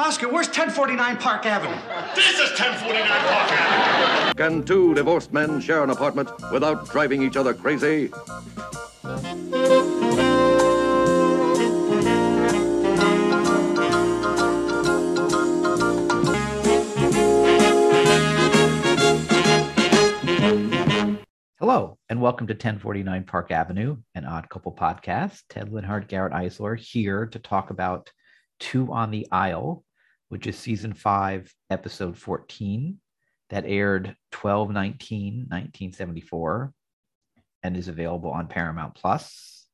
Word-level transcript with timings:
Oscar, 0.00 0.30
where's 0.30 0.46
1049 0.46 1.18
Park 1.18 1.44
Avenue? 1.44 1.76
This 2.14 2.30
is 2.30 2.58
1049 2.58 3.06
Park 3.06 3.52
Avenue. 3.52 4.32
Can 4.34 4.64
two 4.64 4.94
divorced 4.94 5.30
men 5.30 5.60
share 5.60 5.84
an 5.84 5.90
apartment 5.90 6.30
without 6.50 6.88
driving 6.88 7.22
each 7.22 7.36
other 7.36 7.52
crazy? 7.52 8.10
Hello, 21.58 21.98
and 22.08 22.22
welcome 22.22 22.46
to 22.46 22.54
1049 22.54 23.24
Park 23.24 23.50
Avenue, 23.50 23.98
an 24.14 24.24
odd 24.24 24.48
couple 24.48 24.72
podcast. 24.72 25.42
Ted 25.50 25.68
Linhart, 25.68 26.08
Garrett 26.08 26.32
Eisler 26.32 26.78
here 26.78 27.26
to 27.26 27.38
talk 27.38 27.68
about 27.68 28.10
Two 28.60 28.92
on 28.92 29.10
the 29.10 29.26
Aisle, 29.32 29.84
which 30.30 30.46
is 30.46 30.56
season 30.56 30.94
five, 30.94 31.52
episode 31.70 32.16
14, 32.16 32.98
that 33.50 33.66
aired 33.66 34.16
12 34.30 34.70
19 34.70 35.34
1974 35.48 36.72
and 37.62 37.76
is 37.76 37.88
available 37.88 38.30
on 38.30 38.46
Paramount 38.46 38.94
Plus. 38.94 39.66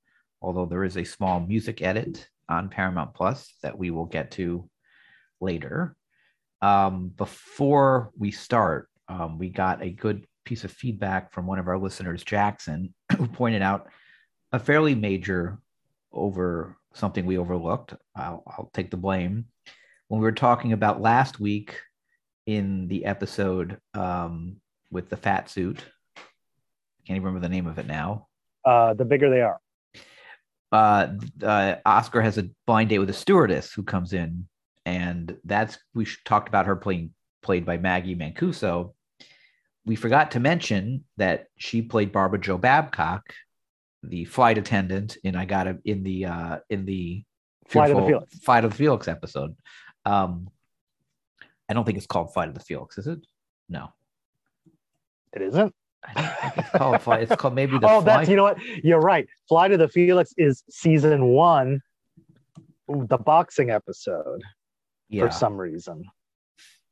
Although 0.42 0.66
there 0.66 0.83
is 0.83 0.97
a 0.97 1.05
small 1.05 1.41
music 1.41 1.83
edit 1.83 2.28
on 2.48 2.70
Paramount 2.70 3.14
Plus 3.14 3.55
that 3.62 3.78
we 3.78 3.91
will 3.91 4.06
get 4.06 4.33
to 4.33 4.69
later. 5.41 5.95
Um, 6.62 7.09
before 7.09 8.11
we 8.19 8.30
start, 8.30 8.88
um, 9.09 9.38
we 9.38 9.50
got 9.50 9.83
a 9.83 9.91
good 9.91 10.27
piece 10.47 10.64
of 10.64 10.73
feedback 10.73 11.33
from 11.33 11.47
one 11.47 11.59
of 11.59 11.69
our 11.69 11.78
listeners, 11.78 12.25
Jackson, 12.25 12.95
who 13.16 13.27
pointed 13.28 13.61
out 13.61 13.88
a 14.52 14.59
fairly 14.59 14.95
major 14.95 15.59
over 16.12 16.78
something 16.95 17.27
we 17.27 17.36
overlooked. 17.36 17.95
I'll, 18.14 18.42
I'll 18.47 18.70
take 18.73 18.91
the 18.91 18.97
blame. 18.97 19.47
When 20.09 20.20
we 20.20 20.24
were 20.24 20.33
talking 20.33 20.73
about 20.73 21.01
last 21.01 21.41
week 21.41 21.80
in 22.47 22.88
the 22.88 23.05
episode 23.05 23.78
um, 23.95 24.56
with 24.91 25.08
the 25.08 25.17
fat 25.17 25.50
suit, 25.50 25.84
I 26.17 26.20
can't 27.06 27.17
even 27.17 27.25
remember 27.25 27.41
the 27.41 27.53
name 27.53 27.67
of 27.67 27.78
it 27.78 27.86
now. 27.86 28.28
Uh, 28.64 28.95
the 28.95 29.05
bigger 29.05 29.30
they 29.30 29.42
are. 29.42 29.61
Uh, 30.72 31.08
uh, 31.42 31.77
Oscar 31.84 32.20
has 32.20 32.39
a 32.39 32.48
blind 32.67 32.91
date 32.91 32.98
with 32.98 33.11
a 33.11 33.14
stewardess 33.14 33.72
who 33.72 33.83
comes 33.83 34.12
in, 34.12 34.47
and 34.84 35.36
that's 35.45 35.78
we 35.95 36.06
talked 36.25 36.48
about 36.48 36.67
her 36.67 36.77
playing 36.77 37.12
played 37.42 37.64
by 37.64 37.77
Maggie 37.77 38.17
Mancuso 38.17 38.92
we 39.86 39.95
forgot 39.95 40.33
to 40.33 40.41
mention 40.41 41.05
that 41.17 41.47
she 41.56 41.80
played 41.80 42.12
Barbara 42.12 42.41
Joe 42.41 42.58
Babcock, 42.58 43.33
the 44.02 44.25
flight 44.25 44.58
attendant 44.58 45.17
in 45.23 45.36
I 45.36 45.45
got 45.45 45.69
it 45.69 45.78
in 45.84 46.02
the 46.02 46.27
uh 46.27 46.58
in 46.69 46.84
the 46.84 47.25
Flight 47.69 47.91
of 47.91 47.97
the 47.97 48.06
Felix. 48.06 48.39
Flight 48.41 48.64
of 48.64 48.70
the 48.73 48.77
Felix 48.77 49.08
episode. 49.08 49.56
Um 50.06 50.48
I 51.68 51.74
don't 51.74 51.84
think 51.84 51.98
it's 51.98 52.06
called 52.06 52.32
Flight 52.32 52.48
of 52.48 52.54
the 52.54 52.60
Felix, 52.60 52.96
is 52.96 53.06
it? 53.06 53.18
No. 53.68 53.88
It 55.32 55.42
isn't. 55.42 55.74
I 56.04 56.12
don't 56.14 56.54
think 56.54 56.66
it's 56.66 56.78
called 56.78 57.02
Flight. 57.02 57.22
It's 57.22 57.36
called 57.36 57.54
maybe 57.54 57.78
the 57.78 57.86
oh, 57.90 58.00
Flight. 58.00 58.04
that's 58.04 58.28
you 58.28 58.36
know 58.36 58.44
what? 58.44 58.58
You're 58.84 59.00
right. 59.00 59.28
Fly 59.48 59.68
to 59.68 59.77
the 59.77 59.88
Felix 59.88 60.32
is 60.38 60.62
season 60.70 61.27
one, 61.27 61.82
the 62.88 63.18
boxing 63.18 63.70
episode 63.70 64.42
yeah. 65.08 65.27
for 65.27 65.32
some 65.32 65.56
reason. 65.56 66.04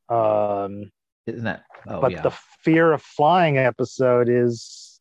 Um, 0.09 0.91
Isn't 1.25 1.45
that 1.45 1.63
oh 1.87 2.01
but 2.01 2.11
yeah. 2.11 2.21
the 2.21 2.33
fear 2.61 2.93
of 2.93 3.01
flying 3.01 3.57
episode 3.57 4.29
is 4.29 4.99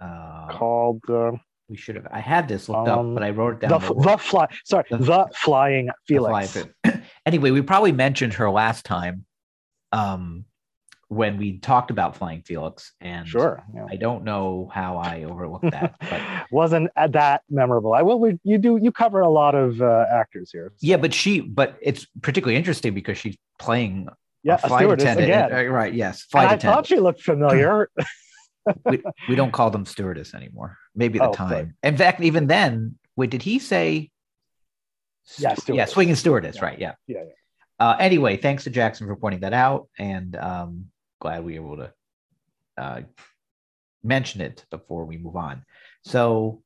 uh, 0.00 0.48
called 0.50 1.02
uh, 1.08 1.32
we 1.68 1.76
should 1.76 1.96
have 1.96 2.06
I 2.10 2.20
had 2.20 2.48
this 2.48 2.68
looked 2.68 2.88
up, 2.88 2.98
Um, 2.98 3.14
but 3.14 3.22
I 3.22 3.30
wrote 3.30 3.54
it 3.54 3.60
the, 3.68 3.78
down. 3.78 3.80
the 4.02 4.18
fly. 4.18 4.46
Sorry, 4.64 4.84
The- 4.90 4.98
the, 4.98 5.28
flying 5.34 5.86
The 5.86 5.92
Felix. 6.06 6.52
Fly- 6.84 7.02
anyway, 7.26 7.50
we 7.50 7.62
probably 7.62 7.92
mentioned 7.92 8.34
her 8.34 8.48
last 8.50 8.84
time 8.84 9.24
um, 9.92 10.44
when 11.08 11.38
we 11.38 11.58
talked 11.58 11.90
about 11.92 12.16
Flying 12.16 12.42
Felix, 12.42 12.92
and 13.00 13.26
Sure. 13.28 13.62
yeah. 13.74 13.86
I 13.88 13.94
don't 13.96 14.24
know 14.24 14.68
how 14.72 14.96
I 14.98 15.22
overlooked 15.24 15.70
that, 15.70 15.94
but 16.10 16.20
Wasn't 16.50 16.90
that 16.96 17.42
memorable. 17.48 17.94
I 17.94 18.02
will. 18.02 18.18
We, 18.18 18.38
you 18.42 18.58
do. 18.58 18.76
You 18.76 18.90
cover 18.92 19.20
a 19.20 19.28
lot 19.30 19.54
of 19.54 19.80
uh, 19.80 20.04
actors 20.12 20.50
here. 20.52 20.72
so- 20.76 20.86
yeah, 20.86 20.96
but 20.96 21.14
she, 21.14 21.40
but 21.40 21.76
it's 21.80 22.06
particularly 22.22 22.56
interesting 22.56 22.92
because 22.94 23.18
she's 23.18 23.36
playing 23.58 24.08
yeah. 24.42 24.54
a 24.62 24.68
flight 24.68 24.90
attendant, 24.90 25.24
again. 25.28 25.52
uh, 25.52 25.70
right? 25.72 25.92
Yes, 25.94 26.22
And 26.22 26.30
flight 26.30 26.48
I 26.48 26.54
attendant. 26.54 26.74
thought 26.76 26.86
she 26.86 26.98
looked 26.98 27.22
familiar. 27.22 27.88
we, 28.84 29.02
we 29.28 29.34
don't 29.36 29.52
call 29.52 29.70
them 29.70 29.84
stewardess 29.84 30.34
anymore. 30.34 30.76
Maybe 30.94 31.18
at 31.18 31.24
the 31.24 31.28
Oh, 31.30 31.48
time. 31.48 31.76
In 31.82 31.96
fact, 31.96 32.20
even 32.22 32.46
then, 32.46 32.98
wait, 33.16 33.30
did 33.30 33.42
he 33.42 33.58
say? 33.58 34.10
Yeah, 35.38 35.50
yeah, 35.50 35.54
stewardess. 35.54 35.90
swinging 35.92 36.14
stewardess, 36.14 36.56
Yeah. 36.56 36.64
right? 36.64 36.78
Yeah. 36.78 36.94
yeah, 37.06 37.22
yeah. 37.24 37.32
Uh, 37.78 37.96
anyway, 37.98 38.36
thanks 38.36 38.64
to 38.64 38.70
Jackson 38.70 39.06
for 39.06 39.16
pointing 39.16 39.40
that 39.40 39.52
out, 39.52 39.88
and 39.98 40.34
um, 40.36 40.86
glad 41.20 41.44
we 41.44 41.58
were 41.58 41.66
able 41.66 41.76
to 41.84 41.92
uh, 42.78 43.00
mention 44.02 44.40
it 44.40 44.64
before 44.70 45.04
we 45.04 45.18
move 45.18 45.36
on. 45.36 45.62
So, 46.02 46.62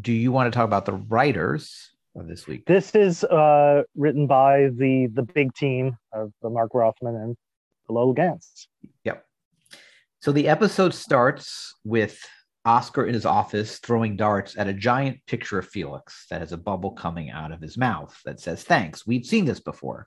do 0.00 0.12
you 0.12 0.30
want 0.30 0.52
to 0.52 0.56
talk 0.56 0.64
about 0.64 0.84
the 0.86 0.92
writers 0.92 1.90
of 2.14 2.28
this 2.28 2.46
week? 2.46 2.64
This 2.66 2.94
is 2.94 3.24
uh, 3.24 3.82
written 3.96 4.26
by 4.26 4.68
the 4.76 5.08
the 5.12 5.22
big 5.22 5.52
team 5.54 5.96
of 6.12 6.32
the 6.42 6.50
Mark 6.50 6.70
Rothman 6.74 7.16
and 7.16 7.36
the 7.88 7.92
Lowell 7.94 8.12
Ganz. 8.12 8.68
Yep. 9.04 9.24
So 10.22 10.30
the 10.30 10.46
episode 10.46 10.94
starts 10.94 11.74
with 11.82 12.16
Oscar 12.64 13.06
in 13.06 13.14
his 13.14 13.26
office 13.26 13.80
throwing 13.80 14.16
darts 14.16 14.56
at 14.56 14.68
a 14.68 14.72
giant 14.72 15.18
picture 15.26 15.58
of 15.58 15.66
Felix 15.66 16.26
that 16.30 16.40
has 16.40 16.52
a 16.52 16.56
bubble 16.56 16.92
coming 16.92 17.30
out 17.30 17.50
of 17.50 17.60
his 17.60 17.76
mouth 17.76 18.16
that 18.24 18.38
says, 18.38 18.62
Thanks, 18.62 19.04
we've 19.04 19.26
seen 19.26 19.44
this 19.44 19.58
before. 19.58 20.06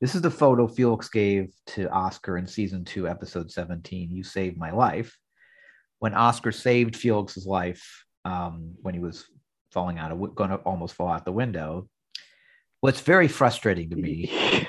This 0.00 0.16
is 0.16 0.22
the 0.22 0.30
photo 0.32 0.66
Felix 0.66 1.08
gave 1.08 1.54
to 1.68 1.88
Oscar 1.90 2.36
in 2.36 2.48
season 2.48 2.84
two, 2.84 3.06
episode 3.06 3.48
17, 3.48 4.10
You 4.10 4.24
Saved 4.24 4.58
My 4.58 4.72
Life. 4.72 5.16
When 6.00 6.14
Oscar 6.14 6.50
saved 6.50 6.96
Felix's 6.96 7.46
life 7.46 8.04
um, 8.24 8.74
when 8.82 8.92
he 8.94 9.00
was 9.00 9.26
falling 9.70 10.00
out 10.00 10.10
of, 10.10 10.34
going 10.34 10.50
to 10.50 10.56
almost 10.56 10.96
fall 10.96 11.06
out 11.06 11.24
the 11.24 11.30
window. 11.30 11.88
What's 12.80 13.02
very 13.02 13.28
frustrating 13.28 13.88
to 13.90 13.96
me 13.96 14.32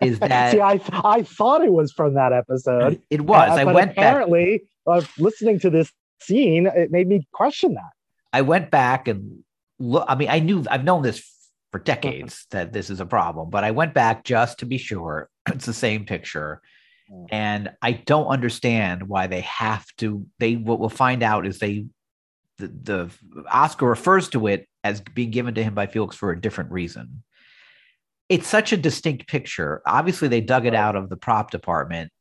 is 0.00 0.18
that 0.20 0.52
See, 0.52 0.60
I 0.60 0.80
I 1.04 1.22
thought 1.22 1.62
it 1.62 1.72
was 1.72 1.92
from 1.92 2.14
that 2.14 2.32
episode. 2.32 3.00
it 3.10 3.22
was. 3.22 3.50
uh, 3.50 3.54
I 3.54 3.64
but 3.64 3.74
went 3.74 3.96
back. 3.96 3.98
apparently, 3.98 4.62
uh, 4.86 5.02
listening 5.18 5.58
to 5.60 5.70
this 5.70 5.90
scene, 6.20 6.66
it 6.66 6.90
made 6.90 7.08
me 7.08 7.26
question 7.32 7.74
that. 7.74 7.90
I 8.32 8.42
went 8.42 8.70
back 8.70 9.08
and 9.08 9.42
look. 9.78 10.04
I 10.08 10.14
mean, 10.14 10.28
I 10.28 10.38
knew 10.38 10.64
I've 10.70 10.84
known 10.84 11.02
this 11.02 11.22
for 11.72 11.78
decades 11.78 12.46
that 12.50 12.72
this 12.72 12.90
is 12.90 13.00
a 13.00 13.06
problem, 13.06 13.50
but 13.50 13.64
I 13.64 13.70
went 13.70 13.94
back 13.94 14.24
just 14.24 14.58
to 14.58 14.66
be 14.66 14.78
sure 14.78 15.28
it's 15.48 15.66
the 15.66 15.72
same 15.72 16.04
picture. 16.04 16.60
Mm. 17.10 17.26
And 17.30 17.70
I 17.82 17.92
don't 17.92 18.26
understand 18.26 19.08
why 19.08 19.26
they 19.26 19.40
have 19.42 19.86
to. 19.98 20.26
They 20.38 20.56
what 20.56 20.78
we'll 20.78 20.88
find 20.88 21.22
out 21.22 21.46
is 21.46 21.58
they 21.58 21.86
the, 22.58 22.68
the 22.68 23.10
Oscar 23.50 23.86
refers 23.86 24.28
to 24.30 24.46
it 24.46 24.68
as 24.84 25.00
being 25.00 25.30
given 25.30 25.54
to 25.54 25.64
him 25.64 25.74
by 25.74 25.86
Felix 25.86 26.14
for 26.16 26.30
a 26.30 26.40
different 26.40 26.70
reason. 26.70 27.22
It's 28.30 28.46
such 28.48 28.72
a 28.72 28.76
distinct 28.76 29.26
picture. 29.26 29.82
Obviously, 29.86 30.28
they 30.28 30.40
dug 30.40 30.64
it 30.64 30.74
out 30.74 30.96
of 30.96 31.08
the 31.10 31.16
prop 31.16 31.50
department. 31.50 32.12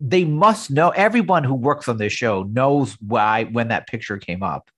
They 0.00 0.24
must 0.24 0.70
know. 0.70 0.88
Everyone 0.90 1.44
who 1.44 1.54
works 1.54 1.86
on 1.88 1.98
this 1.98 2.12
show 2.14 2.42
knows 2.44 2.94
why 3.00 3.44
when 3.44 3.68
that 3.68 3.86
picture 3.86 4.16
came 4.18 4.42
up. 4.42 4.70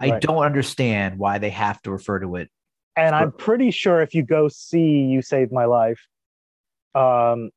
I 0.00 0.10
Right. 0.10 0.22
don't 0.22 0.42
understand 0.44 1.18
why 1.18 1.38
they 1.38 1.50
have 1.50 1.80
to 1.82 1.90
refer 1.92 2.18
to 2.20 2.36
it. 2.36 2.50
And 2.96 3.14
I'm 3.14 3.30
pretty 3.32 3.70
sure 3.70 4.00
if 4.00 4.14
you 4.14 4.22
go 4.22 4.48
see 4.48 5.02
"You 5.02 5.20
Saved 5.22 5.52
My 5.52 5.66
Life," 5.66 6.06
um, 6.94 7.50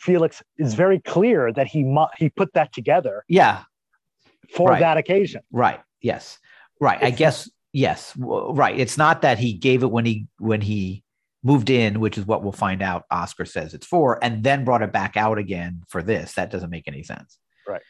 Felix 0.00 0.42
is 0.58 0.74
very 0.74 1.00
clear 1.00 1.52
that 1.52 1.66
he 1.66 1.82
mu- 1.82 2.06
he 2.16 2.30
put 2.30 2.52
that 2.54 2.72
together 2.72 3.24
Yeah, 3.28 3.64
for 4.54 4.70
Right. 4.70 4.80
that 4.80 4.96
occasion. 4.96 5.42
right. 5.50 5.80
Yes, 6.00 6.38
right. 6.80 7.02
I 7.02 7.10
guess 7.10 7.50
yes. 7.72 8.16
Right. 8.16 8.78
It's 8.78 8.96
not 8.96 9.22
that 9.22 9.38
he 9.38 9.52
gave 9.52 9.82
it 9.82 9.90
when 9.90 10.04
he 10.06 10.28
when 10.38 10.60
he 10.60 11.02
moved 11.42 11.70
in, 11.70 12.00
which 12.00 12.18
is 12.18 12.26
what 12.26 12.42
we'll 12.42 12.52
find 12.52 12.82
out. 12.82 13.04
Oscar 13.10 13.44
says 13.44 13.74
it's 13.74 13.86
for, 13.86 14.22
and 14.22 14.42
then 14.42 14.64
brought 14.64 14.82
it 14.82 14.92
back 14.92 15.16
out 15.16 15.38
again 15.38 15.82
for 15.88 16.02
this. 16.02 16.34
That 16.34 16.50
doesn't 16.50 16.70
make 16.70 16.86
any 16.88 17.02
sense. 17.02 17.38
Right. 17.68 17.82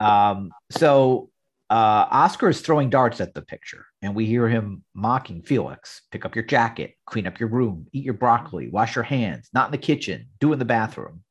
Um. 0.00 0.50
So. 0.70 1.28
Uh, 1.70 2.06
Oscar 2.10 2.50
is 2.50 2.60
throwing 2.60 2.90
darts 2.90 3.18
at 3.18 3.32
the 3.32 3.40
picture, 3.40 3.86
and 4.02 4.14
we 4.14 4.26
hear 4.26 4.46
him 4.46 4.84
mocking 4.92 5.40
Felix. 5.40 6.02
Pick 6.10 6.26
up 6.26 6.34
your 6.36 6.44
jacket, 6.44 6.96
clean 7.06 7.26
up 7.26 7.40
your 7.40 7.48
room, 7.48 7.86
eat 7.94 8.04
your 8.04 8.12
broccoli, 8.12 8.68
wash 8.68 8.94
your 8.94 9.04
hands, 9.04 9.48
not 9.54 9.68
in 9.68 9.72
the 9.72 9.78
kitchen, 9.78 10.26
do 10.38 10.52
in 10.52 10.58
the 10.58 10.66
bathroom. 10.66 11.22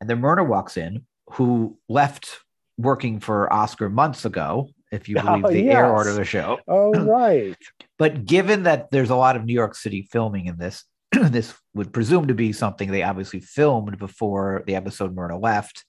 And 0.00 0.08
then 0.08 0.20
Myrna 0.20 0.42
walks 0.42 0.78
in, 0.78 1.04
who 1.32 1.76
left 1.86 2.38
working 2.78 3.20
for 3.20 3.52
Oscar 3.52 3.90
months 3.90 4.24
ago, 4.24 4.70
if 4.90 5.06
you 5.06 5.16
believe 5.22 5.44
Oh, 5.44 5.50
the 5.50 5.68
air 5.68 5.84
yes. 5.84 5.90
order 5.90 6.10
of 6.10 6.16
the 6.16 6.24
show. 6.24 6.58
Oh 6.66 6.92
right. 7.04 7.54
But 8.02 8.26
given 8.26 8.64
that 8.64 8.90
there's 8.90 9.10
a 9.10 9.14
lot 9.14 9.36
of 9.36 9.44
New 9.44 9.52
York 9.52 9.76
City 9.76 10.08
filming 10.10 10.46
in 10.46 10.58
this, 10.58 10.84
this 11.12 11.54
would 11.72 11.92
presume 11.92 12.26
to 12.26 12.34
be 12.34 12.52
something 12.52 12.90
they 12.90 13.04
obviously 13.04 13.38
filmed 13.38 13.96
before 13.96 14.64
the 14.66 14.74
episode 14.74 15.14
Myrna 15.14 15.38
left, 15.38 15.84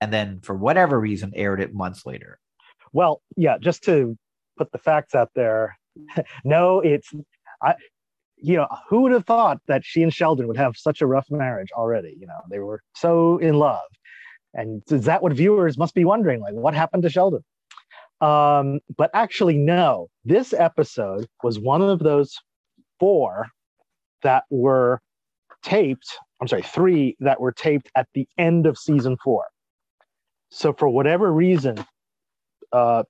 and 0.00 0.12
then 0.12 0.38
for 0.40 0.54
whatever 0.54 1.00
reason 1.00 1.32
aired 1.34 1.60
it 1.60 1.74
months 1.74 2.06
later. 2.06 2.38
Well, 2.92 3.22
yeah, 3.36 3.58
just 3.58 3.82
to 3.86 4.16
put 4.56 4.70
the 4.70 4.78
facts 4.78 5.16
out 5.16 5.30
there. 5.34 5.76
no, 6.44 6.78
it's 6.78 7.10
I, 7.60 7.74
you 8.36 8.56
know, 8.56 8.68
who 8.88 9.00
would 9.00 9.10
have 9.10 9.26
thought 9.26 9.58
that 9.66 9.84
she 9.84 10.04
and 10.04 10.14
Sheldon 10.14 10.46
would 10.46 10.58
have 10.58 10.76
such 10.76 11.00
a 11.00 11.08
rough 11.08 11.26
marriage 11.28 11.72
already? 11.72 12.16
You 12.20 12.28
know, 12.28 12.40
they 12.48 12.60
were 12.60 12.82
so 12.94 13.38
in 13.38 13.58
love. 13.58 13.88
And 14.54 14.84
is 14.92 15.06
that 15.06 15.24
what 15.24 15.32
viewers 15.32 15.76
must 15.76 15.96
be 15.96 16.04
wondering? 16.04 16.40
Like, 16.40 16.54
what 16.54 16.74
happened 16.74 17.02
to 17.02 17.10
Sheldon? 17.10 17.42
Um, 18.20 18.80
but 18.96 19.10
actually, 19.14 19.58
no. 19.58 20.08
This 20.24 20.52
episode 20.52 21.26
was 21.42 21.58
one 21.58 21.82
of 21.82 22.00
those 22.00 22.36
four 22.98 23.48
that 24.22 24.44
were 24.50 25.00
taped. 25.62 26.08
I'm 26.40 26.48
sorry, 26.48 26.62
three 26.62 27.16
that 27.20 27.40
were 27.40 27.52
taped 27.52 27.90
at 27.96 28.08
the 28.14 28.26
end 28.36 28.66
of 28.66 28.78
season 28.78 29.16
four. 29.22 29.46
So 30.50 30.72
for 30.72 30.88
whatever 30.88 31.32
reason, 31.32 31.84
uh, 32.72 33.04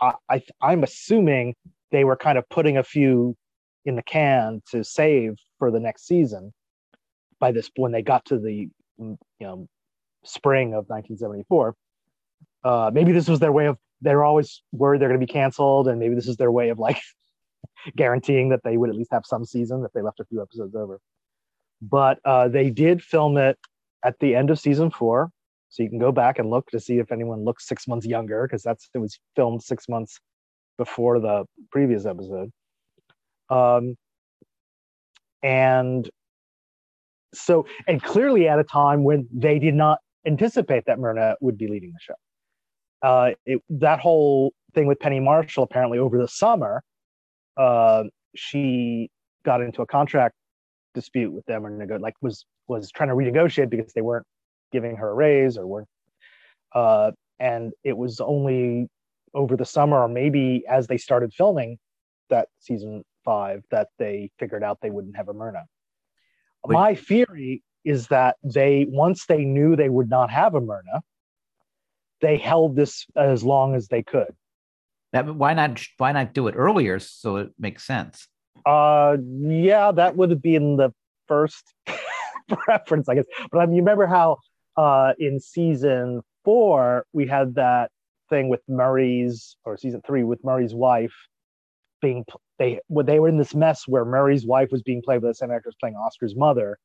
I, 0.00 0.14
I 0.28 0.42
I'm 0.60 0.82
assuming 0.82 1.54
they 1.90 2.04
were 2.04 2.16
kind 2.16 2.38
of 2.38 2.48
putting 2.48 2.76
a 2.76 2.82
few 2.82 3.36
in 3.84 3.96
the 3.96 4.02
can 4.02 4.62
to 4.70 4.82
save 4.84 5.34
for 5.58 5.70
the 5.70 5.80
next 5.80 6.06
season. 6.06 6.52
By 7.40 7.52
this, 7.52 7.70
when 7.76 7.92
they 7.92 8.02
got 8.02 8.24
to 8.26 8.38
the 8.38 8.68
you 8.98 9.18
know 9.40 9.68
spring 10.24 10.68
of 10.68 10.88
1974, 10.88 11.74
uh, 12.64 12.90
maybe 12.92 13.12
this 13.12 13.28
was 13.28 13.40
their 13.40 13.52
way 13.52 13.66
of. 13.66 13.78
They're 14.04 14.22
always 14.22 14.62
worried 14.72 15.00
they're 15.00 15.08
going 15.08 15.20
to 15.20 15.26
be 15.26 15.32
canceled, 15.32 15.88
and 15.88 15.98
maybe 15.98 16.14
this 16.14 16.28
is 16.28 16.36
their 16.36 16.52
way 16.52 16.68
of 16.68 16.78
like 16.78 17.00
guaranteeing 17.96 18.50
that 18.50 18.60
they 18.62 18.76
would 18.76 18.90
at 18.90 18.96
least 18.96 19.10
have 19.12 19.26
some 19.26 19.44
season 19.44 19.84
if 19.84 19.92
they 19.92 20.02
left 20.02 20.20
a 20.20 20.24
few 20.24 20.40
episodes 20.40 20.74
over. 20.74 21.00
But 21.82 22.18
uh, 22.24 22.48
they 22.48 22.70
did 22.70 23.02
film 23.02 23.36
it 23.36 23.58
at 24.04 24.18
the 24.20 24.36
end 24.36 24.50
of 24.50 24.60
season 24.60 24.90
four, 24.90 25.30
so 25.70 25.82
you 25.82 25.88
can 25.88 25.98
go 25.98 26.12
back 26.12 26.38
and 26.38 26.50
look 26.50 26.70
to 26.70 26.78
see 26.78 26.98
if 26.98 27.10
anyone 27.10 27.44
looks 27.44 27.66
six 27.66 27.88
months 27.88 28.06
younger 28.06 28.46
because 28.46 28.62
that's 28.62 28.88
it 28.94 28.98
was 28.98 29.18
filmed 29.34 29.62
six 29.62 29.88
months 29.88 30.20
before 30.78 31.18
the 31.18 31.44
previous 31.70 32.06
episode. 32.06 32.50
Um, 33.50 33.96
and 35.42 36.08
so, 37.34 37.66
and 37.86 38.02
clearly 38.02 38.48
at 38.48 38.58
a 38.58 38.64
time 38.64 39.04
when 39.04 39.28
they 39.32 39.58
did 39.58 39.74
not 39.74 39.98
anticipate 40.26 40.84
that 40.86 40.98
Myrna 40.98 41.36
would 41.40 41.58
be 41.58 41.68
leading 41.68 41.92
the 41.92 41.98
show. 42.00 42.14
Uh, 43.04 43.32
it, 43.44 43.60
that 43.68 44.00
whole 44.00 44.54
thing 44.74 44.86
with 44.86 44.98
Penny 44.98 45.20
Marshall, 45.20 45.64
apparently 45.64 45.98
over 45.98 46.16
the 46.16 46.26
summer, 46.26 46.82
uh, 47.58 48.04
she 48.34 49.10
got 49.44 49.60
into 49.60 49.82
a 49.82 49.86
contract 49.86 50.34
dispute 50.94 51.30
with 51.30 51.44
them 51.44 51.66
or 51.66 51.70
nego- 51.70 51.98
like 51.98 52.14
was 52.22 52.46
was 52.66 52.90
trying 52.90 53.10
to 53.10 53.14
renegotiate 53.14 53.68
because 53.68 53.92
they 53.92 54.00
weren't 54.00 54.24
giving 54.72 54.96
her 54.96 55.10
a 55.10 55.14
raise 55.14 55.58
or 55.58 55.66
weren't. 55.66 55.88
Uh, 56.74 57.10
and 57.38 57.72
it 57.84 57.94
was 57.94 58.20
only 58.20 58.88
over 59.34 59.54
the 59.54 59.66
summer 59.66 60.00
or 60.00 60.08
maybe 60.08 60.64
as 60.66 60.86
they 60.86 60.96
started 60.96 61.30
filming 61.34 61.76
that 62.30 62.48
season 62.58 63.04
five 63.22 63.62
that 63.70 63.88
they 63.98 64.30
figured 64.38 64.64
out 64.64 64.78
they 64.80 64.88
wouldn't 64.88 65.14
have 65.14 65.28
a 65.28 65.34
Myrna. 65.34 65.64
Wait. 66.64 66.72
My 66.72 66.94
theory 66.94 67.62
is 67.84 68.06
that 68.08 68.36
they 68.42 68.86
once 68.88 69.26
they 69.26 69.44
knew 69.44 69.76
they 69.76 69.90
would 69.90 70.08
not 70.08 70.30
have 70.30 70.54
a 70.54 70.60
Myrna, 70.62 71.02
they 72.20 72.36
held 72.36 72.76
this 72.76 73.06
as 73.16 73.42
long 73.44 73.74
as 73.74 73.88
they 73.88 74.02
could. 74.02 74.34
That 75.12 75.34
why 75.34 75.54
not 75.54 75.80
why 75.98 76.12
not 76.12 76.34
do 76.34 76.48
it 76.48 76.54
earlier 76.56 76.98
so 76.98 77.36
it 77.36 77.50
makes 77.58 77.84
sense? 77.84 78.28
Uh, 78.66 79.16
yeah, 79.20 79.92
that 79.92 80.16
would 80.16 80.30
have 80.30 80.42
been 80.42 80.76
the 80.76 80.92
first 81.28 81.74
preference, 82.48 83.08
I 83.08 83.16
guess. 83.16 83.26
But 83.50 83.58
I 83.58 83.66
mean, 83.66 83.76
you 83.76 83.82
remember 83.82 84.06
how 84.06 84.38
uh, 84.76 85.12
in 85.18 85.40
season 85.40 86.22
four 86.44 87.06
we 87.12 87.26
had 87.26 87.54
that 87.54 87.90
thing 88.30 88.48
with 88.48 88.60
Murray's, 88.68 89.56
or 89.64 89.76
season 89.76 90.02
three 90.06 90.24
with 90.24 90.42
Murray's 90.44 90.74
wife 90.74 91.14
being 92.00 92.24
they 92.58 92.80
they 92.88 93.18
were 93.18 93.28
in 93.28 93.38
this 93.38 93.54
mess 93.54 93.88
where 93.88 94.04
Murray's 94.04 94.46
wife 94.46 94.70
was 94.70 94.82
being 94.82 95.02
played 95.02 95.22
by 95.22 95.28
the 95.28 95.34
same 95.34 95.50
actress 95.50 95.74
playing 95.80 95.96
Oscar's 95.96 96.36
mother. 96.36 96.78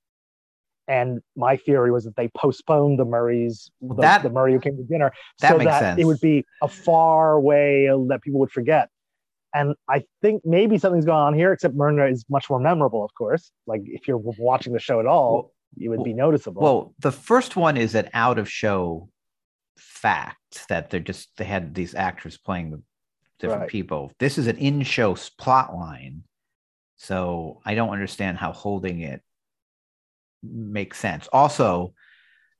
And 0.89 1.19
my 1.37 1.55
theory 1.55 1.91
was 1.91 2.03
that 2.05 2.15
they 2.15 2.29
postponed 2.35 2.97
the 2.97 3.05
Murray's, 3.05 3.69
the, 3.79 3.93
that- 3.95 4.23
the 4.23 4.29
Murray 4.31 4.53
who 4.53 4.59
came 4.59 4.75
to 4.75 4.83
dinner, 4.83 5.13
that 5.39 5.51
so 5.51 5.57
makes 5.59 5.69
that 5.69 5.79
sense. 5.81 6.01
it 6.01 6.05
would 6.05 6.19
be 6.19 6.43
a 6.63 6.67
far 6.67 7.39
way 7.39 7.85
that 8.07 8.21
people 8.23 8.39
would 8.39 8.51
forget. 8.51 8.89
And 9.53 9.75
I 9.87 10.03
think 10.21 10.41
maybe 10.45 10.77
something's 10.79 11.05
going 11.05 11.17
on 11.19 11.33
here, 11.35 11.53
except 11.53 11.75
Myrna 11.75 12.05
is 12.07 12.25
much 12.29 12.49
more 12.49 12.59
memorable, 12.59 13.05
of 13.05 13.11
course. 13.15 13.51
Like 13.67 13.81
if 13.85 14.07
you're 14.07 14.17
watching 14.17 14.73
the 14.73 14.79
show 14.79 14.99
at 14.99 15.05
all, 15.05 15.33
Well- 15.33 15.51
it 15.79 15.89
would 15.89 16.03
be 16.03 16.13
noticeable. 16.13 16.63
Well, 16.63 16.93
the 16.97 17.11
first 17.11 17.55
one 17.55 17.77
is 17.77 17.93
an 17.93 18.09
out 18.13 18.39
of 18.39 18.49
show 18.49 19.09
fact 19.77 20.67
that 20.69 20.89
they're 20.89 20.99
just 20.99 21.29
they 21.37 21.45
had 21.45 21.75
these 21.75 21.93
actors 21.93 22.37
playing 22.37 22.81
different 23.39 23.61
Right. 23.61 23.69
people. 23.69 24.11
This 24.19 24.37
is 24.39 24.47
an 24.47 24.57
in 24.57 24.81
show 24.81 25.15
plot 25.37 25.75
line. 25.75 26.23
So 26.97 27.61
I 27.65 27.75
don't 27.75 27.89
understand 27.91 28.37
how 28.39 28.51
holding 28.51 29.01
it 29.01 29.21
makes 30.43 30.99
sense. 30.99 31.27
Also, 31.33 31.93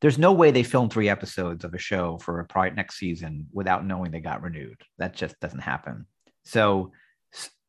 there's 0.02 0.18
no 0.18 0.32
way 0.32 0.52
they 0.52 0.64
filmed 0.64 0.92
three 0.94 1.10
episodes 1.10 1.64
of 1.66 1.74
a 1.74 1.78
show 1.78 2.18
for 2.20 2.40
a 2.40 2.46
probably 2.46 2.72
next 2.72 2.98
season 2.98 3.48
without 3.52 3.86
knowing 3.86 4.12
they 4.12 4.22
got 4.22 4.42
renewed. 4.42 4.82
That 4.98 5.14
just 5.16 5.40
doesn't 5.40 5.60
happen. 5.60 6.06
So 6.44 6.92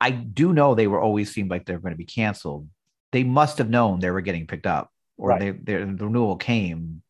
I 0.00 0.10
do 0.10 0.52
know 0.52 0.74
they 0.74 0.86
were 0.86 1.00
always 1.00 1.32
seemed 1.32 1.50
like 1.50 1.66
they're 1.66 1.78
going 1.80 1.92
to 1.92 1.98
be 1.98 2.04
canceled. 2.04 2.68
They 3.12 3.24
must 3.24 3.58
have 3.58 3.68
known 3.68 3.98
they 4.00 4.10
were 4.10 4.20
getting 4.20 4.46
picked 4.46 4.66
up, 4.66 4.90
or 5.18 5.30
Right. 5.30 5.40
they 5.40 5.50
their 5.50 5.84
the 5.84 6.06
renewal 6.06 6.36
came 6.36 7.02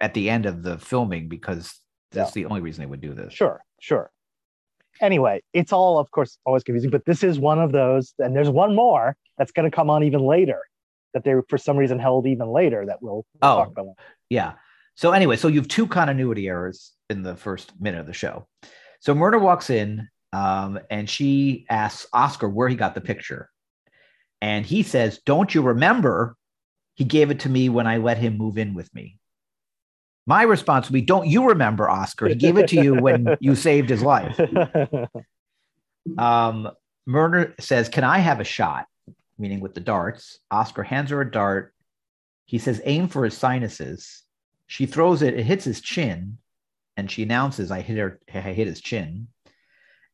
at 0.00 0.14
the 0.14 0.30
end 0.30 0.46
of 0.46 0.62
the 0.62 0.78
filming 0.78 1.28
because 1.28 1.78
that's 2.10 2.32
the 2.32 2.46
only 2.46 2.60
reason 2.60 2.82
they 2.82 2.86
would 2.86 3.00
do 3.00 3.14
this. 3.14 3.32
sure, 3.32 3.62
sure. 3.80 4.10
Anyway, 5.00 5.42
it's 5.52 5.72
all, 5.72 5.98
of 5.98 6.10
course, 6.10 6.38
always 6.44 6.62
confusing, 6.62 6.90
but 6.90 7.04
this 7.06 7.22
is 7.22 7.38
one 7.38 7.58
of 7.58 7.72
those, 7.72 8.14
and 8.18 8.34
there's 8.36 8.50
one 8.50 8.74
more 8.74 9.16
that's 9.38 9.52
going 9.52 9.70
to 9.70 9.74
come 9.74 9.88
on 9.90 10.02
even 10.02 10.20
later 10.20 10.60
that 11.14 11.24
they, 11.24 11.34
for 11.48 11.58
some 11.58 11.76
reason, 11.76 11.98
held 11.98 12.26
even 12.26 12.48
later 12.48 12.86
that 12.86 13.02
we'll, 13.02 13.24
we'll 13.40 13.52
Oh. 13.52 13.56
talk 13.58 13.70
about. 13.72 13.86
Yeah. 14.30 14.52
So 14.94 15.12
anyway, 15.12 15.36
so 15.36 15.48
you 15.48 15.60
have 15.60 15.68
two 15.68 15.86
continuity 15.86 16.48
errors 16.48 16.92
in 17.10 17.22
the 17.22 17.36
first 17.36 17.72
minute 17.80 18.00
of 18.00 18.06
the 18.06 18.12
show. 18.12 18.46
So 19.00 19.14
Myrna 19.14 19.38
walks 19.38 19.70
in 19.70 20.08
um, 20.32 20.78
and 20.90 21.08
she 21.08 21.66
asks 21.68 22.06
Oscar 22.12 22.48
where 22.48 22.68
he 22.68 22.76
got 22.76 22.94
the 22.94 23.00
picture. 23.00 23.48
And 24.40 24.64
he 24.66 24.82
says, 24.82 25.20
Don't 25.24 25.54
you 25.54 25.62
remember? 25.62 26.36
He 26.94 27.04
gave 27.04 27.30
it 27.30 27.40
to 27.40 27.48
me 27.48 27.68
when 27.68 27.86
I 27.86 27.96
let 27.98 28.18
him 28.18 28.36
move 28.36 28.58
in 28.58 28.74
with 28.74 28.94
me. 28.94 29.18
My 30.26 30.42
response 30.42 30.88
would 30.88 30.92
be, 30.94 31.00
Don't 31.02 31.26
you 31.26 31.48
remember, 31.48 31.88
Oscar? 31.88 32.28
He 32.28 32.34
gave 32.34 32.56
it 32.58 32.68
to 32.68 32.76
you 32.80 32.94
when 32.94 33.36
you 33.40 33.54
saved 33.54 33.88
his 33.88 34.02
life. 34.02 34.38
Um, 36.18 36.68
Myrna 37.06 37.52
says, 37.60 37.88
Can 37.88 38.04
I 38.04 38.18
have 38.18 38.40
a 38.40 38.44
shot? 38.44 38.86
Meaning 39.42 39.58
with 39.58 39.74
the 39.74 39.80
darts. 39.80 40.38
Oscar 40.52 40.84
hands 40.84 41.10
her 41.10 41.20
a 41.20 41.28
dart. 41.28 41.74
He 42.44 42.58
says, 42.58 42.80
Aim 42.84 43.08
for 43.08 43.24
his 43.24 43.36
sinuses. 43.36 44.22
She 44.68 44.86
throws 44.86 45.20
it, 45.20 45.34
it 45.34 45.42
hits 45.44 45.64
his 45.64 45.80
chin, 45.80 46.38
and 46.96 47.10
she 47.10 47.24
announces, 47.24 47.72
I 47.72 47.80
hit 47.80 47.98
her, 47.98 48.20
I 48.32 48.38
hit 48.38 48.68
his 48.68 48.80
chin. 48.80 49.26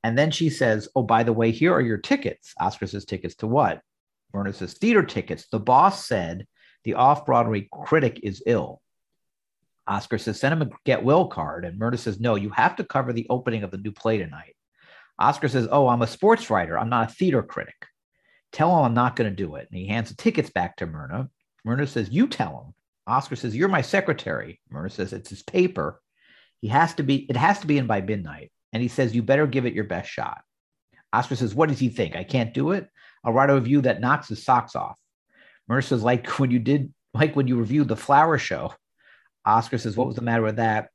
And 0.02 0.16
then 0.16 0.30
she 0.30 0.49
says, 0.49 0.88
Oh, 0.97 1.02
by 1.02 1.25
the 1.25 1.35
way, 1.35 1.50
here 1.50 1.75
are 1.75 1.82
your 1.82 1.99
tickets. 1.99 2.54
Oscar 2.58 2.87
says, 2.87 3.04
Tickets 3.04 3.35
to 3.37 3.47
what? 3.47 3.82
Myrna 4.32 4.54
says, 4.54 4.73
Theater 4.73 5.02
tickets. 5.02 5.47
The 5.52 5.61
boss 5.61 6.06
said 6.06 6.47
the 6.85 6.94
off 6.94 7.26
Broadway 7.26 7.68
critic 7.70 8.20
is 8.23 8.42
ill. 8.47 8.80
Oscar 9.87 10.16
says, 10.16 10.40
Send 10.40 10.54
him 10.54 10.62
a 10.62 10.70
get 10.87 11.04
well 11.04 11.26
card. 11.26 11.66
And 11.66 11.78
Myrna 11.78 11.99
says, 11.99 12.18
No, 12.18 12.35
you 12.35 12.49
have 12.49 12.76
to 12.76 12.85
cover 12.85 13.12
the 13.12 13.26
opening 13.28 13.62
of 13.62 13.70
the 13.70 13.76
new 13.76 13.92
play 13.92 14.16
tonight. 14.16 14.56
Oscar 15.18 15.49
says, 15.49 15.68
Oh, 15.70 15.87
I'm 15.88 16.00
a 16.00 16.06
sports 16.06 16.49
writer. 16.49 16.78
I'm 16.78 16.88
not 16.88 17.11
a 17.11 17.12
theater 17.12 17.42
critic. 17.42 17.75
Tell 18.52 18.76
him 18.78 18.84
I'm 18.84 18.94
not 18.94 19.16
going 19.16 19.30
to 19.30 19.36
do 19.36 19.56
it. 19.56 19.68
And 19.70 19.78
he 19.78 19.86
hands 19.86 20.10
the 20.10 20.16
tickets 20.16 20.50
back 20.50 20.76
to 20.76 20.86
Myrna. 20.86 21.28
Myrna 21.64 21.86
says, 21.86 22.10
You 22.10 22.26
tell 22.26 22.64
him. 22.64 22.74
Oscar 23.06 23.36
says, 23.36 23.54
You're 23.54 23.68
my 23.68 23.82
secretary. 23.82 24.60
Myrna 24.70 24.90
says, 24.90 25.12
It's 25.12 25.30
his 25.30 25.42
paper. 25.42 26.00
He 26.60 26.68
has 26.68 26.94
to 26.94 27.02
be, 27.02 27.26
it 27.28 27.36
has 27.36 27.60
to 27.60 27.66
be 27.66 27.78
in 27.78 27.86
by 27.86 28.00
midnight. 28.00 28.50
And 28.72 28.82
he 28.82 28.88
says, 28.88 29.14
You 29.14 29.22
better 29.22 29.46
give 29.46 29.66
it 29.66 29.74
your 29.74 29.84
best 29.84 30.10
shot. 30.10 30.40
Oscar 31.12 31.36
says, 31.36 31.54
What 31.54 31.68
does 31.68 31.78
he 31.78 31.88
think? 31.88 32.16
I 32.16 32.24
can't 32.24 32.54
do 32.54 32.72
it? 32.72 32.88
I'll 33.24 33.32
write 33.32 33.50
a 33.50 33.54
review 33.54 33.82
that 33.82 34.00
knocks 34.00 34.28
his 34.28 34.44
socks 34.44 34.76
off. 34.76 34.98
Myrna 35.68 35.82
says, 35.82 36.02
Like 36.02 36.26
when 36.38 36.50
you 36.50 36.58
did, 36.58 36.92
like 37.14 37.36
when 37.36 37.48
you 37.48 37.56
reviewed 37.56 37.88
the 37.88 37.96
flower 37.96 38.38
show. 38.38 38.72
Oscar 39.44 39.78
says, 39.78 39.96
What 39.96 40.06
was 40.06 40.16
the 40.16 40.22
matter 40.22 40.42
with 40.42 40.56
that? 40.56 40.90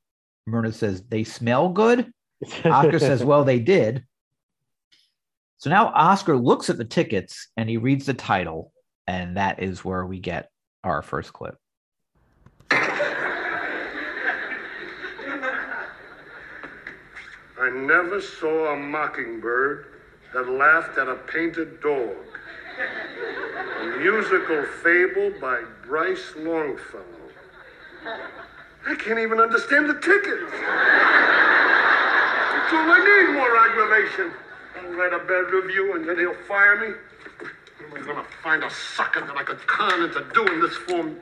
Myrna 0.46 0.72
says, 0.72 1.04
They 1.04 1.24
smell 1.24 1.70
good. 1.70 2.12
Oscar 2.66 3.00
says, 3.00 3.24
Well, 3.24 3.44
they 3.44 3.60
did. 3.60 4.06
So 5.64 5.70
now 5.70 5.94
Oscar 5.96 6.36
looks 6.36 6.70
at 6.70 6.78
the 6.78 6.84
tickets 6.84 7.48
and 7.56 7.70
he 7.70 7.78
reads 7.78 8.06
the 8.06 8.14
title, 8.14 8.74
and 9.08 9.38
that 9.38 9.64
is 9.64 9.86
where 9.86 10.06
we 10.06 10.20
get 10.20 10.50
our 10.84 11.02
first 11.02 11.32
clip. 11.32 11.56
I 12.70 12.90
never 17.74 18.20
saw 18.20 18.74
a 18.74 18.76
mockingbird 18.76 19.86
that 20.34 20.50
laughed 20.50 20.98
at 20.98 21.08
a 21.08 21.16
painted 21.16 21.80
dog. 21.80 22.14
A 23.80 23.86
musical 24.00 24.66
fable 24.84 25.32
by 25.40 25.64
Bryce 25.86 26.34
Longfellow. 26.36 27.06
I 28.86 28.96
can't 28.96 29.20
even 29.20 29.40
understand 29.40 29.90
the 29.90 29.94
tickets. 29.94 30.52
That's 32.52 32.74
all 32.74 32.92
I 32.92 33.00
need, 33.00 33.30
more 33.34 33.56
aggravation. 33.56 34.34
I'll 34.94 35.00
write 35.00 35.14
a 35.14 35.26
bad 35.26 35.52
review 35.52 35.96
and 35.96 36.08
then 36.08 36.20
he'll 36.20 36.36
fire 36.48 36.76
me. 36.80 36.94
I'm 37.96 38.06
gonna 38.06 38.24
find 38.44 38.64
a 38.64 38.70
sucker 38.70 39.22
that 39.22 39.36
I 39.36 39.42
could 39.42 39.66
con 39.66 40.04
into 40.04 40.24
doing 40.36 40.60
this 40.60 40.76
for 40.76 41.04
me. 41.04 41.16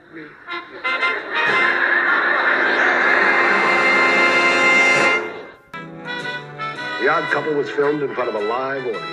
The 7.00 7.08
Odd 7.08 7.32
Couple 7.32 7.54
was 7.54 7.70
filmed 7.70 8.04
in 8.04 8.14
front 8.14 8.28
of 8.30 8.36
a 8.36 8.40
live 8.40 8.84
audience. 8.84 9.08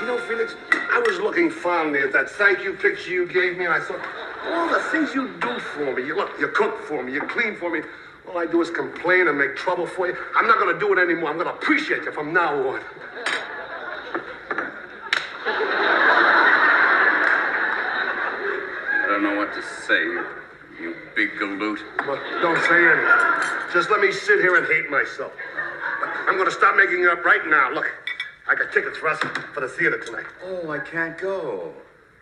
You 0.00 0.06
know, 0.06 0.18
Felix, 0.28 0.54
I 0.70 1.02
was 1.04 1.18
looking 1.18 1.50
fondly 1.50 2.00
at 2.00 2.12
that 2.12 2.30
thank 2.30 2.62
you 2.62 2.74
picture 2.74 3.10
you 3.10 3.26
gave 3.26 3.58
me, 3.58 3.64
and 3.64 3.74
I 3.74 3.80
thought, 3.80 4.00
all 4.48 4.68
the 4.68 4.80
things 4.92 5.12
you 5.12 5.28
do 5.40 5.58
for 5.58 5.92
me. 5.92 6.06
You 6.06 6.14
look, 6.14 6.30
you 6.38 6.46
cook 6.48 6.78
for 6.82 7.02
me, 7.02 7.12
you 7.12 7.22
clean 7.22 7.56
for 7.56 7.68
me. 7.68 7.80
All 8.28 8.38
I 8.38 8.46
do 8.46 8.60
is 8.60 8.70
complain 8.70 9.28
and 9.28 9.38
make 9.38 9.56
trouble 9.56 9.86
for 9.86 10.08
you. 10.08 10.16
I'm 10.34 10.46
not 10.46 10.58
gonna 10.58 10.78
do 10.78 10.92
it 10.92 10.98
anymore. 10.98 11.30
I'm 11.30 11.38
gonna 11.38 11.50
appreciate 11.50 12.02
you 12.02 12.12
from 12.12 12.32
now 12.32 12.54
on. 12.68 12.80
I 19.02 19.06
don't 19.06 19.22
know 19.22 19.36
what 19.36 19.54
to 19.54 19.62
say, 19.62 20.02
you, 20.02 20.26
you 20.80 20.96
big 21.14 21.30
galoot. 21.40 21.78
Well, 22.06 22.20
don't 22.42 22.60
say 22.64 22.84
anything. 22.84 23.72
Just 23.72 23.90
let 23.90 24.00
me 24.00 24.10
sit 24.10 24.40
here 24.40 24.56
and 24.56 24.66
hate 24.66 24.90
myself. 24.90 25.32
I'm 26.26 26.36
gonna 26.36 26.50
stop 26.50 26.76
making 26.76 27.02
it 27.02 27.08
up 27.08 27.24
right 27.24 27.46
now. 27.46 27.70
Look, 27.70 27.86
I 28.48 28.54
got 28.56 28.72
tickets 28.72 28.98
for 28.98 29.08
us 29.08 29.18
for 29.54 29.60
the 29.60 29.68
theater 29.68 29.98
tonight. 30.04 30.26
Oh, 30.44 30.70
I 30.70 30.78
can't 30.80 31.16
go. 31.16 31.72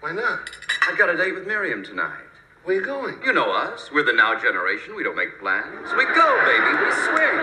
Why 0.00 0.12
not? 0.12 0.50
I've 0.86 0.98
got 0.98 1.08
a 1.08 1.16
date 1.16 1.34
with 1.34 1.46
Miriam 1.46 1.82
tonight. 1.82 2.23
Where 2.64 2.76
are 2.76 2.80
you 2.80 2.86
going? 2.86 3.16
You 3.22 3.32
know 3.32 3.52
us. 3.52 3.90
We're 3.92 4.04
the 4.04 4.12
now 4.14 4.40
generation. 4.40 4.96
We 4.96 5.02
don't 5.04 5.16
make 5.16 5.38
plans. 5.38 5.88
We 5.96 6.04
go, 6.06 6.28
baby. 6.46 6.84
We 6.84 6.90
swing. 6.92 7.38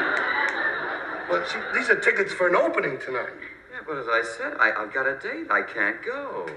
Well, 1.29 1.45
see, 1.45 1.59
these 1.77 1.89
are 1.89 1.99
tickets 1.99 2.33
for 2.33 2.47
an 2.47 2.55
opening 2.55 2.97
tonight. 2.99 3.29
Yeah, 3.71 3.79
but 3.85 3.97
as 3.97 4.07
I 4.09 4.23
said, 4.37 4.57
I, 4.59 4.71
I've 4.71 4.91
got 4.93 5.07
a 5.07 5.19
date. 5.19 5.51
I 5.51 5.61
can't 5.61 5.97
go. 6.03 6.49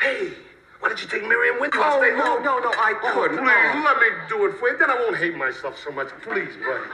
Hey, 0.00 0.30
why 0.78 0.88
don't 0.88 1.02
you 1.02 1.08
take 1.08 1.22
Miriam 1.26 1.60
with 1.60 1.74
you? 1.74 1.80
Oh, 1.82 1.98
stay 2.00 2.14
no, 2.16 2.36
home. 2.36 2.44
no, 2.44 2.58
no, 2.60 2.70
I 2.76 2.94
Oh, 3.02 3.12
couldn't. 3.12 3.38
please, 3.38 3.50
Oh. 3.74 3.82
let 3.84 3.98
me 3.98 4.06
do 4.28 4.46
it 4.46 4.56
for 4.58 4.70
you. 4.70 4.78
Then 4.78 4.90
I 4.90 4.94
won't 4.94 5.16
hate 5.16 5.36
myself 5.36 5.76
so 5.82 5.90
much. 5.90 6.08
Please, 6.22 6.54
buddy. 6.64 6.84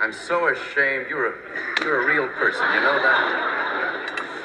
I'm 0.00 0.12
so 0.12 0.48
ashamed. 0.48 1.06
You're 1.08 1.28
a, 1.32 1.34
you're 1.82 2.02
a 2.02 2.06
real 2.14 2.28
person. 2.34 2.62
You 2.74 2.80
know 2.80 3.00
that? 3.02 3.53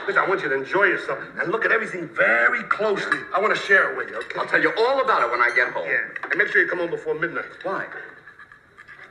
Listen, 0.09 0.23
I 0.23 0.27
want 0.27 0.41
you 0.41 0.49
to 0.49 0.55
enjoy 0.55 0.85
yourself 0.85 1.19
and 1.39 1.51
look 1.51 1.65
at 1.65 1.71
everything 1.71 2.09
very 2.15 2.63
closely. 2.63 3.19
I 3.31 3.39
want 3.39 3.55
to 3.55 3.61
share 3.61 3.91
it 3.91 3.97
with 3.97 4.09
you, 4.09 4.15
okay? 4.15 4.39
I'll 4.39 4.47
tell 4.47 4.59
you 4.59 4.73
all 4.75 5.03
about 5.03 5.21
it 5.21 5.29
when 5.29 5.39
I 5.39 5.51
get 5.55 5.71
home. 5.71 5.85
Yeah. 5.85 5.99
And 6.23 6.35
make 6.35 6.47
sure 6.47 6.63
you 6.63 6.67
come 6.67 6.79
home 6.79 6.89
before 6.89 7.13
midnight. 7.13 7.45
Why? 7.61 7.85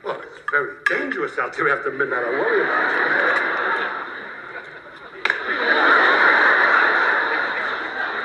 Well, 0.03 0.19
it's 0.19 0.41
very 0.51 0.73
dangerous 0.89 1.39
out 1.39 1.55
there 1.55 1.69
after 1.69 1.89
midnight. 1.91 2.19
I 2.19 2.29
worry 2.31 2.59
about 2.59 2.91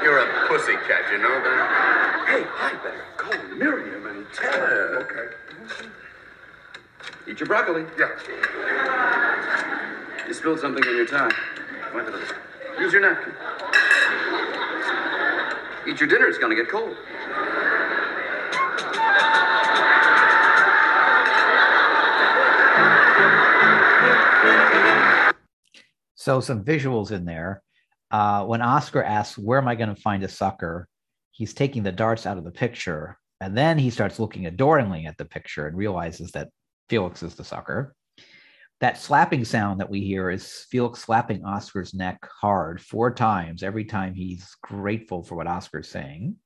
you. 0.03 0.11
You're 0.11 0.19
a 0.19 0.49
pussy 0.49 0.75
cat, 0.89 1.05
You 1.13 1.19
know 1.19 1.31
that? 1.31 2.27
Hey, 2.27 2.43
I 2.59 2.73
better 2.83 3.05
call 3.17 3.39
Miriam 3.57 4.07
and 4.07 4.27
tell 4.33 4.53
her. 4.53 4.99
Uh. 4.99 5.05
Okay. 5.05 5.29
Eat 7.31 7.39
your 7.39 7.47
broccoli. 7.47 7.85
Yeah. 7.97 8.19
You 10.27 10.35
spilled 10.35 10.59
something 10.59 10.85
on 10.85 10.97
your 10.97 11.07
tie. 11.07 11.31
Wipe 11.95 12.09
it 12.09 12.15
up. 12.15 12.21
Use 12.79 12.93
your 12.93 13.03
napkin. 13.03 13.33
Eat 15.87 16.01
your 16.01 16.09
dinner. 16.09 16.27
It's 16.27 16.39
gonna 16.39 16.55
get 16.55 16.69
cold. 16.69 16.97
So 26.15 26.41
some 26.41 26.65
visuals 26.65 27.11
in 27.11 27.27
there. 27.27 27.63
Uh, 28.11 28.45
when 28.45 28.63
Oscar 28.63 29.03
asks, 29.03 29.37
"Where 29.37 29.59
am 29.59 29.69
I 29.69 29.75
going 29.75 29.95
to 29.95 30.01
find 30.01 30.23
a 30.23 30.29
sucker?" 30.29 30.89
He's 31.33 31.53
taking 31.53 31.83
the 31.83 31.93
darts 31.93 32.27
out 32.27 32.39
of 32.39 32.45
the 32.45 32.51
picture, 32.51 33.19
and 33.41 33.57
then 33.57 33.79
he 33.79 33.91
starts 33.91 34.19
looking 34.19 34.47
adoringly 34.47 35.05
at 35.05 35.19
the 35.19 35.27
picture 35.27 35.67
and 35.67 35.77
realizes 35.77 36.31
that 36.33 36.49
Felix 36.89 37.23
is 37.23 37.35
the 37.35 37.45
sucker. 37.45 37.95
That 38.81 38.99
slapping 38.99 39.45
sound 39.45 39.81
that 39.81 39.91
we 39.91 40.01
hear 40.01 40.31
is 40.31 40.67
Felix 40.71 41.01
slapping 41.01 41.45
Oscar's 41.45 41.95
neck 41.95 42.29
hard 42.41 42.81
four 42.81 43.15
times 43.15 43.63
every 43.63 43.85
time 43.85 44.15
he's 44.15 44.57
grateful 44.63 45.23
for 45.23 45.37
what 45.37 45.47
Oscar's 45.47 45.89
saying. 45.89 46.37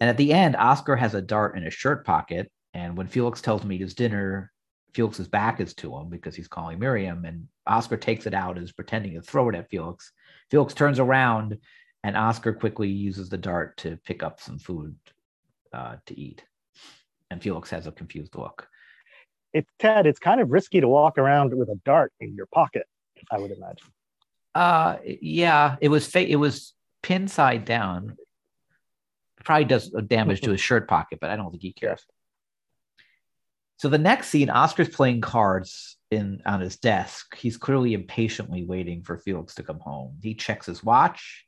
And 0.00 0.10
at 0.10 0.16
the 0.16 0.32
end, 0.32 0.56
Oscar 0.56 0.96
has 0.96 1.14
a 1.14 1.22
dart 1.22 1.56
in 1.56 1.62
his 1.62 1.74
shirt 1.74 2.04
pocket. 2.04 2.50
And 2.72 2.96
when 2.96 3.06
Felix 3.06 3.40
tells 3.40 3.62
him 3.62 3.70
he 3.70 3.76
eats 3.76 3.94
dinner, 3.94 4.50
Felix's 4.94 5.28
back 5.28 5.60
is 5.60 5.74
to 5.74 5.96
him 5.96 6.08
because 6.08 6.34
he's 6.34 6.48
calling 6.48 6.78
Miriam, 6.78 7.24
and 7.24 7.48
Oscar 7.66 7.96
takes 7.96 8.26
it 8.26 8.34
out 8.34 8.56
and 8.56 8.64
is 8.64 8.72
pretending 8.72 9.14
to 9.14 9.22
throw 9.22 9.48
it 9.48 9.54
at 9.54 9.68
Felix. 9.68 10.12
Felix 10.50 10.72
turns 10.72 10.98
around, 10.98 11.58
and 12.04 12.16
Oscar 12.16 12.52
quickly 12.52 12.88
uses 12.88 13.28
the 13.28 13.38
dart 13.38 13.76
to 13.78 13.98
pick 14.04 14.22
up 14.22 14.40
some 14.40 14.58
food 14.58 14.96
uh, 15.72 15.96
to 16.06 16.18
eat. 16.18 16.44
And 17.30 17.42
Felix 17.42 17.70
has 17.70 17.86
a 17.86 17.92
confused 17.92 18.36
look. 18.36 18.68
It's 19.54 19.70
Ted. 19.78 20.06
It's 20.06 20.18
kind 20.18 20.40
of 20.40 20.50
risky 20.50 20.80
to 20.80 20.88
walk 20.88 21.16
around 21.16 21.56
with 21.56 21.68
a 21.68 21.80
dart 21.84 22.12
in 22.20 22.34
your 22.34 22.46
pocket. 22.46 22.86
I 23.30 23.38
would 23.38 23.52
imagine. 23.52 23.86
Uh, 24.54 24.96
yeah, 25.04 25.76
it 25.80 25.88
was 25.88 26.06
fa- 26.06 26.28
it 26.28 26.36
was 26.36 26.74
pin 27.02 27.28
side 27.28 27.64
down. 27.64 28.16
Probably 29.44 29.64
does 29.64 29.90
damage 29.90 30.40
to 30.42 30.50
his 30.50 30.60
shirt 30.68 30.88
pocket, 30.88 31.20
but 31.20 31.30
I 31.30 31.36
don't 31.36 31.50
think 31.50 31.62
he 31.62 31.72
cares. 31.72 32.04
So 33.76 33.88
the 33.88 33.98
next 33.98 34.28
scene, 34.28 34.50
Oscar's 34.50 34.88
playing 34.88 35.20
cards 35.20 35.96
in 36.10 36.42
on 36.46 36.60
his 36.60 36.76
desk. 36.76 37.36
He's 37.36 37.56
clearly 37.56 37.94
impatiently 37.94 38.64
waiting 38.64 39.02
for 39.02 39.18
Felix 39.18 39.54
to 39.56 39.62
come 39.62 39.78
home. 39.78 40.16
He 40.22 40.34
checks 40.34 40.66
his 40.66 40.82
watch. 40.82 41.46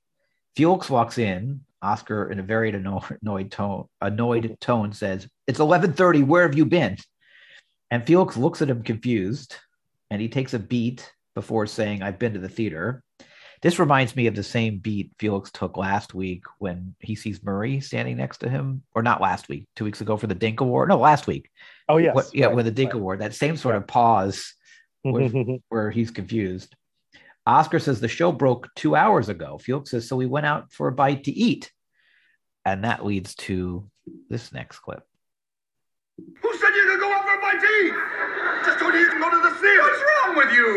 Felix 0.54 0.88
walks 0.88 1.18
in. 1.18 1.60
Oscar, 1.82 2.30
in 2.30 2.40
a 2.40 2.42
very 2.42 2.70
annoyed 2.70 3.50
tone, 3.50 3.84
annoyed 4.00 4.56
tone, 4.60 4.92
says, 4.92 5.28
"It's 5.46 5.58
11:30. 5.60 6.22
Where 6.22 6.42
have 6.42 6.56
you 6.56 6.64
been?" 6.64 6.96
And 7.90 8.05
Felix 8.07 8.37
looks 8.37 8.62
at 8.62 8.71
him 8.71 8.83
confused, 8.83 9.57
and 10.11 10.21
he 10.21 10.28
takes 10.28 10.55
a 10.55 10.59
beat 10.59 11.12
before 11.35 11.66
saying, 11.66 12.02
"I've 12.02 12.19
been 12.19 12.33
to 12.35 12.40
the 12.40 12.49
theater." 12.49 13.02
This 13.62 13.78
reminds 13.78 14.14
me 14.14 14.26
of 14.26 14.35
the 14.35 14.43
same 14.43 14.78
beat 14.78 15.12
Felix 15.19 15.50
took 15.50 15.76
last 15.76 16.14
week 16.14 16.45
when 16.59 16.95
he 17.00 17.14
sees 17.14 17.43
Murray 17.43 17.81
standing 17.81 18.16
next 18.19 18.38
to 18.38 18.50
him, 18.50 18.83
or 18.95 19.02
not 19.02 19.21
last 19.23 19.49
week, 19.49 19.66
two 19.75 19.85
weeks 19.85 20.00
ago 20.00 20.16
for 20.16 20.26
the 20.26 20.35
Dink 20.35 20.61
Award. 20.61 20.90
No, 20.90 20.99
last 20.99 21.26
week. 21.26 21.50
Oh 21.88 21.97
yes. 21.97 22.14
What- 22.14 22.35
yeah, 22.35 22.47
right, 22.47 22.57
with 22.57 22.66
the 22.66 22.71
Dink 22.71 22.93
right. 22.93 23.00
Award, 23.00 23.21
that 23.21 23.35
same 23.35 23.57
sort 23.57 23.76
of 23.76 23.87
pause 23.87 24.55
where, 25.02 25.28
where 25.69 25.90
he's 25.90 26.11
confused. 26.11 26.75
Oscar 27.47 27.78
says 27.78 28.00
the 28.00 28.09
show 28.09 28.33
broke 28.33 28.69
two 28.75 28.97
hours 28.97 29.28
ago. 29.28 29.57
Felix 29.59 29.90
says, 29.93 30.09
so 30.09 30.16
we 30.16 30.26
went 30.26 30.47
out 30.47 30.73
for 30.73 30.88
a 30.88 30.93
bite 30.93 31.25
to 31.25 31.31
eat. 31.31 31.71
And 32.64 32.83
that 32.85 33.07
leads 33.07 33.37
to 33.37 33.88
this 34.28 34.52
next 34.52 34.81
clip. 34.81 35.05
Who 36.19 36.57
said 36.57 36.71
you 36.75 36.87
could 36.88 37.00
go 37.00 37.12
out 37.12 37.25
for 37.25 37.35
a 37.35 37.40
bite 37.40 37.61
to 37.61 37.66
eat? 37.66 37.95
Just 38.97 39.05
told 39.05 39.05
you 39.05 39.05
you 39.05 39.11
can 39.11 39.21
go 39.21 39.29
to 39.31 39.41
the 39.49 39.55
theater. 39.61 39.83
What's 39.83 40.03
wrong 40.25 40.37
with 40.37 40.53
you? 40.53 40.71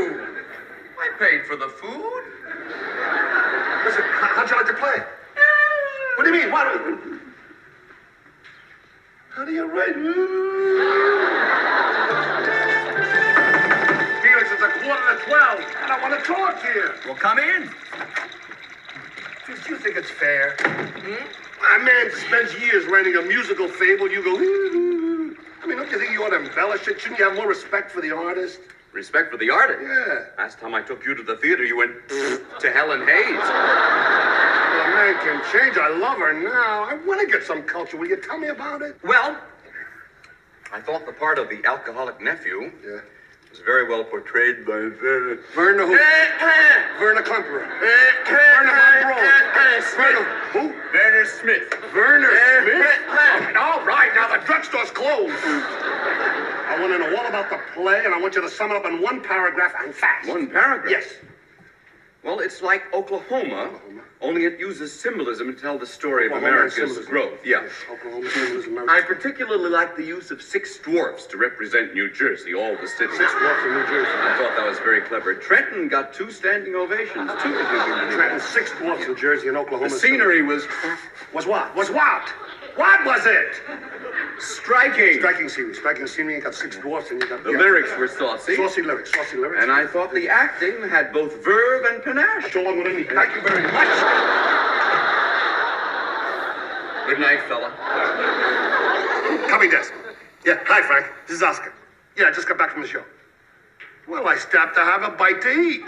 I 0.99 1.09
paid 1.17 1.45
for 1.45 1.55
the 1.55 1.69
food. 1.69 2.23
Listen, 3.85 4.03
how'd 4.03 4.49
you 4.49 4.55
like 4.57 4.67
to 4.67 4.73
play? 4.73 4.97
What 6.15 6.23
do 6.25 6.29
you 6.33 6.41
mean? 6.41 6.51
Why 6.51 6.63
do 6.65 6.69
you... 6.79 7.19
How 9.29 9.45
do 9.45 9.51
you 9.53 9.65
write? 9.65 9.95
Felix, 14.21 14.51
it's 14.51 14.61
a 14.61 14.69
quarter 14.83 15.15
to 15.15 15.25
twelve, 15.25 15.59
and 15.81 15.91
I 15.91 15.99
want 16.01 16.19
to 16.19 16.25
talk 16.25 16.61
to 16.61 16.67
you. 16.67 16.89
Well, 17.05 17.15
come 17.15 17.39
in. 17.39 17.69
Do 19.47 19.53
you 19.69 19.77
think 19.77 19.95
it's 19.95 20.09
fair? 20.09 20.55
Hmm? 20.59 21.81
A 21.81 21.85
man 21.85 22.11
spends 22.27 22.53
years 22.59 22.85
writing 22.87 23.15
a 23.15 23.21
musical 23.21 23.67
fable. 23.69 24.09
You 24.11 24.23
go. 24.23 25.08
I 25.61 25.65
mean, 25.67 25.77
don't 25.77 25.91
you 25.91 25.99
think 25.99 26.11
you 26.11 26.23
ought 26.23 26.29
to 26.29 26.37
embellish 26.41 26.87
it? 26.87 26.99
Shouldn't 26.99 27.19
you 27.19 27.25
have 27.25 27.35
more 27.35 27.47
respect 27.47 27.91
for 27.91 28.01
the 28.01 28.11
artist? 28.15 28.59
Respect 28.93 29.31
for 29.31 29.37
the 29.37 29.49
artist. 29.49 29.81
Yeah. 29.83 30.25
Last 30.37 30.59
time 30.59 30.73
I 30.73 30.81
took 30.81 31.05
you 31.05 31.13
to 31.15 31.21
the 31.23 31.35
theater, 31.37 31.63
you 31.63 31.77
went 31.77 31.91
to 32.09 32.71
Helen 32.71 33.01
Hayes. 33.01 33.37
Well, 33.37 34.85
a 34.85 34.89
man 34.95 35.13
can 35.21 35.41
change. 35.51 35.77
I 35.77 35.89
love 35.89 36.17
her 36.17 36.33
now. 36.33 36.83
I 36.83 36.95
want 37.05 37.21
to 37.21 37.27
get 37.27 37.43
some 37.43 37.63
culture. 37.63 37.97
Will 37.97 38.07
you 38.07 38.17
tell 38.21 38.37
me 38.37 38.47
about 38.47 38.81
it? 38.81 38.97
Well, 39.03 39.37
I 40.73 40.79
thought 40.81 41.05
the 41.05 41.11
part 41.13 41.37
of 41.39 41.49
the 41.49 41.63
alcoholic 41.65 42.21
nephew 42.21 42.71
Yeah. 42.85 42.99
Was 43.51 43.59
very 43.65 43.87
well 43.87 44.03
portrayed 44.03 44.65
by 44.65 44.73
Werner. 44.73 45.39
Verna 45.55 45.85
who? 45.85 45.97
Verna 46.99 47.21
Klemperer. 47.21 47.67
Von 48.25 48.65
Braun. 49.95 50.25
Who? 50.51 50.73
Werner 50.93 51.25
Smith. 51.25 51.73
Werner 51.93 52.29
Smith. 52.61 53.57
All 53.57 53.85
right, 53.85 54.11
now 54.15 54.27
the 54.27 54.45
drugstore's 54.45 54.91
closed. 54.91 55.33
I 55.43 56.77
want 56.79 56.93
to 56.93 56.99
know 56.99 57.17
all 57.17 57.27
about 57.27 57.49
the 57.49 57.59
play, 57.73 58.05
and 58.05 58.13
I 58.13 58.19
want 58.19 58.35
you 58.35 58.41
to 58.41 58.49
sum 58.49 58.71
it 58.71 58.77
up 58.77 58.85
in 58.85 59.01
one 59.01 59.21
paragraph 59.21 59.73
and 59.83 59.93
fast. 59.93 60.29
One 60.29 60.47
paragraph. 60.47 60.91
Yes. 60.91 61.13
Well, 62.21 62.39
it's 62.39 62.61
like 62.61 62.93
Oklahoma, 62.93 63.71
only 64.19 64.43
it 64.43 64.59
uses 64.59 64.91
symbolism 64.91 65.55
to 65.55 65.61
tell 65.61 65.77
the 65.77 65.85
story 65.85 66.25
of 66.25 66.33
Oklahoma 66.33 66.57
America's 66.57 67.05
growth. 67.05 67.39
Yeah. 67.45 67.65
Oklahoma 67.89 68.29
symbolism. 68.29 68.89
I 68.89 69.01
particularly 69.01 69.69
like 69.69 69.95
the 69.95 70.03
use 70.03 70.29
of 70.29 70.41
six 70.41 70.77
dwarfs 70.79 71.25
to 71.27 71.37
represent 71.37 71.93
New 71.93 72.11
Jersey, 72.11 72.53
all 72.53 72.75
the 72.75 72.87
cities. 72.89 73.17
Six 73.17 73.31
dwarfs 73.31 73.63
in 73.63 73.73
New 73.73 73.85
Jersey. 73.87 74.11
I 74.11 74.37
thought 74.37 74.57
that 74.57 74.67
was 74.67 74.79
very 74.79 74.99
clever. 75.01 75.33
Trenton 75.35 75.87
got 75.87 76.13
two 76.13 76.29
standing 76.29 76.75
ovations, 76.75 77.31
too. 77.41 77.53
if 77.53 77.71
you 77.71 77.79
can 77.79 78.11
Trenton, 78.11 78.41
six 78.41 78.71
dwarfs 78.77 79.05
in 79.05 79.15
Jersey 79.15 79.47
and 79.47 79.55
Oklahoma. 79.55 79.87
The 79.87 79.95
scenery 79.95 80.41
was 80.41 80.67
was 81.33 81.47
what? 81.47 81.73
Was 81.73 81.89
what? 81.89 82.29
What 82.79 83.05
was 83.05 83.25
it? 83.25 83.61
striking. 84.39 85.19
Striking 85.19 85.49
scenery. 85.49 85.75
Striking 85.75 86.07
scenery. 86.07 86.35
You 86.35 86.41
got 86.41 86.55
six 86.55 86.77
dwarfs 86.77 87.11
and 87.11 87.21
you 87.21 87.27
got 87.27 87.43
The 87.43 87.51
yeah. 87.51 87.57
lyrics 87.57 87.89
were 87.97 88.07
saucy. 88.07 88.55
Saucy 88.55 88.83
lyrics. 88.83 89.11
Saucy 89.13 89.35
lyrics. 89.35 89.61
And 89.61 89.69
I 89.69 89.85
thought 89.85 90.13
the 90.13 90.29
acting 90.29 90.87
had 90.89 91.11
both 91.11 91.43
verve 91.43 91.83
and 91.91 92.01
panache. 92.01 92.43
That's 92.43 92.55
all 92.55 92.69
I'm 92.69 92.81
gonna 92.81 92.95
need. 92.95 93.09
Thank 93.09 93.35
you 93.35 93.41
very 93.41 93.63
much. 93.63 93.73
Good 97.07 97.19
night, 97.19 97.41
fella. 97.49 97.69
Copy 99.49 99.69
desk. 99.69 99.91
Yeah. 100.45 100.59
Hi, 100.63 100.81
Frank. 100.81 101.05
This 101.27 101.35
is 101.35 101.43
Oscar. 101.43 101.73
Yeah, 102.17 102.27
I 102.27 102.31
just 102.31 102.47
got 102.47 102.57
back 102.57 102.71
from 102.71 102.81
the 102.81 102.87
show. 102.87 103.03
Well, 104.07 104.25
I 104.25 104.37
stopped 104.37 104.75
to 104.75 104.81
have 104.81 105.03
a 105.03 105.09
bite 105.09 105.41
to 105.41 105.49
eat. 105.49 105.83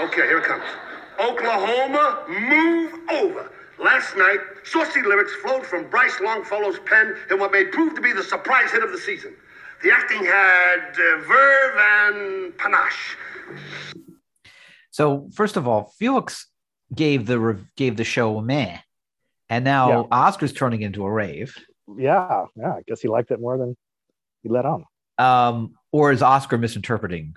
Okay, 0.00 0.22
here 0.22 0.38
it 0.38 0.44
comes. 0.44 0.64
Oklahoma, 1.20 2.24
move 2.28 2.94
over. 3.10 3.50
Last 3.78 4.16
night, 4.16 4.38
saucy 4.64 5.02
lyrics 5.02 5.34
flowed 5.36 5.66
from 5.66 5.88
Bryce 5.90 6.18
Longfellow's 6.20 6.78
pen 6.86 7.14
in 7.30 7.38
what 7.38 7.52
may 7.52 7.64
prove 7.66 7.94
to 7.94 8.00
be 8.00 8.12
the 8.12 8.22
surprise 8.22 8.70
hit 8.70 8.82
of 8.82 8.90
the 8.90 8.98
season. 8.98 9.34
The 9.82 9.90
acting 9.92 10.24
had 10.24 10.90
uh, 10.92 11.18
verve 11.28 11.76
and 11.78 12.56
panache. 12.56 13.16
So 14.90 15.28
first 15.34 15.56
of 15.58 15.68
all, 15.68 15.92
Felix 15.98 16.46
gave 16.94 17.26
the 17.26 17.38
rev- 17.38 17.66
gave 17.76 17.96
the 17.96 18.04
show 18.04 18.38
a 18.38 18.42
meh, 18.42 18.78
and 19.50 19.64
now 19.64 19.88
Yeah. 19.90 20.02
Oscar's 20.10 20.52
turning 20.54 20.80
into 20.82 21.04
a 21.04 21.10
rave. 21.10 21.54
Yeah, 21.98 22.46
yeah. 22.56 22.72
I 22.74 22.82
guess 22.86 23.00
he 23.02 23.08
liked 23.08 23.30
it 23.30 23.40
more 23.40 23.58
than 23.58 23.76
he 24.42 24.48
let 24.48 24.64
on. 24.64 24.84
Um, 25.18 25.74
or 25.92 26.12
is 26.12 26.22
Oscar 26.22 26.56
misinterpreting? 26.56 27.34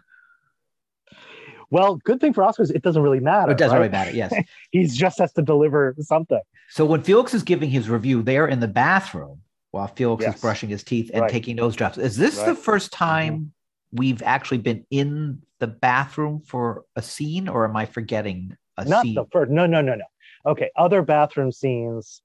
Well, 1.72 1.96
good 1.98 2.20
thing 2.20 2.34
for 2.34 2.44
Oscars, 2.44 2.72
it 2.74 2.82
doesn't 2.82 3.02
really 3.02 3.20
matter. 3.20 3.52
It 3.52 3.58
doesn't 3.58 3.74
right? 3.78 3.82
really 3.84 3.92
matter. 3.92 4.12
Yes. 4.12 4.34
he 4.72 4.86
just 4.88 5.20
has 5.20 5.32
to 5.34 5.42
deliver 5.42 5.96
something. 6.00 6.42
So 6.70 6.86
when 6.86 7.04
Felix 7.04 7.34
is 7.34 7.44
giving 7.44 7.70
his 7.70 7.90
review, 7.90 8.22
they're 8.24 8.48
in 8.48 8.60
the 8.60 8.68
bathroom 8.68 9.42
while 9.72 9.88
Felix 9.88 10.24
Yes. 10.24 10.36
is 10.36 10.42
brushing 10.42 10.70
his 10.70 10.84
teeth 10.84 11.12
and 11.14 11.22
Right. 11.22 11.32
taking 11.32 11.56
nose 11.56 11.76
drops. 11.76 11.98
Is 11.98 12.18
this 12.18 12.36
the 12.38 12.42
Right. 12.42 12.50
Mm-hmm. 12.54 12.62
first 12.62 12.92
time 12.92 13.54
we've 13.92 14.22
actually 14.24 14.60
been 14.60 14.86
in 14.90 15.42
the 15.60 15.68
bathroom 15.68 16.42
for 16.42 16.86
a 16.96 17.02
scene, 17.02 17.48
or 17.48 17.66
am 17.66 17.76
I 17.76 17.86
forgetting 17.86 18.56
a 18.78 18.86
Not 18.86 19.04
scene? 19.04 19.16
the 19.16 19.26
first. 19.32 19.52
No, 19.52 19.66
no, 19.66 19.82
no, 19.82 19.96
no. 19.96 20.06
Okay, 20.46 20.70
other 20.76 21.02
bathroom 21.02 21.52
scenes, 21.52 22.22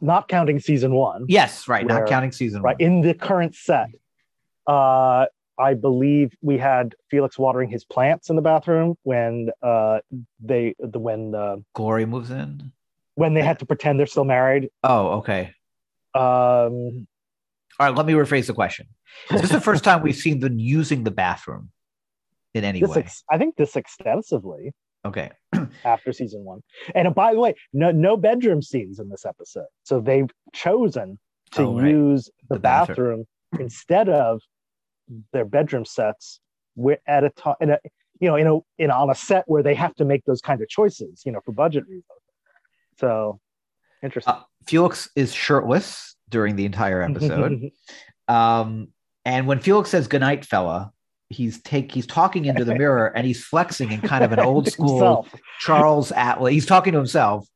not 0.00 0.28
counting 0.28 0.60
season 0.60 0.92
one. 0.92 1.24
Yes, 1.28 1.66
right. 1.68 1.86
Where- 1.88 2.00
not 2.00 2.08
counting 2.08 2.32
season 2.32 2.60
right 2.62 2.76
one. 2.78 2.86
Right 2.88 2.94
in 2.96 3.00
the 3.00 3.14
current 3.14 3.54
set. 3.54 3.88
Uh, 4.66 5.26
I 5.58 5.74
believe 5.74 6.34
we 6.42 6.58
had 6.58 6.94
Felix 7.10 7.38
watering 7.38 7.68
his 7.70 7.84
plants 7.84 8.28
in 8.30 8.36
the 8.36 8.42
bathroom 8.42 8.96
when 9.04 9.50
uh, 9.62 10.00
they 10.40 10.74
the 10.78 10.98
when 10.98 11.34
uh, 11.34 11.56
Glory 11.74 12.06
moves 12.06 12.30
in. 12.30 12.72
when 13.14 13.34
they 13.34 13.42
had 13.42 13.58
to 13.60 13.66
pretend 13.66 13.98
they're 13.98 14.06
still 14.06 14.24
married. 14.24 14.70
Oh, 14.82 15.08
okay. 15.18 15.52
Um, 16.14 17.06
All 17.78 17.86
right. 17.88 17.94
Let 17.94 18.06
me 18.06 18.12
rephrase 18.14 18.46
the 18.46 18.54
question. 18.54 18.86
Is 19.30 19.42
this 19.42 19.50
the 19.50 19.60
first 19.60 19.84
time 19.84 20.02
we've 20.02 20.16
seen 20.16 20.40
them 20.40 20.58
using 20.58 21.04
the 21.04 21.10
bathroom 21.10 21.70
in 22.52 22.64
any 22.64 22.80
this 22.80 22.90
way? 22.90 22.98
ex- 23.00 23.24
I 23.30 23.38
think 23.38 23.56
this 23.56 23.76
extensively 23.76 24.72
okay. 25.04 25.30
after 25.84 26.12
season 26.12 26.44
one. 26.44 26.60
And 26.94 27.08
uh, 27.08 27.10
by 27.10 27.32
the 27.34 27.40
way, 27.40 27.54
no 27.72 27.90
no 27.90 28.16
bedroom 28.16 28.62
scenes 28.62 28.98
in 28.98 29.08
this 29.08 29.24
episode. 29.24 29.66
So 29.84 30.00
they've 30.00 30.30
chosen 30.52 31.18
to 31.52 31.62
Oh, 31.62 31.78
right. 31.80 31.90
use 31.90 32.30
the, 32.48 32.54
The 32.56 32.60
bathroom. 32.60 32.96
bathroom, 32.96 33.24
instead 33.60 34.08
of 34.08 34.40
their 35.32 35.44
bedroom 35.44 35.84
sets. 35.84 36.40
We're 36.76 36.98
at 37.06 37.24
a 37.24 37.30
time, 37.30 37.54
in 37.60 37.70
a, 37.70 37.78
you 38.20 38.28
know, 38.28 38.36
in 38.36 38.46
a 38.46 38.58
in 38.82 38.90
on 38.90 39.10
a 39.10 39.14
set 39.14 39.44
where 39.46 39.62
they 39.62 39.74
have 39.74 39.94
to 39.96 40.04
make 40.04 40.24
those 40.24 40.40
kind 40.40 40.60
of 40.60 40.68
choices, 40.68 41.22
you 41.24 41.32
know, 41.32 41.40
for 41.44 41.52
budget 41.52 41.84
reasons. 41.86 42.04
So 42.98 43.40
interesting. 44.02 44.34
Uh, 44.34 44.42
Felix 44.66 45.08
is 45.16 45.32
shirtless 45.32 46.16
during 46.28 46.56
the 46.56 46.64
entire 46.64 47.02
episode. 47.02 47.70
um, 48.28 48.88
and 49.24 49.46
when 49.46 49.60
Felix 49.60 49.90
says 49.90 50.08
"goodnight, 50.08 50.44
fella," 50.44 50.92
he's 51.28 51.62
take 51.62 51.92
he's 51.92 52.06
talking 52.06 52.44
into 52.44 52.64
the 52.64 52.74
mirror 52.78 53.06
and 53.14 53.26
he's 53.26 53.44
flexing 53.44 53.92
in 53.92 54.00
kind 54.00 54.24
of 54.24 54.32
an 54.32 54.40
old 54.40 54.68
school 54.72 55.26
Charles 55.60 56.12
Atlas. 56.12 56.52
He's 56.52 56.66
talking 56.66 56.92
to 56.92 56.98
himself, 56.98 57.46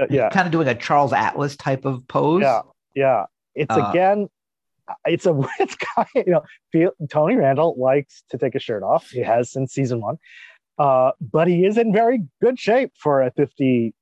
Uh, 0.00 0.06
yeah, 0.10 0.28
kind 0.30 0.46
of 0.46 0.52
doing 0.52 0.68
a 0.68 0.74
Charles 0.74 1.12
Atlas 1.12 1.56
type 1.56 1.84
of 1.84 2.06
pose. 2.08 2.42
yeah, 2.42 2.60
yeah. 2.94 3.24
It's 3.54 3.74
Uh, 3.74 3.88
again, 3.90 4.28
it's 5.04 5.26
a 5.26 5.38
it's 5.60 5.76
kind 5.76 6.08
of, 6.16 6.26
you 6.26 6.32
know, 6.32 6.42
feel, 6.72 6.90
Tony 7.10 7.36
Randall 7.36 7.76
likes 7.78 8.22
to 8.30 8.38
take 8.38 8.54
his 8.54 8.62
shirt 8.62 8.82
off. 8.82 9.08
He 9.08 9.20
has 9.20 9.50
since 9.52 9.72
season 9.72 10.00
one, 10.00 10.16
uh, 10.78 11.12
but 11.20 11.48
he 11.48 11.64
is 11.64 11.78
in 11.78 11.92
very 11.92 12.22
good 12.42 12.58
shape 12.58 12.92
for 12.98 13.22
a 13.22 13.30
50, 13.32 13.94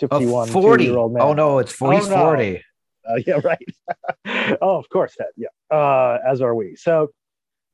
51, 0.00 0.48
40 0.48 0.84
year 0.84 0.96
old 0.96 1.12
man. 1.12 1.22
Oh 1.22 1.32
no, 1.32 1.58
it's 1.58 1.72
40, 1.72 1.96
Oh, 1.96 2.08
no. 2.08 2.16
40. 2.16 2.64
Uh, 3.08 3.14
yeah, 3.26 3.40
right. 3.44 4.58
oh, 4.60 4.76
of 4.78 4.88
course, 4.90 5.14
that 5.18 5.28
Yeah, 5.36 5.48
uh, 5.76 6.18
as 6.26 6.40
are 6.40 6.54
we. 6.54 6.76
So, 6.76 7.10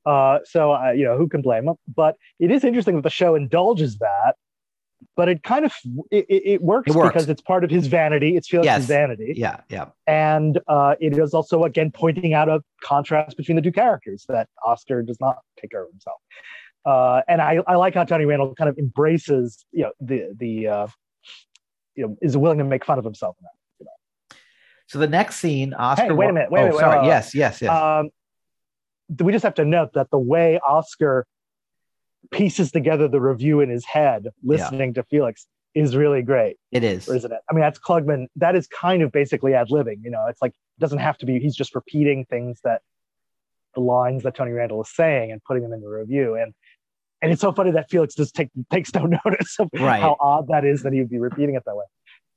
uh, 0.07 0.39
so 0.45 0.73
uh, 0.73 0.93
you 0.93 1.05
know, 1.05 1.17
who 1.17 1.29
can 1.29 1.43
blame 1.43 1.69
him? 1.69 1.77
But 1.95 2.17
it 2.39 2.51
is 2.51 2.63
interesting 2.65 2.97
that 2.97 3.03
the 3.03 3.11
show 3.11 3.35
indulges 3.35 3.99
that, 3.99 4.35
but 5.17 5.29
it 5.29 5.43
kind 5.43 5.65
of 5.65 5.73
it, 6.11 6.27
it 6.29 6.63
works, 6.63 6.91
It 6.91 6.97
works. 6.97 7.13
because 7.13 7.29
it's 7.29 7.43
part 7.43 7.63
of 7.65 7.71
his 7.71 7.87
vanity. 7.87 8.37
It's 8.37 8.49
Felix's 8.49 8.67
Yes. 8.67 8.85
vanity, 8.87 9.35
Yeah, 9.37 9.61
yeah. 9.69 9.87
and 10.07 10.59
uh, 10.67 10.97
it 11.01 11.17
is 11.17 11.35
also 11.35 11.65
again 11.65 11.91
pointing 11.93 12.35
out 12.35 12.49
a 12.49 12.63
contrast 12.83 13.37
between 13.37 13.57
the 13.57 13.63
two 13.63 13.73
characters 13.73 14.25
that 14.29 14.49
Oscar 14.65 15.03
does 15.03 15.21
not 15.21 15.39
take 15.61 15.71
care 15.71 15.85
of 15.85 15.91
himself. 15.91 16.21
Uh, 16.85 17.23
and 17.29 17.41
I, 17.41 17.61
I 17.67 17.77
like 17.77 17.95
how 17.95 18.05
Tony 18.05 18.25
Randall 18.27 18.55
kind 18.55 18.69
of 18.69 18.77
embraces, 18.79 19.65
you 19.73 19.85
know, 19.85 19.93
the 20.01 20.35
the 20.37 20.69
uh, 20.69 20.87
you 21.95 22.07
know 22.07 22.17
is 22.21 22.37
willing 22.37 22.59
to 22.59 22.65
make 22.65 22.85
fun 22.85 22.99
of 22.99 23.05
himself. 23.05 23.37
In 23.41 23.45
that. 23.45 24.37
So 24.87 24.99
the 24.99 25.07
next 25.09 25.37
scene, 25.37 25.73
Oscar. 25.75 26.15
wait 26.15 26.29
a 26.29 26.33
minute, 26.33 26.51
wait 26.51 26.61
oh, 26.63 26.67
wait, 26.67 26.75
sorry. 26.75 26.97
wait, 26.97 27.03
wait. 27.03 27.07
yes, 27.09 27.35
yes, 27.35 27.63
yes. 27.63 27.71
Um, 27.71 28.11
we 29.21 29.33
just 29.33 29.43
have 29.45 29.55
to 29.55 29.65
note 29.65 29.95
that 29.95 30.11
the 30.11 30.19
way 30.19 30.59
Oscar 30.67 31.27
pieces 32.31 32.71
together 32.73 33.09
the 33.09 33.21
review 33.21 33.61
in 33.61 33.71
his 33.71 33.85
head, 33.85 34.29
listening 34.43 34.95
to 34.95 35.03
Felix, 35.05 35.47
is 35.75 35.97
really 35.97 36.23
great, 36.23 36.57
it 36.71 36.85
is. 36.85 37.09
isn't 37.09 37.33
it? 37.33 37.41
I 37.51 37.53
mean, 37.53 37.63
that's 37.63 37.79
Klugman. 37.81 38.27
That 38.37 38.55
is 38.55 38.69
kind 38.69 39.03
of 39.03 39.11
basically 39.11 39.55
ad 39.55 39.69
libbing. 39.71 40.05
You 40.05 40.11
know, 40.11 40.27
it's 40.29 40.41
like 40.41 40.53
it 40.53 40.81
doesn't 40.81 40.99
have 40.99 41.19
to 41.19 41.27
be. 41.27 41.41
He's 41.41 41.57
just 41.57 41.75
repeating 41.75 42.25
things 42.27 42.61
that 42.63 42.83
the 43.75 43.81
lines 43.81 44.23
that 44.23 44.37
Tony 44.37 44.53
Randall 44.53 44.83
is 44.83 44.95
saying 44.95 45.33
and 45.33 45.43
putting 45.43 45.65
them 45.65 45.73
in 45.73 45.81
the 45.81 45.89
review. 45.89 46.37
And 46.37 46.55
and 47.23 47.33
it's 47.33 47.41
so 47.41 47.53
funny 47.53 47.71
that 47.73 47.91
Felix 47.91 48.15
just 48.15 48.35
take, 48.37 48.51
takes 48.71 48.95
no 48.95 49.07
notice 49.25 49.57
of 49.59 49.69
Right. 49.73 50.01
how 50.01 50.17
odd 50.21 50.47
that 50.49 50.65
is 50.65 50.83
that 50.83 50.93
he 50.93 51.01
would 51.01 51.09
be 51.11 51.19
repeating 51.19 51.55
it 51.57 51.63
that 51.67 51.75
way. 51.75 51.85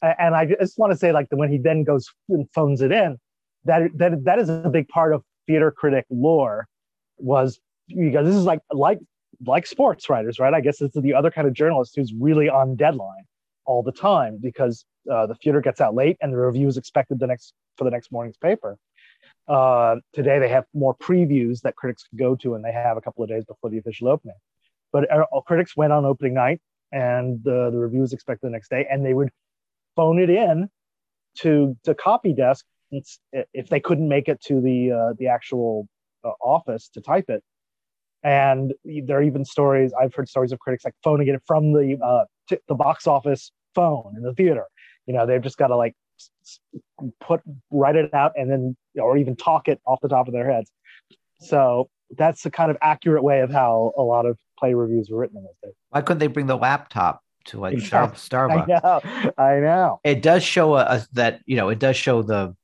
And 0.01 0.33
I 0.33 0.45
just 0.45 0.77
want 0.79 0.91
to 0.93 0.97
say, 0.97 1.11
like, 1.11 1.29
that 1.29 1.35
when 1.37 1.51
he 1.51 1.57
then 1.57 1.83
goes 1.83 2.07
and 2.29 2.47
phones 2.53 2.81
it 2.81 2.91
in, 2.91 3.17
that 3.65 3.91
that 3.97 4.23
that 4.23 4.39
is 4.39 4.49
a 4.49 4.69
big 4.71 4.87
part 4.87 5.13
of 5.13 5.23
theater 5.45 5.71
critic 5.71 6.05
lore. 6.09 6.67
Was 7.17 7.59
you 7.87 8.09
guys? 8.11 8.25
This 8.25 8.35
is 8.35 8.45
like 8.45 8.61
like 8.71 8.99
like 9.45 9.65
sports 9.67 10.09
writers, 10.09 10.39
right? 10.39 10.53
I 10.53 10.61
guess 10.61 10.81
is 10.81 10.91
the 10.93 11.13
other 11.13 11.31
kind 11.31 11.47
of 11.47 11.53
journalist 11.53 11.93
who's 11.95 12.13
really 12.13 12.49
on 12.49 12.75
deadline 12.75 13.23
all 13.65 13.83
the 13.83 13.91
time 13.91 14.39
because 14.41 14.85
uh, 15.11 15.27
the 15.27 15.35
theater 15.35 15.61
gets 15.61 15.81
out 15.81 15.93
late 15.93 16.17
and 16.21 16.33
the 16.33 16.37
review 16.37 16.67
is 16.67 16.77
expected 16.77 17.19
the 17.19 17.27
next 17.27 17.53
for 17.77 17.83
the 17.83 17.91
next 17.91 18.11
morning's 18.11 18.37
paper. 18.37 18.77
Uh, 19.47 19.97
today 20.13 20.39
they 20.39 20.49
have 20.49 20.65
more 20.73 20.95
previews 20.95 21.61
that 21.61 21.75
critics 21.75 22.03
can 22.03 22.17
go 22.17 22.35
to, 22.35 22.55
and 22.55 22.65
they 22.65 22.71
have 22.71 22.97
a 22.97 23.01
couple 23.01 23.23
of 23.23 23.29
days 23.29 23.45
before 23.45 23.69
the 23.69 23.77
official 23.77 24.07
opening. 24.07 24.35
But 24.91 25.09
uh, 25.11 25.25
critics 25.45 25.75
went 25.77 25.93
on 25.93 26.05
opening 26.05 26.33
night, 26.33 26.59
and 26.91 27.41
the 27.43 27.69
the 27.71 27.77
review 27.77 28.01
was 28.01 28.13
expected 28.13 28.47
the 28.47 28.51
next 28.51 28.69
day, 28.69 28.85
and 28.89 29.05
they 29.05 29.13
would 29.13 29.29
phone 29.95 30.19
it 30.19 30.29
in 30.29 30.69
to 31.39 31.77
the 31.83 31.93
copy 31.95 32.33
desk 32.33 32.65
it's- 32.91 33.19
if 33.53 33.69
they 33.69 33.79
couldn't 33.79 34.07
make 34.07 34.27
it 34.27 34.41
to 34.41 34.61
the 34.61 34.91
uh, 34.91 35.13
the 35.17 35.27
actual 35.27 35.87
uh, 36.23 36.31
office 36.41 36.89
to 36.89 37.01
type 37.01 37.29
it. 37.29 37.43
And 38.27 38.73
there 38.83 39.19
are 39.19 39.23
even 39.23 39.45
stories 39.45 39.93
I've 39.97 40.13
heard 40.13 40.27
stories 40.27 40.51
of 40.51 40.59
critics 40.59 40.83
like 40.83 40.95
phoning 41.01 41.29
it 41.29 41.41
from 41.47 41.71
the 41.71 41.97
uh, 42.03 42.25
t- 42.49 42.57
the 42.67 42.75
box 42.75 43.07
office 43.07 43.53
phone 43.73 44.15
in 44.17 44.21
the 44.21 44.33
theater. 44.33 44.65
You 45.05 45.13
know, 45.13 45.25
they've 45.25 45.41
just 45.41 45.57
got 45.57 45.67
to 45.67 45.77
like 45.77 45.95
put 47.21 47.39
write 47.71 47.95
it 47.95 48.13
out 48.13 48.33
and 48.35 48.51
then 48.51 48.75
or 49.01 49.15
even 49.15 49.37
talk 49.37 49.69
it 49.69 49.79
off 49.87 50.01
the 50.01 50.09
top 50.09 50.27
of 50.27 50.33
their 50.33 50.51
heads. 50.51 50.69
So 51.39 51.89
that's 52.17 52.41
the 52.41 52.51
kind 52.51 52.69
of 52.69 52.75
accurate 52.81 53.23
way 53.23 53.39
of 53.39 53.49
how 53.49 53.93
a 53.97 54.01
lot 54.01 54.25
of 54.25 54.37
play 54.59 54.73
reviews 54.73 55.09
were 55.09 55.19
written 55.19 55.37
in 55.37 55.43
those 55.43 55.55
days. 55.63 55.73
Why 55.91 56.01
couldn't 56.01 56.19
they 56.19 56.27
bring 56.27 56.47
the 56.47 56.57
laptop 56.57 57.23
to 57.45 57.61
like 57.61 57.79
Star- 57.79 58.03
Exactly. 58.09 58.37
Starbucks? 58.37 58.83
I 58.83 59.23
know, 59.23 59.33
I 59.37 59.59
know. 59.61 60.01
It 60.03 60.21
does 60.21 60.43
show 60.43 60.75
a, 60.75 60.81
a- 60.81 61.07
that 61.13 61.43
you 61.45 61.55
know 61.55 61.69
it 61.69 61.79
does 61.79 61.95
show 61.95 62.23
the 62.23 62.57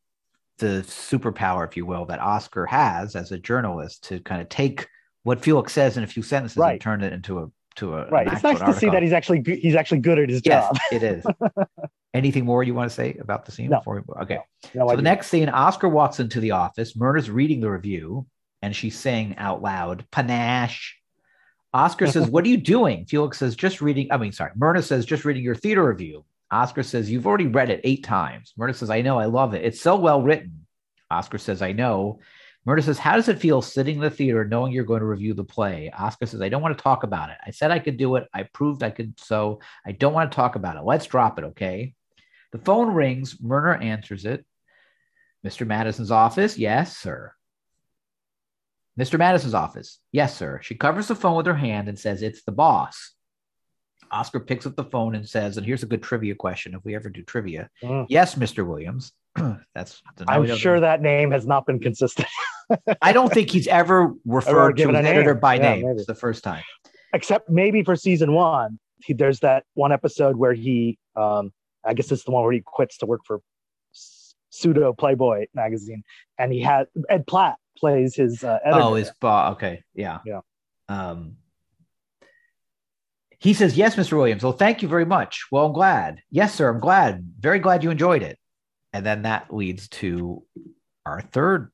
the 0.58 0.84
superpower, 0.86 1.66
if 1.66 1.78
you 1.78 1.86
will, 1.86 2.06
that 2.08 2.20
Oscar 2.20 2.66
has 2.66 3.16
as 3.16 3.32
a 3.32 3.40
journalist 3.40 4.04
to 4.10 4.20
kind 4.20 4.42
of 4.42 4.50
take 4.50 4.90
what 5.24 5.44
Felix 5.44 5.74
says 5.74 5.98
in 5.98 6.04
a 6.04 6.08
few 6.08 6.22
sentences 6.24 6.58
and 6.58 6.62
Right. 6.64 6.80
turn 6.82 7.02
it 7.02 7.14
into 7.14 7.40
a 7.40 7.48
to 7.76 7.96
a 7.96 8.08
right. 8.10 8.28
It's 8.32 8.44
nice 8.44 8.60
to 8.60 8.74
see 8.74 8.88
that 8.90 9.02
he's 9.02 9.14
actually 9.14 9.40
good- 9.40 9.58
he's 9.58 9.74
actually 9.76 10.00
good 10.02 10.20
at 10.20 10.30
his 10.30 10.42
yes, 10.46 10.68
job. 10.68 10.78
it 10.92 11.02
is. 11.02 11.26
Anything 12.14 12.46
more 12.46 12.62
you 12.62 12.76
want 12.76 12.88
to 12.90 12.96
say 12.96 13.16
about 13.20 13.46
the 13.46 13.52
scene? 13.52 13.72
No. 13.72 13.80
Before 13.80 14.04
we, 14.08 14.22
okay. 14.22 14.38
No, 14.76 14.86
So 14.88 14.94
I 14.94 14.96
the 14.96 15.02
next 15.02 15.28
scene, 15.28 15.50
Oscar 15.50 15.90
walks 15.90 16.20
into 16.20 16.40
the 16.40 16.52
office. 16.52 16.96
Myrna's 16.96 17.32
reading 17.32 17.62
the 17.62 17.72
review, 17.72 18.28
and 18.62 18.76
she's 18.76 18.96
saying 19.00 19.36
out 19.40 19.64
loud, 19.64 20.06
"Panache." 20.12 21.00
Oscar 21.74 22.06
says, 22.06 22.30
"What 22.30 22.46
are 22.46 22.50
you 22.50 22.58
doing?" 22.58 23.06
Felix 23.06 23.40
says, 23.40 23.56
"Just 23.56 23.82
reading." 23.82 24.08
I 24.12 24.18
mean, 24.18 24.32
sorry. 24.32 24.52
Myrna 24.56 24.84
says, 24.84 25.06
"Just 25.08 25.26
reading 25.26 25.44
your 25.44 25.56
theater 25.56 25.84
review." 25.88 26.24
Oscar 26.52 26.84
says, 26.84 27.10
"You've 27.10 27.26
already 27.26 27.48
read 27.48 27.72
it 27.72 27.82
eight 27.84 28.04
times." 28.04 28.54
Myrna 28.56 28.76
says, 28.76 28.92
"I 28.92 29.02
know. 29.02 29.18
I 29.18 29.26
love 29.26 29.56
it. 29.56 29.66
It's 29.66 29.82
so 29.82 29.96
well 29.96 30.22
written." 30.22 30.68
Oscar 31.10 31.40
says, 31.40 31.64
"I 31.64 31.72
know." 31.72 32.20
Myrna 32.66 32.82
says, 32.82 32.98
"How 32.98 33.16
does 33.16 33.28
it 33.28 33.40
feel 33.40 33.62
sitting 33.62 33.96
in 33.96 34.02
the 34.02 34.10
theater 34.10 34.46
knowing 34.46 34.72
you're 34.72 34.86
going 34.86 35.02
to 35.02 35.06
review 35.06 35.34
the 35.34 35.44
play?" 35.44 35.92
Oscar 35.92 36.26
says, 36.26 36.42
"I 36.42 36.50
don't 36.50 36.62
want 36.62 36.78
to 36.78 36.84
talk 36.84 37.04
about 37.04 37.30
it. 37.30 37.38
I 37.46 37.52
said 37.52 37.72
I 37.72 37.80
could 37.80 37.98
do 37.98 38.16
it. 38.16 38.28
I 38.34 38.44
proved 38.44 38.84
I 38.84 38.90
could. 38.90 39.20
So 39.20 39.60
I 39.86 39.92
don't 39.92 40.14
want 40.14 40.32
to 40.32 40.36
talk 40.36 40.56
about 40.56 40.78
it. 40.78 40.84
Let's 40.84 41.08
drop 41.08 41.40
it, 41.40 41.46
okay?" 41.46 41.94
The 42.52 42.60
phone 42.60 42.94
rings. 42.94 43.38
Myrna 43.42 43.84
answers 43.84 44.26
it. 44.26 44.46
Mr. 45.46 45.68
Madison's 45.68 46.12
office? 46.12 46.58
Yes, 46.58 46.96
sir. 46.96 47.34
Mr. 48.98 49.18
Madison's 49.18 49.56
office? 49.56 50.00
Yes, 50.12 50.38
sir. 50.38 50.60
She 50.62 50.76
covers 50.76 51.08
the 51.08 51.16
phone 51.16 51.36
with 51.36 51.48
her 51.48 51.56
hand 51.56 51.90
and 51.90 51.98
says, 51.98 52.22
It's 52.22 52.44
the 52.44 52.52
boss. 52.52 53.14
Oscar 54.12 54.40
picks 54.40 54.68
up 54.68 54.76
the 54.76 54.84
phone 54.84 55.16
and 55.16 55.28
says, 55.28 55.58
and 55.58 55.66
here's 55.66 55.82
a 55.82 55.88
good 55.88 56.04
trivia 56.04 56.36
question 56.36 56.76
if 56.76 56.86
we 56.86 56.96
ever 56.96 57.10
do 57.10 57.24
trivia. 57.24 57.70
Mm. 57.82 58.06
Yes, 58.10 58.36
Mr. 58.36 58.66
Williams. 58.66 59.12
That's 59.74 60.02
I'm 60.28 60.46
sure 60.56 60.80
that 60.80 61.02
name 61.02 61.32
has 61.32 61.48
not 61.48 61.66
been 61.66 61.80
consistent, 61.80 62.28
I 63.02 63.12
don't 63.14 63.32
think 63.34 63.50
he's 63.50 63.68
ever 63.68 64.14
referred 64.26 64.78
to 64.78 64.90
an 64.90 64.96
editor 64.96 65.34
name. 65.34 65.40
by 65.40 65.56
Yeah, 65.56 65.62
name. 65.76 65.86
maybe. 65.86 65.98
It's 65.98 66.08
the 66.08 66.16
first 66.16 66.44
time. 66.44 66.64
except 67.14 67.50
maybe 67.50 67.84
for 67.84 67.96
season 67.96 68.34
one. 68.34 68.80
He, 69.04 69.14
there's 69.14 69.40
that 69.42 69.66
one 69.74 69.92
episode 69.92 70.36
where 70.38 70.54
he, 70.54 70.98
um, 71.16 71.52
I 71.86 71.94
guess 71.94 72.12
it's 72.12 72.24
the 72.24 72.32
one 72.32 72.44
where 72.44 72.54
he 72.54 72.62
quits 72.66 72.98
to 73.00 73.06
work 73.06 73.22
for 73.26 73.42
pseudo 74.50 74.94
Playboy 74.94 75.48
magazine, 75.54 76.04
and 76.38 76.54
he 76.54 76.62
had 76.62 76.88
Ed 77.10 77.28
Platt 77.28 77.58
plays 77.78 78.16
his 78.16 78.44
uh, 78.44 78.60
editor. 78.64 78.82
Oh, 78.82 78.94
his 78.94 79.12
boss. 79.20 79.54
Okay. 79.54 79.84
Yeah. 79.94 80.20
Yeah. 80.26 80.42
Um, 80.88 81.38
he 83.40 83.54
says, 83.54 83.76
Yes, 83.76 83.96
Mr. 83.96 84.14
Williams. 84.16 84.44
Well, 84.44 84.54
thank 84.54 84.82
you 84.82 84.88
very 84.88 85.06
much. 85.06 85.48
Well, 85.52 85.66
I'm 85.66 85.74
glad. 85.74 86.22
Yes, 86.30 86.54
sir. 86.56 86.70
I'm 86.70 86.80
glad. 86.80 87.34
Very 87.40 87.60
glad 87.60 87.84
you 87.84 87.92
enjoyed 87.92 88.24
it. 88.24 88.38
And 88.94 89.06
then 89.06 89.24
that 89.24 89.54
leads 89.54 89.90
to 89.90 90.44
our 91.06 91.20
third. 91.20 91.72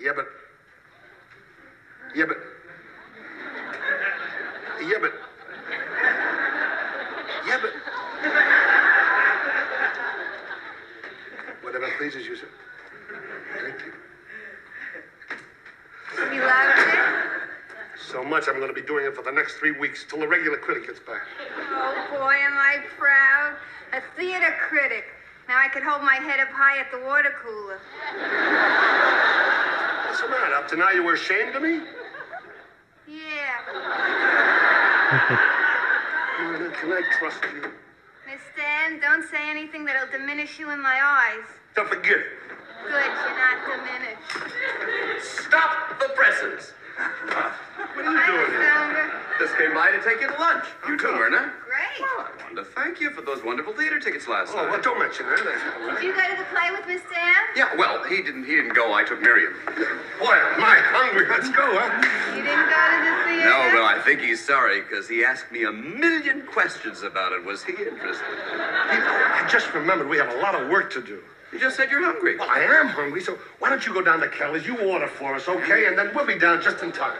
Yeah, 0.00 0.12
but. 0.14 0.26
Yeah, 2.14 2.24
but. 2.26 2.36
Yeah, 4.82 4.98
but. 5.00 5.12
Yeah, 7.46 7.58
but. 7.62 7.72
Whatever 11.62 11.88
pleases 11.98 12.26
you, 12.26 12.36
sir. 12.36 12.48
Thank 13.60 13.80
you. 13.84 13.92
You 16.34 16.42
loved 16.42 16.78
it? 16.78 16.98
So 18.10 18.24
much 18.24 18.48
I'm 18.48 18.56
going 18.56 18.68
to 18.68 18.74
be 18.74 18.86
doing 18.86 19.06
it 19.06 19.14
for 19.14 19.22
the 19.22 19.30
next 19.30 19.54
three 19.54 19.72
weeks 19.72 20.04
till 20.08 20.18
the 20.20 20.26
regular 20.28 20.56
critic 20.56 20.86
gets 20.86 21.00
back. 21.00 21.22
Oh 21.70 22.06
boy, 22.10 22.34
am 22.34 22.54
I 22.54 22.78
proud. 22.98 23.56
A 23.92 24.00
theater 24.16 24.54
critic. 24.68 25.04
Now 25.48 25.58
I 25.58 25.68
could 25.68 25.82
hold 25.82 26.02
my 26.02 26.14
head 26.14 26.40
up 26.40 26.48
high 26.48 26.78
at 26.78 26.90
the 26.90 26.98
water 27.04 27.34
cooler. 27.42 27.80
What's 30.20 30.34
the 30.34 30.38
matter? 30.38 30.54
Up 30.54 30.68
to 30.68 30.76
now 30.76 30.90
you 30.90 31.02
were 31.02 31.14
ashamed 31.14 31.56
of 31.56 31.62
me? 31.62 31.80
Yeah. 33.08 33.56
Myrna, 36.42 36.70
can 36.76 36.92
I 36.92 37.00
trust 37.18 37.42
you? 37.54 37.72
Miss 38.28 38.42
Dan, 38.54 39.00
don't 39.00 39.26
say 39.30 39.48
anything 39.48 39.86
that'll 39.86 40.12
diminish 40.12 40.58
you 40.58 40.68
in 40.72 40.82
my 40.82 41.00
eyes. 41.02 41.48
Don't 41.74 41.88
forget 41.88 42.18
it. 42.18 42.26
Good, 42.84 42.92
you're 42.92 43.32
not 43.32 43.64
diminished. 43.64 45.24
Stop 45.24 45.98
the 45.98 46.10
presses. 46.14 46.74
What 47.24 48.04
are 48.04 48.12
you 48.12 48.20
Hi, 48.20 48.26
doing 48.26 48.50
here? 48.60 49.12
Just 49.38 49.56
came 49.56 49.72
by 49.72 49.90
to 49.90 50.02
take 50.02 50.20
you 50.20 50.28
to 50.28 50.38
lunch. 50.38 50.66
You 50.86 50.98
too, 50.98 51.12
Myrna. 51.12 51.50
Great. 51.96 52.00
Well, 52.16 52.26
I 52.26 52.42
wanted 52.42 52.56
to 52.56 52.64
thank 52.64 53.00
you 53.00 53.10
for 53.10 53.22
those 53.22 53.42
wonderful 53.44 53.72
theater 53.72 53.98
tickets 53.98 54.28
last 54.28 54.52
Oh, 54.54 54.56
night. 54.62 54.70
well, 54.70 54.80
don't 54.82 54.98
mention 54.98 55.26
that. 55.26 55.36
Did 55.36 56.04
you 56.04 56.14
go 56.14 56.22
to 56.22 56.36
the 56.36 56.44
play 56.50 56.70
with 56.70 56.86
Miss 56.86 57.02
Dan? 57.12 57.34
Yeah, 57.56 57.74
well, 57.76 58.02
he 58.04 58.22
didn't. 58.22 58.44
He 58.44 58.54
didn't 58.56 58.74
go. 58.74 58.92
I 58.92 59.04
took 59.04 59.20
Miriam. 59.20 59.54
Boy, 59.66 60.34
am 60.34 60.62
I 60.62 60.78
hungry. 60.94 61.26
Let's 61.28 61.48
go, 61.50 61.66
huh? 61.78 62.36
You 62.36 62.42
didn't 62.42 62.68
go 62.68 62.80
to 62.90 62.98
the 63.04 63.14
theater? 63.26 63.48
No, 63.50 63.70
but 63.72 63.84
I 63.84 64.00
think 64.04 64.20
he's 64.20 64.44
sorry 64.44 64.80
because 64.82 65.08
he 65.08 65.24
asked 65.24 65.50
me 65.50 65.64
a 65.64 65.72
million 65.72 66.42
questions 66.46 67.02
about 67.02 67.32
it. 67.32 67.44
Was 67.44 67.64
he 67.64 67.72
interested? 67.72 68.26
I 68.50 69.46
just 69.50 69.72
remembered 69.74 70.08
we 70.08 70.18
have 70.18 70.32
a 70.34 70.38
lot 70.40 70.54
of 70.54 70.68
work 70.68 70.92
to 70.92 71.02
do. 71.02 71.20
You 71.52 71.58
just 71.58 71.76
said 71.76 71.90
you're 71.90 72.04
hungry. 72.04 72.36
Well, 72.38 72.48
I 72.48 72.60
am 72.60 72.86
hungry, 72.86 73.20
so 73.20 73.36
why 73.58 73.70
don't 73.70 73.84
you 73.84 73.92
go 73.92 74.02
down 74.02 74.20
to 74.20 74.28
Kelly's? 74.28 74.64
You 74.66 74.78
order 74.88 75.08
for 75.08 75.34
us, 75.34 75.48
okay? 75.48 75.86
And 75.88 75.98
then 75.98 76.12
we'll 76.14 76.24
be 76.26 76.38
down 76.38 76.62
just 76.62 76.80
in 76.84 76.92
time. 76.92 77.18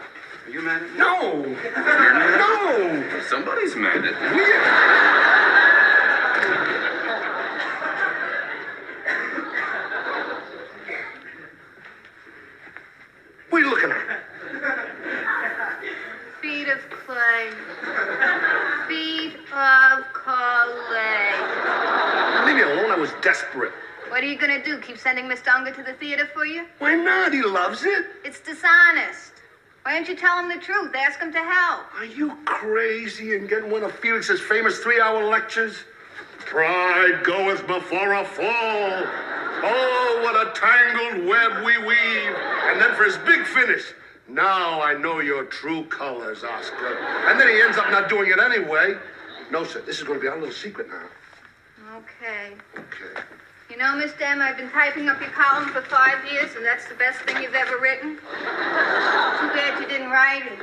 Are 0.51 0.53
you 0.53 0.61
mad 0.63 0.83
at 0.83 0.91
me? 0.91 0.97
No! 0.97 1.45
You're 1.45 1.71
not? 1.77 3.07
No! 3.07 3.21
Somebody's 3.29 3.73
mad 3.77 4.03
at 4.03 4.35
me. 4.35 4.41
Yeah. 4.41 5.21
What 13.49 13.61
are 13.61 13.65
you 13.65 13.69
looking 13.69 13.91
at? 13.91 13.97
Feet 16.41 16.67
of 16.67 16.79
clay. 16.89 17.51
Feet 18.89 19.35
of 19.53 20.03
clay. 20.11 21.31
Leave 22.45 22.55
me 22.57 22.61
alone. 22.63 22.91
I 22.91 22.97
was 22.99 23.11
desperate. 23.21 23.71
What 24.09 24.21
are 24.21 24.27
you 24.27 24.37
gonna 24.37 24.61
do? 24.61 24.81
Keep 24.81 24.97
sending 24.97 25.29
Miss 25.29 25.39
Unger 25.47 25.71
to 25.71 25.81
the 25.81 25.93
theater 25.93 26.27
for 26.33 26.45
you? 26.45 26.65
Why 26.79 26.95
not? 26.95 27.31
He 27.31 27.41
loves 27.41 27.85
it. 27.85 28.05
It's 28.25 28.41
dishonest. 28.41 29.40
Why 29.83 29.93
don't 29.93 30.07
you 30.07 30.15
tell 30.15 30.37
him 30.39 30.47
the 30.47 30.63
truth? 30.63 30.93
Ask 30.95 31.19
him 31.19 31.31
to 31.33 31.39
help. 31.39 31.95
Are 31.95 32.05
you 32.05 32.37
crazy 32.45 33.35
and 33.35 33.49
getting 33.49 33.71
one 33.71 33.83
of 33.83 33.91
Felix's 33.93 34.39
famous 34.39 34.77
three-hour 34.79 35.23
lectures? 35.23 35.75
Pride 36.39 37.23
goeth 37.23 37.65
before 37.65 38.13
a 38.13 38.25
fall. 38.25 39.03
Oh, 39.63 40.19
what 40.23 40.47
a 40.47 40.51
tangled 40.59 41.27
web 41.27 41.65
we 41.65 41.77
weave. 41.79 42.35
And 42.69 42.79
then 42.79 42.93
for 42.95 43.05
his 43.05 43.17
big 43.19 43.45
finish. 43.45 43.93
Now 44.27 44.81
I 44.81 44.93
know 44.93 45.19
your 45.19 45.45
true 45.45 45.83
colors, 45.85 46.43
Oscar. 46.43 46.97
And 47.27 47.39
then 47.39 47.47
he 47.47 47.61
ends 47.61 47.77
up 47.77 47.89
not 47.89 48.07
doing 48.07 48.29
it 48.29 48.39
anyway. 48.39 48.95
No, 49.51 49.63
sir, 49.63 49.81
this 49.81 49.97
is 49.97 50.03
going 50.03 50.19
to 50.19 50.21
be 50.21 50.27
our 50.27 50.37
little 50.37 50.53
secret 50.53 50.87
now. 50.89 51.97
Okay. 51.97 52.53
Okay. 52.77 53.21
You 53.71 53.77
know, 53.77 53.95
Miss 53.95 54.11
Dem, 54.19 54.41
I've 54.41 54.57
been 54.57 54.69
typing 54.69 55.07
up 55.07 55.21
your 55.21 55.29
column 55.29 55.69
for 55.69 55.81
five 55.83 56.29
years, 56.29 56.53
and 56.57 56.65
that's 56.65 56.89
the 56.89 56.95
best 56.95 57.21
thing 57.21 57.41
you've 57.41 57.55
ever 57.55 57.77
written. 57.79 58.17
Too 58.17 58.21
bad 58.25 59.79
you 59.79 59.87
didn't 59.87 60.09
write 60.09 60.45
it. 60.45 60.59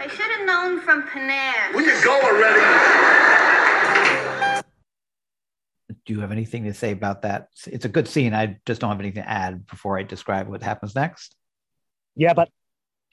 I 0.00 0.08
should 0.10 0.28
have 0.32 0.44
known 0.44 0.80
from 0.80 1.04
Panache. 1.04 1.72
Will 1.72 1.82
you 1.86 1.94
go 2.02 2.20
already? 2.20 2.60
Do 6.04 6.12
you 6.12 6.18
have 6.18 6.32
anything 6.32 6.64
to 6.64 6.74
say 6.74 6.90
about 6.90 7.22
that? 7.22 7.46
It's 7.68 7.84
a 7.84 7.88
good 7.88 8.08
scene. 8.08 8.34
I 8.34 8.58
just 8.66 8.80
don't 8.80 8.90
have 8.90 8.98
anything 8.98 9.22
to 9.22 9.28
add 9.28 9.68
before 9.68 9.96
I 9.96 10.02
describe 10.02 10.48
what 10.48 10.64
happens 10.64 10.96
next. 10.96 11.36
Yeah, 12.16 12.34
but 12.34 12.48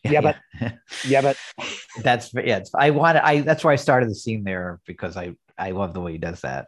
Yeah, 0.03 0.21
but- 0.21 0.37
yeah, 1.07 1.21
but 1.21 1.37
that's 2.01 2.33
yeah. 2.33 2.57
It's, 2.57 2.71
I 2.73 2.89
wanted. 2.89 3.23
I 3.23 3.41
that's 3.41 3.63
why 3.63 3.73
I 3.73 3.75
started 3.75 4.09
the 4.09 4.15
scene 4.15 4.43
there 4.43 4.79
because 4.87 5.15
I 5.17 5.35
I 5.55 5.69
love 5.69 5.93
the 5.93 6.01
way 6.01 6.13
he 6.13 6.17
does 6.17 6.41
that. 6.41 6.65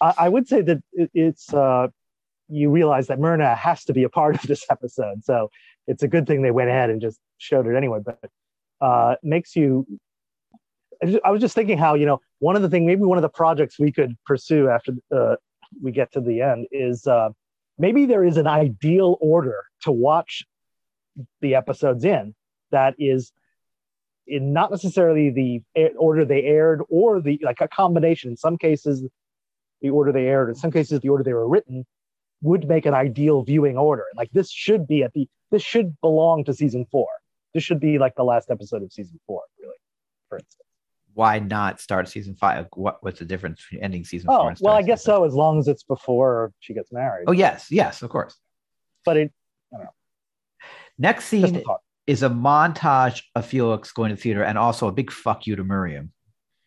I, 0.00 0.14
I 0.18 0.28
would 0.28 0.48
say 0.48 0.62
that 0.62 0.82
it, 0.92 1.10
it's 1.14 1.52
uh, 1.52 1.88
you 2.48 2.70
realize 2.70 3.08
that 3.08 3.18
Myrna 3.18 3.54
has 3.54 3.84
to 3.84 3.92
be 3.92 4.04
a 4.04 4.08
part 4.08 4.36
of 4.36 4.42
this 4.42 4.64
episode, 4.70 5.24
so 5.24 5.50
it's 5.86 6.02
a 6.02 6.08
good 6.08 6.26
thing 6.26 6.42
they 6.42 6.50
went 6.50 6.70
ahead 6.70 6.90
and 6.90 7.00
just 7.00 7.20
showed 7.38 7.66
it 7.66 7.76
anyway. 7.76 8.00
But 8.04 8.30
uh, 8.80 9.16
makes 9.22 9.56
you. 9.56 9.86
I 11.24 11.30
was 11.30 11.42
just 11.42 11.54
thinking 11.54 11.76
how 11.76 11.94
you 11.94 12.06
know 12.06 12.20
one 12.38 12.56
of 12.56 12.62
the 12.62 12.70
things 12.70 12.86
maybe 12.86 13.02
one 13.02 13.18
of 13.18 13.22
the 13.22 13.28
projects 13.28 13.78
we 13.78 13.92
could 13.92 14.16
pursue 14.24 14.68
after 14.68 14.92
uh, 15.14 15.36
we 15.82 15.92
get 15.92 16.12
to 16.12 16.20
the 16.20 16.40
end 16.40 16.66
is 16.70 17.06
uh, 17.06 17.28
maybe 17.78 18.06
there 18.06 18.24
is 18.24 18.38
an 18.38 18.46
ideal 18.46 19.18
order 19.20 19.64
to 19.82 19.92
watch 19.92 20.44
the 21.40 21.54
episodes 21.54 22.04
in 22.04 22.34
that 22.70 22.94
is 22.98 23.32
in 24.26 24.52
not 24.52 24.70
necessarily 24.70 25.30
the 25.30 25.62
order 25.96 26.24
they 26.24 26.42
aired 26.42 26.82
or 26.88 27.20
the 27.20 27.38
like 27.42 27.60
a 27.60 27.68
combination 27.68 28.30
in 28.30 28.36
some 28.36 28.58
cases 28.58 29.04
the 29.86 29.94
order 29.98 30.12
they 30.12 30.26
aired 30.34 30.48
in 30.48 30.54
some 30.54 30.70
cases 30.70 31.00
the 31.00 31.08
order 31.08 31.24
they 31.24 31.32
were 31.40 31.48
written 31.54 31.84
would 32.42 32.68
make 32.68 32.84
an 32.90 32.94
ideal 32.94 33.42
viewing 33.42 33.76
order 33.78 34.04
like 34.20 34.30
this 34.32 34.50
should 34.50 34.86
be 34.86 35.02
at 35.06 35.12
the 35.14 35.28
this 35.52 35.62
should 35.62 35.88
belong 36.00 36.44
to 36.44 36.52
season 36.52 36.84
four 36.90 37.08
this 37.54 37.62
should 37.66 37.80
be 37.80 37.98
like 38.04 38.14
the 38.16 38.24
last 38.32 38.50
episode 38.50 38.82
of 38.82 38.92
season 38.92 39.18
four 39.26 39.42
really 39.60 39.80
for 40.28 40.38
instance 40.38 40.62
Why 41.14 41.38
not 41.38 41.80
start 41.80 42.04
season 42.08 42.34
five? 42.34 42.66
What 42.74 42.96
what's 43.02 43.20
the 43.20 43.24
difference 43.32 43.56
between 43.64 43.82
ending 43.86 44.04
season 44.04 44.26
four? 44.26 44.50
oh 44.50 44.54
well 44.60 44.76
i 44.76 44.82
guess 44.82 45.02
so 45.02 45.24
as 45.24 45.34
long 45.42 45.58
as 45.58 45.66
it's 45.66 45.82
before 45.94 46.52
she 46.60 46.74
gets 46.74 46.90
married? 46.92 47.24
Oh 47.28 47.32
yes, 47.32 47.68
yes, 47.70 48.02
of 48.02 48.10
course. 48.10 48.34
but 49.06 49.16
it 49.16 49.32
Next 50.98 51.30
just 51.30 51.44
a 51.44 51.46
scene 51.48 51.64
thought. 51.64 51.80
is 52.06 52.22
a 52.22 52.28
montage 52.30 53.22
of 53.34 53.44
Felix 53.46 53.92
going 53.92 54.10
to 54.14 54.16
theater 54.16 54.42
and 54.42 54.56
also 54.58 54.88
a 54.88 54.92
big 54.92 55.10
fuck 55.10 55.46
you 55.46 55.56
to 55.56 55.64
Miriam. 55.64 56.12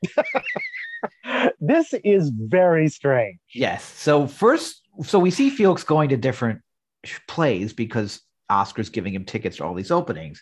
this 1.59 1.93
is 2.03 2.29
very 2.29 2.88
strange. 2.89 3.39
Yes. 3.53 3.83
So 3.83 4.27
first, 4.27 4.81
so 5.03 5.19
we 5.19 5.31
see 5.31 5.49
Felix 5.49 5.83
going 5.83 6.09
to 6.09 6.17
different 6.17 6.62
plays 7.27 7.73
because 7.73 8.21
Oscar's 8.49 8.89
giving 8.89 9.13
him 9.13 9.25
tickets 9.25 9.57
to 9.57 9.63
all 9.65 9.73
these 9.73 9.91
openings, 9.91 10.41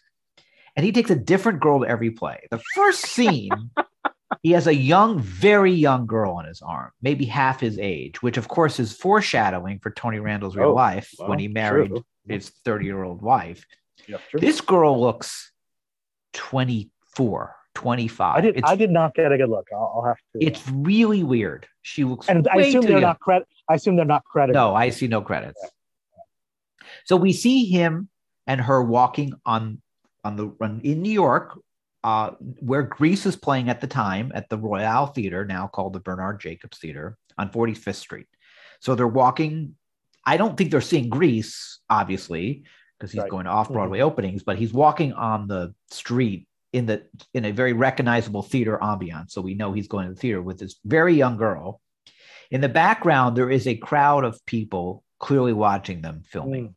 and 0.75 0.85
he 0.85 0.91
takes 0.91 1.09
a 1.09 1.15
different 1.15 1.59
girl 1.59 1.81
to 1.81 1.87
every 1.87 2.11
play. 2.11 2.47
The 2.51 2.61
first 2.75 3.01
scene, 3.05 3.49
he 4.43 4.51
has 4.51 4.67
a 4.67 4.73
young, 4.75 5.19
very 5.19 5.71
young 5.73 6.05
girl 6.05 6.33
on 6.33 6.45
his 6.45 6.61
arm, 6.61 6.91
maybe 7.01 7.25
half 7.25 7.59
his 7.59 7.77
age, 7.79 8.21
which 8.21 8.37
of 8.37 8.47
course 8.47 8.79
is 8.79 8.93
foreshadowing 8.93 9.79
for 9.79 9.91
Tony 9.91 10.19
Randall's 10.19 10.55
real 10.55 10.69
Oh, 10.69 10.73
life 10.73 11.13
well, 11.19 11.29
when 11.29 11.39
he 11.39 11.47
married 11.47 11.89
true. 11.89 12.05
his 12.27 12.49
30 12.49 12.85
year 12.85 13.03
old 13.03 13.21
wife. 13.21 13.65
Yep. 14.07 14.21
This 14.35 14.61
girl 14.61 14.99
looks 15.01 15.51
24, 16.33 17.55
25. 17.77 18.37
I 18.37 18.41
did. 18.41 18.57
It's, 18.57 18.67
I 18.67 18.75
did 18.75 18.89
not 18.89 19.13
get 19.13 19.31
a 19.31 19.37
good 19.37 19.49
look. 19.49 19.67
I'll, 19.71 19.93
I'll 19.97 20.03
have 20.03 20.17
to. 20.33 20.43
it's 20.43 20.67
really 20.67 21.21
weird. 21.21 21.67
She 21.83 22.03
looks 22.03 22.27
and 22.27 22.47
I 22.51 22.57
assume 22.57 22.81
they're 22.81 22.93
young. 22.93 23.01
not 23.01 23.19
credit. 23.19 23.47
I 23.69 23.75
assume 23.75 23.95
they're 23.95 24.03
not 24.05 24.23
credited. 24.25 24.55
No, 24.55 24.73
I 24.73 24.89
see 24.89 25.07
no 25.07 25.21
credits. 25.21 25.63
So 27.05 27.15
we 27.15 27.33
see 27.33 27.65
him 27.65 28.09
and 28.47 28.59
her 28.61 28.81
walking 28.81 29.33
on 29.45 29.79
on 30.23 30.37
the 30.37 30.47
run 30.59 30.81
in 30.83 31.03
New 31.03 31.11
York, 31.11 31.59
uh, 32.03 32.31
where 32.61 32.81
Grease 32.81 33.27
is 33.27 33.35
playing 33.35 33.69
at 33.69 33.79
the 33.79 33.87
time 33.87 34.31
at 34.33 34.49
the 34.49 34.57
Royale 34.57 35.05
Theater, 35.05 35.45
now 35.45 35.67
called 35.67 35.93
the 35.93 35.99
Bernard 35.99 36.39
Jacobs 36.39 36.79
Theater 36.79 37.15
on 37.37 37.51
45th 37.51 37.95
Street. 37.95 38.27
So 38.79 38.95
they're 38.95 39.07
walking. 39.07 39.75
I 40.25 40.35
don't 40.37 40.57
think 40.57 40.71
they're 40.71 40.81
seeing 40.81 41.09
Grease, 41.09 41.79
obviously, 41.91 42.63
because 42.97 43.11
he's 43.11 43.21
Right. 43.21 43.29
going 43.29 43.45
to 43.45 43.51
off 43.51 43.71
Broadway 43.71 43.99
openings, 44.01 44.41
but 44.41 44.57
he's 44.57 44.73
walking 44.73 45.13
on 45.13 45.47
the 45.47 45.75
street 45.91 46.47
in 46.77 46.85
the 46.85 47.03
in 47.33 47.45
a 47.45 47.51
very 47.51 47.73
recognizable 47.73 48.43
theater 48.43 48.77
ambiance. 48.81 49.31
So 49.31 49.41
we 49.41 49.55
know 49.55 49.73
he's 49.73 49.87
going 49.87 50.07
to 50.07 50.13
the 50.13 50.19
theater 50.19 50.41
with 50.41 50.59
this 50.59 50.75
very 50.85 51.15
young 51.15 51.37
girl. 51.37 51.81
In 52.51 52.61
the 52.61 52.69
background, 52.69 53.35
there 53.35 53.49
is 53.49 53.67
a 53.67 53.75
crowd 53.75 54.23
of 54.23 54.45
people 54.45 55.03
clearly 55.19 55.53
watching 55.53 56.01
them 56.01 56.21
filming. 56.25 56.75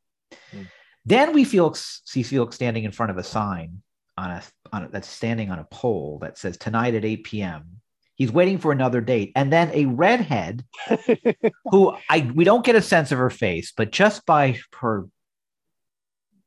Mm. 0.52 0.66
Then 1.04 1.32
we 1.32 1.44
feel 1.44 1.74
see 1.74 2.22
Felix 2.22 2.56
standing 2.56 2.84
in 2.84 2.92
front 2.92 3.10
of 3.10 3.18
a 3.18 3.22
sign 3.22 3.82
on 4.16 4.30
a, 4.30 4.42
on 4.72 4.84
a 4.84 4.88
that's 4.88 5.08
standing 5.08 5.50
on 5.50 5.58
a 5.58 5.64
pole 5.64 6.18
that 6.22 6.38
says 6.38 6.56
tonight 6.56 6.94
at 6.94 7.04
8 7.04 7.24
p.m. 7.24 7.80
He's 8.14 8.32
waiting 8.32 8.58
for 8.58 8.72
another 8.72 9.00
date. 9.00 9.32
And 9.34 9.52
then 9.52 9.70
a 9.72 9.86
redhead 9.86 10.64
who 11.70 11.94
I 12.08 12.30
we 12.34 12.44
don't 12.44 12.64
get 12.64 12.74
a 12.74 12.82
sense 12.82 13.12
of 13.12 13.18
her 13.18 13.30
face, 13.30 13.72
but 13.76 13.92
just 13.92 14.26
by 14.26 14.58
her 14.80 15.06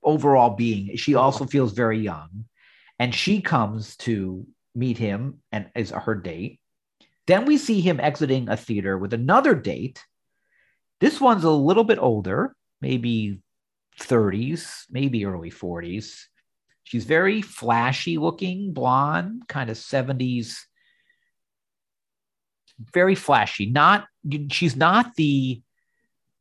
overall 0.04 0.52
being, 0.52 0.96
she 0.98 1.16
also 1.16 1.46
feels 1.46 1.74
very 1.74 2.00
young. 2.00 2.46
And 3.04 3.14
she 3.14 3.42
comes 3.42 3.98
to 3.98 4.48
meet 4.74 4.98
him 4.98 5.42
and 5.52 5.70
is 5.76 5.90
her 5.90 6.16
date. 6.16 6.62
Then 7.28 7.44
we 7.44 7.58
see 7.58 7.82
him 7.82 8.00
exiting 8.00 8.48
a 8.48 8.56
theater 8.56 8.98
with 8.98 9.14
another 9.14 9.56
date. 9.56 10.02
This 11.02 11.20
one's 11.20 11.44
a 11.44 11.52
little 11.52 11.84
bit 11.84 12.00
older, 12.00 12.56
maybe 12.80 13.42
30s, 14.00 14.86
maybe 14.90 15.26
early 15.26 15.52
40s. 15.52 16.28
She's 16.86 17.04
very 17.04 17.42
flashy 17.42 18.18
looking, 18.18 18.72
blonde, 18.72 19.50
kind 19.50 19.70
of 19.70 19.76
70s. 19.76 20.60
Very 22.94 23.16
flashy. 23.16 23.66
Not 23.66 24.08
she's 24.50 24.78
not 24.78 25.14
the 25.16 25.62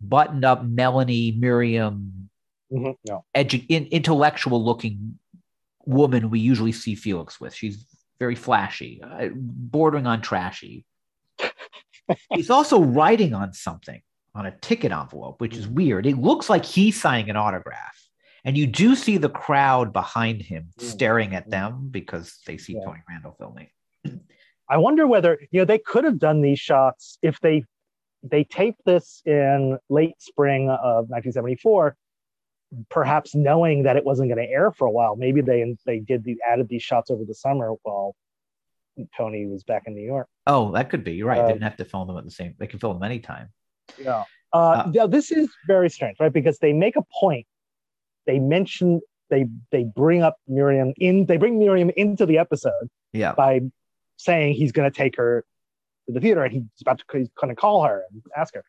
buttoned 0.01 0.45
up 0.45 0.65
Melanie 0.65 1.33
Miriam 1.33 2.31
Mhm, 2.73 2.97
No. 3.09 3.25
edu- 3.35 3.67
in, 3.69 3.87
intellectual 3.87 4.65
looking 4.65 5.19
woman 5.87 6.31
we 6.31 6.41
usually 6.41 6.73
see 6.73 6.95
Felix 6.95 7.41
with. 7.41 7.55
She's 7.55 7.87
very 8.19 8.35
flashy, 8.35 9.03
uh, 9.03 9.29
bordering 9.35 10.07
on 10.07 10.23
trashy. 10.23 10.85
He's 12.35 12.51
also 12.51 12.81
writing 12.81 13.35
on 13.35 13.53
something 13.53 14.01
on 14.35 14.47
a 14.47 14.57
ticket 14.59 14.93
envelope, 14.93 15.41
which 15.41 15.57
is 15.57 15.67
weird. 15.69 16.07
It 16.07 16.19
looks 16.19 16.49
like 16.49 16.65
he's 16.65 17.01
signing 17.01 17.31
an 17.31 17.37
autograph. 17.37 17.99
And 18.45 18.57
you 18.57 18.67
do 18.67 18.97
see 18.97 19.19
the 19.19 19.29
crowd 19.29 19.93
behind 19.93 20.43
him 20.43 20.71
staring 20.79 21.35
at 21.35 21.49
them 21.49 21.89
because 21.91 22.41
they 22.47 22.57
see 22.57 22.75
Yeah. 22.75 22.85
Tony 22.85 23.01
Randall 23.09 23.37
filming. 23.39 23.69
I 24.69 24.79
wonder 24.79 25.07
whether 25.07 25.39
you 25.51 25.61
know 25.61 25.65
they 25.65 25.79
could 25.79 26.05
have 26.05 26.19
done 26.19 26.41
these 26.41 26.59
shots 26.59 27.19
if 27.23 27.39
they 27.41 27.65
they 28.23 28.45
taped 28.45 28.81
this 28.85 29.23
in 29.27 29.79
late 29.89 30.21
spring 30.21 30.71
of 30.71 31.09
1974, 31.11 31.97
perhaps 32.89 33.35
knowing 33.35 33.83
that 33.85 33.97
it 33.97 34.05
wasn't 34.05 34.29
going 34.33 34.45
to 34.45 34.51
air 34.51 34.71
for 34.73 34.87
a 34.87 34.91
while. 34.91 35.17
Maybe 35.17 35.41
they 35.41 35.77
they 35.87 35.99
did 35.99 36.25
the 36.25 36.37
added 36.49 36.69
these 36.69 36.83
shots 36.83 37.11
over 37.11 37.25
the 37.25 37.35
summer 37.35 37.73
while 37.83 38.15
Tony 39.17 39.47
was 39.47 39.63
back 39.65 39.85
in 39.87 39.95
New 39.95 40.05
York. 40.05 40.29
Oh, 40.47 40.73
that 40.73 40.91
could 40.91 41.05
be. 41.05 41.13
You're 41.13 41.29
right. 41.29 41.39
Uh, 41.41 41.47
they 41.47 41.53
didn't 41.53 41.65
have 41.65 41.77
to 41.77 41.85
film 41.85 42.07
them 42.09 42.17
at 42.19 42.25
the 42.25 42.31
same. 42.31 42.55
They 42.59 42.67
can 42.67 42.79
film 42.79 42.95
them 42.99 43.03
anytime. 43.05 43.49
Yeah. 43.99 44.25
Uh, 44.53 44.57
Uh, 44.57 44.91
now 44.95 45.07
this 45.07 45.31
is 45.33 45.49
very 45.67 45.89
strange, 45.91 46.19
right? 46.21 46.33
Because 46.33 46.59
they 46.59 46.73
make 46.73 46.97
a 46.97 47.03
point. 47.21 47.47
They 48.27 48.39
mention 48.39 49.01
they 49.31 49.47
they 49.71 49.85
bring 49.85 50.23
up 50.23 50.37
Miriam 50.47 50.93
in. 50.99 51.27
They 51.27 51.37
bring 51.39 51.59
Miriam 51.59 51.91
into 51.97 52.27
the 52.27 52.39
episode 52.39 52.89
Yeah. 53.13 53.33
by 53.33 53.63
saying 54.17 54.55
he's 54.55 54.73
going 54.73 54.91
to 54.91 54.97
take 54.97 55.17
her 55.17 55.45
to 56.07 56.13
the 56.13 56.21
theater 56.21 56.45
and 56.45 56.53
he's 56.53 56.63
about 56.81 56.99
to 56.99 57.05
he's 57.19 57.29
going 57.41 57.49
to 57.49 57.61
call 57.61 57.83
her 57.85 58.05
and 58.11 58.23
ask 58.37 58.55
her. 58.55 58.65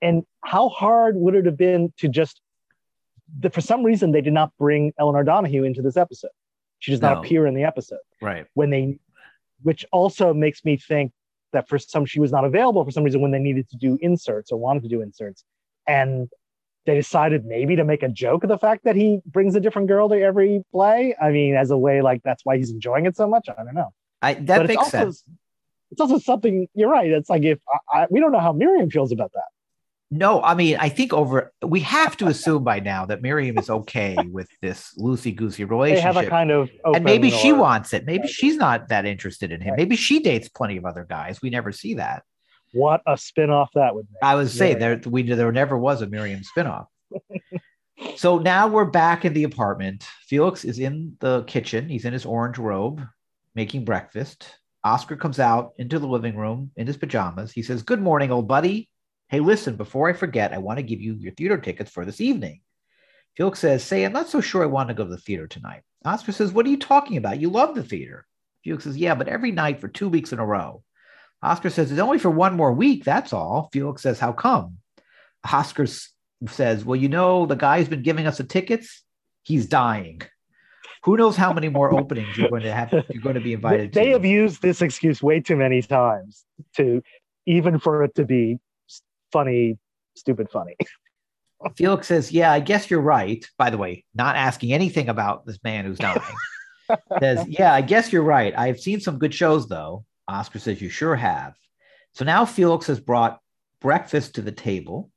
And 0.00 0.24
how 0.44 0.68
hard 0.68 1.14
would 1.16 1.34
it 1.36 1.46
have 1.46 1.56
been 1.56 1.92
to 1.98 2.08
just 2.08 2.40
for 3.52 3.60
some 3.60 3.82
reason 3.82 4.12
they 4.12 4.20
did 4.20 4.32
not 4.32 4.52
bring 4.58 4.92
Elinor 4.98 5.24
Donahue 5.24 5.64
into 5.64 5.82
this 5.82 5.96
episode. 5.96 6.30
She 6.80 6.90
does 6.90 7.00
not 7.00 7.18
appear 7.18 7.46
in 7.46 7.54
the 7.54 7.62
episode 7.64 8.00
Right. 8.20 8.46
when 8.54 8.70
they, 8.70 8.98
which 9.62 9.84
also 9.92 10.34
makes 10.34 10.64
me 10.64 10.76
think 10.76 11.12
that 11.52 11.68
for 11.68 11.78
some 11.78 12.04
she 12.04 12.18
was 12.18 12.32
not 12.32 12.44
available 12.44 12.84
for 12.84 12.90
some 12.90 13.04
reason 13.04 13.20
when 13.20 13.30
they 13.30 13.38
needed 13.38 13.68
to 13.70 13.76
do 13.76 13.98
inserts 14.00 14.50
or 14.50 14.58
wanted 14.58 14.82
to 14.82 14.88
do 14.88 15.00
inserts, 15.00 15.44
and 15.86 16.28
they 16.84 16.94
decided 16.96 17.44
maybe 17.44 17.76
to 17.76 17.84
make 17.84 18.02
a 18.02 18.08
joke 18.08 18.42
of 18.42 18.48
the 18.48 18.58
fact 18.58 18.82
that 18.84 18.96
he 18.96 19.20
brings 19.26 19.54
a 19.54 19.60
different 19.60 19.86
girl 19.86 20.08
to 20.08 20.20
every 20.20 20.64
play. 20.72 21.14
I 21.22 21.30
mean, 21.30 21.54
as 21.54 21.70
a 21.70 21.78
way 21.78 22.02
like 22.02 22.22
that's 22.24 22.44
why 22.44 22.56
he's 22.56 22.70
enjoying 22.70 23.06
it 23.06 23.16
so 23.16 23.28
much. 23.28 23.48
I 23.48 23.62
don't 23.62 23.74
know. 23.74 23.92
I, 24.20 24.34
that 24.34 24.46
But 24.46 24.60
it's 24.62 24.68
makes 24.68 24.78
also, 24.82 24.90
sense. 24.90 25.24
It's 25.92 26.00
also 26.00 26.18
something. 26.18 26.66
You're 26.74 26.90
right. 26.90 27.08
It's 27.10 27.30
like 27.30 27.42
if 27.44 27.60
I, 27.92 28.00
I, 28.00 28.06
we 28.10 28.18
don't 28.18 28.32
know 28.32 28.40
how 28.40 28.52
Miriam 28.52 28.90
feels 28.90 29.12
about 29.12 29.30
that. 29.34 29.44
No, 30.14 30.42
I 30.42 30.54
mean, 30.54 30.76
I 30.78 30.90
think 30.90 31.14
over 31.14 31.54
we 31.62 31.80
have 31.80 32.18
to 32.18 32.26
assume 32.26 32.64
by 32.64 32.80
now 32.80 33.06
that 33.06 33.22
Miriam 33.22 33.56
is 33.56 33.70
okay 33.70 34.14
with 34.30 34.46
this 34.60 34.92
loosey 34.98 35.34
goosey 35.34 35.64
relationship. 35.64 36.12
They 36.12 36.20
have 36.20 36.26
a 36.26 36.28
kind 36.28 36.50
of 36.50 36.68
and 36.84 37.02
maybe 37.02 37.30
she 37.30 37.50
wants 37.50 37.94
it. 37.94 38.04
Maybe 38.04 38.28
she's 38.28 38.56
not 38.56 38.90
that 38.90 39.06
interested 39.06 39.52
in 39.52 39.62
him. 39.62 39.70
Right. 39.70 39.78
Maybe 39.78 39.96
she 39.96 40.20
dates 40.20 40.50
plenty 40.50 40.76
of 40.76 40.84
other 40.84 41.06
guys. 41.08 41.40
We 41.40 41.48
never 41.48 41.72
see 41.72 41.94
that. 41.94 42.24
what 42.74 43.00
a 43.06 43.16
spin-off 43.16 43.70
that 43.74 43.94
would 43.94 44.06
make. 44.12 44.22
I 44.22 44.34
would 44.34 44.50
say 44.50 44.74
Miriam. 44.74 45.00
there 45.00 45.10
we 45.10 45.22
there 45.22 45.50
never 45.50 45.78
was 45.78 46.02
a 46.02 46.06
Miriam 46.06 46.42
spinoff. 46.42 46.88
so 48.16 48.38
now 48.38 48.68
we're 48.68 48.84
back 48.84 49.24
in 49.24 49.32
the 49.32 49.44
apartment. 49.44 50.04
Felix 50.26 50.66
is 50.66 50.78
in 50.78 51.16
the 51.20 51.44
kitchen. 51.44 51.88
He's 51.88 52.04
in 52.04 52.12
his 52.12 52.26
orange 52.26 52.58
robe 52.58 53.02
making 53.54 53.86
breakfast. 53.86 54.46
Oscar 54.84 55.16
comes 55.16 55.38
out 55.38 55.72
into 55.78 55.98
the 55.98 56.06
living 56.06 56.36
room 56.36 56.70
in 56.76 56.86
his 56.86 56.98
pajamas. 56.98 57.50
He 57.50 57.62
says, 57.62 57.82
Good 57.82 58.02
morning, 58.02 58.30
old 58.30 58.46
buddy. 58.46 58.90
Hey, 59.32 59.40
listen, 59.40 59.76
before 59.76 60.10
I 60.10 60.12
forget, 60.12 60.52
I 60.52 60.58
want 60.58 60.76
to 60.76 60.82
give 60.82 61.00
you 61.00 61.14
your 61.14 61.32
theater 61.32 61.56
tickets 61.56 61.90
for 61.90 62.04
this 62.04 62.20
evening. 62.20 62.60
Felix 63.34 63.60
says, 63.60 63.82
Say, 63.82 64.04
I'm 64.04 64.12
not 64.12 64.28
so 64.28 64.42
sure 64.42 64.62
I 64.62 64.66
want 64.66 64.88
to 64.88 64.94
go 64.94 65.04
to 65.04 65.10
the 65.10 65.16
theater 65.16 65.46
tonight. 65.46 65.80
Oscar 66.04 66.32
says, 66.32 66.52
What 66.52 66.66
are 66.66 66.68
you 66.68 66.78
talking 66.78 67.16
about? 67.16 67.40
You 67.40 67.48
love 67.48 67.74
the 67.74 67.82
theater. 67.82 68.26
Felix 68.62 68.84
says, 68.84 68.98
Yeah, 68.98 69.14
but 69.14 69.28
every 69.28 69.50
night 69.50 69.80
for 69.80 69.88
two 69.88 70.10
weeks 70.10 70.34
in 70.34 70.38
a 70.38 70.44
row. 70.44 70.82
Oscar 71.42 71.70
says, 71.70 71.90
It's 71.90 71.98
only 71.98 72.18
for 72.18 72.28
one 72.28 72.54
more 72.54 72.74
week. 72.74 73.04
That's 73.04 73.32
all. 73.32 73.70
Felix 73.72 74.02
says, 74.02 74.18
How 74.18 74.32
come? 74.32 74.76
Oscar 75.50 75.86
says, 76.46 76.84
Well, 76.84 76.96
you 76.96 77.08
know, 77.08 77.46
the 77.46 77.56
guy 77.56 77.78
who's 77.78 77.88
been 77.88 78.02
giving 78.02 78.26
us 78.26 78.36
the 78.36 78.44
tickets, 78.44 79.02
he's 79.44 79.64
dying. 79.64 80.20
Who 81.04 81.16
knows 81.16 81.36
how 81.36 81.54
many 81.54 81.70
more 81.70 81.98
openings 81.98 82.36
you're 82.36 82.50
going 82.50 82.64
to 82.64 82.72
have? 82.74 82.92
You're 83.08 83.22
going 83.22 83.36
to 83.36 83.40
be 83.40 83.54
invited 83.54 83.94
they 83.94 84.08
to. 84.08 84.12
have 84.12 84.26
used 84.26 84.60
this 84.60 84.82
excuse 84.82 85.22
way 85.22 85.40
too 85.40 85.56
many 85.56 85.80
times 85.80 86.44
to, 86.76 87.02
even 87.46 87.78
for 87.78 88.04
it 88.04 88.14
to 88.16 88.26
be 88.26 88.58
funny, 89.32 89.78
stupid 90.14 90.50
funny. 90.50 90.76
Felix 91.76 92.08
says, 92.08 92.32
Yeah, 92.32 92.52
I 92.52 92.60
guess 92.60 92.90
you're 92.90 93.00
right. 93.00 93.44
By 93.58 93.70
the 93.70 93.78
way, 93.78 94.04
not 94.14 94.36
asking 94.36 94.72
anything 94.72 95.08
about 95.08 95.46
this 95.46 95.58
man 95.62 95.84
who's 95.84 95.98
dying. 95.98 96.20
says, 97.20 97.46
Yeah, 97.48 97.72
I 97.72 97.80
guess 97.80 98.12
you're 98.12 98.22
right. 98.22 98.52
I've 98.56 98.80
seen 98.80 99.00
some 99.00 99.18
good 99.18 99.34
shows, 99.34 99.68
though. 99.68 100.04
Oscar 100.28 100.58
says, 100.58 100.80
You 100.80 100.88
sure 100.88 101.16
have. 101.16 101.54
So 102.14 102.24
now 102.24 102.44
Felix 102.44 102.86
has 102.86 103.00
brought 103.00 103.40
breakfast 103.80 104.34
to 104.34 104.42
the 104.42 104.52
table 104.52 105.10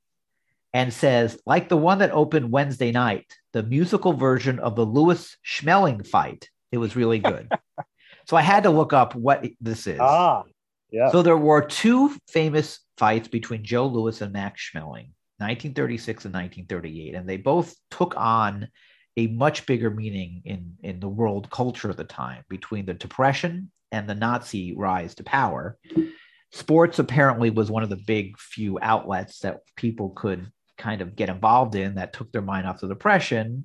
and 0.73 0.93
says, 0.93 1.39
like 1.45 1.69
the 1.69 1.77
one 1.77 1.99
that 1.99 2.11
opened 2.11 2.51
Wednesday 2.51 2.91
night, 2.91 3.33
the 3.53 3.63
musical 3.63 4.11
version 4.11 4.59
of 4.59 4.75
the 4.75 4.85
Louis 4.85 5.37
Schmeling 5.45 6.05
fight. 6.05 6.49
It 6.71 6.77
was 6.79 6.97
really 6.97 7.19
good. 7.19 7.49
so 8.25 8.35
I 8.35 8.41
had 8.41 8.63
to 8.63 8.69
look 8.69 8.91
up 8.91 9.15
what 9.15 9.45
this 9.61 9.87
is. 9.87 9.99
Ah, 10.01 10.43
yeah. 10.91 11.11
So 11.11 11.21
there 11.21 11.37
were 11.37 11.61
two 11.61 12.15
famous 12.27 12.79
fights 12.97 13.27
between 13.27 13.63
Joe 13.63 13.87
Louis 13.87 14.21
and 14.21 14.31
Max 14.33 14.61
Schmeling, 14.61 15.11
1936 15.37 16.25
and 16.25 16.33
1938, 16.33 17.15
and 17.15 17.27
they 17.27 17.37
both 17.37 17.75
took 17.91 18.13
on 18.17 18.67
a 19.17 19.27
much 19.27 19.65
bigger 19.65 19.89
meaning 19.89 20.41
in 20.45 20.73
in 20.83 20.99
the 20.99 21.07
world 21.07 21.49
culture 21.49 21.89
at 21.89 21.97
the 21.97 22.03
time 22.03 22.43
between 22.49 22.85
the 22.85 22.93
depression 22.93 23.71
and 23.91 24.09
the 24.09 24.15
nazi 24.15 24.75
rise 24.75 25.15
to 25.15 25.23
power 25.23 25.77
sports 26.51 26.99
apparently 26.99 27.49
was 27.49 27.71
one 27.71 27.81
of 27.83 27.89
the 27.89 27.95
big 28.07 28.37
few 28.37 28.77
outlets 28.81 29.39
that 29.39 29.61
people 29.77 30.09
could 30.09 30.51
kind 30.77 31.01
of 31.01 31.15
get 31.15 31.29
involved 31.29 31.75
in 31.75 31.95
that 31.95 32.11
took 32.11 32.29
their 32.33 32.41
mind 32.41 32.67
off 32.67 32.81
the 32.81 32.89
depression 32.89 33.63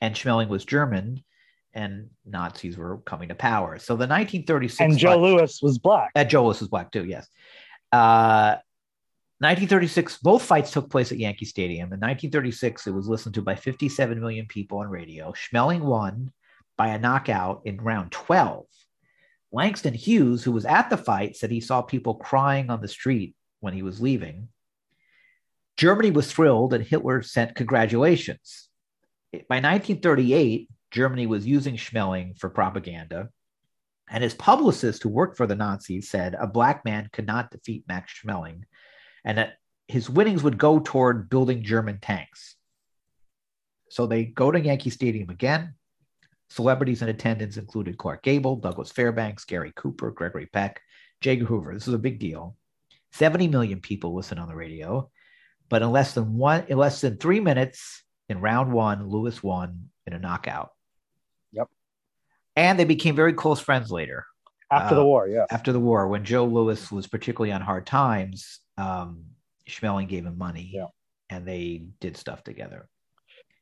and 0.00 0.16
schmeling 0.16 0.48
was 0.48 0.64
german 0.64 1.22
and 1.74 2.08
nazis 2.26 2.76
were 2.76 2.98
coming 2.98 3.28
to 3.28 3.36
power 3.36 3.78
so 3.78 3.94
the 3.94 3.98
1936 4.08 4.80
And 4.80 4.98
Joe 4.98 5.10
fight- 5.12 5.20
Louis 5.20 5.62
was 5.62 5.78
black. 5.78 6.10
uh, 6.16 6.24
Joe 6.24 6.44
Louis 6.46 6.58
was 6.58 6.68
black 6.68 6.90
too, 6.90 7.04
yes. 7.04 7.28
Uh, 7.92 8.56
1936, 9.40 10.18
both 10.18 10.42
fights 10.42 10.72
took 10.72 10.90
place 10.90 11.12
at 11.12 11.18
Yankee 11.18 11.44
Stadium. 11.44 11.92
In 11.92 12.00
1936, 12.00 12.88
it 12.88 12.90
was 12.90 13.08
listened 13.08 13.36
to 13.36 13.42
by 13.42 13.54
57 13.54 14.20
million 14.20 14.46
people 14.46 14.78
on 14.78 14.88
radio. 14.88 15.32
Schmeling 15.32 15.82
won 15.82 16.32
by 16.76 16.88
a 16.88 16.98
knockout 16.98 17.62
in 17.64 17.76
round 17.76 18.10
12. 18.10 18.66
Langston 19.52 19.94
Hughes, 19.94 20.42
who 20.42 20.50
was 20.50 20.64
at 20.64 20.90
the 20.90 20.96
fight, 20.96 21.36
said 21.36 21.52
he 21.52 21.60
saw 21.60 21.82
people 21.82 22.16
crying 22.16 22.68
on 22.68 22.80
the 22.80 22.88
street 22.88 23.36
when 23.60 23.74
he 23.74 23.82
was 23.82 24.00
leaving. 24.00 24.48
Germany 25.76 26.10
was 26.10 26.30
thrilled, 26.32 26.74
and 26.74 26.84
Hitler 26.84 27.22
sent 27.22 27.54
congratulations. 27.54 28.68
By 29.32 29.60
1938, 29.60 30.68
Germany 30.90 31.26
was 31.28 31.46
using 31.46 31.76
Schmeling 31.76 32.36
for 32.36 32.50
propaganda. 32.50 33.28
And 34.10 34.24
his 34.24 34.34
publicist, 34.34 35.02
who 35.02 35.10
worked 35.10 35.36
for 35.36 35.46
the 35.46 35.54
Nazis, 35.54 36.10
said 36.10 36.34
a 36.34 36.46
black 36.46 36.84
man 36.84 37.08
could 37.12 37.26
not 37.26 37.52
defeat 37.52 37.84
Max 37.86 38.12
Schmeling, 38.12 38.62
and 39.24 39.38
that 39.38 39.58
his 39.88 40.10
winnings 40.10 40.42
would 40.42 40.58
go 40.58 40.78
toward 40.78 41.30
building 41.30 41.62
German 41.62 41.98
tanks. 42.00 42.56
So 43.90 44.06
they 44.06 44.24
go 44.24 44.50
to 44.50 44.60
Yankee 44.60 44.90
Stadium 44.90 45.30
again. 45.30 45.74
Celebrities 46.50 47.02
in 47.02 47.08
attendance 47.08 47.56
included 47.56 47.98
Clark 47.98 48.22
Gable, 48.22 48.56
Douglas 48.56 48.90
Fairbanks, 48.90 49.44
Gary 49.44 49.72
Cooper, 49.74 50.10
Gregory 50.10 50.46
Peck, 50.46 50.80
J. 51.20 51.36
Hoover. 51.36 51.74
This 51.74 51.88
is 51.88 51.94
a 51.94 51.98
big 51.98 52.18
deal. 52.18 52.56
70 53.12 53.48
million 53.48 53.80
people 53.80 54.14
listen 54.14 54.38
on 54.38 54.48
the 54.48 54.54
radio, 54.54 55.10
but 55.68 55.82
in 55.82 55.90
less 55.90 56.12
than 56.14 56.34
one, 56.34 56.64
in 56.68 56.76
less 56.76 57.00
than 57.00 57.16
three 57.16 57.40
minutes 57.40 58.02
in 58.28 58.40
round 58.40 58.72
one, 58.72 59.08
Louis 59.08 59.42
won 59.42 59.88
in 60.06 60.12
a 60.12 60.18
knockout. 60.18 60.70
Yep. 61.52 61.68
And 62.56 62.78
they 62.78 62.84
became 62.84 63.16
very 63.16 63.32
close 63.32 63.60
friends 63.60 63.90
later 63.90 64.26
After 64.70 64.94
uh, 64.94 64.98
the 64.98 65.04
war, 65.04 65.28
yeah. 65.28 65.46
after 65.50 65.72
the 65.72 65.80
war, 65.80 66.08
when 66.08 66.24
Joe 66.24 66.44
Louis 66.44 66.92
was 66.92 67.06
particularly 67.06 67.52
on 67.52 67.60
hard 67.62 67.86
times, 67.86 68.60
um, 68.76 69.24
Schmeling 69.66 70.08
gave 70.08 70.26
him 70.26 70.36
money, 70.36 70.70
Yeah. 70.74 70.86
and 71.30 71.46
they 71.46 71.84
did 72.00 72.16
stuff 72.16 72.44
together. 72.44 72.88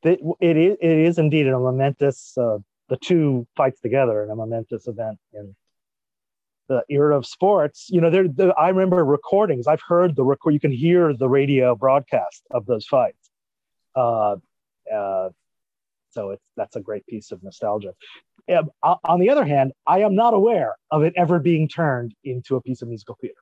It, 0.02 0.20
it 0.40 0.56
is 0.56 0.76
it 0.80 0.98
is 0.98 1.18
indeed 1.18 1.48
a 1.48 1.58
momentous 1.58 2.36
uh, 2.38 2.58
the 2.88 2.96
two 2.96 3.46
fights 3.56 3.80
together 3.80 4.22
in 4.22 4.30
a 4.30 4.36
momentous 4.36 4.86
event 4.86 5.18
in 5.32 5.56
the 6.68 6.82
era 6.88 7.16
of 7.16 7.26
sports. 7.26 7.88
You 7.90 8.00
know, 8.00 8.10
there 8.10 8.28
the, 8.28 8.54
I 8.56 8.68
remember 8.68 9.04
recordings. 9.04 9.66
I've 9.66 9.82
heard 9.82 10.14
the 10.16 10.24
record. 10.24 10.52
You 10.54 10.60
can 10.60 10.72
hear 10.72 11.14
the 11.14 11.28
radio 11.28 11.74
broadcast 11.74 12.42
of 12.50 12.66
those 12.66 12.86
fights. 12.86 13.30
Uh, 13.94 14.36
uh, 14.92 15.30
so 16.10 16.30
it's 16.30 16.44
that's 16.56 16.76
a 16.76 16.80
great 16.80 17.06
piece 17.06 17.32
of 17.32 17.42
nostalgia. 17.42 17.92
On 18.48 19.20
the 19.20 19.30
other 19.30 19.44
hand, 19.44 19.72
I 19.86 20.00
am 20.00 20.14
not 20.14 20.34
aware 20.34 20.76
of 20.90 21.02
it 21.02 21.14
ever 21.16 21.38
being 21.38 21.68
turned 21.68 22.14
into 22.24 22.56
a 22.56 22.60
piece 22.60 22.82
of 22.82 22.88
musical 22.88 23.16
theater. 23.20 23.34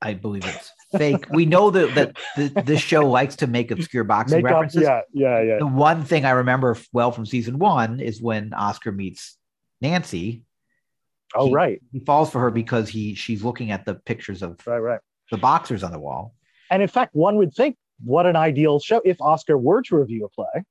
I 0.00 0.14
believe 0.14 0.44
it's 0.46 0.72
fake. 0.96 1.28
we 1.30 1.44
know 1.44 1.70
that 1.70 1.94
that 1.96 2.16
th- 2.36 2.52
this 2.66 2.80
show 2.80 3.08
likes 3.08 3.34
to 3.36 3.46
make 3.48 3.70
obscure 3.72 4.04
boxing 4.04 4.42
Make 4.42 4.52
up, 4.52 4.60
references. 4.62 4.82
yeah, 4.82 5.00
yeah, 5.12 5.42
yeah. 5.42 5.58
The 5.58 5.66
one 5.66 6.04
thing 6.04 6.24
I 6.24 6.30
remember 6.30 6.76
well 6.92 7.10
from 7.10 7.26
season 7.26 7.58
one 7.58 7.98
is 8.00 8.22
when 8.22 8.52
Oscar 8.52 8.92
meets 8.92 9.36
Nancy. 9.80 10.44
Oh, 11.34 11.46
he- 11.48 11.52
right, 11.54 11.82
He 11.92 11.98
falls 12.00 12.30
for 12.30 12.40
her 12.40 12.50
because 12.50 12.88
he 12.88 13.14
she's 13.14 13.42
looking 13.42 13.70
at 13.72 13.84
the 13.84 13.94
pictures 13.96 14.42
of 14.42 14.60
right, 14.66 14.78
right. 14.78 15.00
the 15.32 15.36
boxers 15.36 15.82
on 15.82 15.90
the 15.92 15.98
wall. 15.98 16.34
And 16.70 16.80
in 16.80 16.88
fact, 16.88 17.14
one 17.14 17.36
would 17.36 17.52
think 17.54 17.76
what 18.04 18.24
an 18.26 18.36
ideal 18.36 18.78
show 18.78 19.02
if 19.04 19.20
Oscar 19.20 19.58
were 19.58 19.82
to 19.82 19.96
review 19.96 20.24
a 20.24 20.28
play. 20.28 20.64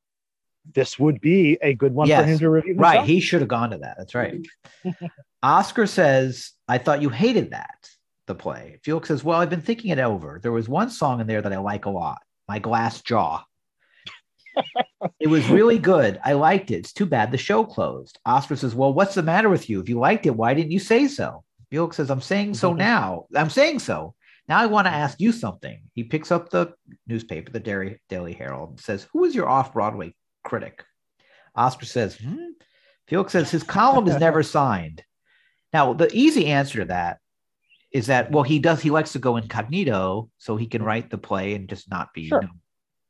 This 0.74 1.00
would 1.00 1.22
be 1.22 1.58
a 1.62 1.74
good 1.74 1.94
one 1.94 2.08
Yes, 2.08 2.22
for 2.22 2.28
him 2.28 2.40
to 2.40 2.50
review. 2.50 2.74
Himself. 2.74 2.96
Right. 2.96 3.06
He 3.06 3.20
should 3.20 3.42
have 3.42 3.50
gone 3.50 3.72
to 3.72 3.78
that. 3.80 3.96
That's 3.98 4.16
right. 4.16 4.46
Oscar 5.44 5.88
says, 5.88 6.52
I 6.68 6.78
thought 6.78 7.02
you 7.02 7.10
hated 7.10 7.52
that, 7.52 7.90
the 8.26 8.36
play. 8.36 8.80
Felix 8.84 9.08
says, 9.08 9.24
Well, 9.24 9.40
I've 9.40 9.50
been 9.50 9.62
thinking 9.62 9.92
it 9.92 10.00
over. 10.00 10.40
There 10.42 10.52
was 10.52 10.68
one 10.68 10.90
song 10.90 11.22
in 11.22 11.28
there 11.28 11.42
that 11.42 11.54
I 11.54 11.58
like 11.58 11.86
a 11.86 11.90
lot 11.90 12.20
My 12.48 12.60
Glass 12.60 13.02
Jaw. 13.02 13.44
it 15.20 15.28
was 15.28 15.50
really 15.50 15.78
good. 15.78 16.20
I 16.24 16.34
liked 16.34 16.72
it. 16.72 16.78
It's 16.78 16.94
too 16.94 17.06
bad 17.06 17.32
the 17.32 17.38
show 17.38 17.64
closed. 17.64 18.20
Oscar 18.26 18.56
says, 18.56 18.76
Well, 18.76 18.94
what's 18.94 19.16
the 19.16 19.24
matter 19.24 19.50
with 19.50 19.70
you? 19.70 19.80
If 19.80 19.90
you 19.90 20.00
liked 20.00 20.26
it, 20.26 20.36
why 20.36 20.54
didn't 20.54 20.72
you 20.72 20.80
say 20.80 21.08
so? 21.08 21.44
Felix 21.70 21.98
says, 21.98 22.10
I'm 22.10 22.22
saying 22.22 22.54
so 22.54 22.70
mm-hmm. 22.70 22.80
now. 22.80 23.26
I'm 23.36 23.50
saying 23.50 23.80
so. 23.80 24.16
Now 24.48 24.60
I 24.60 24.66
want 24.66 24.88
to 24.88 24.94
ask 24.94 25.20
you 25.20 25.32
something. 25.32 25.82
He 25.94 26.04
picks 26.04 26.32
up 26.32 26.50
the 26.50 26.74
newspaper, 27.06 27.52
the 27.52 27.60
Daily, 27.60 28.00
Daily 28.08 28.34
Herald, 28.34 28.70
and 28.72 28.80
says, 28.80 29.08
Who 29.12 29.26
is 29.26 29.36
your 29.36 29.50
off 29.50 29.74
Broadway 29.74 30.14
critic? 30.48 30.84
Oscar 31.56 31.86
says, 31.86 32.16
hmm? 32.16 32.36
Felix 33.08 33.32
says 33.34 33.52
his 33.52 33.64
column 33.64 34.08
is 34.08 34.18
never 34.20 34.44
signed. 34.58 35.04
Now, 35.74 35.94
the 35.94 36.10
easy 36.14 36.48
answer 36.48 36.80
to 36.80 36.86
that 36.86 37.20
is 37.92 38.08
that, 38.08 38.32
well, 38.32 38.44
he 38.44 38.60
does, 38.60 38.82
he 38.82 38.90
likes 38.92 39.14
to 39.14 39.20
go 39.20 39.38
incognito 39.38 40.30
so 40.38 40.56
he 40.58 40.68
can 40.68 40.84
write 40.84 41.10
the 41.10 41.18
play 41.18 41.54
and 41.54 41.70
just 41.70 41.90
not 41.90 42.14
be 42.14 42.28
Sure. 42.28 42.42
known. 42.42 42.60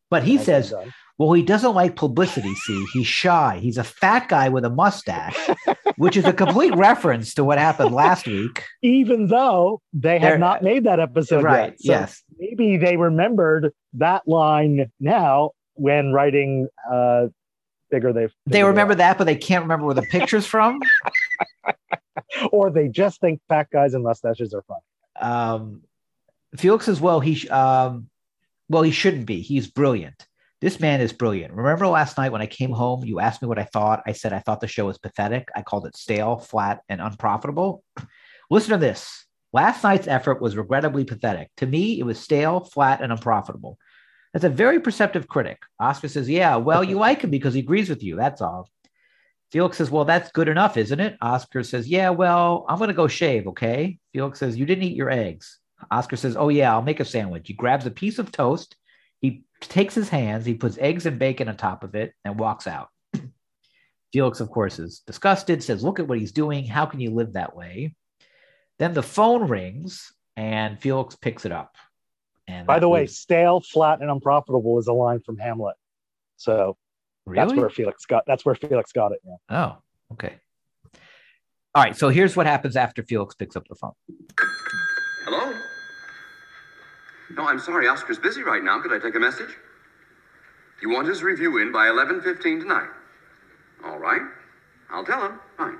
But 0.09 0.23
he 0.23 0.35
Nicely 0.35 0.45
says, 0.45 0.73
well, 1.17 1.33
he 1.33 1.41
doesn't 1.43 1.73
like 1.73 1.95
publicity. 1.97 2.53
See, 2.55 2.85
he's 2.93 3.07
shy. 3.07 3.59
He's 3.61 3.77
a 3.77 3.83
fat 3.83 4.29
guy 4.29 4.47
with 4.47 4.63
a 4.63 4.69
mustache, 4.69 5.35
which 5.97 6.15
is 6.15 6.23
a 6.25 6.31
complete 6.31 6.73
reference 6.77 7.33
to 7.33 7.43
what 7.43 7.57
happened 7.57 7.93
last 7.93 8.25
week. 8.25 8.63
even 8.81 9.27
though 9.27 9.81
they 9.91 10.17
They're- 10.19 10.31
had 10.31 10.39
not 10.39 10.63
made 10.63 10.85
that 10.85 10.99
episode 11.01 11.43
right. 11.43 11.71
yet. 11.71 11.79
So 11.81 11.91
yes. 11.91 12.23
maybe 12.37 12.77
they 12.77 12.95
remembered 12.95 13.73
that 13.95 14.25
line 14.27 14.89
now 15.01 15.51
when 15.77 16.11
writing 16.11 16.67
uh, 16.91 17.27
bigger 17.89 18.13
they 18.13 18.27
They 18.45 18.63
remember 18.63 18.95
that, 18.95 19.17
but 19.17 19.25
they 19.25 19.35
can't 19.35 19.63
remember 19.63 19.85
where 19.85 19.95
the 19.95 20.01
picture's 20.03 20.45
from. 20.45 20.79
or 22.51 22.69
they 22.69 22.87
just 22.87 23.19
think 23.21 23.41
fat 23.47 23.69
guys 23.71 23.93
and 23.93 24.03
mustaches 24.03 24.53
are 24.53 24.63
fun. 24.63 24.79
um, 25.19 25.81
Felix 26.55 26.85
says, 26.85 27.01
well, 27.01 27.19
he, 27.19 27.35
sh- 27.35 27.49
um, 27.49 28.09
well, 28.69 28.83
he 28.83 28.91
shouldn't 28.91 29.25
be. 29.25 29.41
He's 29.41 29.67
brilliant. 29.67 30.27
This 30.59 30.79
man 30.79 31.01
is 31.01 31.13
brilliant. 31.13 31.53
Remember 31.53 31.87
last 31.87 32.17
night 32.17 32.31
when 32.31 32.41
I 32.41 32.47
came 32.47 32.71
home, 32.71 33.03
you 33.03 33.19
asked 33.19 33.41
me 33.41 33.47
what 33.47 33.59
I 33.59 33.65
thought. 33.65 34.01
I 34.07 34.13
said 34.13 34.33
I 34.33 34.39
thought 34.39 34.59
the 34.59 34.67
show 34.67 34.85
was 34.87 34.97
pathetic. 34.97 35.49
I 35.55 35.61
called 35.61 35.85
it 35.85 35.95
stale, 35.95 36.37
flat, 36.37 36.81
and 36.89 36.99
unprofitable. 36.99 37.83
Listen 38.49 38.71
to 38.71 38.77
this. 38.77 39.25
Last 39.53 39.83
night's 39.83 40.07
effort 40.07 40.41
was 40.41 40.57
regrettably 40.57 41.05
pathetic. 41.05 41.49
To 41.57 41.67
me, 41.67 41.99
it 41.99 42.03
was 42.03 42.19
stale, 42.19 42.61
flat, 42.61 43.01
and 43.01 43.11
unprofitable. 43.11 43.77
That's 44.37 44.53
a 44.53 44.55
very 44.55 44.79
perceptive 44.79 45.27
critic. 45.27 45.63
Oscar 45.79 46.07
says, 46.07 46.29
Yeah, 46.29 46.57
well, 46.57 46.83
you 46.83 46.99
like 46.99 47.23
him 47.23 47.31
because 47.31 47.55
he 47.55 47.61
agrees 47.61 47.89
with 47.89 48.03
you. 48.03 48.15
That's 48.15 48.39
all. 48.39 48.69
Felix 49.51 49.77
says, 49.77 49.89
Well, 49.89 50.05
that's 50.05 50.31
good 50.31 50.47
enough, 50.47 50.77
isn't 50.77 50.99
it? 50.99 51.17
Oscar 51.23 51.63
says, 51.63 51.87
Yeah, 51.87 52.11
well, 52.11 52.63
I'm 52.69 52.77
going 52.77 52.89
to 52.89 52.93
go 52.93 53.07
shave, 53.07 53.47
okay? 53.47 53.97
Felix 54.13 54.37
says, 54.37 54.55
You 54.55 54.67
didn't 54.67 54.83
eat 54.83 54.95
your 54.95 55.09
eggs. 55.09 55.57
Oscar 55.89 56.17
says, 56.17 56.37
Oh, 56.37 56.49
yeah, 56.49 56.71
I'll 56.71 56.83
make 56.83 56.99
a 56.99 57.05
sandwich. 57.05 57.47
He 57.47 57.55
grabs 57.55 57.87
a 57.87 57.89
piece 57.89 58.19
of 58.19 58.31
toast. 58.31 58.75
He 59.21 59.43
takes 59.59 59.95
his 59.95 60.09
hands, 60.09 60.45
he 60.45 60.53
puts 60.53 60.77
eggs 60.77 61.07
and 61.07 61.17
bacon 61.17 61.49
on 61.49 61.57
top 61.57 61.83
of 61.83 61.95
it, 61.95 62.13
and 62.23 62.39
walks 62.39 62.67
out. 62.67 62.89
Felix, 64.13 64.39
of 64.39 64.51
course, 64.51 64.77
is 64.77 64.99
disgusted, 64.99 65.63
says, 65.63 65.83
Look 65.83 65.99
at 65.99 66.07
what 66.07 66.19
he's 66.19 66.31
doing. 66.31 66.63
How 66.63 66.85
can 66.85 66.99
you 66.99 67.09
live 67.09 67.33
that 67.33 67.55
way? 67.55 67.95
Then 68.77 68.93
the 68.93 69.01
phone 69.01 69.47
rings, 69.47 70.13
and 70.35 70.79
Felix 70.79 71.15
picks 71.15 71.43
it 71.43 71.51
up. 71.51 71.75
And 72.47 72.65
By 72.65 72.75
that 72.75 72.81
the 72.81 72.89
way, 72.89 73.01
was- 73.03 73.17
stale, 73.17 73.61
flat, 73.61 74.01
and 74.01 74.09
unprofitable 74.09 74.79
is 74.79 74.87
a 74.87 74.93
line 74.93 75.19
from 75.19 75.37
Hamlet. 75.37 75.75
So 76.37 76.77
that's 77.25 77.53
where 77.53 77.69
Felix 77.69 78.05
got 78.05 78.23
that's 78.25 78.45
where 78.45 78.55
Felix 78.55 78.91
got 78.91 79.11
it. 79.11 79.19
Yeah. 79.25 79.35
Oh, 79.49 79.77
okay. 80.13 80.35
All 81.75 81.83
right. 81.83 81.95
So 81.95 82.09
here's 82.09 82.35
what 82.35 82.45
happens 82.45 82.75
after 82.75 83.03
Felix 83.03 83.35
picks 83.35 83.55
up 83.55 83.67
the 83.67 83.75
phone. 83.75 83.91
Hello? 85.25 85.53
No, 87.35 87.43
I'm 87.47 87.59
sorry. 87.59 87.87
Oscar's 87.87 88.17
busy 88.17 88.43
right 88.43 88.63
now. 88.63 88.81
Could 88.81 88.93
I 88.93 88.99
take 88.99 89.15
a 89.15 89.19
message? 89.19 89.49
You 90.81 90.89
want 90.89 91.07
his 91.07 91.21
review 91.23 91.57
in 91.57 91.71
by 91.71 91.87
11.15 91.87 92.61
tonight? 92.61 92.89
All 93.83 93.97
right. 93.99 94.21
I'll 94.89 95.03
tell 95.03 95.25
him. 95.25 95.39
Fine. 95.57 95.79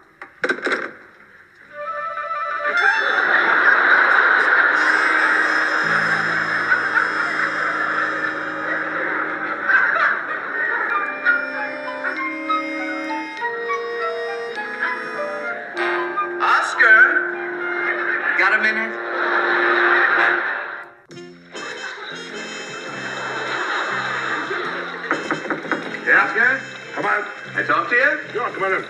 Talk 28.34 28.34
to 28.34 28.34
you? 28.34 28.39
Yeah, 28.39 28.51
come 28.53 28.63
on 28.63 28.73
in. 28.73 28.84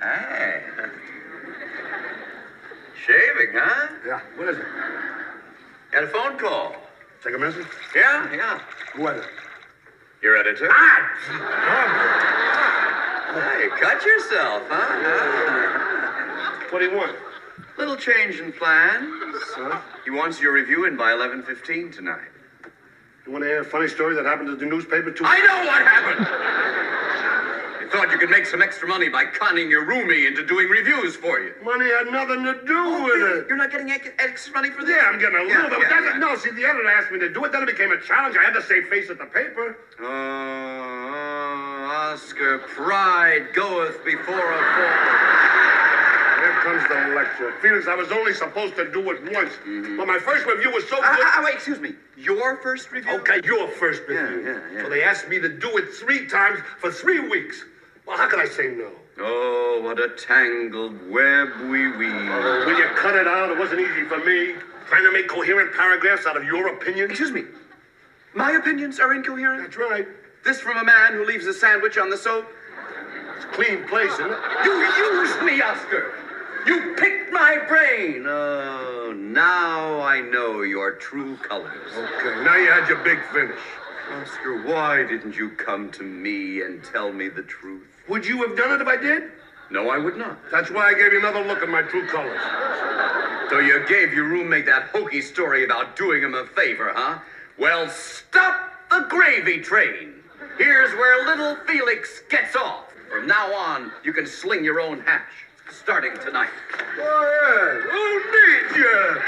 Hey. 0.00 0.62
Shaving, 3.06 3.52
huh? 3.54 3.88
Yeah, 4.06 4.20
what 4.36 4.48
is 4.48 4.58
it? 4.58 4.64
Got 5.90 6.04
a 6.04 6.06
phone 6.06 6.38
call. 6.38 6.76
Take 7.22 7.34
a 7.34 7.38
message? 7.38 7.66
Yeah, 7.94 8.32
yeah. 8.34 8.60
Who 8.94 9.06
is 9.08 9.24
it? 9.24 9.30
Your 10.22 10.36
editor? 10.36 10.68
Ah! 10.70 11.10
Hey, 13.34 13.68
cut 13.80 14.04
yourself, 14.04 14.62
huh? 14.68 16.68
What 16.70 16.78
do 16.78 16.84
you 16.84 16.94
want? 16.96 17.16
Little 17.76 17.96
change 17.96 18.38
in 18.38 18.52
plans. 18.52 19.08
Huh? 19.56 19.80
He 20.04 20.10
wants 20.10 20.40
your 20.40 20.52
review 20.52 20.84
in 20.86 20.96
by 20.96 21.10
11.15 21.12 21.92
tonight. 21.92 22.28
You 23.26 23.32
want 23.32 23.42
to 23.44 23.48
hear 23.48 23.60
a 23.60 23.64
funny 23.64 23.88
story 23.88 24.14
that 24.14 24.24
happened 24.24 24.48
to 24.48 24.56
the 24.56 24.66
newspaper 24.66 25.10
too? 25.10 25.24
I 25.26 25.40
know 25.40 25.64
what 25.66 25.82
happened! 25.82 26.26
Thought 27.92 28.10
you 28.10 28.16
could 28.18 28.30
make 28.30 28.46
some 28.46 28.62
extra 28.62 28.88
money 28.88 29.10
by 29.10 29.26
conning 29.26 29.68
your 29.70 29.84
roomie 29.84 30.26
into 30.26 30.46
doing 30.46 30.66
reviews 30.68 31.14
for 31.14 31.38
you. 31.40 31.52
Money 31.62 31.84
had 31.90 32.06
nothing 32.10 32.42
to 32.42 32.54
do 32.64 33.04
with 33.04 33.22
it. 33.36 33.46
You're 33.48 33.58
not 33.58 33.70
getting 33.70 33.90
extra 33.90 34.54
money 34.54 34.70
for 34.70 34.82
this? 34.82 34.96
Yeah, 34.96 35.10
I'm 35.12 35.18
getting 35.18 35.36
a 35.36 35.44
Yeah, 35.44 35.64
little 35.64 35.78
bit. 35.78 35.80
yeah, 35.80 35.88
but 35.90 36.00
that's 36.02 36.14
yeah. 36.14 36.18
No, 36.18 36.34
see, 36.36 36.50
the 36.52 36.64
editor 36.64 36.88
asked 36.88 37.12
me 37.12 37.18
to 37.18 37.28
do 37.28 37.44
it. 37.44 37.52
Then 37.52 37.62
it 37.62 37.66
became 37.66 37.92
a 37.92 38.00
challenge. 38.00 38.34
I 38.40 38.44
had 38.44 38.54
to 38.54 38.62
save 38.62 38.88
face 38.88 39.10
at 39.10 39.18
the 39.18 39.26
paper. 39.26 39.76
Oh, 40.00 40.06
oh, 40.06 41.90
Oscar, 42.14 42.60
pride 42.60 43.48
goeth 43.52 44.02
before 44.06 44.52
a 44.52 44.62
fall. 44.72 44.96
Here 46.40 46.56
comes 46.64 46.88
the 46.88 47.14
lecture. 47.14 47.52
Felix, 47.60 47.86
I 47.88 47.94
was 47.94 48.10
only 48.10 48.32
supposed 48.32 48.74
to 48.76 48.90
do 48.90 49.10
it 49.10 49.22
once. 49.34 49.52
But 49.98 50.06
my 50.08 50.18
first 50.18 50.46
review 50.46 50.70
was 50.70 50.88
so 50.88 50.96
good. 50.96 51.04
Ah, 51.04 51.34
ah, 51.36 51.42
wait, 51.44 51.54
excuse 51.56 51.78
me. 51.78 51.92
Your 52.16 52.56
first 52.62 52.90
review? 52.90 53.12
Okay, 53.20 53.40
your 53.44 53.68
first 53.68 54.00
review. 54.08 54.42
Yeah, 54.46 54.52
yeah, 54.52 54.60
yeah. 54.76 54.82
So 54.82 54.88
they 54.88 55.04
asked 55.04 55.28
me 55.28 55.38
to 55.40 55.48
do 55.50 55.76
it 55.76 55.92
three 55.94 56.26
times 56.26 56.60
for 56.78 56.90
three 56.90 57.20
weeks. 57.20 57.64
Well, 58.06 58.16
how 58.16 58.28
could 58.28 58.40
I 58.40 58.46
say 58.46 58.68
no? 58.68 58.90
Oh, 59.18 59.80
what 59.82 60.00
a 60.00 60.08
tangled 60.16 60.94
web 61.10 61.48
we 61.70 61.90
weave. 61.96 62.30
Oh, 62.30 62.64
will 62.66 62.78
you 62.78 62.88
cut 62.96 63.14
it 63.14 63.28
out? 63.28 63.50
It 63.50 63.58
wasn't 63.58 63.80
easy 63.80 64.04
for 64.04 64.18
me. 64.18 64.54
Trying 64.88 65.04
to 65.04 65.12
make 65.12 65.28
coherent 65.28 65.72
paragraphs 65.74 66.26
out 66.26 66.36
of 66.36 66.44
your 66.44 66.74
opinion. 66.74 67.10
Excuse 67.10 67.30
me. 67.30 67.44
My 68.34 68.52
opinions 68.52 68.98
are 68.98 69.14
incoherent? 69.14 69.62
That's 69.62 69.76
right. 69.76 70.06
This 70.44 70.60
from 70.60 70.78
a 70.78 70.84
man 70.84 71.12
who 71.12 71.24
leaves 71.24 71.46
a 71.46 71.54
sandwich 71.54 71.98
on 71.98 72.10
the 72.10 72.16
soap? 72.16 72.46
It's 73.36 73.44
a 73.44 73.48
clean 73.48 73.86
place, 73.86 74.12
isn't 74.12 74.30
it? 74.30 74.38
You 74.64 74.72
used 74.72 75.42
me, 75.42 75.62
Oscar! 75.62 76.14
You 76.66 76.94
picked 76.96 77.32
my 77.32 77.58
brain! 77.68 78.24
Oh, 78.26 79.12
now 79.14 80.00
I 80.00 80.20
know 80.20 80.62
your 80.62 80.92
true 80.92 81.36
colors. 81.36 81.92
Okay, 81.96 82.44
now 82.44 82.56
you 82.56 82.70
had 82.70 82.88
your 82.88 82.98
big 83.04 83.18
finish. 83.32 83.60
Oscar, 84.12 84.62
why 84.62 85.04
didn't 85.04 85.36
you 85.36 85.50
come 85.50 85.90
to 85.92 86.02
me 86.02 86.62
and 86.62 86.82
tell 86.82 87.12
me 87.12 87.28
the 87.28 87.42
truth? 87.42 87.91
Would 88.08 88.26
you 88.26 88.46
have 88.46 88.56
done 88.56 88.72
it 88.72 88.80
if 88.80 88.88
I 88.88 88.96
did? 88.96 89.30
No, 89.70 89.90
I 89.90 89.98
would 89.98 90.16
not. 90.16 90.38
That's 90.50 90.70
why 90.70 90.88
I 90.88 90.94
gave 90.94 91.12
you 91.12 91.18
another 91.18 91.44
look 91.44 91.62
at 91.62 91.68
my 91.68 91.82
true 91.82 92.06
colors. 92.06 92.40
So 93.48 93.58
you 93.58 93.84
gave 93.86 94.12
your 94.12 94.24
roommate 94.24 94.66
that 94.66 94.88
hokey 94.88 95.20
story 95.20 95.64
about 95.64 95.96
doing 95.96 96.22
him 96.22 96.34
a 96.34 96.46
favor, 96.46 96.92
huh? 96.94 97.18
Well, 97.58 97.88
stop 97.88 98.72
the 98.90 99.06
gravy 99.08 99.60
train. 99.60 100.14
Here's 100.58 100.92
where 100.94 101.24
little 101.26 101.56
Felix 101.66 102.22
gets 102.28 102.56
off. 102.56 102.92
From 103.10 103.26
now 103.26 103.52
on, 103.54 103.92
you 104.04 104.12
can 104.12 104.26
sling 104.26 104.64
your 104.64 104.80
own 104.80 105.00
hash, 105.00 105.46
starting 105.70 106.12
tonight. 106.24 106.50
Go 106.96 107.02
ahead. 107.02 107.82
Who 107.82 108.14
needs 108.16 108.76
you? 108.76 109.20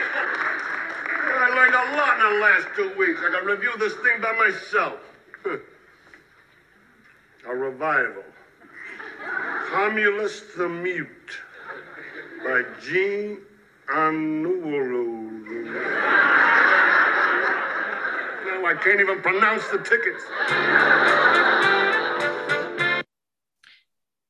I 1.36 1.48
learned 1.54 1.74
a 1.74 1.96
lot 1.96 2.16
in 2.16 2.22
the 2.34 2.40
last 2.40 2.66
two 2.76 2.92
weeks. 2.98 3.20
I 3.22 3.30
can 3.30 3.44
review 3.46 3.72
this 3.78 3.94
thing 3.94 4.20
by 4.20 4.32
myself. 4.32 5.00
a 7.46 7.54
revival. 7.54 8.24
Humulus 9.70 10.54
the 10.56 10.68
Mute 10.68 11.38
by 12.44 12.62
Jean 12.80 13.38
Anouilh. 13.92 15.24
No, 18.46 18.66
I 18.66 18.74
can't 18.82 19.00
even 19.00 19.20
pronounce 19.20 19.66
the 19.68 19.78
tickets. 19.78 20.24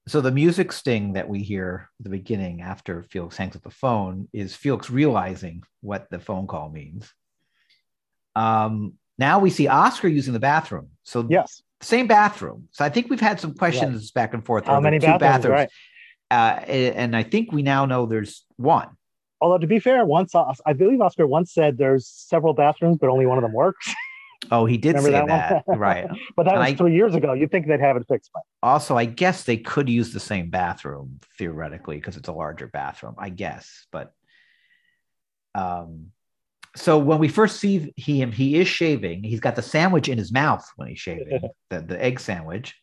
So 0.07 0.21
the 0.21 0.31
music 0.31 0.71
sting 0.71 1.15
that 1.15 1.29
we 1.29 1.43
hear 1.43 1.89
at 1.99 2.05
the 2.05 2.11
beginning 2.11 2.61
after 2.61 3.03
Felix 3.03 3.37
hangs 3.37 3.57
up 3.57 3.63
the 3.63 3.71
phone 3.71 4.29
is 4.33 4.55
Felix 4.55 4.91
realizing 4.91 5.63
what 5.81 6.11
the 6.11 6.19
phone 6.21 6.47
call 6.47 6.69
means. 6.71 7.13
Um, 8.37 8.95
now 9.19 9.39
we 9.39 9.51
see 9.51 9.67
Oscar 9.67 10.09
using 10.09 10.33
the 10.33 10.41
bathroom. 10.41 10.91
So 11.05 11.27
Yes. 11.29 11.63
Same 11.85 12.07
bathroom. 12.07 12.69
So 12.73 12.85
I 12.85 12.89
think 12.89 13.11
we've 13.11 13.21
had 13.21 13.39
some 13.41 13.55
questions 13.55 14.11
back 14.11 14.35
and 14.35 14.45
forth. 14.45 14.67
How 14.67 14.81
many 14.81 14.99
two 14.99 15.19
bathrooms? 15.19 15.47
Right. 15.53 15.69
Uh, 16.31 16.61
and 16.67 17.15
I 17.15 17.23
think 17.23 17.53
we 17.53 17.63
now 17.63 17.87
know 17.87 18.07
there's 18.07 18.45
one. 18.57 18.89
Although 19.41 19.59
to 19.59 19.67
be 19.67 19.79
fair, 19.79 20.05
once 20.05 20.35
I 20.35 20.73
believe 20.73 21.01
Oscar 21.01 21.27
once 21.27 21.53
said 21.53 21.77
there's 21.79 22.09
several 22.09 22.55
bathrooms, 22.55 22.99
but 22.99 23.11
only 23.11 23.27
one 23.27 23.39
of 23.39 23.43
them 23.43 23.53
works. 23.53 23.93
Oh, 24.51 24.67
he 24.67 24.77
did 24.77 24.89
Remember 24.97 25.09
say 25.11 25.27
that 25.27 25.65
that. 25.67 25.79
right. 25.79 26.07
but 26.37 26.43
that 26.45 26.51
And 26.57 26.61
was 26.61 26.69
I- 26.69 26.75
three 26.75 26.95
years 26.95 27.15
ago. 27.15 27.33
You'd 27.33 27.51
think 27.51 27.67
they'd 27.67 27.81
have 27.81 27.97
it 27.97 28.05
fixed 28.07 28.31
by. 28.31 28.41
Also, 28.63 28.95
I 28.95 29.07
guess 29.07 29.45
they 29.45 29.57
could 29.57 29.89
use 29.89 30.13
the 30.13 30.21
same 30.21 30.51
bathroom 30.51 31.19
theoretically 31.39 31.97
because 31.97 32.19
it's 32.19 32.29
a 32.29 32.33
larger 32.33 32.67
bathroom, 32.67 33.15
I 33.17 33.31
guess. 33.31 33.87
But 33.91 34.13
um, 35.55 36.09
so 36.77 36.99
when 36.99 37.19
we 37.19 37.29
first 37.29 37.61
see 37.61 37.93
him, 37.97 38.33
he 38.33 38.57
is 38.57 38.67
shaving. 38.67 39.23
He's 39.23 39.41
got 39.41 39.55
the 39.55 39.63
sandwich 39.63 40.09
in 40.09 40.19
his 40.19 40.33
mouth 40.33 40.69
when 40.77 40.89
he's 40.89 40.99
shaving, 40.99 41.41
the, 41.71 41.81
the 41.81 42.03
egg 42.03 42.19
sandwich. 42.19 42.75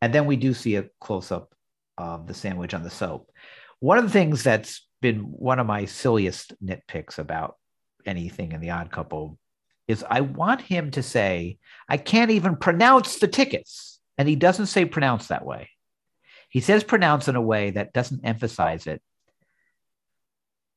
And 0.00 0.14
then 0.14 0.26
we 0.26 0.36
do 0.36 0.54
see 0.54 0.76
a 0.76 0.86
close 1.00 1.30
up 1.30 1.52
of 1.98 2.26
the 2.26 2.34
sandwich 2.34 2.72
on 2.72 2.82
the 2.82 2.90
soap. 2.90 3.30
One 3.80 3.98
of 3.98 4.04
the 4.04 4.10
things 4.10 4.42
that's 4.42 4.86
been 5.02 5.20
one 5.20 5.58
of 5.58 5.66
my 5.66 5.84
silliest 5.84 6.54
nitpicks 6.64 7.18
about 7.18 7.56
anything 8.06 8.52
in 8.52 8.60
the 8.60 8.70
odd 8.70 8.90
couple 8.90 9.38
is 9.86 10.04
I 10.08 10.22
want 10.22 10.60
him 10.60 10.90
to 10.92 11.02
say, 11.02 11.58
I 11.88 11.96
can't 11.96 12.30
even 12.30 12.56
pronounce 12.56 13.18
the 13.18 13.28
tickets. 13.28 14.00
And 14.16 14.28
he 14.28 14.36
doesn't 14.36 14.66
say 14.66 14.84
pronounce 14.84 15.28
that 15.28 15.44
way. 15.44 15.70
He 16.48 16.60
says 16.60 16.82
pronounce 16.82 17.28
in 17.28 17.36
a 17.36 17.42
way 17.42 17.70
that 17.72 17.92
doesn't 17.92 18.24
emphasize 18.24 18.86
it 18.86 19.02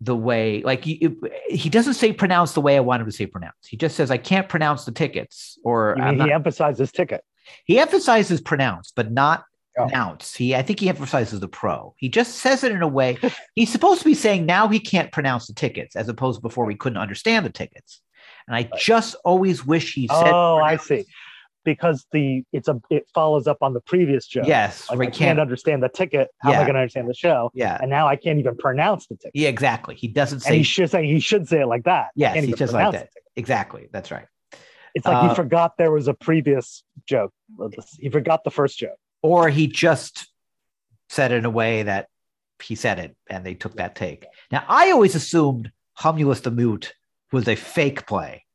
the 0.01 0.15
way, 0.15 0.61
like 0.63 0.83
he, 0.83 1.15
he 1.47 1.69
doesn't 1.69 1.93
say 1.93 2.11
pronounce 2.11 2.53
the 2.53 2.61
way 2.61 2.75
I 2.75 2.79
want 2.81 3.01
him 3.01 3.05
to 3.07 3.11
say 3.13 3.27
pronounce. 3.27 3.55
He 3.67 3.77
just 3.77 3.95
says, 3.95 4.11
I 4.11 4.17
can't 4.17 4.49
pronounce 4.49 4.83
the 4.83 4.91
tickets. 4.91 5.57
Or 5.63 5.95
mean 5.95 6.17
not- 6.17 6.27
he 6.27 6.33
emphasizes 6.33 6.91
ticket? 6.91 7.23
he 7.65 7.79
emphasizes 7.79 8.41
pronounce, 8.41 8.91
but 8.95 9.11
not 9.11 9.45
Oh. 9.77 9.83
pronounce. 9.83 10.35
He, 10.35 10.53
I 10.53 10.63
think 10.63 10.81
he 10.81 10.89
emphasizes 10.89 11.39
the 11.39 11.47
pro. 11.47 11.95
He 11.97 12.09
just 12.09 12.35
says 12.39 12.65
it 12.65 12.73
in 12.73 12.81
a 12.81 12.87
way. 12.89 13.17
he's 13.55 13.71
supposed 13.71 13.99
to 13.99 14.05
be 14.05 14.13
saying 14.13 14.45
now 14.45 14.67
he 14.67 14.81
can't 14.81 15.13
pronounce 15.13 15.47
the 15.47 15.53
tickets, 15.53 15.95
as 15.95 16.09
opposed 16.09 16.39
to 16.39 16.41
before 16.41 16.65
we 16.65 16.75
couldn't 16.75 16.97
understand 16.97 17.45
the 17.45 17.51
tickets. 17.51 18.01
And 18.47 18.55
I 18.55 18.69
just 18.77 19.15
always 19.23 19.65
wish 19.65 19.93
he 19.93 20.07
said. 20.07 20.31
Oh, 20.33 20.57
I 20.57 20.75
see. 20.75 21.05
Because 21.63 22.05
the 22.11 22.43
it's 22.51 22.67
a 22.67 22.81
it 22.89 23.07
follows 23.13 23.45
up 23.47 23.57
on 23.61 23.73
the 23.73 23.81
previous 23.81 24.25
joke. 24.25 24.47
Yes, 24.47 24.89
Like 24.89 24.99
we 24.99 25.05
I 25.07 25.09
can't 25.09 25.15
can't. 25.17 25.39
understand 25.39 25.83
the 25.83 25.89
ticket. 25.89 26.29
How 26.39 26.49
am 26.49 26.53
Yeah. 26.55 26.59
I 26.61 26.63
going 26.63 26.73
to 26.75 26.79
understand 26.81 27.07
the 27.09 27.13
show? 27.13 27.51
Yeah, 27.53 27.77
And 27.79 27.89
now 27.89 28.07
I 28.07 28.15
can't 28.15 28.39
even 28.39 28.57
pronounce 28.57 29.05
the 29.07 29.15
ticket. 29.15 29.31
yeah, 29.35 29.49
exactly. 29.49 29.95
He 29.95 30.07
doesn't 30.07 30.37
and 30.37 30.43
say 30.43 30.57
he 30.57 30.63
should 30.63 30.89
say 30.89 31.05
he 31.05 31.19
should 31.19 31.47
say 31.47 31.61
it 31.61 31.67
like 31.67 31.83
that. 31.83 32.07
Yes, 32.15 32.43
he 32.43 32.55
says 32.55 32.73
like 32.73 32.91
that. 32.93 33.09
exactly. 33.35 33.89
That's 33.91 34.09
right. 34.11 34.25
It's 34.95 35.05
like 35.05 35.15
Uh, 35.23 35.29
he 35.29 35.35
forgot 35.35 35.77
there 35.77 35.91
was 35.91 36.07
a 36.07 36.13
previous 36.13 36.83
joke. 37.07 37.31
He 37.99 38.09
forgot 38.09 38.43
the 38.43 38.51
first 38.51 38.77
joke. 38.79 38.97
Or 39.21 39.47
he 39.49 39.67
just 39.67 40.27
said 41.09 41.31
it 41.31 41.35
in 41.37 41.45
a 41.45 41.49
way 41.49 41.83
that 41.83 42.07
he 42.61 42.75
said 42.75 42.99
it, 42.99 43.15
and 43.29 43.45
they 43.45 43.53
took 43.53 43.75
that 43.77 43.95
take. 43.95 44.25
Now, 44.51 44.63
I 44.67 44.91
always 44.91 45.15
assumed 45.15 45.71
Humulus 45.99 46.41
the 46.41 46.51
Mute 46.51 46.93
was 47.31 47.47
a 47.47 47.55
fake 47.55 48.05
play, 48.07 48.45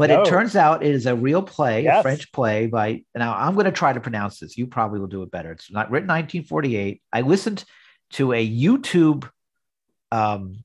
but 0.00 0.10
No. 0.10 0.22
it 0.22 0.26
turns 0.26 0.56
out 0.56 0.82
it 0.82 0.90
is 0.92 1.06
a 1.06 1.14
real 1.14 1.42
play, 1.42 1.86
a 1.86 2.02
French 2.02 2.32
play 2.32 2.66
by. 2.66 3.04
Now, 3.14 3.34
I'm 3.36 3.54
going 3.54 3.66
to 3.66 3.72
try 3.72 3.92
to 3.92 4.00
pronounce 4.00 4.38
this. 4.40 4.56
You 4.58 4.66
probably 4.66 4.98
will 5.00 5.06
do 5.06 5.22
it 5.22 5.30
better. 5.30 5.52
It's 5.52 5.70
not 5.70 5.90
written 5.90 6.08
1948. 6.08 7.00
I 7.12 7.20
listened 7.20 7.64
to 8.12 8.32
a 8.32 8.44
YouTube 8.44 9.28
um, 10.10 10.64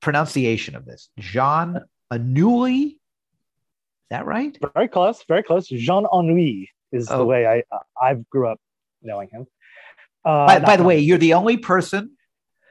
pronunciation 0.00 0.74
of 0.76 0.84
this. 0.84 1.08
Jean 1.18 1.80
Anouilh. 2.12 2.88
Is 2.90 2.94
that 4.10 4.26
right? 4.26 4.56
Very 4.74 4.88
close, 4.88 5.22
very 5.28 5.42
close. 5.42 5.68
Jean 5.68 6.06
Ennui 6.12 6.70
is 6.92 7.08
the 7.08 7.14
Oh. 7.16 7.24
way 7.26 7.46
I 7.46 7.62
I 8.00 8.14
grew 8.30 8.48
up 8.48 8.58
knowing 9.02 9.28
him. 9.30 9.46
Uh, 10.24 10.46
by, 10.46 10.58
by 10.60 10.76
the 10.76 10.84
way, 10.84 10.98
you're 10.98 11.18
the 11.18 11.34
only 11.34 11.56
person 11.58 12.12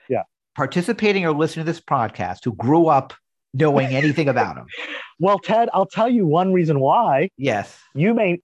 Yeah. 0.09 0.23
participating 0.55 1.25
or 1.25 1.31
listening 1.33 1.65
to 1.65 1.71
this 1.71 1.79
podcast 1.81 2.43
who 2.43 2.53
grew 2.55 2.87
up 2.87 3.13
knowing 3.53 3.87
anything 3.87 4.27
about 4.29 4.57
him. 4.57 4.65
well, 5.19 5.39
Ted, 5.39 5.69
I'll 5.73 5.85
tell 5.85 6.09
you 6.09 6.25
one 6.25 6.53
reason 6.53 6.79
why. 6.79 7.29
Yes. 7.37 7.77
You 7.95 8.13
may, 8.13 8.39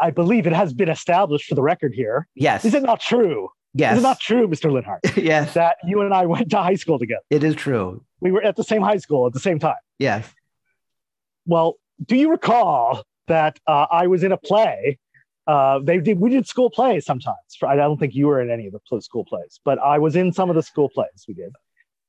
I 0.00 0.10
believe 0.10 0.46
it 0.46 0.52
has 0.52 0.72
been 0.72 0.88
established 0.88 1.46
for 1.46 1.54
the 1.54 1.62
record 1.62 1.92
here. 1.94 2.26
Yes. 2.34 2.64
Is 2.64 2.74
it 2.74 2.82
not 2.82 3.00
true? 3.00 3.48
yes. 3.74 3.94
Is 3.94 3.98
it 4.00 4.02
not 4.02 4.20
true, 4.20 4.48
Mr. 4.48 4.70
Linhart, 4.70 5.16
yes. 5.22 5.54
that 5.54 5.76
you 5.84 6.00
and 6.02 6.14
I 6.14 6.26
went 6.26 6.50
to 6.50 6.58
high 6.58 6.76
school 6.76 6.98
together? 6.98 7.22
It 7.30 7.44
is 7.44 7.54
true. 7.54 8.02
We 8.20 8.30
were 8.32 8.42
at 8.42 8.56
the 8.56 8.64
same 8.64 8.82
high 8.82 8.96
school 8.98 9.26
at 9.26 9.32
the 9.32 9.40
same 9.40 9.58
time. 9.58 9.76
Yes. 9.98 10.28
Well, 11.46 11.74
do 12.04 12.16
you 12.16 12.30
recall 12.30 13.04
that 13.26 13.58
uh, 13.66 13.86
I 13.90 14.06
was 14.06 14.22
in 14.24 14.32
a 14.32 14.36
play 14.38 14.98
Uh, 15.48 15.80
they 15.82 15.98
did. 15.98 16.20
We 16.20 16.28
did 16.28 16.46
school 16.46 16.68
plays 16.68 17.06
sometimes. 17.06 17.50
For, 17.58 17.66
I 17.66 17.74
don't 17.76 17.98
think 17.98 18.14
you 18.14 18.26
were 18.26 18.40
in 18.42 18.50
any 18.50 18.66
of 18.68 18.74
the 18.74 19.00
school 19.00 19.24
plays, 19.24 19.58
but 19.64 19.78
I 19.78 19.98
was 19.98 20.14
in 20.14 20.30
some 20.30 20.50
of 20.50 20.56
the 20.56 20.62
school 20.62 20.90
plays 20.90 21.24
we 21.26 21.32
did 21.32 21.52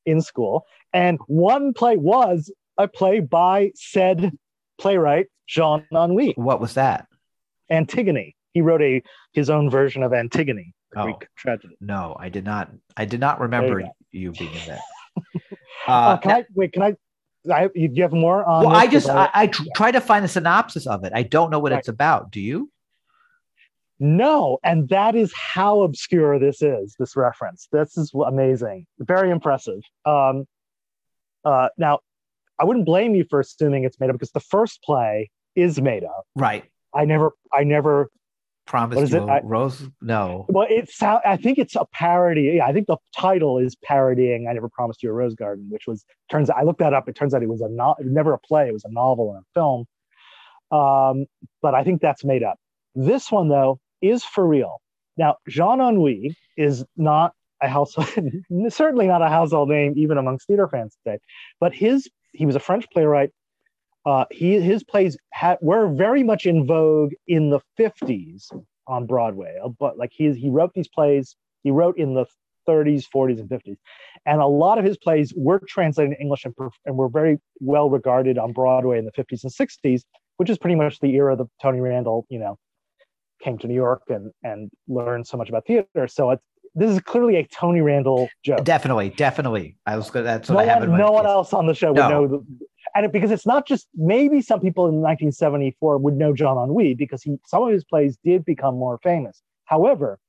in 0.09 0.21
school. 0.21 0.65
And 0.93 1.19
one 1.27 1.73
play 1.73 1.97
was 1.97 2.51
a 2.77 2.87
play 2.87 3.19
by 3.19 3.71
said 3.75 4.31
playwright 4.79 5.27
Jean 5.47 5.85
Ennui, 5.91 6.33
What 6.37 6.59
was 6.61 6.73
that? 6.75 7.07
Antigone. 7.69 8.35
He 8.53 8.61
wrote 8.61 8.81
a 8.81 9.01
his 9.33 9.49
own 9.49 9.69
version 9.69 10.03
of 10.03 10.13
Antigone, 10.13 10.73
Oh. 10.95 11.03
Greek 11.03 11.27
tragedy. 11.35 11.77
No, 11.79 12.15
I 12.19 12.29
did 12.29 12.45
not. 12.45 12.71
I 12.97 13.05
did 13.05 13.19
not 13.19 13.39
remember 13.39 13.81
go. 13.81 13.87
you 14.11 14.31
being 14.31 14.53
in 14.53 14.67
that. 14.67 14.81
Uh, 15.87 15.91
Uh, 15.91 16.17
can 16.17 16.31
I 16.31 16.45
wait? 16.55 16.73
Can 16.73 16.81
I? 16.83 16.93
I 17.51 17.69
you, 17.73 17.87
do 17.87 17.95
you 17.95 18.03
have 18.03 18.11
more 18.11 18.43
on? 18.45 18.65
well? 18.65 18.75
I 18.75 18.85
just 18.87 19.09
I, 19.09 19.29
I 19.33 19.47
tr- 19.47 19.63
try 19.75 19.91
to 19.91 20.01
find 20.01 20.23
a 20.25 20.27
synopsis 20.27 20.85
of 20.87 21.03
it. 21.05 21.13
I 21.15 21.23
don't 21.23 21.49
know 21.51 21.59
what 21.59 21.71
Right. 21.71 21.79
it's 21.79 21.87
about. 21.87 22.31
Do 22.31 22.41
you? 22.41 22.69
No, 23.99 24.59
and 24.63 24.87
that 24.89 25.15
is 25.15 25.33
how 25.35 25.81
obscure 25.81 26.39
this 26.39 26.61
is. 26.61 26.95
This 26.97 27.15
reference. 27.17 27.67
This 27.71 27.97
is 27.97 28.11
amazing. 28.25 28.85
Very 28.99 29.29
impressive. 29.29 29.81
Um, 30.05 30.45
uh, 31.43 31.69
now, 31.77 31.99
I 32.59 32.63
wouldn't 32.63 32.85
blame 32.85 33.13
you 33.13 33.25
for 33.29 33.41
assuming 33.41 33.83
it's 33.83 33.99
made 33.99 34.09
up 34.09 34.15
because 34.15 34.31
the 34.31 34.39
first 34.39 34.81
play 34.83 35.29
is 35.55 35.81
made 35.81 36.03
up. 36.03 36.25
Right. 36.35 36.63
I 36.93 37.05
never, 37.05 37.31
I 37.53 37.63
never. 37.63 38.09
Promise 38.65 38.99
is 38.99 39.11
you? 39.11 39.27
I- 39.27 39.41
Rose. 39.43 39.89
No. 39.99 40.45
Well, 40.47 40.67
it 40.69 40.89
sound. 40.89 41.21
I 41.25 41.37
think 41.37 41.57
it's 41.57 41.75
a 41.75 41.85
parody. 41.91 42.53
Yeah, 42.57 42.67
I 42.67 42.73
think 42.73 42.85
the 42.87 42.97
title 43.17 43.57
is 43.57 43.75
parodying 43.75 44.47
"I 44.47 44.53
Never 44.53 44.69
Promised 44.69 45.01
You 45.01 45.09
a 45.09 45.13
Rose 45.13 45.33
Garden," 45.33 45.67
which 45.71 45.87
was 45.87 46.05
turns. 46.29 46.51
Out 46.51 46.57
I 46.57 46.63
looked 46.63 46.79
that 46.79 46.93
up. 46.93 47.09
It 47.09 47.15
turns 47.15 47.33
out 47.33 47.41
it 47.41 47.49
was 47.49 47.61
a 47.61 47.67
not 47.67 47.97
never 48.03 48.31
a 48.33 48.37
play. 48.39 48.67
It 48.67 48.73
was 48.73 48.85
a 48.85 48.91
novel 48.91 49.33
and 49.33 49.43
a 49.43 49.59
film. 49.59 49.85
Um, 50.71 51.25
but 51.63 51.73
I 51.73 51.83
think 51.83 51.99
that's 51.99 52.23
made 52.23 52.43
up. 52.43 52.59
This 52.93 53.31
one 53.31 53.49
though 53.49 53.79
is 54.01 54.23
for 54.23 54.45
real. 54.45 54.81
Now, 55.17 55.35
Jean 55.47 55.81
Ennui 55.81 56.35
is 56.57 56.85
not 56.95 57.33
a 57.61 57.67
household, 57.67 58.09
certainly 58.69 59.07
not 59.07 59.21
a 59.21 59.27
household 59.27 59.69
name 59.69 59.93
even 59.97 60.17
amongst 60.17 60.47
theater 60.47 60.67
fans 60.67 60.97
today. 61.03 61.19
But 61.59 61.73
his 61.73 62.09
he 62.31 62.45
was 62.45 62.55
a 62.55 62.59
French 62.59 62.85
playwright. 62.91 63.31
Uh, 64.05 64.25
he 64.31 64.59
his 64.61 64.83
plays 64.83 65.17
had 65.31 65.57
were 65.61 65.87
very 65.87 66.23
much 66.23 66.45
in 66.45 66.65
vogue 66.65 67.11
in 67.27 67.49
the 67.49 67.59
50s 67.77 68.45
on 68.87 69.05
Broadway. 69.05 69.57
Uh, 69.63 69.69
But 69.69 69.97
like 69.97 70.11
he 70.13 70.31
he 70.33 70.49
wrote 70.49 70.73
these 70.73 70.87
plays, 70.87 71.35
he 71.63 71.71
wrote 71.71 71.97
in 71.97 72.13
the 72.13 72.25
30s, 72.67 73.05
40s, 73.13 73.39
and 73.39 73.49
50s, 73.49 73.77
and 74.25 74.41
a 74.41 74.45
lot 74.45 74.77
of 74.77 74.85
his 74.85 74.97
plays 74.97 75.33
were 75.35 75.59
translated 75.67 76.13
in 76.13 76.21
English 76.21 76.45
and, 76.45 76.53
and 76.85 76.95
were 76.97 77.09
very 77.09 77.39
well 77.59 77.89
regarded 77.89 78.37
on 78.37 78.53
Broadway 78.53 78.99
in 78.99 79.05
the 79.05 79.11
50s 79.11 79.43
and 79.43 79.51
60s, 79.51 80.03
which 80.37 80.49
is 80.49 80.57
pretty 80.57 80.75
much 80.75 80.99
the 80.99 81.13
era 81.15 81.35
that 81.35 81.47
Tony 81.61 81.81
Randall, 81.81 82.25
you 82.29 82.39
know, 82.39 82.57
came 83.41 83.57
to 83.59 83.67
New 83.67 83.75
York 83.75 84.03
and 84.09 84.31
and 84.43 84.69
learned 84.87 85.27
so 85.27 85.37
much 85.37 85.49
about 85.49 85.65
theater. 85.65 86.07
So 86.07 86.31
it's 86.31 86.43
this 86.75 86.91
is 86.91 86.99
clearly 87.01 87.35
a 87.37 87.45
Tony 87.47 87.81
Randall 87.81 88.29
joke 88.43 88.63
Definitely, 88.63 89.09
definitely. 89.09 89.77
I 89.85 89.97
was 89.97 90.09
good. 90.09 90.25
That's 90.25 90.49
what 90.49 90.55
no 90.55 90.59
I 90.59 90.65
have 90.65 90.87
one, 90.87 90.97
no 90.97 91.11
one 91.11 91.25
else 91.25 91.53
on 91.53 91.67
the 91.67 91.73
show 91.73 91.89
would 91.89 91.97
know 91.97 92.27
the, 92.27 92.45
and 92.95 93.05
it, 93.05 93.11
because 93.11 93.31
it's 93.31 93.45
not 93.45 93.67
just 93.67 93.87
maybe 93.95 94.41
some 94.41 94.59
people 94.59 94.85
in 94.85 94.95
1974 94.95 95.97
would 95.97 96.15
know 96.15 96.33
John 96.33 96.57
Ennui 96.57 96.93
because 96.93 97.23
he 97.23 97.37
some 97.45 97.63
of 97.63 97.71
his 97.71 97.83
plays 97.83 98.17
did 98.23 98.45
become 98.45 98.75
more 98.75 98.99
famous. 99.03 99.41
However, 99.65 100.19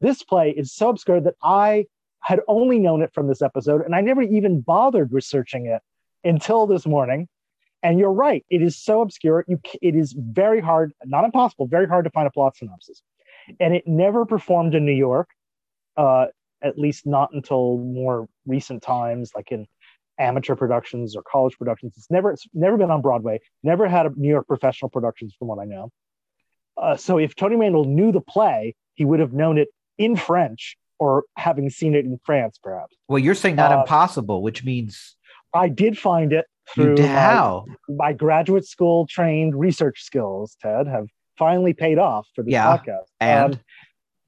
this 0.00 0.22
play 0.22 0.50
is 0.50 0.72
so 0.72 0.90
obscure 0.90 1.20
that 1.20 1.34
I 1.42 1.86
had 2.20 2.40
only 2.48 2.78
known 2.78 3.02
it 3.02 3.12
from 3.14 3.28
this 3.28 3.42
episode, 3.42 3.82
and 3.82 3.94
I 3.94 4.00
never 4.00 4.22
even 4.22 4.60
bothered 4.60 5.12
researching 5.12 5.66
it 5.66 5.82
until 6.24 6.66
this 6.66 6.86
morning. 6.86 7.28
And 7.86 8.00
you're 8.00 8.12
right; 8.28 8.44
it 8.50 8.62
is 8.68 8.74
so 8.88 8.94
obscure. 9.00 9.44
You, 9.46 9.60
it 9.80 9.94
is 10.02 10.08
very 10.12 10.60
hard, 10.60 10.92
not 11.04 11.24
impossible, 11.24 11.66
very 11.78 11.86
hard 11.86 12.04
to 12.06 12.10
find 12.10 12.26
a 12.26 12.32
plot 12.32 12.56
synopsis. 12.56 13.00
And 13.60 13.70
it 13.78 13.84
never 13.86 14.26
performed 14.34 14.74
in 14.74 14.84
New 14.84 14.98
York, 15.08 15.28
uh, 15.96 16.26
at 16.68 16.74
least 16.84 17.06
not 17.06 17.28
until 17.32 17.78
more 17.78 18.28
recent 18.44 18.82
times, 18.82 19.30
like 19.36 19.52
in 19.52 19.66
amateur 20.18 20.56
productions 20.56 21.14
or 21.16 21.22
college 21.22 21.56
productions. 21.60 21.94
It's 21.96 22.10
never 22.10 22.32
it's 22.32 22.46
never 22.52 22.76
been 22.76 22.90
on 22.90 23.02
Broadway. 23.02 23.38
Never 23.62 23.86
had 23.86 24.04
a 24.06 24.10
New 24.16 24.32
York 24.36 24.48
professional 24.48 24.90
productions, 24.96 25.30
from 25.38 25.46
what 25.46 25.60
I 25.60 25.66
know. 25.74 25.92
Uh, 26.76 26.96
so 26.96 27.12
if 27.18 27.36
Tony 27.36 27.54
Randall 27.54 27.84
knew 27.84 28.10
the 28.10 28.20
play, 28.20 28.74
he 28.94 29.04
would 29.04 29.20
have 29.20 29.32
known 29.32 29.58
it 29.58 29.68
in 29.96 30.16
French 30.16 30.76
or 30.98 31.22
having 31.36 31.70
seen 31.70 31.94
it 31.94 32.04
in 32.04 32.18
France, 32.24 32.58
perhaps. 32.60 32.96
Well, 33.06 33.20
you're 33.20 33.40
saying 33.42 33.56
not 33.56 33.70
Uh, 33.70 33.80
impossible, 33.82 34.42
which 34.42 34.64
means 34.64 35.16
I 35.54 35.68
did 35.68 35.96
find 35.96 36.32
it 36.32 36.46
through 36.74 36.96
did 36.96 37.12
my, 37.12 37.20
how? 37.20 37.64
my 37.88 38.12
graduate 38.12 38.66
school 38.66 39.06
trained 39.06 39.58
research 39.58 40.02
skills. 40.02 40.56
Ted 40.60 40.86
have 40.86 41.06
finally 41.38 41.72
paid 41.72 41.98
off 41.98 42.26
for 42.34 42.42
this 42.42 42.52
Yeah, 42.52 42.78
podcast. 42.78 43.04
And 43.20 43.54
Um, 43.54 43.60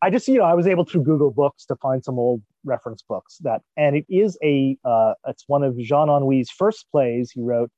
I 0.00 0.10
just, 0.10 0.28
you 0.28 0.38
know, 0.38 0.44
I 0.44 0.54
was 0.54 0.68
able 0.68 0.84
through 0.84 1.02
Google 1.02 1.32
Books 1.32 1.66
to 1.66 1.76
find 1.76 2.04
some 2.04 2.18
old 2.20 2.40
reference 2.64 3.02
books 3.02 3.38
that, 3.38 3.62
and 3.76 3.96
it 3.96 4.06
is 4.08 4.38
a, 4.44 4.76
uh, 4.84 5.14
it's 5.26 5.44
one 5.48 5.64
of 5.64 5.76
Jean 5.76 6.06
Ennui's 6.06 6.50
first 6.50 6.86
plays 6.92 7.32
he 7.32 7.40
wrote, 7.40 7.70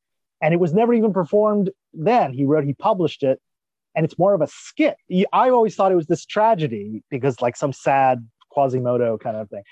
and 0.43 0.53
it 0.53 0.59
was 0.59 0.75
never 0.75 0.93
even 0.93 1.15
performed 1.15 1.71
then. 1.95 2.35
He 2.35 2.45
wrote, 2.45 2.65
he 2.65 2.75
published 2.75 3.23
it, 3.23 3.41
and 3.95 4.05
it's 4.05 4.19
more 4.19 4.35
of 4.35 4.43
a 4.43 4.49
skit. 4.49 4.97
I 5.33 5.49
always 5.49 5.75
thought 5.75 5.93
it 5.93 5.97
was 5.97 6.09
this 6.09 6.27
tragedy 6.27 7.03
because, 7.11 7.41
like, 7.41 7.57
some 7.57 7.73
sad 7.73 8.29
Quasimodo 8.51 9.17
kind 9.17 9.37
of 9.37 9.49
thing, 9.49 9.63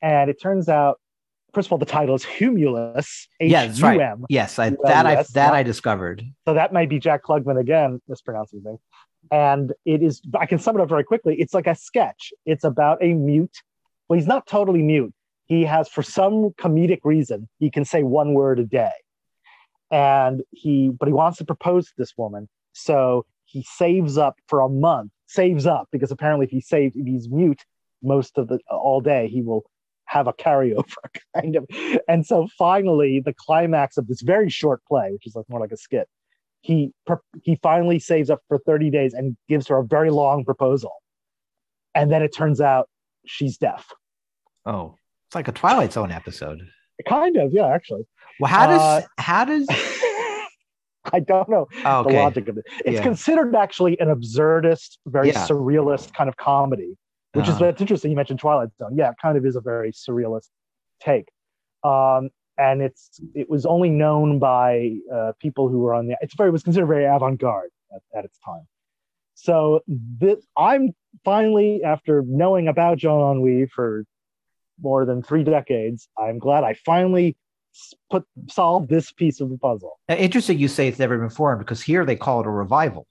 and 0.00 0.28
it 0.28 0.40
turns 0.40 0.68
out, 0.68 0.98
first 1.52 1.68
of 1.68 1.72
all, 1.72 1.78
the 1.78 1.86
title 1.86 2.14
is 2.14 2.24
Humulus. 2.24 3.26
yeah, 3.40 3.66
that's 3.66 3.80
right. 3.80 3.94
H-U-M. 3.94 4.26
Yes, 4.28 4.58
I, 4.58 4.70
that 4.84 5.06
I 5.06 5.24
that 5.34 5.54
I 5.54 5.62
discovered. 5.62 6.24
So 6.46 6.54
that 6.54 6.72
might 6.72 6.88
be 6.88 6.98
Jack 6.98 7.22
Klugman 7.24 7.60
again, 7.60 8.00
mispronouncing 8.08 8.62
things. 8.62 8.80
And 9.30 9.72
it 9.84 10.02
is, 10.02 10.20
I 10.38 10.46
can 10.46 10.58
sum 10.58 10.76
it 10.76 10.82
up 10.82 10.88
very 10.88 11.04
quickly. 11.04 11.36
It's 11.38 11.54
like 11.54 11.66
a 11.66 11.74
sketch. 11.74 12.32
It's 12.44 12.64
about 12.64 13.02
a 13.02 13.14
mute. 13.14 13.56
Well, 14.08 14.18
he's 14.18 14.26
not 14.26 14.46
totally 14.46 14.82
mute. 14.82 15.14
He 15.46 15.64
has, 15.64 15.88
for 15.88 16.02
some 16.02 16.50
comedic 16.50 17.00
reason, 17.04 17.48
he 17.58 17.70
can 17.70 17.84
say 17.84 18.02
one 18.02 18.34
word 18.34 18.58
a 18.58 18.64
day. 18.64 18.92
And 19.90 20.42
he, 20.50 20.88
but 20.88 21.06
he 21.06 21.12
wants 21.12 21.38
to 21.38 21.44
propose 21.44 21.86
to 21.86 21.92
this 21.96 22.14
woman. 22.16 22.48
So 22.72 23.26
he 23.44 23.64
saves 23.76 24.18
up 24.18 24.38
for 24.48 24.60
a 24.60 24.68
month, 24.68 25.12
saves 25.26 25.66
up 25.66 25.88
because 25.92 26.10
apparently 26.10 26.46
if 26.46 26.50
he 26.50 26.60
saves, 26.60 26.96
if 26.96 27.06
he's 27.06 27.28
mute 27.28 27.62
most 28.02 28.38
of 28.38 28.48
the, 28.48 28.58
all 28.70 29.00
day, 29.00 29.28
he 29.28 29.42
will 29.42 29.64
have 30.06 30.26
a 30.26 30.32
carryover 30.32 30.84
kind 31.36 31.56
of. 31.56 31.66
And 32.08 32.26
so 32.26 32.48
finally, 32.58 33.20
the 33.20 33.34
climax 33.34 33.96
of 33.96 34.06
this 34.08 34.20
very 34.22 34.50
short 34.50 34.84
play, 34.86 35.10
which 35.12 35.26
is 35.26 35.34
like 35.36 35.46
more 35.48 35.60
like 35.60 35.72
a 35.72 35.76
skit, 35.76 36.08
he 36.60 36.92
he 37.42 37.56
finally 37.56 37.98
saves 37.98 38.30
up 38.30 38.40
for 38.48 38.58
30 38.58 38.90
days 38.90 39.14
and 39.14 39.36
gives 39.48 39.66
her 39.68 39.78
a 39.78 39.84
very 39.84 40.10
long 40.10 40.44
proposal 40.44 40.92
and 41.94 42.10
then 42.10 42.22
it 42.22 42.32
turns 42.34 42.60
out 42.60 42.88
she's 43.26 43.58
deaf 43.58 43.90
Oh, 44.64 44.94
it's 45.26 45.34
like 45.34 45.48
a 45.48 45.52
Twilight 45.52 45.92
Zone 45.92 46.12
episode. 46.12 46.60
kind 47.08 47.36
of 47.36 47.52
yeah 47.52 47.66
actually 47.66 48.04
Well, 48.38 48.48
how 48.48 48.68
does 48.68 48.80
Uh, 48.80 49.00
how 49.18 49.44
does 49.44 49.66
i 51.12 51.18
don't 51.18 51.48
know 51.48 51.66
oh, 51.84 52.04
the 52.04 52.10
logic 52.10 52.46
of 52.48 52.58
it 52.58 52.64
it's 52.84 52.98
Yeah. 52.98 53.02
considered 53.02 53.56
actually 53.56 53.98
an 53.98 54.06
absurdist 54.08 54.98
very 55.06 55.28
Yeah. 55.30 55.44
surrealist 55.48 56.12
kind 56.14 56.28
of 56.28 56.36
comedy 56.36 56.96
which 57.34 57.44
is 57.48 57.54
Uh-huh. 57.54 57.64
that's 57.66 57.80
interesting. 57.80 58.10
You 58.10 58.16
mentioned 58.16 58.40
twilight 58.40 58.70
zone. 58.78 58.94
Yeah 58.96 59.10
it 59.10 59.16
kind 59.20 59.36
of 59.38 59.44
is 59.46 59.56
a 59.56 59.60
very 59.60 59.92
surrealist 59.92 60.48
take. 61.00 61.28
Um 61.84 62.30
and 62.58 62.82
it's 62.82 63.20
it 63.34 63.48
was 63.48 63.64
only 63.64 63.88
known 63.90 64.38
by 64.38 64.96
uh, 65.12 65.32
people 65.40 65.68
who 65.68 65.78
were 65.78 65.94
on 65.94 66.06
the 66.06 66.16
it's 66.20 66.34
very 66.34 66.48
it 66.50 66.52
was 66.52 66.62
considered 66.62 66.86
very 66.86 67.04
avant-garde 67.06 67.70
at, 67.94 68.02
at 68.18 68.24
its 68.24 68.38
time. 68.44 68.66
So 69.34 69.80
this 69.88 70.38
i'm 70.56 70.94
finally 71.24 71.82
after 71.82 72.22
knowing 72.26 72.68
about 72.68 72.98
John 72.98 73.20
Ennui 73.36 73.66
for 73.66 74.04
more 74.80 75.04
than 75.04 75.22
three 75.22 75.44
decades 75.44 76.08
i'm 76.18 76.38
glad 76.38 76.62
i 76.64 76.74
finally 76.74 77.36
put 78.10 78.24
solved 78.50 78.90
this 78.90 79.12
piece 79.12 79.40
of 79.40 79.48
the 79.48 79.56
puzzle. 79.56 79.98
Interesting, 80.08 80.58
you 80.58 80.68
say 80.68 80.88
it's 80.88 80.98
never 80.98 81.16
been 81.18 81.30
formed 81.30 81.60
because 81.60 81.80
here 81.80 82.04
they 82.04 82.16
call 82.16 82.40
it 82.40 82.46
a 82.46 82.50
revival. 82.50 83.06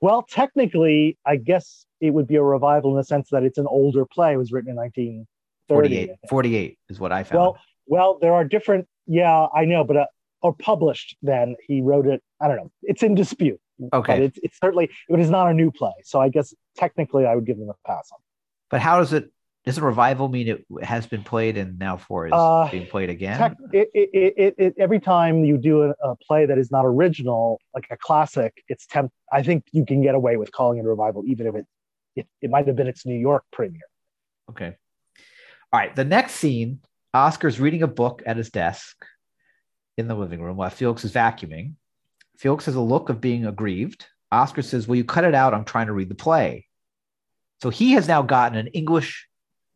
well 0.00 0.22
technically 0.22 1.18
i 1.26 1.36
guess 1.36 1.84
it 2.04 2.10
would 2.10 2.26
be 2.26 2.36
a 2.36 2.42
revival 2.42 2.90
in 2.92 2.96
the 2.96 3.04
sense 3.04 3.28
that 3.30 3.42
it's 3.42 3.58
an 3.58 3.66
older 3.66 4.04
play 4.04 4.34
it 4.34 4.36
was 4.36 4.52
written 4.52 4.70
in 4.70 4.76
1930 4.76 6.14
48, 6.28 6.78
is 6.90 7.00
what 7.00 7.12
I 7.12 7.22
found. 7.24 7.38
Well, 7.40 7.58
well, 7.86 8.18
there 8.20 8.34
are 8.34 8.44
different. 8.44 8.86
Yeah, 9.06 9.46
I 9.54 9.64
know, 9.64 9.84
but 9.84 9.96
uh, 9.96 10.06
or 10.42 10.54
published. 10.54 11.16
Then 11.22 11.56
he 11.66 11.80
wrote 11.80 12.06
it. 12.06 12.22
I 12.40 12.48
don't 12.48 12.56
know. 12.56 12.70
It's 12.82 13.02
in 13.02 13.14
dispute. 13.14 13.60
But 13.78 13.94
okay, 13.98 14.24
it's, 14.26 14.38
it's 14.42 14.58
certainly 14.62 14.90
it 15.08 15.20
is 15.20 15.30
not 15.30 15.48
a 15.50 15.54
new 15.54 15.70
play. 15.70 15.92
So 16.04 16.20
I 16.20 16.28
guess 16.28 16.54
technically 16.76 17.26
I 17.26 17.34
would 17.34 17.46
give 17.46 17.58
them 17.58 17.70
a 17.70 17.88
pass 17.88 18.08
on. 18.12 18.18
but 18.70 18.80
how 18.80 18.98
does 18.98 19.12
it? 19.12 19.30
Does 19.64 19.78
a 19.78 19.82
revival 19.82 20.28
mean 20.28 20.46
it 20.48 20.84
has 20.84 21.06
been 21.06 21.22
played 21.24 21.56
and 21.56 21.78
now 21.78 21.96
for 21.96 22.26
is 22.26 22.32
Uh, 22.34 22.68
being 22.70 22.86
played 22.86 23.08
again? 23.08 23.38
Tech, 23.38 23.56
it, 23.72 23.88
it, 23.94 24.54
it, 24.58 24.74
every 24.78 25.00
time 25.00 25.42
you 25.42 25.56
do 25.56 25.84
a, 25.84 25.94
a 26.02 26.14
play 26.16 26.44
that 26.44 26.58
is 26.58 26.70
not 26.70 26.84
original, 26.84 27.58
like 27.74 27.86
a 27.90 27.96
classic, 27.96 28.52
it's 28.68 28.84
temp. 28.86 29.10
I 29.32 29.42
think 29.42 29.64
you 29.72 29.86
can 29.86 30.02
get 30.02 30.14
away 30.14 30.36
with 30.36 30.52
calling 30.52 30.76
it 30.80 30.84
a 30.84 30.88
revival, 30.88 31.22
even 31.26 31.46
if 31.46 31.54
it 31.54 31.66
it, 32.16 32.26
it 32.40 32.50
might 32.50 32.66
have 32.66 32.76
been 32.76 32.86
its 32.86 33.06
New 33.06 33.18
York 33.18 33.44
premiere. 33.52 33.80
Okay. 34.50 34.76
All 35.72 35.80
right. 35.80 35.94
The 35.94 36.04
next 36.04 36.34
scene 36.34 36.80
Oscar's 37.14 37.60
reading 37.60 37.82
a 37.82 37.88
book 37.88 38.22
at 38.26 38.36
his 38.36 38.50
desk 38.50 39.04
in 39.96 40.08
the 40.08 40.14
living 40.14 40.42
room 40.42 40.56
while 40.56 40.70
Felix 40.70 41.04
is 41.04 41.12
vacuuming. 41.12 41.74
Felix 42.36 42.66
has 42.66 42.74
a 42.74 42.80
look 42.80 43.08
of 43.08 43.20
being 43.20 43.46
aggrieved. 43.46 44.06
Oscar 44.32 44.62
says, 44.62 44.88
Will 44.88 44.96
you 44.96 45.04
cut 45.04 45.24
it 45.24 45.34
out? 45.34 45.54
I'm 45.54 45.64
trying 45.64 45.86
to 45.86 45.92
read 45.92 46.08
the 46.08 46.16
play. 46.16 46.66
So 47.62 47.70
he 47.70 47.92
has 47.92 48.08
now 48.08 48.22
gotten 48.22 48.58
an 48.58 48.66
English 48.68 49.28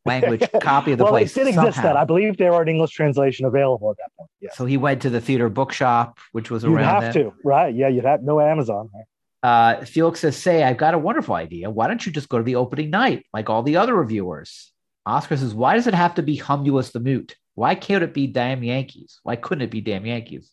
language 0.04 0.42
copy 0.60 0.92
of 0.92 0.98
the 0.98 1.04
well, 1.04 1.12
play. 1.12 1.22
it 1.22 1.34
did 1.34 1.46
exist 1.46 1.76
somehow. 1.76 1.82
then. 1.82 1.96
I 1.96 2.04
believe 2.04 2.36
there 2.36 2.52
were 2.52 2.62
an 2.62 2.68
English 2.68 2.90
translation 2.90 3.46
available 3.46 3.92
at 3.92 3.96
that 3.98 4.10
point. 4.18 4.30
Yes. 4.40 4.56
So 4.56 4.66
he 4.66 4.76
went 4.76 5.00
to 5.02 5.10
the 5.10 5.20
theater 5.20 5.48
bookshop, 5.48 6.18
which 6.32 6.50
was 6.50 6.64
around. 6.64 6.72
You'd 6.72 6.80
around 6.80 7.02
have 7.02 7.14
then. 7.14 7.24
to, 7.24 7.32
right? 7.44 7.74
Yeah, 7.74 7.88
you'd 7.88 8.04
have 8.04 8.22
no 8.22 8.40
Amazon. 8.40 8.90
Right? 8.92 9.04
Uh, 9.42 9.84
Felix 9.84 10.20
says, 10.20 10.36
Say, 10.36 10.62
I've 10.62 10.76
got 10.76 10.94
a 10.94 10.98
wonderful 10.98 11.34
idea. 11.34 11.70
Why 11.70 11.86
don't 11.86 12.04
you 12.04 12.12
just 12.12 12.28
go 12.28 12.38
to 12.38 12.44
the 12.44 12.56
opening 12.56 12.90
night 12.90 13.26
like 13.32 13.48
all 13.48 13.62
the 13.62 13.76
other 13.76 13.94
reviewers? 13.94 14.72
Oscar 15.06 15.36
says, 15.36 15.54
Why 15.54 15.74
does 15.74 15.86
it 15.86 15.94
have 15.94 16.14
to 16.16 16.22
be 16.22 16.38
Humulus 16.38 16.92
the 16.92 17.00
Mute? 17.00 17.36
Why 17.54 17.74
can't 17.74 18.04
it 18.04 18.14
be 18.14 18.26
Damn 18.26 18.62
Yankees? 18.62 19.20
Why 19.22 19.36
couldn't 19.36 19.62
it 19.62 19.70
be 19.70 19.80
Damn 19.80 20.06
Yankees? 20.06 20.52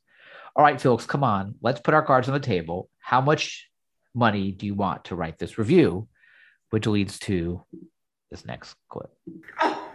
All 0.56 0.64
right, 0.64 0.80
Felix, 0.80 1.06
come 1.06 1.24
on. 1.24 1.56
Let's 1.62 1.82
put 1.82 1.94
our 1.94 2.02
cards 2.02 2.28
on 2.28 2.34
the 2.34 2.40
table. 2.40 2.90
How 3.00 3.22
much 3.22 3.70
money 4.14 4.52
do 4.52 4.66
you 4.66 4.74
want 4.74 5.06
to 5.06 5.16
write 5.16 5.38
this 5.38 5.58
review? 5.58 6.08
Which 6.70 6.88
leads 6.88 7.20
to 7.20 7.64
this 8.32 8.46
next 8.46 8.76
clip. 8.90 9.12
Oh, 9.62 9.90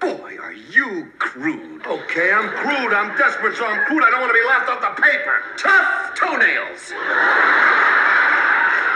boy, 0.00 0.38
are 0.40 0.52
you 0.52 1.10
crude. 1.18 1.84
Okay, 1.86 2.32
I'm 2.32 2.48
crude. 2.48 2.94
I'm 2.94 3.16
desperate, 3.18 3.56
so 3.56 3.66
I'm 3.66 3.84
crude. 3.86 4.02
I 4.04 4.10
don't 4.10 4.20
want 4.20 4.30
to 4.30 4.40
be 4.40 4.46
laughed 4.46 4.70
off 4.70 4.80
the 4.80 5.02
paper. 5.02 5.42
Tough 5.58 6.14
toenails. 6.14 6.92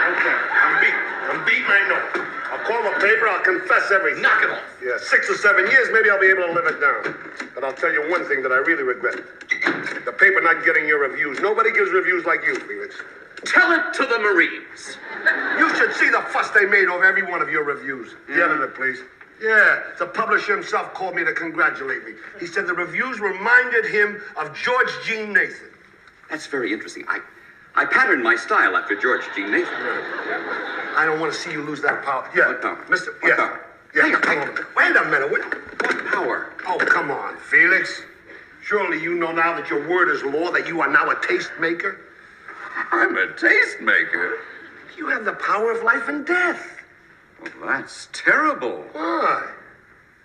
Okay, 0.09 0.39
I'm 0.63 0.81
beat. 0.81 0.95
I'm 1.29 1.45
beaten, 1.45 1.67
I 1.69 1.89
know. 1.89 2.23
I'll 2.83 3.01
paper, 3.01 3.29
I'll 3.29 3.43
confess 3.43 3.91
everything. 3.93 4.23
Knock 4.23 4.43
it 4.43 4.51
off. 4.51 4.63
Yeah, 4.83 4.99
six 4.99 5.31
or 5.31 5.35
seven 5.35 5.67
years, 5.71 5.89
maybe 5.93 6.11
I'll 6.11 6.21
be 6.21 6.27
able 6.29 6.47
to 6.47 6.53
live 6.53 6.67
it 6.67 6.81
down. 6.81 7.15
But 7.55 7.65
I'll 7.65 7.75
tell 7.75 7.93
you 7.93 8.11
one 8.11 8.27
thing 8.27 8.43
that 8.43 8.53
I 8.53 8.57
really 8.57 8.83
regret. 8.83 9.17
The 10.05 10.13
paper 10.13 10.41
not 10.41 10.65
getting 10.65 10.87
your 10.87 11.01
reviews. 11.01 11.41
Nobody 11.41 11.73
gives 11.73 11.91
reviews 11.91 12.25
like 12.25 12.41
you, 12.45 12.57
Felix. 12.61 12.97
Tell 13.45 13.73
it 13.73 13.95
to 13.95 14.07
the 14.07 14.19
Marines. 14.19 14.99
You 15.59 15.75
should 15.77 15.93
see 15.95 16.09
the 16.11 16.23
fuss 16.33 16.51
they 16.51 16.67
made 16.67 16.89
over 16.89 17.05
every 17.05 17.23
one 17.23 17.43
of 17.43 17.51
your 17.51 17.65
reviews. 17.65 18.15
The 18.29 18.35
editor, 18.35 18.69
please. 18.69 18.99
Yeah, 19.41 19.83
the 19.99 20.07
publisher 20.07 20.55
himself 20.55 20.95
called 20.95 21.17
me 21.17 21.25
to 21.25 21.33
congratulate 21.33 22.05
me. 22.05 22.13
He 22.39 22.47
said 22.47 22.69
the 22.69 22.75
reviews 22.75 23.19
reminded 23.19 23.87
him 23.87 24.23
of 24.37 24.57
George 24.57 24.91
Jean 25.05 25.33
Nathan. 25.33 25.71
That's 26.31 26.47
very 26.47 26.73
interesting. 26.73 27.05
I, 27.09 27.19
I 27.75 27.85
patterned 27.85 28.23
my 28.23 28.37
style 28.37 28.77
after 28.77 28.95
George 28.95 29.23
Jean 29.35 29.51
Nathan. 29.51 30.72
I 30.95 31.05
don't 31.07 31.21
want 31.21 31.33
to 31.33 31.39
see 31.39 31.53
you 31.53 31.63
lose 31.63 31.81
that 31.83 32.05
power. 32.05 32.29
Yeah, 32.35 32.49
What? 32.49 32.63
Mr. 32.89 33.21
What 33.21 33.29
yeah. 33.39 33.59
Yeah, 33.95 34.03
Hang 34.03 34.15
on, 34.15 34.23
come 34.23 34.39
hang 34.39 34.49
on. 34.49 34.67
Wait 34.77 34.97
a 34.97 35.05
minute. 35.05 35.31
What? 35.31 35.43
What 35.83 36.07
power? 36.07 36.53
Oh, 36.67 36.79
come 36.79 37.11
on, 37.11 37.37
Felix. 37.39 38.03
Surely 38.65 39.03
you 39.03 39.15
know 39.17 39.33
now 39.33 39.55
that 39.57 39.69
your 39.69 39.87
word 39.89 40.09
is 40.11 40.23
law, 40.23 40.51
that 40.53 40.67
you 40.67 40.81
are 40.81 40.89
now 40.91 41.11
a 41.11 41.17
tastemaker. 41.17 41.97
I'm 42.91 43.17
a 43.17 43.27
tastemaker. 43.29 44.37
You 44.97 45.09
have 45.09 45.25
the 45.25 45.33
power 45.35 45.73
of 45.73 45.83
life 45.83 46.09
and 46.09 46.27
death. 46.27 46.81
Well, 47.43 47.69
that's 47.69 48.09
terrible. 48.13 48.85
Why? 48.93 49.51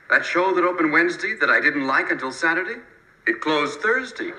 That 0.09 0.23
show 0.23 0.53
that 0.53 0.63
opened 0.63 0.91
Wednesday 0.91 1.35
that 1.35 1.49
I 1.49 1.59
didn't 1.59 1.87
like 1.87 2.11
until 2.11 2.31
Saturday, 2.31 2.79
it 3.25 3.41
closed 3.41 3.81
Thursday. 3.81 4.31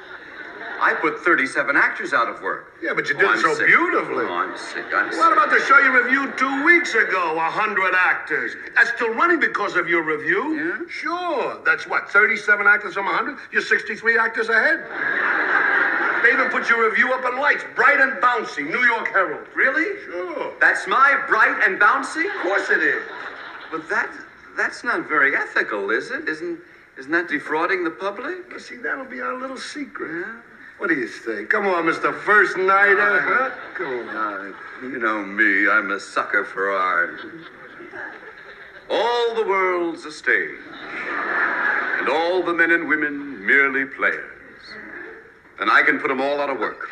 I 0.81 0.95
put 0.95 1.19
37 1.21 1.77
actors 1.77 2.13
out 2.13 2.29
of 2.29 2.41
work. 2.41 2.75
Yeah, 2.83 2.95
but 2.95 3.09
you 3.09 3.17
Oh, 3.17 3.21
did 3.21 3.31
it 3.39 3.41
so 3.41 3.55
sick. 3.55 3.67
beautifully. 3.67 4.25
Oh, 4.27 4.33
I'm 4.35 4.57
sick. 4.57 4.85
I'm 4.95 5.11
sick. 5.11 5.19
What 5.21 5.33
about 5.33 5.51
the 5.51 5.61
show 5.61 5.79
you 5.79 5.91
reviewed 5.91 6.39
two 6.39 6.65
weeks 6.65 6.95
ago? 6.95 7.37
A 7.37 7.51
hundred 7.51 7.95
actors. 7.95 8.55
That's 8.77 8.91
still 8.91 9.13
running 9.15 9.41
because 9.41 9.77
of 9.77 9.89
your 9.89 10.03
review. 10.03 10.55
Yeah? 10.55 10.79
Sure. 10.89 11.61
That's 11.65 11.87
what, 11.87 12.11
37 12.11 12.67
actors 12.67 12.95
from 12.95 13.07
a 13.07 13.13
hundred? 13.13 13.39
You're 13.51 13.63
63 13.63 14.19
actors 14.19 14.49
ahead. 14.49 14.85
They 16.23 16.33
even 16.35 16.51
put 16.51 16.69
your 16.69 16.85
review 16.91 17.13
up 17.15 17.25
in 17.33 17.39
lights, 17.39 17.65
bright 17.77 18.01
and 18.01 18.13
bouncy, 18.21 18.69
New 18.69 18.85
York 18.85 19.07
Herald. 19.09 19.47
Really? 19.55 20.03
Sure. 20.05 20.53
That's 20.61 20.87
my 20.89 21.17
bright 21.29 21.63
and 21.65 21.81
bouncy? 21.81 22.27
Of 22.27 22.43
course 22.43 22.69
it 22.71 22.83
is. 22.83 23.03
But 23.71 23.89
that 23.89 24.11
that's 24.57 24.83
not 24.83 25.09
very 25.09 25.37
ethical, 25.37 25.91
is 25.91 26.11
it? 26.11 26.29
Isn't 26.29 26.59
isn't 26.99 27.13
that 27.13 27.29
defrauding 27.29 27.85
the 27.85 27.91
public? 27.93 28.51
But 28.51 28.61
see, 28.61 28.77
that'll 28.77 29.05
be 29.05 29.21
our 29.21 29.39
little 29.39 29.57
secret. 29.57 30.11
Yeah. 30.27 30.35
What 30.79 30.89
do 30.91 30.95
you 30.95 31.09
say? 31.09 31.45
Come 31.45 31.67
on, 31.67 31.85
Mr. 31.85 32.17
First 32.21 32.57
Nighter. 32.57 33.21
Huh? 33.21 33.51
Come 33.75 34.09
on. 34.09 34.55
Uh, 34.55 34.87
you 34.87 34.99
know 34.99 35.25
me, 35.25 35.69
I'm 35.69 35.91
a 35.91 35.99
sucker 35.99 36.45
for 36.45 36.71
art. 36.71 37.19
All 38.89 39.35
the 39.35 39.45
world's 39.45 40.05
a 40.05 40.13
stage, 40.13 40.61
and 41.99 42.09
all 42.09 42.45
the 42.45 42.55
men 42.55 42.71
and 42.71 42.89
women 42.89 43.45
merely 43.45 43.87
players. 43.87 44.41
And 45.59 45.69
I 45.69 45.83
can 45.83 45.99
put 45.99 46.09
them 46.09 46.21
all 46.21 46.41
out 46.41 46.49
of 46.49 46.61
work. 46.61 46.89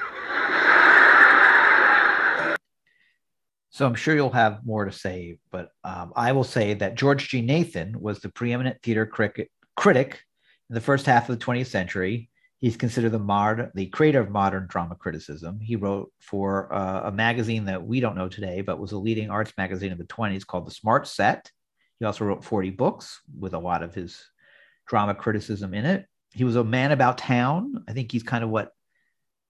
So 3.71 3.87
I'm 3.87 3.95
sure 3.95 4.15
you'll 4.17 4.31
have 4.31 4.65
more 4.65 4.85
to 4.85 4.93
say, 4.93 5.39
but 5.53 5.69
um, 5.85 6.13
I 6.17 6.33
will 6.33 6.45
say 6.45 6.75
that 6.75 6.97
George 6.97 7.29
Jean 7.29 7.47
Nathan 7.47 8.01
was 8.01 8.19
the 8.19 8.31
preeminent 8.31 8.83
theater 8.83 9.07
cricket, 9.07 9.51
critic 9.77 10.23
in 10.71 10.75
the 10.75 10.81
first 10.81 11.07
half 11.07 11.29
of 11.29 11.39
the 11.39 11.45
20th 11.45 11.67
century. 11.67 12.31
He's 12.59 12.77
considered 12.77 13.11
the 13.13 13.19
mod, 13.19 13.71
the 13.75 13.87
creator 13.87 14.21
of 14.21 14.31
modern 14.31 14.67
drama 14.69 14.95
criticism. 14.95 15.61
He 15.61 15.77
wrote 15.77 16.11
for 16.21 16.73
uh, 16.73 17.09
a 17.09 17.13
magazine 17.13 17.67
that 17.67 17.87
we 17.87 18.01
don't 18.01 18.17
know 18.17 18.29
today, 18.29 18.63
but 18.63 18.79
was 18.79 18.93
a 18.93 18.99
leading 18.99 19.31
arts 19.31 19.53
magazine 19.59 19.93
of 19.93 19.99
the 19.99 20.05
20s 20.05 20.47
called 20.47 20.67
The 20.67 20.71
Smart 20.71 21.07
Set. 21.07 21.51
He 21.99 22.07
also 22.07 22.25
wrote 22.25 22.45
40 22.45 22.71
books 22.71 23.21
with 23.39 23.53
a 23.53 23.59
lot 23.59 23.83
of 23.83 23.95
his 23.95 24.25
drama 24.87 25.15
criticism 25.15 25.75
in 25.75 25.85
it. 25.85 26.07
He 26.33 26.45
was 26.45 26.57
a 26.57 26.65
man 26.65 26.93
about 26.93 27.19
town. 27.19 27.85
I 27.89 27.93
think 27.93 28.11
he's 28.11 28.23
kind 28.23 28.43
of 28.43 28.51
what 28.51 28.73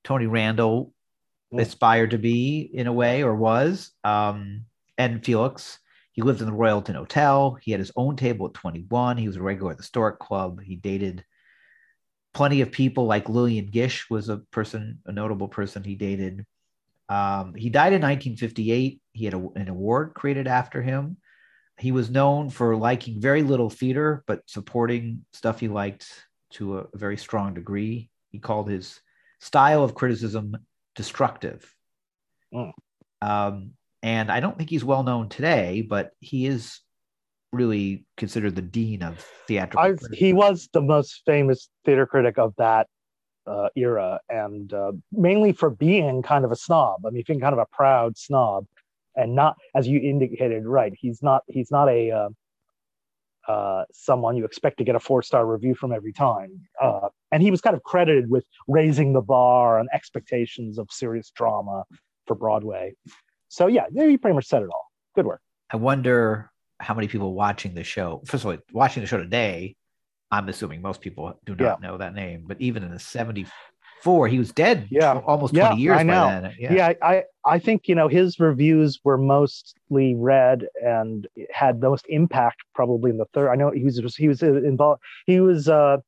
Tony 0.04 0.26
Randall 0.26 0.92
Mm. 1.52 1.60
aspired 1.60 2.10
to 2.10 2.18
be 2.18 2.58
in 2.60 2.88
a 2.88 2.92
way 2.92 3.22
or 3.22 3.34
was. 3.36 3.92
Um, 4.02 4.64
and 4.98 5.24
Felix, 5.24 5.78
he 6.12 6.22
lived 6.22 6.40
in 6.40 6.46
the 6.46 6.52
Royalton 6.52 6.96
Hotel. 6.96 7.56
He 7.62 7.70
had 7.70 7.78
his 7.78 7.92
own 7.94 8.16
table 8.16 8.46
at 8.46 8.54
21. 8.54 9.16
He 9.16 9.28
was 9.28 9.36
a 9.36 9.42
regular 9.42 9.70
at 9.70 9.76
the 9.76 9.84
Stork 9.84 10.18
Club. 10.18 10.60
He 10.60 10.74
dated 10.76 11.24
plenty 12.36 12.60
of 12.60 12.70
people 12.70 13.06
like 13.06 13.30
Lillian 13.30 13.64
Gish 13.68 14.10
was 14.10 14.28
a 14.28 14.36
person, 14.36 14.98
a 15.06 15.12
notable 15.12 15.48
person 15.48 15.82
he 15.82 15.94
dated. 15.94 16.44
Um, 17.08 17.54
he 17.54 17.70
died 17.70 17.94
in 17.94 18.02
1958. 18.02 19.00
He 19.14 19.24
had 19.24 19.32
a, 19.32 19.48
an 19.56 19.70
award 19.70 20.12
created 20.12 20.46
after 20.46 20.82
him. 20.82 21.16
He 21.78 21.92
was 21.92 22.10
known 22.10 22.50
for 22.50 22.76
liking 22.76 23.22
very 23.22 23.42
little 23.42 23.70
theater, 23.70 24.22
but 24.26 24.42
supporting 24.44 25.24
stuff 25.32 25.60
he 25.60 25.68
liked 25.68 26.06
to 26.50 26.76
a, 26.76 26.80
a 26.92 26.98
very 26.98 27.16
strong 27.16 27.54
degree. 27.54 28.10
He 28.28 28.38
called 28.38 28.68
his 28.68 29.00
style 29.40 29.82
of 29.82 29.94
criticism 29.94 30.58
destructive. 30.94 31.74
Mm. 32.52 32.72
Um, 33.22 33.70
and 34.02 34.30
I 34.30 34.40
don't 34.40 34.58
think 34.58 34.68
he's 34.68 34.84
well 34.84 35.04
known 35.04 35.30
today, 35.30 35.80
but 35.80 36.10
he 36.20 36.44
is 36.44 36.80
really 37.56 38.04
considered 38.16 38.56
the 38.56 38.62
dean 38.62 39.02
of 39.02 39.26
theatrical. 39.46 39.80
I, 39.80 40.14
he 40.14 40.32
was 40.32 40.68
the 40.72 40.80
most 40.80 41.22
famous 41.26 41.68
theater 41.84 42.06
critic 42.06 42.38
of 42.38 42.54
that 42.58 42.86
uh, 43.46 43.68
era, 43.76 44.20
and 44.28 44.72
uh, 44.72 44.92
mainly 45.12 45.52
for 45.52 45.70
being 45.70 46.22
kind 46.22 46.44
of 46.44 46.52
a 46.52 46.56
snob. 46.56 47.06
I 47.06 47.10
mean, 47.10 47.24
being 47.26 47.40
kind 47.40 47.52
of 47.52 47.58
a 47.58 47.66
proud 47.72 48.16
snob, 48.18 48.66
and 49.14 49.34
not, 49.34 49.56
as 49.74 49.88
you 49.88 50.00
indicated, 50.00 50.66
right? 50.66 50.92
He's 50.98 51.22
not. 51.22 51.42
He's 51.46 51.70
not 51.70 51.88
a 51.88 52.10
uh, 52.10 52.28
uh, 53.48 53.84
someone 53.92 54.36
you 54.36 54.44
expect 54.44 54.78
to 54.78 54.84
get 54.84 54.96
a 54.96 55.00
four 55.00 55.22
star 55.22 55.46
review 55.46 55.74
from 55.74 55.92
every 55.92 56.12
time. 56.12 56.50
Uh, 56.82 57.08
and 57.30 57.42
he 57.42 57.50
was 57.50 57.60
kind 57.60 57.76
of 57.76 57.82
credited 57.82 58.28
with 58.28 58.44
raising 58.66 59.12
the 59.12 59.20
bar 59.20 59.78
and 59.78 59.88
expectations 59.92 60.78
of 60.78 60.88
serious 60.90 61.30
drama 61.30 61.84
for 62.26 62.34
Broadway. 62.34 62.94
So 63.48 63.68
yeah, 63.68 63.84
he 63.92 64.16
pretty 64.16 64.34
much 64.34 64.46
said 64.46 64.62
it 64.62 64.68
all. 64.68 64.90
Good 65.14 65.26
work. 65.26 65.40
I 65.70 65.76
wonder 65.76 66.50
how 66.78 66.94
many 66.94 67.08
people 67.08 67.34
watching 67.34 67.74
the 67.74 67.84
show. 67.84 68.22
First 68.26 68.44
of 68.44 68.50
all, 68.50 68.58
watching 68.72 69.02
the 69.02 69.06
show 69.06 69.16
today, 69.16 69.76
I'm 70.30 70.48
assuming 70.48 70.82
most 70.82 71.00
people 71.00 71.38
do 71.44 71.54
not 71.54 71.80
know 71.80 71.98
that 71.98 72.14
name. 72.14 72.44
But 72.46 72.60
even 72.60 72.82
in 72.82 72.90
the 72.90 72.98
'74, 72.98 74.28
he 74.28 74.38
was 74.38 74.52
dead. 74.52 74.88
Yeah. 74.90 75.20
almost 75.26 75.54
Yeah, 75.54 75.68
20 75.68 75.80
years 75.82 75.98
I 75.98 76.02
know. 76.02 76.26
by 76.26 76.40
then. 76.40 76.54
Yeah. 76.58 76.72
yeah, 76.74 76.92
I, 77.02 77.24
I 77.44 77.58
think 77.58 77.88
you 77.88 77.94
know 77.94 78.08
his 78.08 78.38
reviews 78.38 79.00
were 79.04 79.18
mostly 79.18 80.14
read 80.16 80.66
and 80.82 81.26
had 81.50 81.80
the 81.80 81.88
most 81.88 82.06
impact 82.08 82.58
probably 82.74 83.10
in 83.10 83.18
the 83.18 83.26
third. 83.32 83.50
I 83.50 83.54
know 83.56 83.70
he 83.70 83.84
was 83.84 84.16
he 84.16 84.28
was 84.28 84.42
involved. 84.42 85.00
He 85.26 85.40
was 85.40 85.68
uh, 85.68 85.98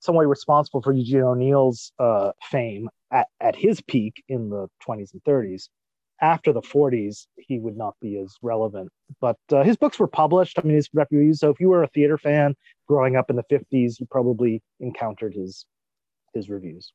somewhat 0.00 0.26
responsible 0.26 0.82
for 0.82 0.92
Eugene 0.92 1.22
O'Neill's 1.22 1.92
uh, 1.98 2.32
fame 2.50 2.88
at, 3.10 3.28
at 3.40 3.56
his 3.56 3.80
peak 3.80 4.22
in 4.28 4.50
the 4.50 4.68
20s 4.86 5.12
and 5.12 5.22
30s. 5.24 5.68
After 6.20 6.52
the 6.52 6.62
40s, 6.62 7.26
he 7.36 7.58
would 7.58 7.76
not 7.76 7.94
be 8.00 8.18
as 8.18 8.34
relevant. 8.40 8.90
But 9.20 9.36
uh, 9.52 9.62
his 9.62 9.76
books 9.76 9.98
were 9.98 10.06
published. 10.06 10.58
I 10.58 10.62
mean, 10.62 10.76
his 10.76 10.88
reviews. 10.94 11.40
So 11.40 11.50
if 11.50 11.60
you 11.60 11.68
were 11.68 11.82
a 11.82 11.88
theater 11.88 12.16
fan 12.16 12.54
growing 12.88 13.16
up 13.16 13.28
in 13.28 13.36
the 13.36 13.44
50s, 13.44 14.00
you 14.00 14.06
probably 14.10 14.62
encountered 14.80 15.34
his 15.34 15.66
his 16.34 16.48
reviews. 16.48 16.92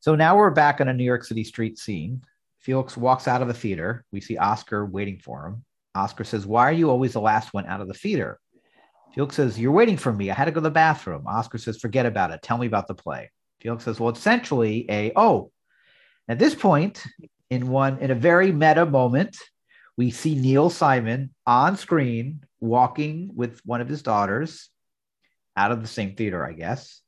So 0.00 0.14
now 0.14 0.36
we're 0.36 0.50
back 0.50 0.80
on 0.80 0.88
a 0.88 0.94
New 0.94 1.04
York 1.04 1.24
City 1.24 1.44
street 1.44 1.78
scene. 1.78 2.22
Felix 2.60 2.96
walks 2.96 3.28
out 3.28 3.42
of 3.42 3.48
the 3.48 3.54
theater. 3.54 4.04
We 4.12 4.20
see 4.20 4.36
Oscar 4.36 4.86
waiting 4.86 5.18
for 5.18 5.46
him. 5.46 5.64
Oscar 5.94 6.24
says, 6.24 6.46
Why 6.46 6.68
are 6.68 6.72
you 6.72 6.90
always 6.90 7.12
the 7.12 7.20
last 7.20 7.54
one 7.54 7.66
out 7.66 7.80
of 7.80 7.88
the 7.88 7.94
theater? 7.94 8.38
Felix 9.14 9.36
says, 9.36 9.58
You're 9.58 9.72
waiting 9.72 9.96
for 9.96 10.12
me. 10.12 10.30
I 10.30 10.34
had 10.34 10.46
to 10.46 10.50
go 10.50 10.56
to 10.56 10.62
the 10.62 10.70
bathroom. 10.70 11.26
Oscar 11.26 11.58
says, 11.58 11.78
Forget 11.78 12.06
about 12.06 12.30
it. 12.30 12.42
Tell 12.42 12.58
me 12.58 12.66
about 12.66 12.86
the 12.86 12.94
play. 12.94 13.30
Felix 13.60 13.84
says, 13.84 13.98
Well, 13.98 14.10
it's 14.10 14.20
essentially, 14.20 14.86
a 14.90 15.12
oh. 15.16 15.50
At 16.28 16.40
this 16.40 16.54
point, 16.56 17.04
in 17.50 17.68
one 17.68 17.98
in 17.98 18.10
a 18.10 18.14
very 18.14 18.52
meta 18.52 18.86
moment, 18.86 19.36
we 19.96 20.10
see 20.10 20.34
Neil 20.34 20.70
Simon 20.70 21.34
on 21.46 21.76
screen 21.76 22.44
walking 22.60 23.30
with 23.34 23.60
one 23.64 23.80
of 23.80 23.88
his 23.88 24.02
daughters 24.02 24.68
out 25.56 25.72
of 25.72 25.80
the 25.82 25.88
same 25.88 26.14
theater, 26.14 26.44
I 26.44 26.52
guess. 26.52 27.00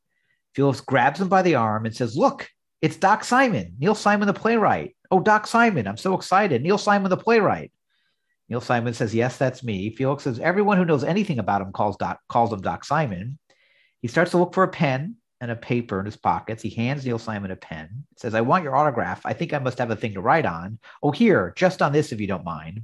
Felix 0.55 0.81
grabs 0.81 1.21
him 1.21 1.29
by 1.29 1.43
the 1.43 1.55
arm 1.55 1.87
and 1.87 1.95
says, 1.95 2.17
Look, 2.17 2.49
it's 2.81 2.97
Doc 2.97 3.25
Simon, 3.25 3.75
Neil 3.79 3.95
Simon, 3.95 4.27
the 4.27 4.35
playwright. 4.35 4.97
Oh, 5.11 5.21
Doc 5.21 5.47
Simon, 5.47 5.87
I'm 5.87 5.97
so 5.97 6.15
excited. 6.15 6.63
Neil 6.63 6.79
Simon, 6.79 7.11
the 7.11 7.17
playwright. 7.17 7.73
Neil 8.49 8.61
Simon 8.61 8.95
says, 8.95 9.15
Yes, 9.15 9.37
that's 9.37 9.63
me. 9.63 9.91
Felix 9.91 10.25
says, 10.25 10.39
Everyone 10.39 10.79
who 10.79 10.85
knows 10.85 11.05
anything 11.05 11.39
about 11.39 11.61
him 11.61 11.73
calls, 11.73 11.97
Doc, 11.97 12.21
calls 12.29 12.53
him 12.53 12.63
Doc 12.63 12.85
Simon. 12.85 13.39
He 14.01 14.09
starts 14.09 14.31
to 14.31 14.39
look 14.39 14.55
for 14.55 14.63
a 14.63 14.69
pen 14.69 15.17
and 15.41 15.51
a 15.51 15.57
paper 15.57 16.01
in 16.01 16.07
his 16.07 16.17
pockets. 16.17 16.63
He 16.63 16.71
hands 16.71 17.05
Neil 17.05 17.19
Simon 17.19 17.51
a 17.51 17.57
pen, 17.57 18.05
says, 18.17 18.35
I 18.35 18.41
want 18.41 18.65
your 18.65 18.77
autograph. 18.77 19.21
I 19.25 19.33
think 19.33 19.53
I 19.53 19.59
must 19.59 19.79
have 19.79 19.91
a 19.91 19.97
thing 19.97 20.15
to 20.15 20.21
write 20.21 20.47
on. 20.47 20.79
Oh, 21.03 21.11
here, 21.11 21.53
just 21.57 21.81
on 21.83 21.93
this, 21.93 22.13
if 22.13 22.21
you 22.21 22.27
don't 22.27 22.45
mind. 22.45 22.83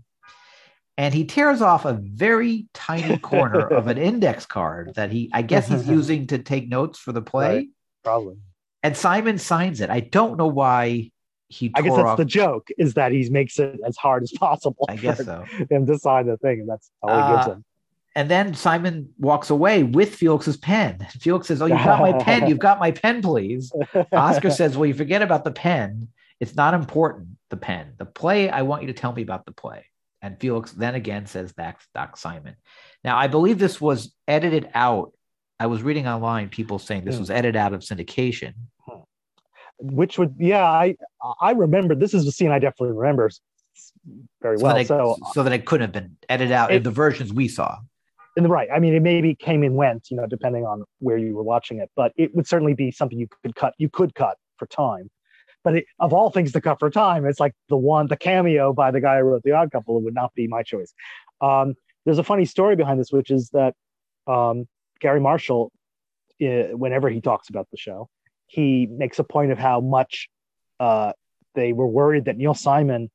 And 0.96 1.12
he 1.12 1.24
tears 1.24 1.61
off 1.61 1.84
a 1.84 1.94
very 1.94 2.68
tiny 2.72 3.18
corner 3.32 3.66
of 3.66 3.88
an 3.88 3.98
index 3.98 4.46
card 4.46 4.94
that 4.94 5.11
he, 5.11 5.30
I 5.32 5.42
guess, 5.42 5.66
he's 5.66 5.88
using 5.98 6.28
to 6.28 6.38
take 6.38 6.68
notes 6.68 6.98
for 6.98 7.11
the 7.12 7.22
play. 7.22 7.55
Right. 7.57 7.68
Probably. 8.05 8.36
And 8.84 8.96
Simon 8.96 9.38
signs 9.38 9.80
it. 9.80 9.90
I 9.90 10.00
don't 10.00 10.36
know 10.36 10.46
why 10.46 11.11
he. 11.48 11.72
I 11.74 11.82
guess 11.82 11.96
that's 11.96 12.07
off, 12.07 12.18
the 12.18 12.24
joke 12.24 12.68
is 12.78 12.94
that 12.94 13.12
he 13.12 13.28
makes 13.30 13.59
it 13.59 13.80
as 13.84 13.96
hard 13.96 14.22
as 14.22 14.30
possible. 14.38 14.86
I 14.88 14.96
guess 14.96 15.24
so. 15.24 15.44
him 15.70 15.86
to 15.86 15.98
sign 15.98 16.26
the 16.26 16.36
thing, 16.36 16.61
and 16.61 16.68
that's 16.68 16.90
all 17.02 17.11
he 17.11 17.34
gives 17.34 17.46
Uh, 17.48 17.50
him. 17.55 17.64
And 18.17 18.31
then 18.31 18.55
Simon 18.55 19.09
walks 19.19 19.51
away 19.51 19.83
with 19.83 20.15
Felix's 20.15 20.57
pen. 20.57 21.07
Felix 21.21 21.49
says, 21.49 21.61
"Oh, 21.61 21.67
you've 21.67 21.79
got 21.85 22.01
my 22.01 22.12
pen. 22.12 22.47
You've 22.49 22.59
got 22.61 22.79
my 22.79 22.91
pen, 22.93 23.23
please." 23.23 23.73
Oscar 24.12 24.51
says, 24.61 24.77
Well, 24.77 24.87
you 24.87 24.95
forget 24.95 25.23
about 25.23 25.45
the 25.45 25.51
pen. 25.51 26.09
It's 26.41 26.55
not 26.55 26.75
important, 26.75 27.29
the 27.51 27.57
pen. 27.57 27.95
The 27.97 28.05
play, 28.07 28.51
I 28.51 28.62
want 28.62 28.83
you 28.83 28.89
to 28.89 28.93
tell 28.95 29.12
me 29.12 29.23
about 29.23 29.47
the 29.47 29.53
play. 29.53 29.87
And 30.23 30.39
Felix 30.41 30.73
then 30.73 30.95
again 30.95 31.27
says, 31.27 31.53
That's 31.57 31.87
Doc 31.95 32.17
Simon. 32.17 32.57
Now, 33.03 33.17
I 33.19 33.27
believe 33.27 33.59
this 33.59 33.81
was 33.81 34.15
edited 34.29 34.69
out. 34.75 35.12
I 35.61 35.67
was 35.67 35.83
reading 35.83 36.07
online 36.07 36.49
people 36.51 36.79
saying 36.79 37.05
this 37.05 37.15
Hmm. 37.17 37.21
was 37.23 37.31
edited 37.31 37.57
out 37.57 37.73
of 37.73 37.81
syndication. 37.81 38.55
which 39.79 40.19
would 40.19 40.35
yeah 40.39 40.65
i 40.65 40.95
i 41.41 41.51
remember 41.51 41.97
this 41.97 42.15
is 42.15 42.25
a 42.29 42.31
scene 42.33 42.53
i 42.53 42.61
definitely 42.61 42.93
remember 42.97 43.29
very 44.41 44.57
So, 44.59 44.65
well 44.65 44.75
that 44.77 44.83
it, 44.83 44.87
so 44.87 45.17
so 45.33 45.43
that 45.43 45.53
it 45.53 45.67
couldn't 45.67 45.83
have 45.89 45.93
been 45.93 46.17
edited 46.29 46.53
out 46.53 46.73
in 46.73 46.83
the 46.85 46.93
versions 46.93 47.33
we 47.33 47.49
saw. 47.49 47.79
And 48.37 48.49
right 48.49 48.68
i 48.74 48.78
mean 48.78 48.95
it 48.95 49.03
maybe 49.03 49.35
came 49.35 49.62
and 49.62 49.76
went 49.76 50.11
you 50.11 50.16
know 50.16 50.26
depending 50.26 50.64
on 50.64 50.85
where 50.99 51.16
you 51.16 51.35
were 51.35 51.43
watching 51.43 51.78
it 51.78 51.91
but 51.95 52.12
it 52.16 52.35
would 52.35 52.47
certainly 52.47 52.74
be 52.74 52.91
something 52.91 53.18
you 53.18 53.28
could 53.43 53.55
cut 53.55 53.74
you 53.78 53.89
could 53.89 54.14
cut 54.14 54.37
for 54.59 54.66
time. 54.66 55.11
But 55.62 55.76
it, 55.76 55.87
of 55.99 56.12
all 56.12 56.30
things 56.30 56.53
to 56.53 56.61
cut 56.61 56.78
for 56.78 56.91
time 56.91 57.26
it's 57.26 57.41
like 57.41 57.55
the 57.68 57.76
one 57.76 58.07
the 58.09 58.16
cameo 58.16 58.72
by 58.72 58.91
the 58.91 59.01
guy 59.01 59.18
who 59.18 59.24
wrote 59.24 59.43
the 59.43 59.53
odd 59.53 59.70
couple 59.70 60.01
would 60.01 60.14
not 60.14 60.35
be 60.35 60.47
my 60.47 60.62
choice. 60.62 60.93
Um, 61.41 61.74
there's 62.05 62.18
a 62.18 62.24
funny 62.24 62.45
story 62.45 62.76
behind 62.76 63.01
this 63.01 63.11
which 63.11 63.30
is 63.30 63.51
that 63.51 63.74
um, 64.26 64.66
garry 65.01 65.20
marshall 65.20 65.72
uh, 66.43 66.76
whenever 66.76 67.09
he 67.09 67.20
talks 67.20 67.49
about 67.49 67.68
the 67.70 67.76
show 67.76 68.09
he 68.47 68.87
makes 68.91 69.18
a 69.18 69.24
point 69.24 69.53
of 69.53 69.59
how 69.59 69.80
much 69.80 70.28
uh, 70.80 71.12
they 71.55 71.72
were 71.72 71.87
worried 71.87 72.26
that 72.26 72.37
neil 72.37 72.55
simon 72.55 73.11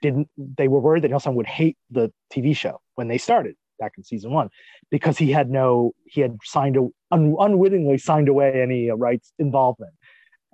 didn't 0.00 0.28
they 0.36 0.68
were 0.68 0.80
worried 0.80 1.02
that 1.04 1.08
neil 1.08 1.20
simon 1.20 1.36
would 1.36 1.46
hate 1.46 1.76
the 1.90 2.10
tv 2.32 2.56
show 2.56 2.80
when 2.94 3.08
they 3.08 3.18
started 3.18 3.54
back 3.82 3.92
in 3.96 4.04
season 4.04 4.30
one 4.30 4.48
because 4.90 5.18
he 5.18 5.30
had 5.30 5.50
no 5.50 5.92
he 6.06 6.20
had 6.20 6.36
signed 6.44 6.76
a, 6.76 6.86
un, 7.10 7.34
unwittingly 7.38 7.98
signed 7.98 8.28
away 8.28 8.62
any 8.62 8.90
uh, 8.90 8.94
rights 8.94 9.32
involvement 9.38 9.92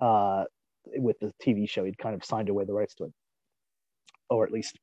uh, 0.01 0.43
with 0.95 1.19
the 1.19 1.31
tv 1.43 1.69
show 1.69 1.83
he'd 1.83 1.97
kind 1.97 2.15
of 2.15 2.25
signed 2.25 2.49
away 2.49 2.65
the 2.65 2.73
rights 2.73 2.95
to 2.95 3.03
it 3.03 3.13
or 4.29 4.45
at 4.45 4.51
least 4.51 4.79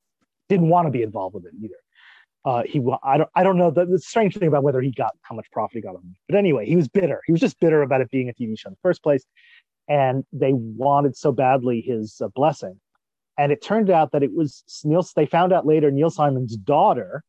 didn't 0.49 0.69
want 0.69 0.87
to 0.87 0.93
be 0.93 1.03
involved 1.03 1.35
with 1.35 1.47
it 1.47 1.53
either 1.61 1.81
uh, 2.47 2.63
he 2.65 2.81
I 3.03 3.19
don't 3.19 3.31
I 3.35 3.43
don't 3.43 3.59
know 3.59 3.73
the, 3.73 3.85
the 3.85 3.99
strange 3.99 4.37
thing 4.37 4.47
about 4.47 4.63
whether 4.63 4.81
he 4.81 4.93
got 4.93 5.15
how 5.23 5.35
much 5.35 5.51
profit 5.51 5.75
he 5.75 5.81
got 5.81 5.97
on 5.97 6.03
it. 6.05 6.17
But 6.29 6.39
anyway, 6.39 6.65
he 6.65 6.77
was 6.77 6.87
bitter. 6.87 7.21
He 7.27 7.33
was 7.33 7.41
just 7.41 7.59
bitter 7.59 7.83
about 7.83 8.03
it 8.03 8.11
being 8.13 8.29
a 8.29 8.33
TV 8.33 8.57
show 8.57 8.69
in 8.69 8.75
the 8.75 8.79
first 8.89 9.03
place, 9.03 9.25
and 9.89 10.25
they 10.33 10.53
wanted 10.53 11.17
so 11.17 11.33
badly 11.33 11.81
his 11.81 12.21
uh, 12.25 12.29
blessing. 12.37 12.81
And 13.37 13.51
it 13.51 13.63
turned 13.63 13.91
out 13.91 14.13
that 14.13 14.23
it 14.23 14.33
was 14.33 14.63
Neil. 14.85 15.05
They 15.17 15.27
found 15.27 15.53
out 15.53 15.67
later 15.67 15.91
Neil 15.91 16.09
Simon's 16.09 16.57
daughter, 16.57 17.25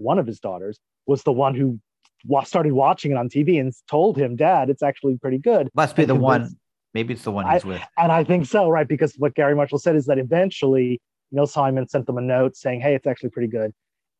one 0.00 0.18
of 0.18 0.26
his 0.26 0.40
daughters, 0.40 0.78
was 1.06 1.22
the 1.22 1.32
one 1.32 1.54
who 1.54 1.78
wa- 2.26 2.42
started 2.42 2.72
watching 2.72 3.12
it 3.12 3.16
on 3.16 3.28
TV 3.28 3.58
and 3.60 3.72
told 3.88 4.16
him, 4.16 4.36
"Dad, 4.36 4.70
it's 4.70 4.82
actually 4.82 5.16
pretty 5.18 5.38
good." 5.38 5.68
Must 5.74 5.94
be 5.96 6.02
And 6.02 6.10
the 6.10 6.14
one. 6.16 6.56
Maybe 6.92 7.14
it's 7.14 7.22
the 7.22 7.30
one 7.30 7.48
he's 7.50 7.64
with. 7.64 7.80
And 7.96 8.10
I 8.10 8.24
think 8.24 8.46
so, 8.46 8.68
right? 8.68 8.88
Because 8.88 9.14
what 9.16 9.34
Garry 9.34 9.54
Marshall 9.54 9.78
said 9.78 9.94
is 9.94 10.06
that 10.06 10.18
eventually 10.18 11.00
Neil 11.30 11.46
Simon 11.46 11.88
sent 11.88 12.06
them 12.06 12.18
a 12.18 12.20
note 12.20 12.56
saying, 12.56 12.80
"Hey, 12.80 12.94
it's 12.94 13.06
actually 13.06 13.30
pretty 13.30 13.48
good." 13.48 13.72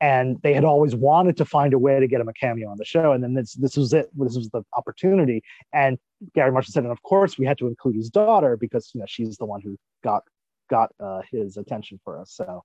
And 0.02 0.40
they 0.42 0.54
had 0.54 0.64
always 0.64 0.94
wanted 0.96 1.36
to 1.38 1.44
find 1.44 1.74
a 1.74 1.78
way 1.78 2.00
to 2.00 2.06
get 2.06 2.20
him 2.22 2.28
a 2.28 2.32
cameo 2.32 2.70
on 2.70 2.78
the 2.78 2.84
show, 2.84 3.12
and 3.12 3.22
then 3.22 3.34
this 3.34 3.54
this 3.54 3.76
was 3.76 3.92
it. 3.92 4.08
This 4.16 4.36
was 4.36 4.48
the 4.50 4.62
opportunity. 4.76 5.42
And 5.74 5.98
Garry 6.34 6.52
Marshall 6.52 6.72
said, 6.72 6.84
and 6.84 6.92
of 6.92 7.02
course 7.02 7.36
we 7.38 7.44
had 7.44 7.58
to 7.58 7.66
include 7.66 7.96
his 7.96 8.08
daughter 8.08 8.56
because 8.56 8.90
you 8.94 9.00
know 9.00 9.06
she's 9.08 9.36
the 9.36 9.44
one 9.46 9.60
who 9.60 9.76
got 10.04 10.22
got 10.70 10.92
uh, 11.00 11.20
his 11.30 11.56
attention 11.56 11.98
for 12.04 12.18
us. 12.20 12.30
So 12.32 12.62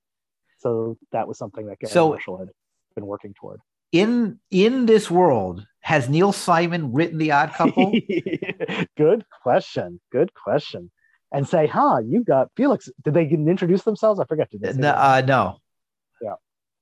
so 0.60 0.98
that 1.12 1.28
was 1.28 1.38
something 1.38 1.66
that 1.66 1.80
Garry 1.80 1.92
So- 1.92 2.10
Marshall 2.10 2.38
had 2.38 2.50
been 2.96 3.06
working 3.06 3.34
toward. 3.40 3.60
In 3.92 4.40
in 4.50 4.88
this 4.88 5.12
world, 5.12 5.66
has 5.82 6.10
Neil 6.10 6.32
Simon 6.32 6.92
written 6.94 7.18
The 7.18 7.32
Odd 7.32 7.54
Couple? 7.54 7.94
Good 8.98 9.26
question. 9.44 10.02
Good 10.12 10.34
question. 10.34 10.92
And 11.32 11.48
say, 11.48 11.68
huh, 11.68 12.00
you 12.06 12.24
got 12.24 12.50
Felix. 12.56 12.90
Did 13.04 13.14
they 13.14 13.28
introduce 13.28 13.84
themselves? 13.84 14.20
I 14.20 14.26
forget. 14.26 14.50
Did 14.50 14.62
they 14.62 14.74
no, 14.74 14.92
uh, 14.92 15.22
no. 15.26 15.58
Yeah, 16.22 16.36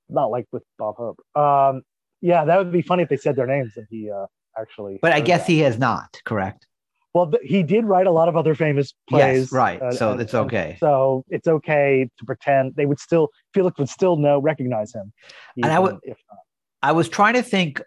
not 0.08 0.30
like 0.30 0.46
with 0.52 0.62
Bob 0.78 0.96
Hope. 0.96 1.20
Um, 1.34 1.82
yeah, 2.20 2.44
that 2.44 2.56
would 2.58 2.72
be 2.72 2.82
funny 2.82 3.02
if 3.02 3.08
they 3.08 3.16
said 3.16 3.36
their 3.36 3.46
names 3.46 3.72
and 3.76 3.86
he 3.90 4.10
uh, 4.10 4.26
actually. 4.58 4.98
But 5.02 5.12
I 5.12 5.20
guess 5.20 5.46
that. 5.46 5.52
he 5.52 5.58
has 5.60 5.78
not. 5.78 6.20
Correct. 6.24 6.66
Well, 7.14 7.30
th- 7.30 7.42
he 7.48 7.62
did 7.62 7.84
write 7.84 8.06
a 8.08 8.10
lot 8.10 8.28
of 8.28 8.36
other 8.36 8.54
famous 8.56 8.92
plays. 9.08 9.42
Yes, 9.42 9.52
right. 9.52 9.80
uh, 9.80 9.92
so 9.92 10.12
and- 10.12 10.20
it's 10.20 10.34
okay. 10.34 10.76
So 10.80 11.24
it's 11.28 11.46
okay 11.46 12.10
to 12.18 12.24
pretend 12.24 12.74
they 12.76 12.86
would 12.86 12.98
still 12.98 13.28
Felix 13.54 13.78
would 13.78 13.88
still 13.88 14.16
know 14.16 14.40
recognize 14.40 14.92
him. 14.94 15.12
And 15.56 15.66
I 15.66 15.78
would- 15.78 15.98
if 16.02 16.18
not. 16.30 16.38
I 16.82 16.92
was 16.92 17.08
trying 17.08 17.34
to 17.34 17.42
think 17.42 17.80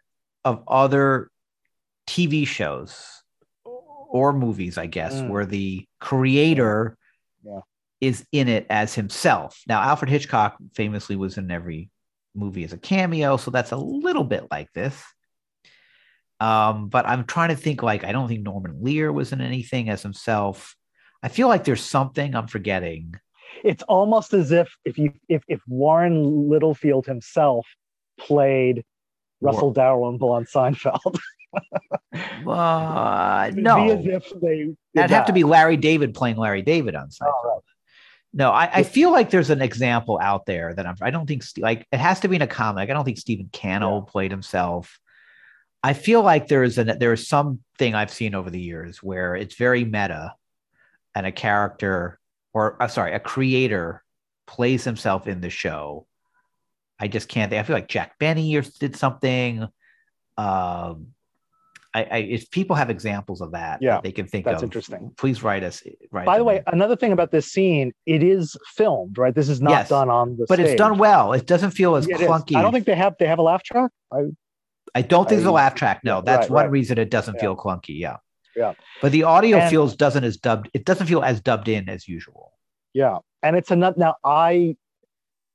of 0.45 0.63
other 0.67 1.29
TV 2.07 2.47
shows 2.47 3.05
or 3.65 4.31
movies, 4.31 4.77
I 4.77 4.85
guess, 4.85 5.13
Mm. 5.15 5.29
where 5.29 5.45
the 5.45 5.85
creator 5.99 6.97
Yeah. 7.43 7.59
is 7.99 8.25
in 8.31 8.47
it 8.47 8.65
as 8.69 8.95
himself. 8.95 9.61
Now, 9.67 9.81
Alfred 9.81 10.09
Hitchcock 10.09 10.55
famously 10.73 11.17
was 11.17 11.37
in 11.37 11.51
every 11.51 11.89
movie 12.33 12.63
as 12.63 12.71
a 12.71 12.77
cameo, 12.77 13.35
so 13.35 13.51
that's 13.51 13.71
a 13.71 13.77
little 13.77 14.23
bit 14.23 14.47
like 14.49 14.71
this. 14.73 15.03
Um, 16.39 16.89
but 16.89 17.07
I'm 17.07 17.25
trying 17.25 17.49
to 17.49 17.55
think 17.55 17.81
like 17.81 18.03
I 18.03 18.11
don't 18.11 18.27
think 18.27 18.43
Norman 18.43 18.83
Lear 18.83 19.11
was 19.11 19.31
in 19.31 19.41
anything 19.41 19.89
as 19.89 20.03
himself. 20.03 20.75
I 21.23 21.29
feel 21.29 21.47
like 21.47 21.63
there's 21.63 21.83
something 21.83 22.35
I'm 22.35 22.47
forgetting. 22.47 23.15
It's 23.63 23.83
almost 23.83 24.33
as 24.33 24.51
if 24.51 24.69
if 24.85 24.97
you 24.97 25.13
if 25.29 25.43
if 25.47 25.61
Warren 25.67 26.49
Littlefield 26.49 27.07
himself 27.07 27.65
played 28.19 28.83
Russell 29.41 29.71
Dalrymple 29.71 30.31
on 30.31 30.45
Seinfeld. 30.45 31.17
Uh, 32.45 33.47
It'd 33.49 33.63
no, 33.63 33.89
as 33.89 34.05
if 34.05 34.31
they 34.41 34.75
that'd 34.93 35.11
have 35.11 35.25
to 35.25 35.33
be 35.33 35.43
Larry 35.43 35.77
David 35.77 36.13
playing 36.13 36.35
Larry 36.37 36.61
David 36.61 36.95
on 36.95 37.09
Seinfeld. 37.09 37.33
Oh, 37.43 37.53
right. 37.55 37.63
No, 38.33 38.51
I, 38.51 38.69
I 38.71 38.83
feel 38.83 39.11
like 39.11 39.29
there's 39.29 39.49
an 39.49 39.61
example 39.61 40.19
out 40.21 40.45
there 40.45 40.73
that 40.73 40.85
I'm. 40.85 40.95
I 41.01 41.09
don't 41.09 41.25
think 41.25 41.43
like 41.57 41.87
it 41.91 41.99
has 41.99 42.19
to 42.21 42.27
be 42.27 42.35
in 42.35 42.41
a 42.41 42.47
comic. 42.47 42.89
I 42.89 42.93
don't 42.93 43.05
think 43.05 43.17
Stephen 43.17 43.49
Cano 43.51 44.01
played 44.01 44.31
himself. 44.31 44.99
I 45.87 45.93
feel 45.93 46.21
like 46.21 46.49
there 46.49 46.63
is 46.63 46.77
an 46.77 46.99
there 46.99 47.13
is 47.13 47.29
something 47.29 47.95
I've 47.95 48.11
seen 48.11 48.35
over 48.35 48.49
the 48.49 48.59
years 48.59 49.01
where 49.01 49.35
it's 49.37 49.55
very 49.55 49.85
meta, 49.85 50.33
and 51.15 51.25
a 51.25 51.31
character 51.31 52.19
or 52.53 52.75
uh, 52.83 52.89
sorry, 52.89 53.13
a 53.13 53.21
creator 53.21 54.03
plays 54.47 54.83
himself 54.83 55.27
in 55.27 55.39
the 55.39 55.49
show. 55.49 56.05
I 56.99 57.07
just 57.07 57.29
can't. 57.29 57.49
think. 57.49 57.61
I 57.61 57.63
feel 57.63 57.75
like 57.77 57.87
Jack 57.87 58.19
Benny 58.19 58.53
or 58.57 58.63
did 58.81 58.97
something. 58.97 59.63
Um, 60.37 61.13
I, 61.93 62.03
I 62.03 62.17
if 62.17 62.51
people 62.51 62.75
have 62.75 62.89
examples 62.89 63.39
of 63.39 63.53
that, 63.53 63.81
Yeah, 63.81 63.93
that 63.95 64.03
they 64.03 64.11
can 64.11 64.27
think 64.27 64.43
that's 64.43 64.61
of. 64.61 64.67
interesting. 64.67 65.13
Please 65.17 65.41
write 65.41 65.63
us. 65.63 65.83
Write 66.11 66.25
By 66.25 66.37
the 66.37 66.43
way, 66.43 66.57
in. 66.57 66.63
another 66.67 66.97
thing 66.97 67.13
about 67.13 67.31
this 67.31 67.45
scene, 67.49 67.93
it 68.05 68.23
is 68.23 68.57
filmed, 68.75 69.17
right? 69.17 69.33
This 69.33 69.47
is 69.47 69.61
not 69.61 69.71
Yes, 69.71 69.87
done 69.87 70.09
on 70.09 70.35
the 70.35 70.47
but 70.49 70.59
it's 70.59 70.75
done 70.75 70.97
well. 70.97 71.31
It 71.31 71.47
doesn't 71.47 71.71
feel 71.71 71.95
as 71.95 72.09
Yeah, 72.09 72.15
it 72.15 72.21
is. 72.23 72.27
clunky. 72.27 72.57
I 72.57 72.61
don't 72.61 72.73
think 72.73 72.87
they 72.87 72.95
have 72.95 73.15
they 73.19 73.27
have 73.27 73.39
a 73.39 73.43
laugh 73.43 73.63
track. 73.63 73.89
I, 74.11 74.23
I 74.95 75.01
don't 75.01 75.27
think 75.27 75.39
there's 75.39 75.47
a 75.47 75.51
laugh 75.51 75.75
track. 75.75 76.01
No, 76.03 76.21
that's 76.21 76.43
right, 76.49 76.51
one 76.51 76.63
right. 76.65 76.71
reason 76.71 76.97
it 76.97 77.09
doesn't 77.09 77.35
Yeah. 77.35 77.41
feel 77.41 77.55
clunky. 77.55 77.97
Yeah. 77.99 78.17
Yeah. 78.55 78.73
But 79.01 79.11
the 79.11 79.23
audio 79.23 79.57
And- 79.59 79.69
feels 79.69 79.95
doesn't 79.95 80.23
as 80.23 80.37
dubbed. 80.37 80.69
It 80.73 80.85
doesn't 80.85 81.07
feel 81.07 81.23
as 81.23 81.41
dubbed 81.41 81.67
in 81.67 81.89
as 81.89 82.07
usual. 82.07 82.53
yeah, 82.93 83.19
and 83.43 83.55
it's 83.55 83.69
another. 83.69 83.95
Now 83.99 84.15
I, 84.23 84.75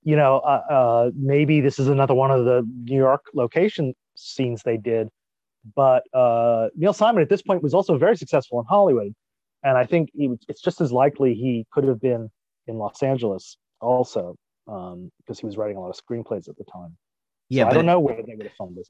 you 0.04 0.16
know, 0.16 0.38
uh, 0.38 0.62
uh, 0.70 1.10
maybe 1.16 1.60
this 1.60 1.78
is 1.78 1.88
another 1.88 2.14
one 2.14 2.30
of 2.30 2.44
the 2.44 2.62
New 2.84 2.96
York 2.96 3.24
location 3.34 3.94
scenes 4.14 4.62
they 4.62 4.76
did, 4.76 5.08
but 5.74 6.04
uh, 6.14 6.68
Neil 6.76 6.92
Simon 6.92 7.22
at 7.22 7.28
this 7.28 7.42
point 7.42 7.62
was 7.62 7.74
also 7.74 7.98
very 7.98 8.16
successful 8.16 8.60
in 8.60 8.66
Hollywood, 8.66 9.12
and 9.64 9.76
I 9.76 9.84
think 9.86 10.10
was- 10.14 10.44
it's 10.48 10.60
just 10.62 10.80
as 10.80 10.92
likely 10.92 11.34
he 11.34 11.66
could 11.72 11.84
have 11.84 12.00
been 12.00 12.30
in 12.68 12.78
Los 12.78 13.02
Angeles 13.02 13.56
also 13.80 14.36
um, 14.68 15.10
because 15.18 15.40
he 15.40 15.46
was 15.46 15.56
writing 15.56 15.76
a 15.76 15.80
lot 15.80 15.90
of 15.90 15.96
screenplays 15.96 16.48
at 16.48 16.56
the 16.56 16.64
time. 16.72 16.96
Yeah, 17.48 17.64
So 17.64 17.70
I 17.70 17.74
don't 17.74 17.86
know 17.86 17.98
where 17.98 18.22
they 18.22 18.34
would 18.36 18.46
have 18.46 18.56
filmed 18.56 18.76
this. 18.76 18.88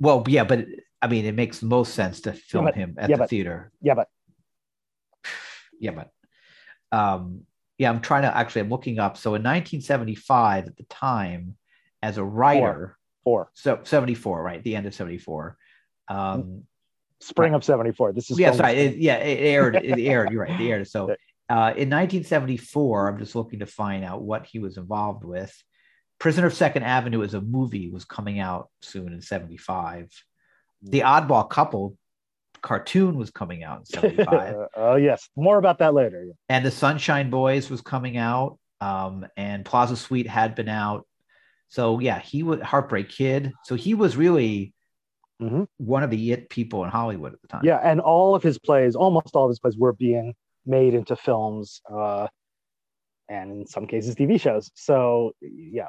Well, 0.00 0.24
yeah, 0.26 0.44
but 0.44 0.66
I 1.00 1.06
mean, 1.08 1.24
it 1.24 1.34
makes 1.34 1.60
the 1.60 1.66
most 1.66 1.94
sense 1.94 2.22
to 2.22 2.32
film 2.32 2.66
but- 2.66 2.74
him 2.74 2.96
at 2.98 3.10
yeah, 3.10 3.16
the 3.16 3.20
but- 3.22 3.30
theater. 3.30 3.72
Yeah, 3.80 3.94
but 3.94 4.08
Yeah, 5.80 5.92
but 5.92 6.10
um, 6.96 7.42
yeah, 7.78 7.90
I'm 7.90 8.00
trying 8.00 8.22
to 8.22 8.36
actually. 8.36 8.62
I'm 8.62 8.70
looking 8.70 8.98
up. 8.98 9.16
So 9.16 9.30
in 9.30 9.42
1975, 9.42 10.66
at 10.66 10.76
the 10.76 10.82
time, 10.84 11.56
as 12.02 12.18
a 12.18 12.24
writer, 12.24 12.96
four 13.24 13.50
so 13.54 13.80
74, 13.84 14.42
right? 14.42 14.62
The 14.62 14.74
end 14.74 14.86
of 14.86 14.94
74. 14.94 15.56
Um, 16.08 16.64
spring 17.20 17.54
of 17.54 17.64
'74. 17.64 18.12
This 18.12 18.30
is 18.30 18.38
yeah, 18.38 18.52
sorry. 18.52 18.74
It, 18.74 18.96
yeah, 18.96 19.16
it 19.16 19.40
aired. 19.40 19.76
It 19.76 19.98
aired. 19.98 20.30
You're 20.30 20.42
right. 20.42 20.60
It 20.60 20.64
aired. 20.64 20.88
So 20.88 21.04
uh, 21.48 21.74
in 21.76 21.90
1974, 21.90 23.08
I'm 23.08 23.18
just 23.18 23.34
looking 23.34 23.60
to 23.60 23.66
find 23.66 24.04
out 24.04 24.22
what 24.22 24.46
he 24.46 24.58
was 24.58 24.76
involved 24.76 25.24
with. 25.24 25.54
Prisoner 26.18 26.46
of 26.48 26.54
Second 26.54 26.82
Avenue 26.82 27.22
as 27.22 27.34
a 27.34 27.40
movie 27.40 27.90
was 27.90 28.04
coming 28.04 28.40
out 28.40 28.68
soon 28.82 29.12
in 29.12 29.20
75. 29.22 30.10
The 30.82 31.00
Oddball 31.00 31.48
Couple 31.48 31.96
cartoon 32.60 33.16
was 33.16 33.30
coming 33.30 33.62
out 33.62 33.80
in 33.80 33.84
75. 33.86 34.56
oh 34.76 34.96
yes, 34.96 35.28
more 35.36 35.58
about 35.58 35.78
that 35.78 35.94
later. 35.94 36.24
Yeah. 36.26 36.32
and 36.48 36.64
the 36.64 36.70
Sunshine 36.70 37.30
Boys 37.30 37.70
was 37.70 37.80
coming 37.80 38.16
out, 38.16 38.58
um, 38.80 39.26
and 39.36 39.64
Plaza 39.64 39.96
Suite 39.96 40.26
had 40.28 40.54
been 40.54 40.68
out. 40.68 41.06
So 41.68 42.00
yeah, 42.00 42.18
he 42.18 42.42
was 42.42 42.60
Heartbreak 42.62 43.08
Kid. 43.10 43.52
So 43.64 43.74
he 43.74 43.94
was 43.94 44.16
really 44.16 44.72
Mhm. 45.40 45.68
one 45.76 46.02
of 46.02 46.10
the 46.10 46.32
it 46.32 46.50
people 46.50 46.82
in 46.82 46.90
Hollywood 46.90 47.32
at 47.32 47.40
the 47.42 47.46
time. 47.48 47.60
Yeah, 47.64 47.76
and 47.76 48.00
all 48.00 48.34
of 48.34 48.42
his 48.42 48.58
plays, 48.58 48.96
almost 48.96 49.36
all 49.36 49.44
of 49.44 49.50
his 49.50 49.60
plays, 49.60 49.76
were 49.76 49.92
being 49.92 50.34
made 50.66 50.94
into 50.94 51.14
films, 51.14 51.80
uh, 51.88 52.26
and 53.28 53.52
in 53.52 53.66
some 53.66 53.86
cases 53.86 54.16
TV 54.16 54.40
shows. 54.40 54.72
So 54.74 55.32
yeah, 55.40 55.86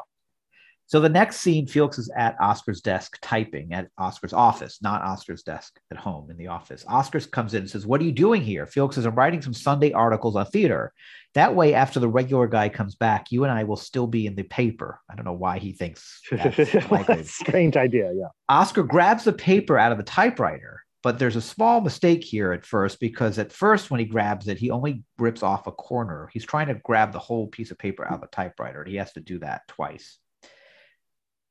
So 0.90 1.00
the 1.00 1.08
next 1.08 1.38
scene, 1.38 1.68
Felix 1.68 2.00
is 2.00 2.10
at 2.18 2.36
Oscar's 2.42 2.82
desk 2.82 3.20
typing 3.22 3.74
at 3.74 3.90
Oscar's 4.00 4.34
office, 4.34 4.80
not 4.82 5.04
Oscar's 5.04 5.44
desk 5.44 5.80
at 5.92 5.98
home 5.98 6.32
in 6.32 6.38
the 6.38 6.48
office. 6.48 6.84
Oscar 6.88 7.20
comes 7.20 7.54
in 7.54 7.62
and 7.62 7.70
says, 7.70 7.86
What 7.86 8.02
are 8.02 8.06
you 8.06 8.12
doing 8.12 8.42
here? 8.42 8.66
Felix 8.66 8.96
says, 8.96 9.06
I'm 9.06 9.14
writing 9.14 9.40
some 9.40 9.54
Sunday 9.54 9.92
articles 9.92 10.36
on 10.36 10.48
theater. 10.48 10.92
That 11.36 11.54
way, 11.54 11.76
after 11.76 12.00
the 12.00 12.08
regular 12.10 12.48
guy 12.48 12.70
comes 12.70 12.96
back, 12.96 13.32
you 13.32 13.44
and 13.44 13.54
I 13.54 13.66
will 13.66 13.76
still 13.76 14.08
be 14.08 14.26
in 14.26 14.34
the 14.34 14.42
paper. 14.42 15.00
I 15.08 15.14
don't 15.14 15.26
know 15.26 15.34
why 15.34 15.60
he 15.60 15.74
thinks 15.74 16.22
that's 16.32 17.32
strange 17.36 17.78
idea. 17.78 18.12
Yeah, 18.12 18.30
Oscar 18.50 18.82
grabs 18.82 19.26
the 19.26 19.34
paper 19.34 19.78
out 19.78 19.92
of 19.92 20.00
the 20.00 20.04
typewriter, 20.04 20.82
but 21.04 21.20
there's 21.20 21.36
a 21.36 21.42
small 21.42 21.82
mistake 21.82 22.24
here 22.24 22.52
at 22.52 22.66
first 22.66 23.00
because 23.00 23.38
at 23.38 23.54
first, 23.54 23.92
when 23.92 24.00
he 24.00 24.08
grabs 24.08 24.48
it, 24.48 24.58
he 24.58 24.72
only 24.72 25.04
rips 25.20 25.44
off 25.44 25.68
a 25.68 25.72
corner. 25.72 26.32
He's 26.34 26.46
trying 26.46 26.66
to 26.70 26.82
grab 26.84 27.14
the 27.14 27.20
whole 27.20 27.46
piece 27.46 27.70
of 27.70 27.78
paper 27.78 28.08
out 28.08 28.16
of 28.16 28.22
the 28.22 28.28
typewriter. 28.28 28.82
And 28.82 28.90
he 28.90 28.98
has 28.98 29.14
to 29.14 29.22
do 29.22 29.38
that 29.38 29.68
twice. 29.68 30.18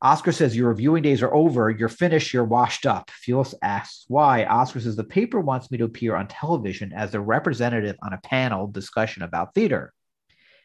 Oscar 0.00 0.30
says, 0.32 0.56
Your 0.56 0.68
reviewing 0.68 1.02
days 1.02 1.22
are 1.22 1.34
over. 1.34 1.70
You're 1.70 1.88
finished. 1.88 2.32
You're 2.32 2.44
washed 2.44 2.86
up. 2.86 3.10
Felix 3.10 3.54
asks 3.62 4.04
why. 4.08 4.44
Oscar 4.44 4.80
says, 4.80 4.94
The 4.96 5.04
paper 5.04 5.40
wants 5.40 5.70
me 5.70 5.78
to 5.78 5.84
appear 5.84 6.14
on 6.14 6.28
television 6.28 6.92
as 6.92 7.14
a 7.14 7.20
representative 7.20 7.96
on 8.02 8.12
a 8.12 8.18
panel 8.18 8.68
discussion 8.68 9.22
about 9.22 9.54
theater. 9.54 9.92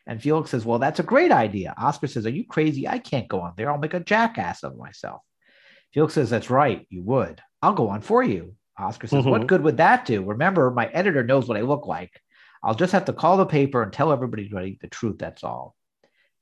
And 0.05 0.21
Felix 0.21 0.51
says, 0.51 0.65
Well, 0.65 0.79
that's 0.79 0.99
a 0.99 1.03
great 1.03 1.31
idea. 1.31 1.73
Oscar 1.77 2.07
says, 2.07 2.25
Are 2.27 2.31
you 2.31 2.45
crazy? 2.45 2.87
I 2.87 2.99
can't 2.99 3.27
go 3.27 3.41
on 3.41 3.53
there. 3.57 3.71
I'll 3.71 3.79
make 3.79 3.95
a 3.95 3.99
jackass 3.99 4.61
of 4.63 4.77
myself. 4.77 5.21
Felix 5.93 6.13
says, 6.13 6.29
That's 6.29 6.49
right. 6.51 6.85
You 6.89 7.01
would. 7.03 7.41
I'll 7.61 7.73
go 7.73 7.89
on 7.89 8.01
for 8.01 8.21
you. 8.21 8.53
Oscar 8.77 9.07
says, 9.07 9.25
What 9.25 9.41
Mhm. 9.43 9.47
good 9.47 9.63
would 9.63 9.77
that 9.77 10.05
do? 10.05 10.23
Remember, 10.23 10.69
my 10.69 10.87
editor 10.87 11.23
knows 11.23 11.47
what 11.47 11.57
I 11.57 11.61
look 11.61 11.87
like. 11.87 12.19
I'll 12.61 12.75
just 12.75 12.93
have 12.93 13.05
to 13.05 13.13
call 13.13 13.37
the 13.37 13.45
paper 13.45 13.81
and 13.81 13.91
tell 13.91 14.11
everybody 14.11 14.77
the 14.79 14.87
truth. 14.89 15.17
That's 15.17 15.43
all. 15.43 15.75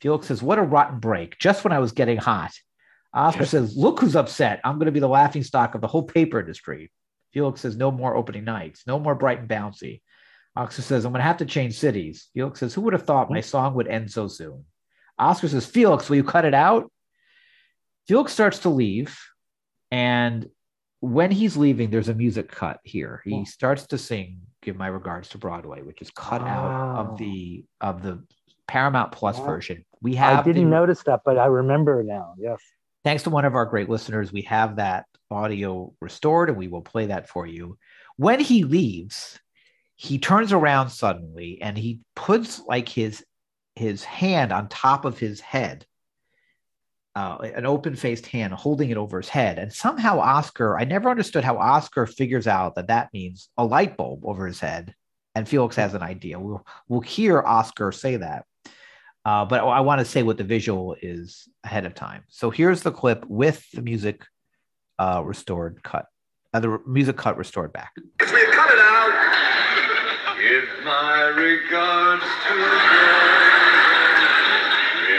Felix 0.02 0.28
says, 0.28 0.44
What 0.44 0.60
a 0.60 0.64
rotten 0.64 1.00
break. 1.00 1.40
Just 1.40 1.64
when 1.64 1.72
I 1.72 1.80
was 1.80 1.94
getting 1.94 2.18
hot. 2.18 2.52
Oscar 3.14 3.46
says, 3.46 3.76
Look 3.76 4.00
who's 4.00 4.16
upset. 4.16 4.62
I'm 4.64 4.76
going 4.76 4.86
to 4.86 4.92
be 4.92 5.00
the 5.00 5.08
laughing 5.08 5.44
stock 5.44 5.76
of 5.76 5.82
the 5.82 5.88
whole 5.88 6.04
paper 6.04 6.40
industry. 6.40 6.92
Felix 7.34 7.62
says, 7.62 7.76
No 7.76 7.92
more 7.92 8.16
opening 8.16 8.44
nights. 8.44 8.84
No 8.88 9.00
more 9.00 9.16
bright 9.16 9.40
and 9.40 9.50
bouncy. 9.50 10.02
Oscar 10.56 10.82
says, 10.82 11.06
I'm 11.06 11.12
going 11.12 11.20
to 11.20 11.28
have 11.28 11.38
to 11.38 11.46
change 11.46 11.78
cities. 11.78 12.30
Felix 12.34 12.60
says, 12.60 12.74
Who 12.74 12.82
would 12.82 12.94
have 12.94 13.06
thought 13.06 13.30
my 13.30 13.40
mm-hmm. 13.40 13.48
song 13.48 13.74
would 13.76 13.88
end 13.88 14.12
so 14.12 14.28
soon? 14.28 14.66
Oscar 15.20 15.48
says, 15.48 15.66
Felix, 15.66 16.10
will 16.10 16.18
you 16.18 16.24
cut 16.24 16.46
it 16.46 16.54
out? 16.54 16.92
Felix 18.08 18.34
starts 18.34 18.60
to 18.60 18.70
leave. 18.70 19.18
And 19.92 20.50
when 21.02 21.32
he's 21.32 21.58
leaving, 21.58 21.90
there's 21.90 22.10
a 22.10 22.14
music 22.14 22.50
cut 22.50 22.80
here. 22.84 23.22
He 23.26 23.44
starts 23.46 23.88
to 23.88 23.98
sing 23.98 24.42
"Give 24.62 24.78
My 24.78 24.88
Regards 24.88 25.30
to 25.30 25.38
Broadway," 25.38 25.82
which 25.82 26.02
is 26.02 26.12
cut 26.12 26.42
out 26.42 27.00
of 27.00 27.10
oh. 27.12 27.16
the 27.18 27.66
of 27.82 28.04
the 28.04 28.24
Paramount 28.68 29.12
Plus 29.12 29.38
Wow. 29.40 29.46
version. 29.46 29.84
We 30.02 30.16
have. 30.16 30.40
I 30.40 30.44
didn't 30.44 30.66
the- 30.66 30.70
notice 30.70 31.04
that, 31.04 31.22
but 31.26 31.38
I 31.38 31.48
remember 31.48 32.04
now. 32.04 32.36
Yes. 32.38 32.60
Thanks 33.04 33.24
to 33.24 33.30
one 33.30 33.46
of 33.46 33.56
our 33.56 33.66
great 33.66 33.90
listeners, 33.90 34.32
we 34.32 34.44
have 34.44 34.78
that 34.78 35.06
audio 35.30 35.94
restored 36.02 36.50
and 36.50 36.58
we 36.58 36.68
will 36.68 36.82
play 36.82 37.08
that 37.08 37.30
for 37.30 37.48
you. 37.48 37.78
When 38.18 38.40
he 38.40 38.64
leaves, 38.64 39.40
he 39.96 40.20
turns 40.20 40.52
around 40.52 40.90
suddenly 40.90 41.62
and 41.62 41.78
he 41.78 42.02
puts 42.16 42.60
like 42.60 42.90
his 42.90 43.24
his 43.76 44.04
hand 44.04 44.52
on 44.52 44.68
top 44.68 45.06
of 45.06 45.18
his 45.18 45.40
head. 45.40 45.86
Uh, 47.14 47.38
an 47.56 47.66
open-faced 47.66 48.26
hand 48.26 48.54
holding 48.54 48.90
it 48.90 48.96
over 48.96 49.20
his 49.20 49.28
head 49.28 49.60
and 49.60 49.74
somehow 49.74 50.18
oscar 50.18 50.80
i 50.80 50.86
never 50.86 51.10
understood 51.10 51.44
how 51.44 51.58
oscar 51.58 52.06
figures 52.06 52.48
out 52.48 52.74
that 52.74 52.88
that 52.88 53.10
means 53.12 53.50
a 53.58 53.66
light 53.66 53.98
bulb 53.98 54.26
over 54.26 54.48
his 54.48 54.62
head 54.62 54.96
and 55.36 55.50
felix 55.50 55.76
has 55.76 55.94
an 55.94 56.02
idea 56.02 56.40
we'll, 56.40 56.66
we'll 56.88 57.02
hear 57.02 57.42
oscar 57.42 57.92
say 57.92 58.16
that 58.16 58.46
uh, 59.26 59.46
but 59.46 59.62
I 59.64 59.82
want 59.82 60.00
to 60.00 60.06
say 60.06 60.24
what 60.24 60.38
the 60.38 60.44
visual 60.44 60.96
is 61.02 61.48
ahead 61.64 61.86
of 61.86 61.94
time. 61.94 62.24
So 62.30 62.50
here's 62.50 62.82
the 62.82 62.92
clip 62.92 63.26
with 63.28 63.70
the 63.72 63.82
music 63.82 64.26
uh, 65.00 65.22
restored 65.24 65.84
cut, 65.84 66.06
uh, 66.54 66.60
the 66.60 66.70
re- 66.70 66.80
music 66.88 67.18
cut 67.18 67.38
restored 67.38 67.72
back. 67.74 67.92
If 68.20 68.34
we 68.34 68.46
cut 68.52 68.72
it 68.72 68.80
out. 68.80 69.38
Give 70.42 70.68
my 70.84 71.22
regards 71.38 72.24
to 72.24 72.54
Broadway. 72.56 73.52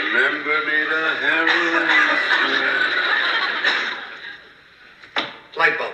Remember 0.03 0.57
me 0.67 0.83
the 0.83 1.03
heroine. 1.23 1.89
Light 5.57 5.77
bulb. 5.77 5.93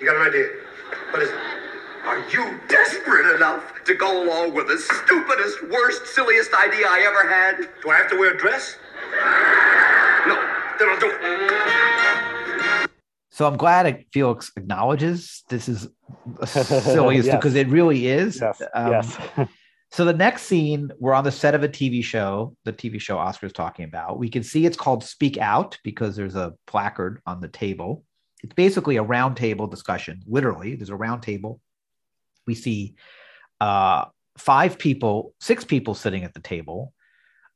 You 0.00 0.06
got 0.06 0.16
an 0.16 0.22
idea? 0.22 0.48
What 1.10 1.22
is 1.22 1.28
it? 1.28 1.55
Are 2.06 2.20
you 2.30 2.60
desperate 2.68 3.34
enough 3.34 3.82
to 3.84 3.94
go 3.94 4.22
along 4.24 4.54
with 4.54 4.68
the 4.68 4.78
stupidest, 4.78 5.68
worst, 5.68 6.06
silliest 6.06 6.54
idea 6.54 6.86
I 6.88 7.00
ever 7.00 7.28
had? 7.28 7.68
Do 7.82 7.90
I 7.90 7.96
have 7.96 8.08
to 8.10 8.16
wear 8.16 8.34
a 8.34 8.38
dress? 8.38 8.76
No, 10.26 10.36
then 10.78 10.88
I'll 10.88 11.00
do 11.00 11.10
it. 11.12 12.88
So 13.30 13.46
I'm 13.46 13.56
glad 13.56 14.04
Felix 14.12 14.52
acknowledges 14.56 15.42
this 15.48 15.68
is 15.68 15.88
silliest 16.44 17.26
Yes. 17.26 17.36
because 17.36 17.54
it 17.56 17.68
really 17.68 18.06
is. 18.06 18.40
Yes. 18.40 18.62
Um, 18.74 18.92
yes. 18.92 19.18
So 19.92 20.04
the 20.04 20.12
next 20.12 20.42
scene, 20.42 20.90
we're 20.98 21.14
on 21.14 21.24
the 21.24 21.32
set 21.32 21.54
of 21.54 21.62
a 21.62 21.68
TV 21.68 22.02
show, 22.04 22.54
the 22.64 22.72
TV 22.72 23.00
show 23.00 23.16
Oscar's 23.16 23.52
talking 23.52 23.84
about. 23.84 24.18
We 24.18 24.28
can 24.28 24.42
see 24.42 24.66
it's 24.66 24.76
called 24.76 25.02
Speak 25.04 25.38
Out 25.38 25.78
because 25.84 26.16
there's 26.16 26.34
a 26.34 26.54
placard 26.66 27.22
on 27.24 27.40
the 27.40 27.48
table. 27.48 28.04
It's 28.42 28.52
basically 28.52 28.96
a 28.96 29.02
round 29.02 29.36
table 29.36 29.66
discussion. 29.68 30.20
Literally, 30.26 30.74
there's 30.74 30.90
a 30.90 30.96
round 30.96 31.22
table. 31.22 31.60
We 32.46 32.54
see 32.54 32.94
uh, 33.60 34.06
five 34.38 34.78
people, 34.78 35.34
six 35.40 35.64
people 35.64 35.94
sitting 35.94 36.24
at 36.24 36.34
the 36.34 36.40
table. 36.40 36.92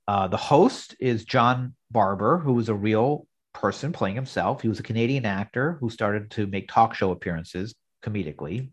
Uh, 0.08 0.28
the 0.28 0.36
host 0.36 0.96
is 0.98 1.24
John 1.24 1.74
Barbour, 1.90 2.38
who 2.38 2.54
was 2.54 2.68
a 2.68 2.74
real 2.74 3.26
person 3.52 3.92
playing 3.92 4.16
himself. 4.16 4.62
He 4.62 4.68
was 4.68 4.80
a 4.80 4.84
Canadian 4.84 5.24
actor 5.24 5.76
who 5.80 5.90
started 5.90 6.30
to 6.32 6.46
make 6.46 6.68
talk 6.68 6.94
show 6.94 7.10
appearances 7.10 7.74
comedically. 8.04 8.70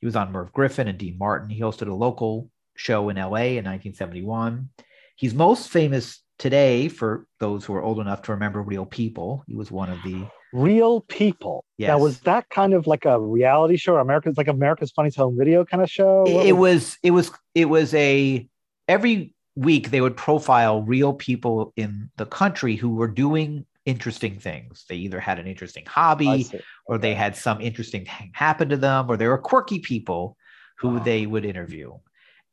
He 0.00 0.06
was 0.06 0.16
on 0.16 0.32
Merv 0.32 0.52
Griffin 0.52 0.88
and 0.88 0.98
Dean 0.98 1.16
Martin. 1.18 1.50
He 1.50 1.60
hosted 1.60 1.88
a 1.88 1.94
local 1.94 2.50
show 2.76 3.08
in 3.08 3.16
LA 3.16 3.56
in 3.56 3.64
1971. 3.64 4.68
He's 5.16 5.34
most 5.34 5.70
famous 5.70 6.22
today 6.38 6.88
for 6.88 7.26
those 7.40 7.64
who 7.64 7.74
are 7.74 7.82
old 7.82 7.98
enough 7.98 8.22
to 8.22 8.32
remember 8.32 8.60
Real 8.60 8.84
People. 8.84 9.42
He 9.46 9.54
was 9.54 9.70
one 9.70 9.90
of 9.90 10.02
the 10.02 10.26
Real 10.52 11.00
people. 11.02 11.64
Now, 11.78 11.98
was 11.98 12.20
that 12.20 12.48
kind 12.50 12.72
of 12.72 12.86
like 12.86 13.04
a 13.04 13.20
reality 13.20 13.76
show? 13.76 13.96
America's 13.96 14.36
like 14.36 14.48
America's 14.48 14.90
Funniest 14.92 15.16
Home 15.18 15.36
Video 15.36 15.64
kind 15.64 15.82
of 15.82 15.90
show? 15.90 16.24
it, 16.26 16.48
it 16.48 16.52
was 16.52 16.96
it 17.02 17.10
was 17.10 17.30
it 17.54 17.66
was 17.66 17.92
a 17.94 18.48
every 18.88 19.34
week 19.56 19.90
they 19.90 20.00
would 20.00 20.16
profile 20.16 20.82
real 20.82 21.12
people 21.14 21.72
in 21.76 22.10
the 22.16 22.26
country 22.26 22.76
who 22.76 22.90
were 22.94 23.08
doing 23.08 23.64
interesting 23.86 24.38
things. 24.38 24.84
They 24.88 24.96
either 24.96 25.20
had 25.20 25.38
an 25.38 25.46
interesting 25.46 25.84
hobby 25.86 26.46
or 26.86 26.98
they 26.98 27.14
had 27.14 27.36
some 27.36 27.60
interesting 27.60 28.04
thing 28.04 28.32
happen 28.34 28.68
to 28.68 28.76
them 28.76 29.06
or 29.08 29.16
they 29.16 29.28
were 29.28 29.38
quirky 29.38 29.78
people 29.78 30.36
who 30.78 30.90
Wow. 30.96 31.04
they 31.04 31.26
would 31.26 31.44
interview. 31.46 31.94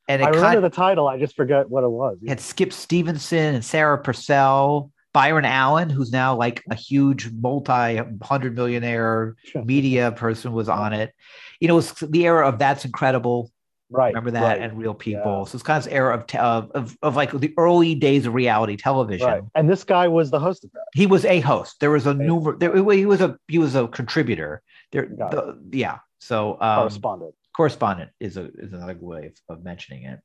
And 0.08 0.22
it 0.22 0.26
I 0.26 0.30
remember 0.30 0.62
the 0.62 0.70
title. 0.70 1.08
I 1.08 1.20
just 1.20 1.36
forgot 1.36 1.70
what 1.70 1.84
it 1.84 1.90
was. 1.90 2.20
had 2.28 2.40
Skip 2.40 2.72
Stevenson 2.72 3.56
and 3.56 3.66
Sarah 3.66 3.98
Purcell, 3.98 4.92
Byron 5.14 5.46
Allen, 5.46 5.90
who's 5.90 6.12
now 6.12 6.36
like 6.36 6.64
a 6.70 6.76
huge 6.76 7.32
multi 7.32 8.02
hundred 8.22 8.56
millionaire 8.56 9.36
Sure. 9.44 9.64
media 9.64 10.12
person 10.12 10.54
was 10.54 10.68
on 10.70 10.94
it. 10.94 11.14
You 11.60 11.68
know, 11.68 11.76
it 11.76 11.78
was 11.78 11.92
the 11.94 12.26
era 12.26 12.48
of 12.48 12.60
That's 12.60 12.84
Incredible. 12.86 13.52
Right. 13.90 14.08
Remember 14.08 14.32
that? 14.32 14.42
right, 14.58 14.62
And 14.62 14.78
Real 14.78 14.96
People. 14.96 15.40
Yeah. 15.40 15.44
So 15.46 15.56
it's 15.56 15.64
kind 15.64 15.78
of 15.78 15.84
this 15.84 15.94
era 15.94 16.16
of, 16.16 16.26
te- 16.26 16.40
of 16.40 16.72
of 16.72 16.98
of 17.04 17.16
like 17.16 17.32
the 17.32 17.54
early 17.58 17.94
days 17.94 18.26
of 18.26 18.34
reality 18.34 18.76
television. 18.76 19.28
right. 19.28 19.44
And 19.54 19.70
this 19.70 19.84
guy 19.84 20.08
was 20.08 20.32
the 20.32 20.40
host 20.40 20.64
of 20.64 20.72
that. 20.72 20.86
He 20.96 21.06
was 21.06 21.26
a 21.26 21.40
host. 21.42 21.80
There 21.80 21.92
was 21.92 22.08
a 22.08 22.14
numer. 22.14 22.60
There, 22.60 22.76
he 22.92 23.06
was 23.06 23.22
a 23.22 23.38
he 23.48 23.60
was 23.60 23.76
a 23.76 23.88
contributor. 23.88 24.64
There, 24.92 25.06
the, 25.06 25.60
yeah. 25.72 26.00
So 26.22 26.54
um, 26.60 26.78
Correspondent. 26.80 27.36
correspondent 27.56 28.12
is 28.20 28.38
a 28.38 28.46
is 28.58 28.74
another 28.74 28.98
way 29.00 29.28
of, 29.28 29.58
of 29.58 29.64
mentioning 29.64 30.06
it. 30.06 30.20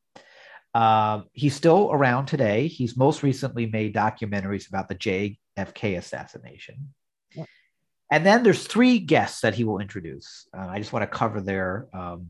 Um, 0.78 1.24
he's 1.32 1.56
still 1.56 1.90
around 1.90 2.26
today. 2.26 2.68
He's 2.68 2.96
most 2.96 3.24
recently 3.24 3.66
made 3.66 3.92
documentaries 3.92 4.68
about 4.68 4.88
the 4.88 4.94
JFK 4.94 5.98
assassination. 5.98 6.94
Yeah. 7.34 7.46
And 8.12 8.24
then 8.24 8.44
there's 8.44 8.64
three 8.64 9.00
guests 9.00 9.40
that 9.40 9.56
he 9.56 9.64
will 9.64 9.80
introduce. 9.80 10.46
Uh, 10.56 10.68
I 10.68 10.78
just 10.78 10.92
want 10.92 11.02
to 11.02 11.08
cover 11.08 11.40
their. 11.40 11.88
Um, 11.92 12.28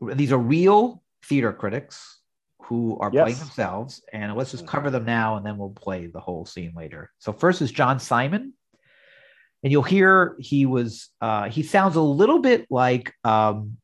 these 0.00 0.32
are 0.32 0.38
real 0.38 1.04
theater 1.26 1.52
critics 1.52 2.18
who 2.64 2.98
are 2.98 3.12
playing 3.12 3.38
themselves, 3.38 4.02
and 4.12 4.34
let's 4.34 4.50
just 4.50 4.66
cover 4.66 4.90
them 4.90 5.04
now, 5.04 5.36
and 5.36 5.46
then 5.46 5.56
we'll 5.56 5.70
play 5.70 6.08
the 6.08 6.18
whole 6.18 6.44
scene 6.44 6.72
later. 6.76 7.12
So 7.20 7.32
first 7.32 7.62
is 7.62 7.70
John 7.70 8.00
Simon, 8.00 8.54
and 9.62 9.70
you'll 9.70 9.84
hear 9.84 10.34
he 10.40 10.66
was. 10.66 11.10
Uh, 11.20 11.48
he 11.48 11.62
sounds 11.62 11.94
a 11.94 12.02
little 12.02 12.40
bit 12.40 12.66
like. 12.70 13.14
Um, 13.22 13.76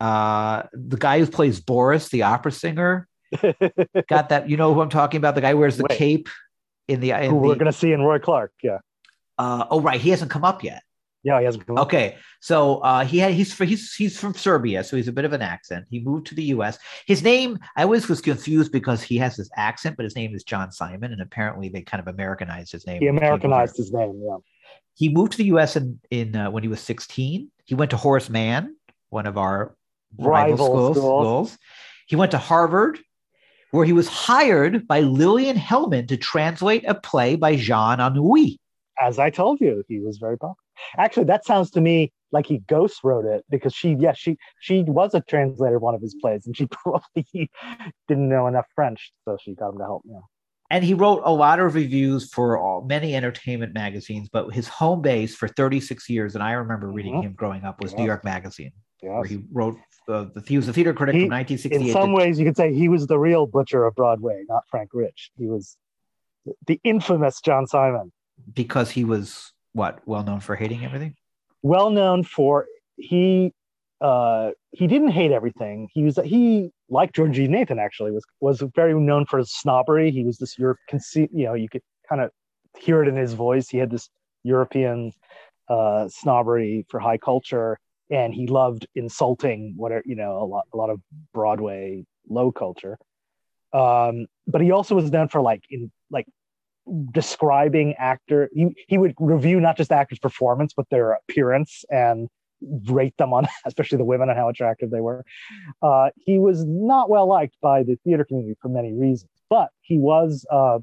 uh, 0.00 0.64
the 0.72 0.96
guy 0.96 1.18
who 1.18 1.26
plays 1.26 1.60
Boris, 1.60 2.08
the 2.08 2.22
opera 2.22 2.52
singer, 2.52 3.08
got 4.08 4.28
that. 4.28 4.48
You 4.48 4.56
know 4.56 4.74
who 4.74 4.80
I'm 4.80 4.90
talking 4.90 5.18
about? 5.18 5.34
The 5.34 5.40
guy 5.40 5.52
who 5.52 5.58
wears 5.58 5.76
the 5.76 5.86
Wait. 5.88 5.98
cape 5.98 6.28
in 6.88 7.00
the. 7.00 7.12
In 7.12 7.30
Who 7.30 7.36
we're 7.36 7.54
the 7.54 7.64
to 7.64 7.72
see 7.72 7.92
in 7.92 8.02
Roy 8.02 8.18
Clark. 8.18 8.52
Yeah. 8.62 8.78
uh, 9.38 9.66
oh, 9.70 9.80
right. 9.80 10.00
He 10.00 10.10
hasn't 10.10 10.30
come 10.30 10.44
up 10.44 10.62
yet. 10.62 10.82
Yeah, 11.24 11.38
he 11.38 11.46
hasn't 11.46 11.66
come 11.66 11.78
up. 11.78 11.86
Okay, 11.86 12.16
so 12.40 12.78
uh, 12.78 13.02
he 13.02 13.18
had 13.18 13.32
he's 13.32 13.56
he's 13.56 13.94
he's 13.94 14.20
from 14.20 14.34
Serbia, 14.34 14.84
so 14.84 14.94
he's 14.94 15.08
a 15.08 15.12
bit 15.12 15.24
of 15.24 15.32
an 15.32 15.40
accent. 15.40 15.86
He 15.88 16.00
moved 16.00 16.26
to 16.26 16.34
the 16.34 16.42
U.S. 16.44 16.78
His 17.06 17.22
name 17.22 17.58
I 17.76 17.84
always 17.84 18.08
was 18.08 18.20
confused 18.20 18.70
because 18.70 19.02
he 19.02 19.16
has 19.16 19.36
this 19.36 19.48
accent, 19.56 19.96
but 19.96 20.04
his 20.04 20.14
name 20.16 20.34
is 20.34 20.44
John 20.44 20.70
Simon, 20.70 21.12
and 21.12 21.22
apparently 21.22 21.70
they 21.70 21.80
kind 21.80 22.00
of 22.00 22.08
Americanized 22.08 22.72
his 22.72 22.86
name. 22.86 23.00
He 23.00 23.06
when 23.06 23.16
came 23.16 23.24
over. 23.24 23.46
Americanized 23.46 23.78
his 23.78 23.90
name. 23.90 24.22
Yeah. 24.22 24.36
He 24.96 25.08
moved 25.08 25.32
to 25.32 25.38
the 25.38 25.46
U.S. 25.46 25.76
in 25.76 25.98
in 26.10 26.36
uh, 26.36 26.50
when 26.50 26.62
he 26.62 26.68
was 26.68 26.80
16. 26.80 27.50
He 27.64 27.74
went 27.74 27.90
to 27.92 27.96
Horace 27.96 28.28
Mann, 28.28 28.76
one 29.08 29.26
of 29.26 29.38
our 29.38 29.74
rival, 30.18 30.30
Rival 30.30 30.66
schools, 30.66 30.96
schools. 30.96 31.26
schools. 31.48 31.58
He 32.06 32.16
went 32.16 32.30
to 32.32 32.38
Harvard, 32.38 32.98
where 33.70 33.84
he 33.84 33.92
was 33.92 34.08
hired 34.08 34.86
by 34.86 35.00
Lillian 35.00 35.56
Hellman 35.56 36.08
to 36.08 36.16
translate 36.16 36.84
a 36.86 36.94
play 36.94 37.36
by 37.36 37.56
Jean 37.56 37.98
Anouilh. 37.98 38.56
As 39.00 39.18
I 39.18 39.30
told 39.30 39.60
you, 39.60 39.82
he 39.88 39.98
was 40.00 40.18
very 40.18 40.36
popular. 40.38 40.54
Actually, 40.98 41.24
that 41.24 41.44
sounds 41.44 41.70
to 41.72 41.80
me 41.80 42.12
like 42.32 42.46
he 42.46 42.58
ghost 42.68 43.00
wrote 43.04 43.24
it 43.24 43.44
because 43.48 43.72
she, 43.74 43.94
yes, 43.98 44.18
she 44.18 44.36
she 44.60 44.82
was 44.82 45.14
a 45.14 45.20
translator 45.22 45.76
of 45.76 45.82
one 45.82 45.94
of 45.94 46.00
his 46.02 46.14
plays, 46.20 46.46
and 46.46 46.56
she 46.56 46.66
probably 46.70 47.50
didn't 48.08 48.28
know 48.28 48.46
enough 48.46 48.66
French, 48.74 49.12
so 49.24 49.36
she 49.40 49.54
got 49.54 49.70
him 49.70 49.78
to 49.78 49.84
help. 49.84 50.02
Yeah. 50.04 50.18
and 50.70 50.82
he 50.84 50.94
wrote 50.94 51.22
a 51.24 51.32
lot 51.32 51.60
of 51.60 51.74
reviews 51.74 52.32
for 52.32 52.58
all, 52.58 52.82
many 52.82 53.14
entertainment 53.14 53.74
magazines 53.74 54.28
but 54.32 54.48
his 54.52 54.66
home 54.66 55.02
base 55.02 55.34
for 55.36 55.46
36 55.46 56.08
years 56.08 56.34
and 56.34 56.42
i 56.42 56.52
remember 56.52 56.90
reading 56.90 57.14
Mhm. 57.16 57.22
him 57.24 57.32
growing 57.34 57.64
up 57.64 57.80
was 57.82 57.92
Yeah. 57.92 57.98
new 58.00 58.04
york 58.06 58.24
magazine 58.24 58.72
Yeah. 59.02 59.10
where 59.18 59.24
he 59.24 59.44
wrote 59.52 59.76
uh, 60.08 60.26
the 60.34 60.42
he 60.46 60.56
was 60.56 60.68
a 60.68 60.72
theater 60.72 60.92
critic 60.92 61.14
He- 61.14 61.22
from 61.22 61.30
1968 61.30 61.86
In 61.86 61.92
some 61.92 62.10
to- 62.10 62.14
ways, 62.14 62.38
you 62.38 62.44
could 62.44 62.56
say 62.56 62.72
he 62.74 62.88
was 62.88 63.06
the 63.06 63.18
real 63.18 63.46
butcher 63.46 63.84
of 63.86 63.94
Broadway, 63.94 64.44
not 64.48 64.64
Frank 64.70 64.90
Rich. 64.92 65.30
He 65.38 65.46
was 65.46 65.76
the 66.66 66.80
infamous 66.84 67.40
John 67.40 67.66
Simon, 67.66 68.12
because 68.52 68.90
he 68.90 69.04
was 69.04 69.52
what 69.72 70.00
well 70.06 70.22
known 70.22 70.40
for 70.40 70.56
hating 70.56 70.84
everything 70.84 71.14
well 71.62 71.90
known 71.90 72.22
for 72.22 72.66
he 72.96 73.52
uh, 74.00 74.50
he 74.72 74.86
didn't 74.86 75.08
hate 75.08 75.32
everything. 75.32 75.88
He 75.92 76.04
was 76.04 76.18
he 76.24 76.70
like 76.90 77.12
George 77.12 77.32
Jean 77.32 77.50
Nathan 77.52 77.78
actually 77.78 78.10
was 78.10 78.24
was 78.40 78.62
very 78.74 78.92
known 78.94 79.24
for 79.26 79.38
his 79.38 79.50
snobbery. 79.52 80.10
He 80.10 80.24
was 80.24 80.36
this 80.38 80.58
Europe 80.58 80.78
conceit, 80.88 81.30
you 81.32 81.46
know, 81.46 81.54
you 81.54 81.68
could 81.68 81.82
kind 82.08 82.20
of 82.20 82.30
hear 82.78 83.02
it 83.02 83.08
in 83.08 83.16
his 83.16 83.32
voice. 83.32 83.68
He 83.68 83.78
had 83.78 83.90
this 83.90 84.08
European 84.42 85.12
uh, 85.70 86.08
snobbery 86.08 86.84
for 86.90 87.00
high 87.00 87.16
culture, 87.16 87.78
and 88.10 88.34
he 88.34 88.46
loved 88.46 88.86
insulting 88.94 89.74
what 89.76 89.92
are 89.92 90.02
you 90.04 90.14
know 90.14 90.42
a 90.42 90.44
lot 90.44 90.64
a 90.72 90.76
lot 90.76 90.90
of 90.90 91.00
Broadway 91.32 92.04
low 92.28 92.52
culture. 92.52 92.98
Um, 93.72 94.26
but 94.46 94.60
he 94.60 94.70
also 94.70 94.94
was 94.94 95.10
known 95.10 95.28
for 95.28 95.40
like 95.40 95.64
in 95.70 95.90
like 96.10 96.26
describing 97.12 97.94
actor. 97.94 98.50
He 98.52 98.74
he 98.88 98.98
would 98.98 99.14
review 99.18 99.60
not 99.60 99.76
just 99.76 99.92
actors' 99.92 100.18
performance 100.18 100.72
but 100.74 100.88
their 100.90 101.12
appearance 101.12 101.84
and 101.90 102.28
rate 102.86 103.16
them 103.18 103.32
on, 103.32 103.46
especially 103.66 103.98
the 103.98 104.04
women, 104.04 104.28
and 104.28 104.38
how 104.38 104.48
attractive 104.48 104.90
they 104.90 105.00
were. 105.00 105.24
Uh, 105.82 106.10
he 106.16 106.38
was 106.38 106.64
not 106.64 107.10
well 107.10 107.26
liked 107.26 107.56
by 107.60 107.82
the 107.82 107.96
theater 108.04 108.24
community 108.24 108.56
for 108.60 108.68
many 108.68 108.92
reasons, 108.92 109.30
but 109.50 109.68
he 109.80 109.98
was 109.98 110.46
uh, 110.50 110.78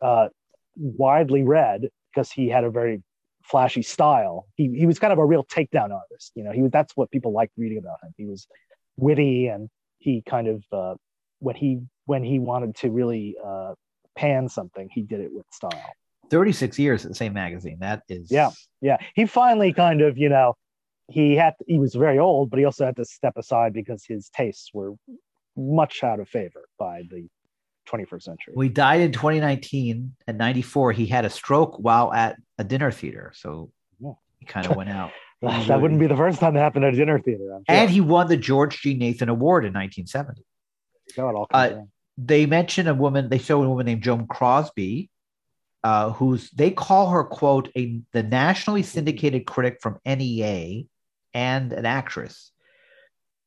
uh, 0.00 0.28
widely 0.76 1.42
read 1.42 1.88
because 2.12 2.30
he 2.30 2.48
had 2.48 2.64
a 2.64 2.70
very 2.70 3.02
flashy 3.50 3.82
style. 3.82 4.46
He 4.56 4.68
he 4.76 4.86
was 4.86 4.98
kind 4.98 5.12
of 5.12 5.18
a 5.18 5.24
real 5.24 5.44
takedown 5.44 5.90
artist. 5.92 6.32
You 6.34 6.44
know, 6.44 6.52
he 6.52 6.62
was 6.62 6.70
that's 6.70 6.96
what 6.96 7.10
people 7.10 7.32
liked 7.32 7.52
reading 7.56 7.78
about 7.78 7.98
him. 8.02 8.12
He 8.16 8.26
was 8.26 8.46
witty 8.96 9.48
and 9.48 9.68
he 9.98 10.22
kind 10.22 10.48
of 10.48 10.64
uh, 10.72 10.94
when 11.40 11.56
he 11.56 11.80
when 12.06 12.22
he 12.22 12.38
wanted 12.38 12.76
to 12.76 12.90
really 12.90 13.36
uh, 13.44 13.74
pan 14.16 14.48
something, 14.48 14.88
he 14.92 15.02
did 15.02 15.20
it 15.20 15.30
with 15.32 15.46
style. 15.52 15.92
36 16.30 16.78
years 16.78 17.04
at 17.04 17.10
the 17.10 17.14
same 17.14 17.32
magazine 17.32 17.78
that 17.80 18.02
is 18.08 18.30
Yeah. 18.30 18.50
Yeah, 18.80 18.98
he 19.14 19.26
finally 19.26 19.72
kind 19.72 20.02
of 20.02 20.18
you 20.18 20.28
know 20.28 20.54
he 21.08 21.34
had 21.34 21.54
he 21.66 21.78
was 21.78 21.94
very 21.94 22.18
old, 22.18 22.50
but 22.50 22.58
he 22.58 22.64
also 22.64 22.84
had 22.84 22.96
to 22.96 23.04
step 23.04 23.36
aside 23.36 23.72
because 23.72 24.04
his 24.06 24.30
tastes 24.30 24.70
were 24.72 24.92
much 25.56 26.04
out 26.04 26.20
of 26.20 26.28
favor 26.28 26.68
by 26.78 27.02
the 27.10 27.26
21st 27.90 28.22
century. 28.22 28.52
we 28.56 28.68
died 28.68 29.00
in 29.00 29.12
2019 29.12 30.14
at 30.26 30.36
94 30.36 30.92
he 30.92 31.06
had 31.06 31.24
a 31.24 31.30
stroke 31.30 31.78
while 31.78 32.12
at 32.12 32.36
a 32.58 32.64
dinner 32.64 32.90
theater 32.90 33.32
so 33.34 33.70
Yeah. 34.00 34.12
he 34.38 34.46
kind 34.46 34.66
of 34.66 34.76
went 34.76 34.90
out 34.90 35.10
that 35.42 35.80
wouldn't 35.80 36.00
be 36.00 36.06
the 36.06 36.16
first 36.16 36.40
time 36.40 36.56
it 36.56 36.60
happened 36.60 36.84
at 36.84 36.94
a 36.94 36.96
dinner 36.96 37.18
theater. 37.20 37.44
Sure. 37.48 37.62
and 37.68 37.88
he 37.90 38.00
won 38.00 38.26
the 38.28 38.36
george 38.36 38.80
jean 38.82 38.98
nathan 38.98 39.28
award 39.28 39.64
in 39.64 39.72
1970 39.72 40.42
No, 41.16 41.28
all 41.36 41.46
uh, 41.52 41.70
they 42.16 42.46
mention 42.46 42.88
a 42.88 42.94
woman 42.94 43.28
they 43.28 43.38
show 43.38 43.62
a 43.62 43.68
woman 43.68 43.86
named 43.86 44.02
joan 44.02 44.26
crosby 44.26 45.10
uh, 45.84 46.10
who's 46.10 46.50
they 46.50 46.70
call 46.72 47.10
her 47.10 47.22
quote 47.24 47.70
a 47.76 48.00
the 48.12 48.22
nationally 48.24 48.82
syndicated 48.82 49.46
critic 49.46 49.78
from 49.80 49.98
nea 50.04 50.84
and 51.34 51.72
an 51.72 51.86
actress 51.86 52.50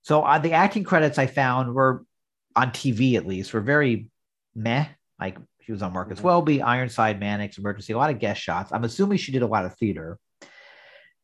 so 0.03 0.21
uh, 0.23 0.39
the 0.39 0.53
acting 0.53 0.83
credits 0.85 1.17
i 1.17 1.27
found 1.27 1.73
were 1.73 2.05
on 2.55 2.69
tv 2.71 3.15
at 3.15 3.27
least 3.27 3.53
were 3.53 3.59
very 3.61 4.07
meh 4.55 4.85
like 5.19 5.37
she 5.61 5.71
was 5.71 5.81
on 5.81 5.93
marcus 5.93 6.19
Mhm. 6.19 6.23
welby 6.23 6.61
ironside 6.61 7.19
mannix 7.19 7.57
emergency 7.57 7.93
a 7.93 7.97
lot 7.97 8.09
of 8.11 8.19
guest 8.19 8.41
shots 8.41 8.71
i'm 8.71 8.83
assuming 8.83 9.17
she 9.17 9.31
did 9.31 9.41
a 9.41 9.47
lot 9.47 9.65
of 9.65 9.75
theater 9.77 10.17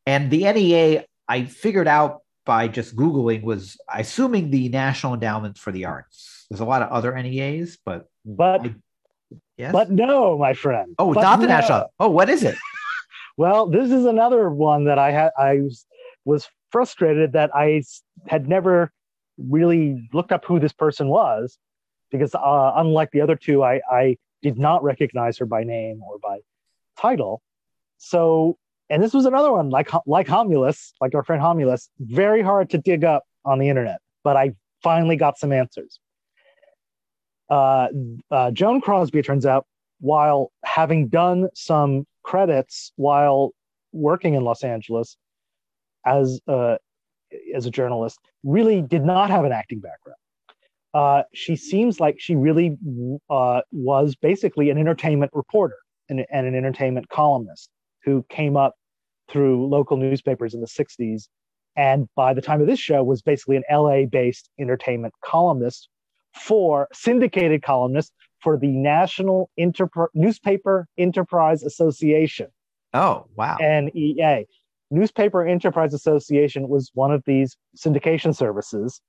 and 0.06 0.30
the 0.30 0.44
nea 0.52 1.04
i 1.28 1.44
figured 1.44 1.88
out 1.88 2.20
by 2.46 2.68
just 2.68 2.96
googling 2.96 3.42
was 3.42 3.76
assuming 3.92 4.50
the 4.50 4.68
national 4.70 5.14
endowment 5.14 5.58
for 5.58 5.70
the 5.72 5.84
arts 5.84 6.46
there's 6.50 6.60
a 6.60 6.64
lot 6.64 6.82
of 6.82 6.88
other 6.90 7.14
neas 7.22 7.78
but 7.84 8.06
But 8.24 8.66
I- 8.66 8.74
yes 9.58 9.72
but 9.72 9.90
no, 9.90 10.38
my 10.38 10.54
friend. 10.54 10.94
oh 10.98 11.12
But 11.12 11.20
not 11.22 11.40
the 11.40 11.46
no. 11.46 11.52
national 11.54 11.92
oh 12.00 12.08
what 12.10 12.28
is 12.30 12.42
it 12.42 12.56
Well, 13.36 13.66
this 13.68 13.92
is 13.92 14.04
another 14.04 14.50
one 14.50 14.86
that 14.86 14.98
I 14.98 15.12
had. 15.12 15.30
I 15.38 15.60
was, 15.60 15.86
was 16.24 16.48
frustrated 16.72 17.36
I 17.36 17.82
had 18.26 18.48
never 18.48 18.90
really 19.38 20.08
looked 20.12 20.32
up 20.32 20.44
who 20.44 20.58
this 20.58 20.72
person 20.72 21.06
was, 21.06 21.56
because 22.10 22.34
uh, 22.34 22.72
unlike 22.76 23.10
the 23.12 23.20
other 23.20 23.36
two, 23.36 23.62
I, 23.62 23.80
I 23.90 24.16
did 24.42 24.58
not 24.58 24.82
recognize 24.82 25.38
her 25.38 25.46
by 25.46 25.64
name 25.64 26.02
or 26.02 26.18
by 26.18 26.40
title. 26.98 27.42
So, 27.98 28.56
and 28.90 29.02
this 29.02 29.12
was 29.12 29.26
another 29.26 29.52
one 29.52 29.70
like 29.70 29.90
like 30.06 30.28
Humulus, 30.28 30.92
like 31.00 31.14
our 31.14 31.22
friend 31.22 31.42
Humulus, 31.42 31.88
very 31.98 32.42
hard 32.42 32.70
to 32.70 32.78
dig 32.78 33.04
up 33.04 33.24
on 33.44 33.58
the 33.58 33.68
internet. 33.68 34.00
But 34.24 34.36
I 34.36 34.52
finally 34.82 35.16
got 35.16 35.38
some 35.38 35.52
answers. 35.52 36.00
Uh, 37.50 37.88
uh, 38.30 38.50
Joan 38.50 38.80
Crosby, 38.80 39.20
it 39.20 39.24
turns 39.24 39.46
out, 39.46 39.66
while 40.00 40.52
having 40.64 41.08
done 41.08 41.48
some 41.54 42.06
credits 42.22 42.92
while 42.96 43.52
working 43.92 44.34
in 44.34 44.44
Los 44.44 44.62
Angeles 44.62 45.16
as 46.04 46.40
uh, 46.46 46.76
as 47.54 47.66
a 47.66 47.70
journalist, 47.70 48.18
really 48.44 48.80
did 48.82 49.04
not 49.04 49.30
have 49.30 49.44
an 49.44 49.52
acting 49.52 49.80
background. 49.80 50.18
Uh, 50.94 51.22
she 51.34 51.54
seems 51.56 52.00
like 52.00 52.16
she 52.18 52.34
really 52.34 52.76
uh, 53.28 53.60
was 53.72 54.14
basically 54.16 54.70
an 54.70 54.78
entertainment 54.78 55.30
reporter 55.34 55.76
and, 56.08 56.24
and 56.32 56.46
an 56.46 56.54
entertainment 56.54 57.08
columnist 57.10 57.68
who 58.04 58.24
came 58.30 58.56
up 58.56 58.74
through 59.28 59.66
local 59.68 59.96
newspapers 59.96 60.54
in 60.54 60.60
the 60.60 60.66
60s. 60.66 61.28
And 61.76 62.08
by 62.16 62.32
the 62.32 62.40
time 62.40 62.60
of 62.60 62.66
this 62.66 62.80
show, 62.80 63.04
was 63.04 63.22
basically 63.22 63.56
an 63.56 63.64
LA 63.70 64.06
based 64.06 64.50
entertainment 64.58 65.14
columnist 65.22 65.88
for 66.34 66.88
syndicated 66.92 67.62
columnist 67.62 68.12
for 68.40 68.56
the 68.56 68.68
National 68.68 69.50
Interpr- 69.58 70.08
Newspaper 70.14 70.86
Enterprise 70.96 71.62
Association, 71.62 72.48
oh 72.94 73.26
wow 73.36 73.56
NEA. 73.60 74.44
Newspaper 74.90 75.46
Enterprise 75.46 75.92
Association 75.92 76.68
was 76.68 76.90
one 76.94 77.12
of 77.12 77.22
these 77.26 77.56
syndication 77.76 78.34
services 78.34 79.00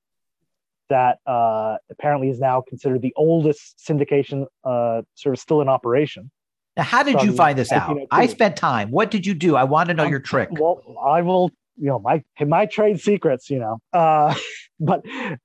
that 0.89 1.19
uh, 1.25 1.77
apparently 1.89 2.29
is 2.29 2.39
now 2.39 2.61
considered 2.67 3.01
the 3.01 3.13
oldest 3.15 3.79
syndication 3.79 4.45
uh, 4.63 5.01
sort 5.15 5.35
of 5.35 5.39
still 5.39 5.61
in 5.61 5.69
operation. 5.69 6.29
Now, 6.77 6.83
how 6.83 7.03
did 7.03 7.21
you 7.21 7.33
find 7.33 7.57
this 7.57 7.71
out? 7.71 7.97
I 8.11 8.27
spent 8.27 8.55
time. 8.55 8.91
What 8.91 9.11
did 9.11 9.25
you 9.25 9.33
do? 9.33 9.55
I 9.55 9.63
want 9.63 9.89
to 9.89 9.93
know 9.93 10.05
your 10.05 10.19
trick. 10.19 10.49
Well, 10.51 10.81
I 11.05 11.21
will, 11.21 11.51
you 11.77 11.87
know, 11.87 11.99
my 11.99 12.23
my 12.39 12.65
trade 12.67 13.01
secrets, 13.01 13.49
you 13.49 13.59
know. 13.59 13.79
Uh, 13.91 14.33
but 14.79 15.01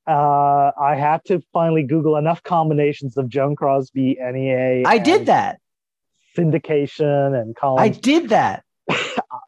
uh, 0.06 0.70
I 0.80 0.94
had 0.96 1.24
to 1.26 1.42
finally 1.52 1.82
Google 1.82 2.16
enough 2.16 2.42
combinations 2.42 3.16
of 3.16 3.28
Joan 3.28 3.56
Crosby, 3.56 4.16
NEA. 4.20 4.84
I 4.86 4.98
did 4.98 5.26
that. 5.26 5.58
Syndication 6.36 7.40
and 7.40 7.56
college. 7.56 7.82
I 7.82 7.88
did 7.88 8.28
that. 8.28 8.62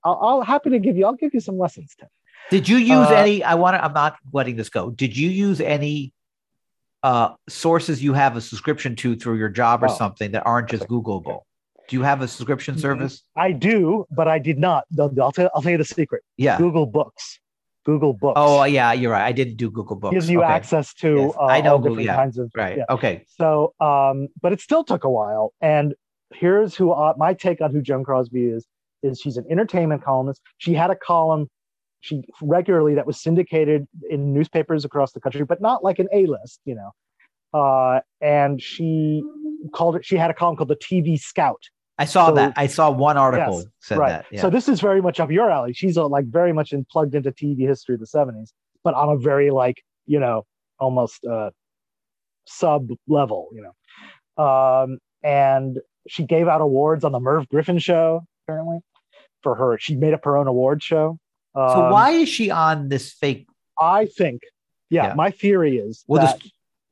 I'll, 0.04 0.18
I'll 0.22 0.42
happy 0.42 0.70
to 0.70 0.78
give 0.78 0.96
you. 0.96 1.06
I'll 1.06 1.14
give 1.14 1.34
you 1.34 1.40
some 1.40 1.58
lessons, 1.58 1.94
Tim. 1.98 2.08
Did 2.50 2.68
you 2.68 2.76
use 2.76 3.08
Uh, 3.08 3.14
any? 3.14 3.42
I 3.42 3.54
want 3.54 3.74
to. 3.76 3.84
I'm 3.84 3.92
not 3.92 4.16
letting 4.32 4.56
this 4.56 4.68
go. 4.68 4.90
Did 4.90 5.16
you 5.16 5.28
use 5.30 5.60
any 5.60 6.12
uh, 7.02 7.34
sources 7.48 8.02
you 8.02 8.12
have 8.14 8.36
a 8.36 8.40
subscription 8.40 8.96
to 8.96 9.14
through 9.16 9.36
your 9.36 9.48
job 9.48 9.82
or 9.82 9.88
Oh. 9.88 9.94
something 9.94 10.32
that 10.32 10.44
aren't 10.46 10.68
just 10.68 10.86
Googleable? 10.88 11.40
Do 11.88 11.96
you 11.96 12.02
have 12.02 12.20
a 12.20 12.26
subscription 12.28 12.78
service? 12.78 13.22
I 13.36 13.52
do, 13.52 14.06
but 14.10 14.26
I 14.26 14.38
did 14.40 14.58
not. 14.58 14.84
I'll 14.98 15.12
I'll 15.20 15.30
tell, 15.32 15.50
I'll 15.54 15.62
tell 15.62 15.70
you 15.72 15.78
the 15.78 15.84
secret. 15.84 16.22
Yeah. 16.36 16.58
Google 16.58 16.86
Books. 16.86 17.38
Google 17.84 18.12
Books. 18.12 18.34
Oh, 18.36 18.64
yeah. 18.64 18.92
You're 18.92 19.12
right. 19.12 19.24
I 19.24 19.30
didn't 19.30 19.56
do 19.56 19.70
Google 19.70 19.94
Books. 19.94 20.12
gives 20.12 20.28
you 20.28 20.42
Okay. 20.42 20.52
access 20.52 20.92
to 20.94 21.14
Yes, 21.16 21.32
uh, 21.38 21.44
I 21.44 21.60
know 21.60 21.72
all 21.72 21.78
Google, 21.78 21.96
different 21.96 22.06
yeah. 22.06 22.16
kinds 22.16 22.38
of 22.38 22.50
Right. 22.56 22.78
yeah. 22.78 22.84
Okay. 22.90 23.24
So, 23.28 23.74
um, 23.78 24.26
but 24.42 24.52
it 24.52 24.60
still 24.60 24.82
took 24.82 25.04
a 25.04 25.10
while. 25.10 25.52
And 25.60 25.94
here's 26.34 26.74
who 26.74 26.90
uh, 26.90 27.14
my 27.16 27.34
take 27.34 27.60
on 27.60 27.70
who 27.70 27.80
Joan 27.82 28.02
Crosby 28.02 28.46
is: 28.46 28.66
is 29.04 29.20
she's 29.20 29.36
an 29.36 29.44
entertainment 29.48 30.02
columnist. 30.02 30.40
She 30.58 30.74
had 30.74 30.90
a 30.90 30.96
column 30.96 31.48
she 32.06 32.22
regularly 32.40 32.94
that 32.94 33.06
was 33.06 33.20
syndicated 33.20 33.86
in 34.08 34.32
newspapers 34.32 34.84
across 34.84 35.12
the 35.12 35.20
country, 35.20 35.44
but 35.44 35.60
not 35.60 35.82
like 35.84 35.98
an 35.98 36.08
A 36.12 36.26
list, 36.26 36.60
you 36.64 36.74
know. 36.74 36.90
Uh, 37.58 38.00
and 38.20 38.60
she 38.62 39.22
called 39.74 39.96
it. 39.96 40.04
She 40.04 40.16
had 40.16 40.30
a 40.30 40.34
column 40.34 40.56
called 40.56 40.68
the 40.68 40.76
TV 40.76 41.18
Scout. 41.18 41.62
I 41.98 42.04
saw 42.04 42.28
So- 42.28 42.34
that. 42.34 42.52
I 42.56 42.66
saw 42.66 42.90
one 42.90 43.16
article 43.16 43.56
Yes, 43.60 43.66
said 43.80 43.98
right. 43.98 44.08
that. 44.10 44.26
Yeah. 44.30 44.42
So 44.42 44.50
this 44.50 44.68
is 44.68 44.80
very 44.80 45.00
much 45.00 45.18
up 45.20 45.30
your 45.30 45.50
alley. 45.50 45.72
She's 45.72 45.96
uh, 45.96 46.06
like 46.06 46.26
very 46.26 46.52
much 46.52 46.72
in, 46.72 46.84
plugged 46.90 47.14
into 47.14 47.32
TV 47.32 47.60
history 47.66 47.94
of 47.94 48.00
the 48.00 48.06
'70s, 48.06 48.52
but 48.84 48.94
on 48.94 49.08
a 49.08 49.16
very 49.18 49.50
like 49.50 49.82
you 50.06 50.20
know 50.20 50.44
almost 50.78 51.24
uh, 51.24 51.50
sub 52.46 52.88
level, 53.08 53.48
you 53.52 53.62
know. 53.62 54.44
Um, 54.44 54.98
and 55.22 55.78
she 56.08 56.24
gave 56.24 56.46
out 56.48 56.60
awards 56.60 57.02
on 57.04 57.12
the 57.12 57.20
Merv 57.20 57.48
Griffin 57.48 57.78
show 57.78 58.24
apparently 58.44 58.78
for 59.42 59.54
her. 59.56 59.78
She 59.80 59.96
made 59.96 60.12
up 60.14 60.24
her 60.24 60.36
own 60.36 60.46
award 60.46 60.82
show. 60.82 61.18
Um, 61.56 61.68
so 61.70 61.90
why 61.90 62.10
is 62.10 62.28
she 62.28 62.50
on 62.50 62.88
this 62.88 63.12
fake? 63.12 63.48
I 63.80 64.06
think, 64.06 64.42
yeah, 64.90 65.08
Yeah. 65.08 65.14
my 65.14 65.30
theory 65.30 65.78
is 65.78 66.04
Well, 66.06 66.22
that 66.22 66.42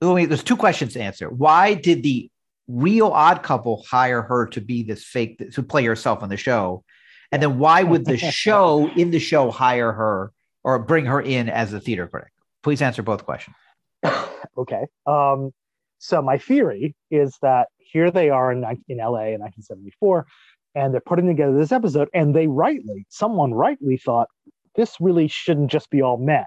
there's, 0.00 0.28
there's 0.28 0.42
two 0.42 0.56
questions 0.56 0.94
to 0.94 1.02
answer. 1.02 1.28
Why 1.28 1.74
did 1.74 2.02
the 2.02 2.30
real 2.66 3.08
Odd 3.08 3.42
Couple 3.42 3.84
hire 3.88 4.22
her 4.22 4.46
to 4.48 4.60
be 4.60 4.82
this 4.82 5.04
fake 5.04 5.52
to 5.52 5.62
play 5.62 5.84
herself 5.84 6.22
on 6.22 6.28
the 6.28 6.36
show? 6.36 6.82
And 7.30 7.42
then 7.42 7.58
why 7.58 7.82
would 7.82 8.04
the 8.04 8.16
show 8.42 8.88
in 8.90 9.10
the 9.10 9.18
show 9.18 9.50
hire 9.50 9.92
her 9.92 10.32
or 10.62 10.78
bring 10.78 11.06
her 11.06 11.20
in 11.20 11.48
as 11.48 11.72
a 11.72 11.80
theater 11.80 12.06
critic? 12.06 12.32
Please 12.62 12.80
answer 12.80 13.02
both 13.02 13.24
questions. 13.24 13.56
okay. 14.58 14.86
Um, 15.06 15.52
so 15.98 16.22
my 16.22 16.38
theory 16.38 16.94
is 17.10 17.36
that 17.42 17.68
here 17.78 18.10
they 18.10 18.30
are 18.30 18.52
in, 18.52 18.58
in 18.88 18.98
LA 18.98 19.32
in 19.32 19.40
1974, 19.40 20.26
and 20.74 20.92
they're 20.92 21.00
putting 21.00 21.26
together 21.26 21.56
this 21.56 21.72
episode, 21.72 22.08
and 22.12 22.34
they 22.34 22.46
rightly, 22.46 23.06
someone 23.08 23.54
rightly 23.54 23.96
thought 23.96 24.28
this 24.76 24.96
really 25.00 25.28
shouldn't 25.28 25.70
just 25.70 25.90
be 25.90 26.02
all 26.02 26.16
men. 26.16 26.44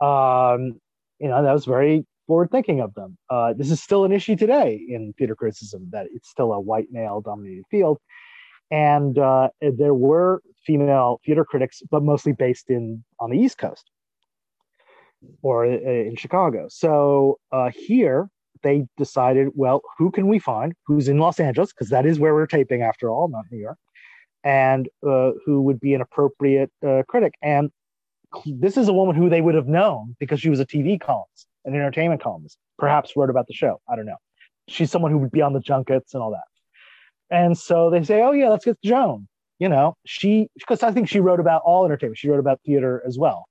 Um, 0.00 0.80
you 1.18 1.28
know, 1.28 1.42
that 1.42 1.52
was 1.52 1.64
very 1.64 2.06
forward 2.26 2.50
thinking 2.50 2.80
of 2.80 2.94
them. 2.94 3.18
Uh, 3.28 3.52
this 3.52 3.70
is 3.70 3.82
still 3.82 4.04
an 4.04 4.12
issue 4.12 4.36
today 4.36 4.80
in 4.88 5.12
theater 5.18 5.34
criticism 5.34 5.88
that 5.90 6.06
it's 6.14 6.28
still 6.30 6.52
a 6.52 6.60
white 6.60 6.88
male 6.90 7.20
dominated 7.20 7.64
field. 7.70 7.98
And 8.70 9.18
uh, 9.18 9.48
there 9.60 9.94
were 9.94 10.42
female 10.64 11.20
theater 11.26 11.44
critics, 11.44 11.82
but 11.90 12.02
mostly 12.02 12.32
based 12.32 12.70
in 12.70 13.04
on 13.18 13.30
the 13.30 13.38
East 13.38 13.58
Coast 13.58 13.90
or 15.42 15.66
uh, 15.66 15.68
in 15.68 16.16
Chicago. 16.16 16.66
So 16.70 17.38
uh, 17.52 17.70
here 17.74 18.28
they 18.62 18.86
decided, 18.96 19.48
well, 19.54 19.82
who 19.98 20.10
can 20.10 20.28
we 20.28 20.38
find 20.38 20.74
who's 20.86 21.08
in 21.08 21.18
Los 21.18 21.40
Angeles 21.40 21.72
because 21.72 21.88
that 21.88 22.06
is 22.06 22.18
where 22.18 22.34
we're 22.34 22.46
taping 22.46 22.82
after 22.82 23.10
all, 23.10 23.28
not 23.28 23.44
New 23.50 23.58
York, 23.58 23.78
and 24.44 24.88
uh, 25.06 25.32
who 25.44 25.62
would 25.62 25.80
be 25.80 25.94
an 25.94 26.00
appropriate 26.00 26.70
uh, 26.86 27.02
critic. 27.08 27.34
And 27.42 27.70
this 28.46 28.76
is 28.76 28.88
a 28.88 28.92
woman 28.92 29.16
who 29.16 29.28
they 29.28 29.40
would 29.40 29.54
have 29.54 29.66
known 29.66 30.16
because 30.18 30.40
she 30.40 30.50
was 30.50 30.60
a 30.60 30.66
TV 30.66 31.00
columnist, 31.00 31.46
an 31.64 31.74
entertainment 31.74 32.22
columnist, 32.22 32.58
perhaps 32.78 33.12
wrote 33.16 33.30
about 33.30 33.46
the 33.46 33.54
show. 33.54 33.80
I 33.88 33.96
don't 33.96 34.06
know. 34.06 34.18
She's 34.68 34.90
someone 34.90 35.10
who 35.10 35.18
would 35.18 35.32
be 35.32 35.42
on 35.42 35.52
the 35.52 35.60
junkets 35.60 36.14
and 36.14 36.22
all 36.22 36.30
that. 36.30 36.44
And 37.30 37.56
so 37.56 37.90
they 37.90 38.02
say, 38.02 38.22
oh 38.22 38.32
yeah, 38.32 38.48
let's 38.48 38.64
get 38.64 38.78
Joan. 38.82 39.28
You 39.58 39.68
know, 39.68 39.94
she 40.06 40.48
because 40.58 40.82
I 40.82 40.90
think 40.90 41.08
she 41.08 41.20
wrote 41.20 41.38
about 41.38 41.62
all 41.66 41.84
entertainment. 41.84 42.16
She 42.16 42.28
wrote 42.28 42.40
about 42.40 42.60
theater 42.64 43.02
as 43.06 43.18
well 43.18 43.44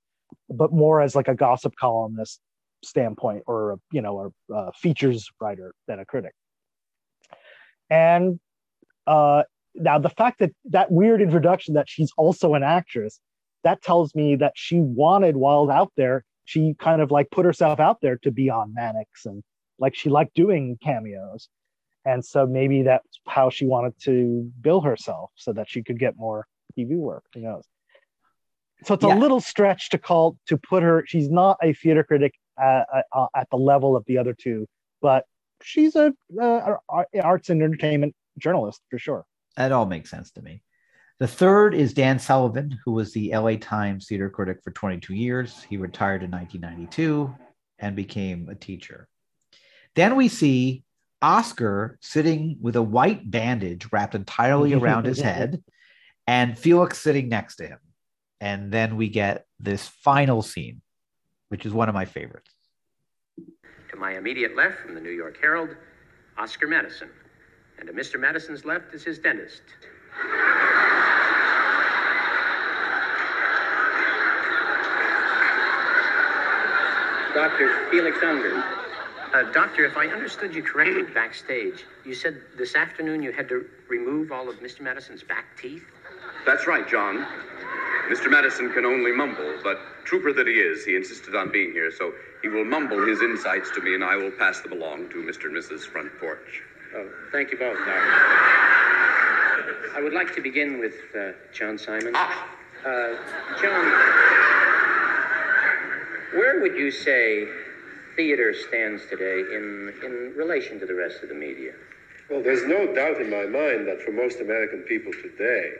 but 0.48 0.72
more 0.72 1.00
as 1.00 1.14
like 1.14 1.28
a 1.28 1.34
gossip 1.34 1.74
columnist 1.76 2.40
standpoint 2.82 3.42
or 3.46 3.78
you 3.92 4.00
know 4.00 4.32
a, 4.50 4.54
a 4.54 4.72
features 4.72 5.28
writer 5.40 5.74
than 5.86 5.98
a 5.98 6.04
critic 6.04 6.32
and 7.90 8.40
uh 9.06 9.42
now 9.74 9.98
the 9.98 10.10
fact 10.10 10.40
that 10.40 10.52
that 10.66 10.90
weird 10.90 11.22
introduction 11.22 11.74
that 11.74 11.88
she's 11.88 12.12
also 12.16 12.54
an 12.54 12.62
actress 12.62 13.20
that 13.64 13.82
tells 13.82 14.14
me 14.14 14.36
that 14.36 14.52
she 14.56 14.80
wanted 14.80 15.36
wild 15.36 15.70
out 15.70 15.92
there. 15.96 16.24
She 16.44 16.74
kind 16.78 17.00
of 17.00 17.10
like 17.10 17.30
put 17.30 17.44
herself 17.44 17.78
out 17.78 18.00
there 18.00 18.16
to 18.22 18.30
be 18.30 18.50
on 18.50 18.74
Mannix 18.74 19.26
and 19.26 19.42
like 19.78 19.94
she 19.94 20.08
liked 20.08 20.34
doing 20.34 20.78
cameos. 20.82 21.48
And 22.04 22.24
so 22.24 22.46
maybe 22.46 22.82
that's 22.82 23.20
how 23.26 23.50
she 23.50 23.66
wanted 23.66 23.94
to 24.04 24.50
bill 24.60 24.80
herself 24.80 25.30
so 25.36 25.52
that 25.52 25.68
she 25.68 25.82
could 25.82 25.98
get 25.98 26.16
more 26.16 26.46
tv 26.78 26.96
work 26.96 27.24
who 27.34 27.40
knows? 27.40 27.64
So 28.84 28.94
it's 28.94 29.04
Yeah. 29.04 29.14
a 29.14 29.18
little 29.18 29.40
stretch 29.40 29.90
to 29.90 29.98
call 29.98 30.36
to 30.46 30.56
put 30.56 30.82
her 30.82 31.04
she's 31.06 31.28
not 31.28 31.58
a 31.62 31.72
theater 31.74 32.04
critic 32.04 32.32
uh, 32.60 32.84
uh, 33.12 33.26
at 33.34 33.48
the 33.50 33.56
level 33.56 33.96
of 33.96 34.04
the 34.06 34.16
other 34.18 34.34
two 34.34 34.66
but 35.02 35.24
she's 35.62 35.96
a 35.96 36.14
uh, 36.40 36.76
ar- 36.88 37.08
arts 37.22 37.50
and 37.50 37.62
entertainment 37.62 38.14
journalist 38.38 38.80
for 38.88 38.98
sure 38.98 39.26
That 39.56 39.72
all 39.72 39.86
makes 39.86 40.10
sense 40.10 40.30
to 40.32 40.42
me. 40.42 40.62
The 41.18 41.28
third 41.28 41.74
is 41.74 41.92
Dan 41.92 42.18
Sullivan, 42.18 42.78
who 42.84 42.92
was 42.92 43.12
the 43.12 43.36
LA 43.36 43.56
Times 43.56 44.06
theater 44.06 44.30
critic 44.30 44.62
for 44.64 44.70
22 44.70 45.14
years. 45.14 45.62
He 45.68 45.76
retired 45.76 46.22
in 46.22 46.30
1992 46.30 47.34
and 47.78 47.94
became 47.94 48.48
a 48.48 48.54
teacher. 48.54 49.06
Then 49.94 50.16
we 50.16 50.28
see 50.28 50.82
Oscar 51.20 51.98
sitting 52.00 52.56
with 52.60 52.76
a 52.76 52.82
white 52.82 53.30
bandage 53.30 53.88
wrapped 53.92 54.14
entirely 54.14 54.72
around 54.74 55.04
his 55.04 55.20
head 55.20 55.62
and 56.26 56.58
Felix 56.58 56.98
sitting 56.98 57.28
next 57.28 57.56
to 57.56 57.66
him. 57.66 57.78
And 58.40 58.72
then 58.72 58.96
we 58.96 59.08
get 59.08 59.44
this 59.58 59.86
final 59.86 60.40
scene, 60.40 60.80
which 61.48 61.66
is 61.66 61.72
one 61.72 61.88
of 61.88 61.94
my 61.94 62.06
favorites. 62.06 62.54
To 63.90 63.96
my 63.96 64.16
immediate 64.16 64.56
left 64.56 64.78
from 64.78 64.94
the 64.94 65.00
New 65.00 65.10
York 65.10 65.36
Herald, 65.40 65.76
Oscar 66.38 66.66
Madison. 66.66 67.10
And 67.80 67.88
to 67.88 67.94
Mr. 67.94 68.20
Madison's 68.20 68.64
left 68.64 68.94
is 68.94 69.02
his 69.02 69.18
dentist. 69.18 69.62
Dr. 77.34 77.88
Felix 77.90 78.18
Unger. 78.22 78.62
Uh, 79.32 79.44
doctor, 79.52 79.86
if 79.86 79.96
I 79.96 80.08
understood 80.08 80.54
you 80.54 80.62
correctly 80.62 81.04
backstage, 81.14 81.86
you 82.04 82.14
said 82.14 82.42
this 82.58 82.74
afternoon 82.74 83.22
you 83.22 83.32
had 83.32 83.48
to 83.48 83.64
remove 83.88 84.30
all 84.30 84.48
of 84.50 84.56
Mr. 84.56 84.80
Madison's 84.80 85.22
back 85.22 85.46
teeth? 85.56 85.84
That's 86.44 86.66
right, 86.66 86.86
John. 86.86 87.26
Mr. 88.10 88.30
Madison 88.30 88.72
can 88.72 88.84
only 88.84 89.12
mumble, 89.12 89.54
but 89.62 89.78
trooper 90.04 90.32
that 90.32 90.48
he 90.48 90.54
is, 90.54 90.84
he 90.84 90.96
insisted 90.96 91.34
on 91.36 91.52
being 91.52 91.72
here, 91.72 91.92
so 91.92 92.12
he 92.42 92.48
will 92.48 92.64
mumble 92.64 93.06
his 93.06 93.22
insights 93.22 93.70
to 93.70 93.80
me 93.80 93.94
and 93.94 94.04
I 94.04 94.16
will 94.16 94.32
pass 94.32 94.60
them 94.60 94.72
along 94.72 95.10
to 95.10 95.16
Mr. 95.16 95.44
and 95.44 95.56
Mrs. 95.56 95.86
Front 95.86 96.10
Porch. 96.18 96.62
Oh, 96.94 97.06
thank 97.30 97.52
you 97.52 97.58
both, 97.58 97.76
Doctor. 97.78 97.92
I 99.94 100.00
would 100.02 100.12
like 100.12 100.34
to 100.34 100.40
begin 100.40 100.78
with 100.80 100.94
uh, 101.16 101.32
John 101.52 101.78
Simon. 101.78 102.12
Ah, 102.14 102.48
Uh, 102.84 103.14
John, 103.60 103.84
where 106.38 106.60
would 106.62 106.74
you 106.76 106.90
say 106.90 107.46
theater 108.16 108.54
stands 108.54 109.02
today 109.10 109.40
in, 109.54 109.92
in 110.02 110.32
relation 110.34 110.80
to 110.80 110.86
the 110.86 110.94
rest 110.94 111.22
of 111.22 111.28
the 111.28 111.34
media? 111.34 111.72
Well, 112.30 112.42
there's 112.42 112.64
no 112.64 112.86
doubt 112.94 113.20
in 113.20 113.28
my 113.28 113.44
mind 113.44 113.86
that 113.88 114.00
for 114.02 114.12
most 114.12 114.40
American 114.40 114.80
people 114.82 115.12
today, 115.12 115.72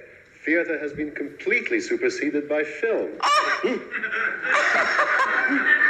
theater 0.45 0.79
has 0.79 0.93
been 0.93 1.13
completely 1.13 1.81
superseded 1.81 2.49
by 2.49 2.65
film. 2.65 3.13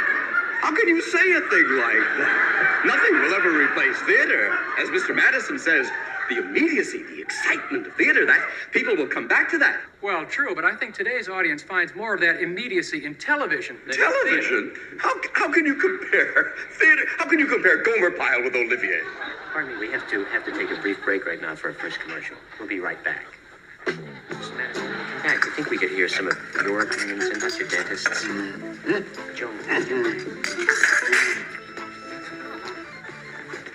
How 0.61 0.73
can 0.75 0.87
you 0.87 1.01
say 1.01 1.31
a 1.33 1.41
thing 1.41 1.67
like 1.77 2.05
that? 2.21 2.81
Nothing 2.85 3.19
will 3.19 3.33
ever 3.33 3.49
replace 3.49 3.97
theater. 4.01 4.55
As 4.79 4.89
Mr. 4.89 5.15
Madison 5.15 5.57
says, 5.57 5.89
The 6.29 6.37
immediacy, 6.37 7.01
the 7.03 7.19
excitement 7.19 7.87
of 7.87 7.95
theater, 7.95 8.25
that 8.27 8.39
people 8.71 8.95
will 8.95 9.07
come 9.07 9.27
back 9.27 9.49
to 9.51 9.57
that. 9.57 9.81
Well, 10.01 10.23
true, 10.25 10.53
but 10.55 10.63
I 10.63 10.75
think 10.75 10.93
today's 10.93 11.27
audience 11.27 11.61
finds 11.63 11.93
more 11.95 12.13
of 12.13 12.21
that 12.21 12.41
immediacy 12.41 13.05
in 13.05 13.15
television. 13.15 13.77
than 13.85 13.95
in. 13.95 13.99
Television? 13.99 14.75
How, 14.99 15.13
how 15.33 15.51
can 15.51 15.65
you 15.65 15.75
compare 15.75 16.53
theater? 16.79 17.03
How 17.17 17.25
can 17.25 17.39
you 17.39 17.47
compare 17.47 17.83
Gomer 17.83 18.11
Pyle 18.11 18.43
with 18.43 18.55
Olivier? 18.55 19.01
Pardon 19.51 19.73
me, 19.73 19.87
we 19.87 19.91
have 19.91 20.07
to 20.11 20.23
have 20.25 20.45
to 20.45 20.51
take 20.51 20.71
a 20.71 20.79
brief 20.79 21.03
break 21.03 21.25
right 21.25 21.41
now 21.41 21.55
for 21.55 21.69
our 21.69 21.73
first 21.73 21.99
commercial. 21.99 22.37
We'll 22.59 22.69
be 22.69 22.79
right 22.79 23.03
back. 23.03 23.25
Mr. 25.21 25.29
Fact, 25.29 25.45
I 25.45 25.55
think 25.55 25.69
we 25.69 25.77
could 25.77 25.91
hear 25.91 26.07
some 26.07 26.27
of 26.27 26.37
your 26.63 26.81
opinions 26.81 27.25
and 27.25 27.41
not 27.41 27.57
your 27.59 27.67
dentist's. 27.67 28.23
Joan, 29.35 29.59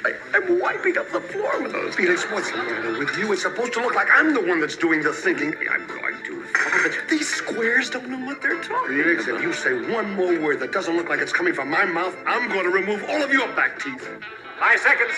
I, 0.05 0.15
I'm 0.35 0.61
wiping 0.61 0.99
up 0.99 1.11
the 1.13 1.21
floor 1.21 1.63
with 1.63 1.73
those. 1.73 1.95
Felix, 1.95 2.25
what's 2.33 2.51
the 2.51 2.57
matter 2.59 2.99
with 2.99 3.17
you? 3.17 3.33
It's 3.33 3.43
supposed 3.43 3.73
to 3.75 3.81
look 3.81 3.95
like 3.95 4.09
I'm 4.13 4.35
the 4.35 4.41
one 4.41 4.61
that's 4.61 4.77
doing 4.77 5.03
the 5.03 5.13
thinking. 5.13 5.55
I'm 5.71 5.87
going 5.87 6.23
to. 6.25 6.45
But 6.83 7.09
these 7.09 7.29
squares 7.29 7.91
don't 7.91 8.09
know 8.09 8.25
what 8.27 8.43
they're 8.43 8.61
talking 8.63 8.97
Felix, 8.97 9.29
if 9.29 9.41
you 9.43 9.53
say 9.53 9.89
one 9.93 10.15
more 10.15 10.39
word 10.41 10.61
that 10.61 10.73
doesn't 10.73 10.97
look 10.97 11.09
like 11.09 11.21
it's 11.21 11.33
coming 11.33 11.55
from 11.55 11.71
my 11.71 11.85
mouth, 11.85 12.17
I'm 12.27 12.49
going 12.49 12.65
to 12.65 12.71
remove 12.71 13.05
all 13.09 13.23
of 13.23 13.33
your 13.33 13.47
back 13.55 13.81
teeth. 13.81 14.09
Five 14.59 14.81
seconds. 14.81 15.13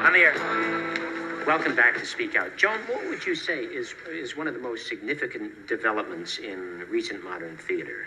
On 0.00 0.12
the 0.12 0.18
air. 0.18 1.03
Welcome 1.46 1.76
back 1.76 1.98
to 1.98 2.06
Speak 2.06 2.36
Out. 2.36 2.56
Joan, 2.56 2.78
what 2.88 3.06
would 3.06 3.26
you 3.26 3.34
say 3.34 3.64
is 3.64 3.94
is 4.08 4.34
one 4.34 4.48
of 4.48 4.54
the 4.54 4.60
most 4.60 4.86
significant 4.86 5.66
developments 5.66 6.38
in 6.38 6.84
recent 6.88 7.22
modern 7.22 7.58
theater? 7.58 8.06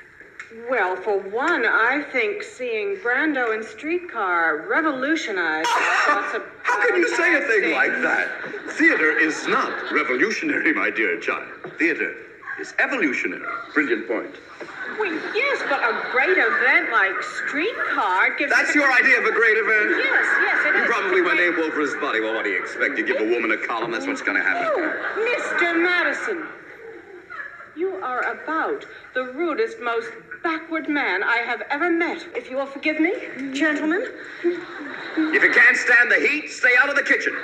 Well, 0.71 0.95
for 0.95 1.19
one, 1.19 1.63
I 1.63 2.03
think 2.11 2.41
seeing 2.41 2.95
Brando 2.95 3.55
in 3.55 3.63
Streetcar 3.63 4.65
revolutionized 4.67 5.69
lots 6.07 6.33
of. 6.33 6.43
How 6.63 6.87
can 6.87 6.95
you 6.95 7.15
say 7.15 7.35
a 7.35 7.41
thing 7.41 7.73
like 7.73 7.91
that? 8.01 8.27
Theater 8.71 9.15
is 9.15 9.47
not 9.47 9.91
revolutionary, 9.91 10.73
my 10.73 10.89
dear 10.89 11.19
child. 11.19 11.47
Theater 11.77 12.15
is 12.59 12.73
evolutionary. 12.79 13.43
Brilliant 13.73 14.07
point. 14.07 14.35
Well, 14.99 15.13
yes, 15.35 15.61
but 15.69 15.79
a 15.83 16.09
great 16.11 16.37
event 16.37 16.91
like 16.91 17.13
Streetcar 17.45 18.35
gives. 18.37 18.51
That's 18.51 18.73
your 18.73 18.91
idea 18.91 19.19
of 19.19 19.25
a 19.25 19.31
great 19.31 19.57
event? 19.57 20.01
Yes, 20.03 20.25
yes, 20.41 20.65
it 20.65 20.75
You 20.75 20.81
is. 20.83 20.87
probably 20.87 21.21
went 21.21 21.39
AWOL 21.39 21.71
for 21.71 21.81
his 21.81 21.93
body. 21.95 22.19
Well, 22.19 22.33
what 22.33 22.43
do 22.45 22.49
you 22.49 22.59
expect? 22.61 22.97
You 22.97 23.05
give 23.05 23.21
a 23.21 23.25
woman 23.29 23.51
a 23.51 23.57
column, 23.67 23.91
that's 23.91 24.07
what's 24.07 24.21
going 24.21 24.37
to 24.37 24.43
happen. 24.43 24.65
Oh, 24.65 25.57
Mr. 25.59 25.79
Madison, 25.83 26.47
you 27.75 27.95
are 27.97 28.21
about 28.23 28.85
the 29.13 29.25
rudest, 29.33 29.79
most 29.79 30.09
backward 30.41 30.89
man 30.89 31.21
I 31.23 31.37
have 31.37 31.61
ever 31.69 31.89
met. 31.91 32.25
If 32.35 32.49
you 32.49 32.55
will 32.57 32.65
forgive 32.65 32.99
me, 32.99 33.13
gentlemen. 33.53 34.03
If 34.43 35.43
you 35.43 35.51
can't 35.51 35.77
stand 35.77 36.09
the 36.11 36.19
heat, 36.27 36.49
stay 36.49 36.71
out 36.81 36.89
of 36.89 36.95
the 36.95 37.03
kitchen. 37.03 37.35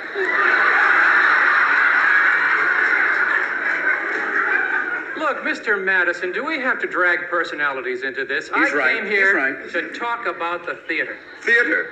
Look, 5.16 5.38
Mr. 5.38 5.82
Madison, 5.82 6.32
do 6.32 6.44
we 6.44 6.58
have 6.60 6.80
to 6.80 6.86
drag 6.86 7.28
personalities 7.30 8.02
into 8.02 8.24
this? 8.24 8.46
He's 8.48 8.72
I 8.72 8.76
right, 8.76 8.96
came 8.96 9.06
here 9.06 9.36
right. 9.36 9.70
to 9.72 9.88
talk 9.92 10.26
about 10.26 10.66
the 10.66 10.74
theater. 10.88 11.16
Theater. 11.42 11.90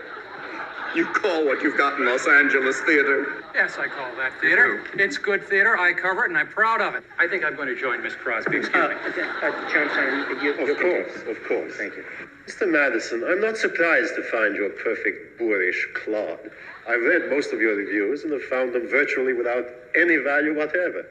You 0.95 1.07
call 1.07 1.47
what 1.47 1.63
you've 1.63 1.79
got 1.79 1.99
in 1.99 2.05
Los 2.05 2.27
Angeles 2.29 2.79
theater? 2.83 3.43
Yes, 3.55 3.79
I 3.79 3.89
call 3.89 4.15
that 4.17 4.33
theater. 4.43 4.85
It's 4.95 5.17
good 5.17 5.43
theater. 5.49 5.79
I 5.79 5.95
cover 5.95 6.25
it, 6.25 6.29
and 6.31 6.37
I'm 6.39 6.49
proud 6.49 6.83
of 6.83 6.95
it. 6.95 7.03
I 7.19 7.27
think 7.27 7.45
I'm 7.45 7.57
going 7.57 7.69
to 7.69 7.81
join 7.81 8.03
Miss 8.03 8.15
Crosby. 8.15 8.59
Excuse 8.59 8.75
Uh, 8.77 8.89
me. 8.89 8.95
uh, 9.43 9.71
Joan, 9.73 9.89
sorry, 9.91 10.43
you, 10.45 10.53
Of 10.53 10.79
course, 10.79 11.17
of 11.29 11.43
course. 11.49 11.73
Thank 11.77 11.97
you. 11.97 12.05
Mr. 12.47 12.69
Madison, 12.71 13.25
I'm 13.27 13.41
not 13.41 13.57
surprised 13.57 14.15
to 14.17 14.23
find 14.25 14.55
you 14.55 14.67
a 14.67 14.71
perfect 14.71 15.39
boorish 15.39 15.87
clod. 15.95 16.51
I've 16.87 17.01
read 17.03 17.31
most 17.31 17.53
of 17.55 17.61
your 17.61 17.77
reviews 17.77 18.25
and 18.25 18.33
have 18.33 18.43
found 18.45 18.75
them 18.75 18.87
virtually 18.89 19.33
without 19.33 19.65
any 19.97 20.17
value 20.19 20.55
whatever. 20.55 21.07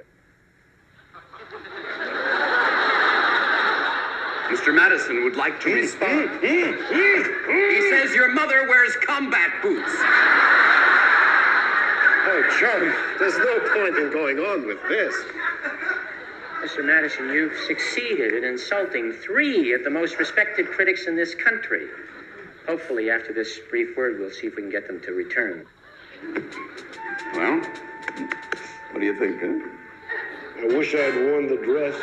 Mr. 4.52 4.76
Madison 4.76 5.24
would 5.24 5.38
like 5.38 5.62
to 5.62 5.74
respond. 5.74 6.30
He 6.42 7.90
says 7.90 8.14
your 8.14 8.34
mother 8.34 8.68
wears 8.68 8.94
combat 8.98 9.50
boots. 9.62 9.94
Oh, 12.24 12.44
John, 12.60 12.94
there's 13.18 13.38
no 13.38 13.60
point 13.74 13.98
in 13.98 14.12
going 14.12 14.40
on 14.40 14.68
with 14.68 14.78
this. 14.90 15.16
Mr. 16.62 16.84
Madison, 16.86 17.30
you've 17.30 17.58
succeeded 17.66 18.34
in 18.34 18.44
insulting 18.44 19.14
three 19.14 19.72
of 19.72 19.86
the 19.86 19.90
most 19.90 20.20
respected 20.20 20.68
critics 20.68 21.08
in 21.08 21.16
this 21.16 21.34
country. 21.34 21.88
Hopefully, 22.68 23.10
after 23.10 23.32
this 23.32 23.58
brief 23.70 23.96
word, 23.96 24.20
we'll 24.20 24.32
see 24.32 24.48
if 24.48 24.58
we 24.58 24.64
can 24.64 24.72
get 24.72 24.86
them 24.86 25.00
to 25.02 25.14
return. 25.14 25.66
Well, 27.34 27.62
what 28.92 29.00
do 29.00 29.06
you 29.06 29.18
think, 29.18 29.40
huh? 29.40 29.60
I 30.60 30.66
wish 30.78 30.94
I'd 30.94 31.16
worn 31.16 31.48
the 31.48 31.56
dress. 31.56 31.96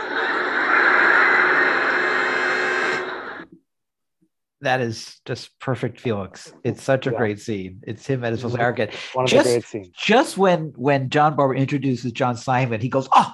That 4.61 4.81
is 4.81 5.21
just 5.25 5.57
perfect, 5.61 6.01
Felix. 6.01 6.53
It's 6.65 6.83
such 6.83 7.07
a 7.07 7.11
Yeah. 7.13 7.17
great 7.19 7.39
scene. 7.41 7.81
It's 7.87 8.05
him 8.07 8.25
at 8.25 8.33
his 8.33 8.43
most 8.43 8.59
arrogant. 8.59 8.93
One 9.15 9.25
of 9.25 9.31
Just, 9.31 9.47
the 9.47 9.55
great 9.55 9.65
scenes. 9.65 9.89
just 9.97 10.37
when 10.37 10.73
when 10.77 11.11
John 11.11 11.37
Barbour 11.37 11.55
introduces 11.55 12.11
John 12.13 12.37
Simon, 12.37 12.81
he 12.81 12.89
goes, 12.89 13.09
"Oh," 13.15 13.33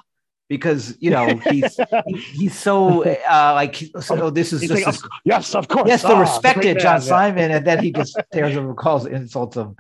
because 0.51 0.96
you 1.01 1.10
know 1.10 1.40
he's 1.51 1.76
he- 2.06 2.18
he's 2.18 2.59
so 2.59 3.05
uh, 3.05 3.52
like 3.55 3.76
so 4.01 4.28
this 4.28 4.52
is 4.52 4.60
just 4.60 4.72
like, 4.74 4.84
this- 4.84 5.02
"Of- 5.02 5.09
yes, 5.24 5.55
of 5.55 5.68
course. 5.68 5.88
yes, 5.88 6.02
the 6.02 6.09
Ah, 6.14 6.20
respected 6.20 6.78
John 6.78 6.94
man, 6.96 7.02
yeah. 7.02 7.09
Simon, 7.09 7.51
and 7.52 7.66
then 7.66 7.82
he 7.82 7.90
just 7.90 8.20
tears 8.30 8.52
him 8.55 8.66
and 8.68 8.76
calls 8.76 9.06
insults 9.06 9.56
him. 9.56 9.76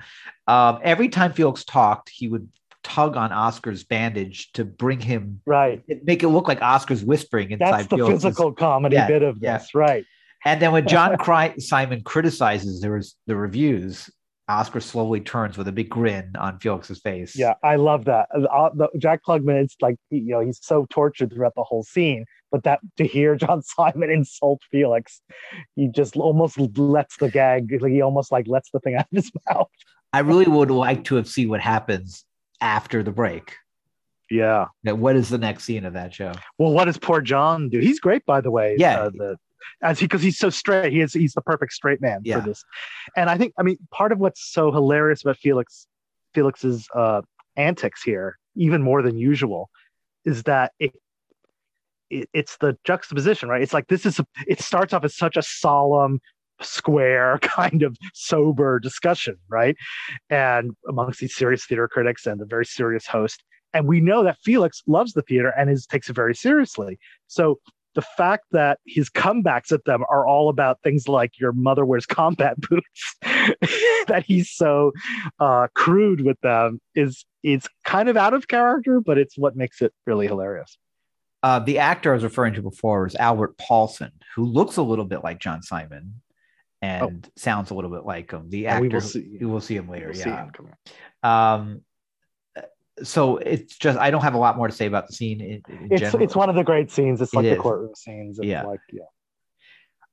Um, 0.46 0.78
every 0.82 1.10
time 1.10 1.34
Felix 1.34 1.62
talked, 1.64 2.08
he 2.08 2.26
would 2.28 2.48
tug 2.82 3.16
on 3.16 3.32
Oscar's 3.32 3.82
bandage 3.84 4.52
to 4.52 4.64
bring 4.64 5.00
him 5.00 5.40
Right. 5.46 5.82
make 6.04 6.22
it 6.22 6.28
look 6.28 6.48
like 6.48 6.60
Oscar's 6.62 7.02
whispering 7.02 7.50
inside 7.50 7.70
That's 7.72 7.86
the 7.88 7.96
Felix's- 7.96 8.22
physical 8.24 8.52
comedy 8.52 8.96
Yeah, 8.96 9.06
bit 9.08 9.22
of 9.22 9.38
yeah. 9.40 9.56
this, 9.58 9.74
right? 9.74 10.04
And 10.44 10.60
then 10.60 10.72
when 10.72 10.86
John 10.86 11.16
Cry- 11.18 11.56
Simon 11.58 12.02
criticizes 12.02 12.84
was 12.86 13.16
the 13.26 13.36
reviews, 13.36 14.10
Oscar 14.48 14.80
slowly 14.80 15.20
turns 15.20 15.56
with 15.56 15.68
a 15.68 15.72
big 15.72 15.88
grin 15.88 16.32
on 16.38 16.58
Felix's 16.58 17.00
face. 17.00 17.34
Yeah, 17.36 17.54
I 17.62 17.76
love 17.76 18.04
that. 18.04 18.28
Uh, 18.34 18.42
uh, 18.44 18.70
the, 18.74 18.88
Jack 18.98 19.22
Klugman, 19.26 19.62
it's 19.62 19.76
like 19.80 19.96
you 20.10 20.26
know 20.26 20.40
he's 20.40 20.60
so 20.62 20.86
tortured 20.90 21.32
throughout 21.32 21.54
the 21.56 21.62
whole 21.62 21.82
scene, 21.82 22.26
but 22.52 22.62
that 22.64 22.80
to 22.98 23.06
hear 23.06 23.36
John 23.36 23.62
Simon 23.76 24.10
insult 24.10 24.60
Felix, 24.70 25.22
he 25.76 25.88
just 25.88 26.16
almost 26.16 26.58
lets 26.58 27.16
the 27.16 27.30
gag. 27.30 27.70
He 27.70 28.02
almost 28.02 28.30
like 28.30 28.46
lets 28.46 28.70
the 28.70 28.80
thing 28.80 28.94
out 28.98 29.06
of 29.10 29.16
his 29.16 29.30
mouth. 29.48 29.68
I 30.12 30.20
really 30.20 30.46
would 30.46 30.70
like 30.70 31.04
to 31.04 31.16
have 31.16 31.26
seen 31.26 31.48
what 31.48 31.60
happens 31.60 32.24
after 32.60 33.02
the 33.02 33.10
break. 33.10 33.56
Yeah. 34.30 34.66
Now, 34.82 34.94
what 34.94 35.16
is 35.16 35.28
the 35.28 35.38
next 35.38 35.64
scene 35.64 35.84
of 35.84 35.92
that 35.94 36.14
show? 36.14 36.32
Well, 36.58 36.72
what 36.72 36.86
does 36.86 36.98
poor 36.98 37.20
John 37.20 37.68
do? 37.68 37.78
He's 37.78 38.00
great, 38.00 38.24
by 38.24 38.40
the 38.40 38.50
way. 38.50 38.76
Yeah. 38.78 39.00
uh, 39.00 39.10
the, 39.10 39.36
as 39.82 39.98
he 39.98 40.06
because 40.06 40.22
he's 40.22 40.38
so 40.38 40.50
straight. 40.50 40.92
He 40.92 41.00
is 41.00 41.12
he's 41.12 41.32
the 41.34 41.42
perfect 41.42 41.72
straight 41.72 42.00
man 42.00 42.20
Yeah. 42.24 42.40
for 42.40 42.48
this. 42.48 42.64
And 43.16 43.30
I 43.30 43.36
think 43.38 43.52
I 43.58 43.62
mean 43.62 43.78
part 43.90 44.12
of 44.12 44.18
what's 44.18 44.52
so 44.52 44.72
hilarious 44.72 45.22
about 45.22 45.36
Felix 45.38 45.86
Felix's 46.34 46.86
uh, 46.94 47.22
antics 47.56 48.02
here, 48.02 48.36
even 48.56 48.82
more 48.82 49.02
than 49.02 49.16
usual, 49.16 49.70
is 50.24 50.42
that 50.44 50.72
it, 50.78 50.94
it 52.10 52.28
it's 52.32 52.56
the 52.58 52.76
juxtaposition, 52.84 53.48
right? 53.48 53.62
It's 53.62 53.72
like 53.74 53.88
this 53.88 54.04
is 54.06 54.18
a, 54.18 54.26
it 54.46 54.60
starts 54.60 54.92
off 54.92 55.04
as 55.04 55.16
such 55.16 55.36
a 55.36 55.42
solemn 55.42 56.20
square 56.60 57.38
kind 57.42 57.82
of 57.82 57.96
sober 58.14 58.78
discussion 58.78 59.36
right 59.48 59.76
and 60.30 60.70
amongst 60.88 61.18
these 61.20 61.34
serious 61.34 61.66
theater 61.66 61.88
critics 61.88 62.26
and 62.26 62.40
the 62.40 62.46
very 62.46 62.64
serious 62.64 63.06
host 63.06 63.42
and 63.72 63.88
we 63.88 64.00
know 64.00 64.22
that 64.22 64.38
felix 64.44 64.80
loves 64.86 65.14
the 65.14 65.22
theater 65.22 65.52
and 65.58 65.68
is 65.68 65.84
takes 65.84 66.08
it 66.08 66.14
very 66.14 66.34
seriously 66.34 66.96
so 67.26 67.58
the 67.94 68.02
fact 68.02 68.44
that 68.52 68.78
his 68.86 69.08
comebacks 69.10 69.72
at 69.72 69.84
them 69.84 70.04
are 70.08 70.26
all 70.26 70.48
about 70.48 70.80
things 70.82 71.08
like 71.08 71.38
your 71.38 71.52
mother 71.52 71.84
wears 71.84 72.06
combat 72.06 72.56
boots 72.70 73.16
that 74.08 74.24
he's 74.26 74.50
so 74.50 74.92
uh, 75.40 75.66
crude 75.74 76.20
with 76.22 76.40
them 76.40 76.80
is 76.94 77.24
it's 77.42 77.68
kind 77.84 78.08
of 78.08 78.16
out 78.16 78.34
of 78.34 78.48
character 78.48 79.00
but 79.00 79.18
it's 79.18 79.36
what 79.38 79.56
makes 79.56 79.80
it 79.82 79.92
really 80.06 80.26
hilarious 80.26 80.76
Uh, 81.42 81.58
the 81.58 81.78
actor 81.78 82.10
I 82.10 82.14
was 82.14 82.24
referring 82.24 82.54
to 82.54 82.62
before 82.62 83.04
was 83.04 83.14
Albert 83.16 83.58
Paulsen, 83.58 84.12
who 84.34 84.44
looks 84.44 84.76
a 84.78 84.82
little 84.82 85.04
bit 85.04 85.22
like 85.22 85.40
John 85.40 85.60
Simon 85.62 86.22
and 86.80 87.28
sounds 87.36 87.70
a 87.70 87.74
little 87.74 87.90
bit 87.90 88.04
like 88.04 88.30
him. 88.30 88.48
The 88.50 88.66
Oh. 88.66 88.70
And 88.70 88.76
actor, 88.76 88.82
we 88.82 88.88
will 88.88 89.00
see- 89.00 89.36
we 89.40 89.46
will 89.46 89.60
see 89.60 89.76
him 89.76 89.88
later. 89.88 90.06
We'll 90.06 90.14
see 90.22 90.28
yeah. 90.30 90.44
him 90.44 90.50
come 90.56 90.68
out. 91.22 91.30
Um, 91.60 91.80
so 93.02 93.38
it's 93.38 93.76
just 93.76 93.98
I 93.98 94.10
don't 94.10 94.22
have 94.22 94.34
a 94.34 94.38
lot 94.38 94.56
more 94.56 94.68
to 94.68 94.72
say 94.74 94.86
about 94.86 95.06
the 95.08 95.12
scene 95.14 95.40
in, 95.40 95.62
in 95.68 95.88
it's 95.90 96.00
general. 96.00 96.22
it's 96.22 96.36
one 96.36 96.48
of 96.48 96.54
the 96.54 96.62
great 96.64 96.90
scenes 96.90 97.20
it's 97.20 97.32
It 97.32 97.36
like 97.36 97.44
the 97.46 97.52
is. 97.56 97.60
courtroom 97.60 97.94
scenes 97.94 98.38
it's 98.38 98.46
Yeah. 98.46 98.62
like 98.64 98.80
yeah 98.92 99.02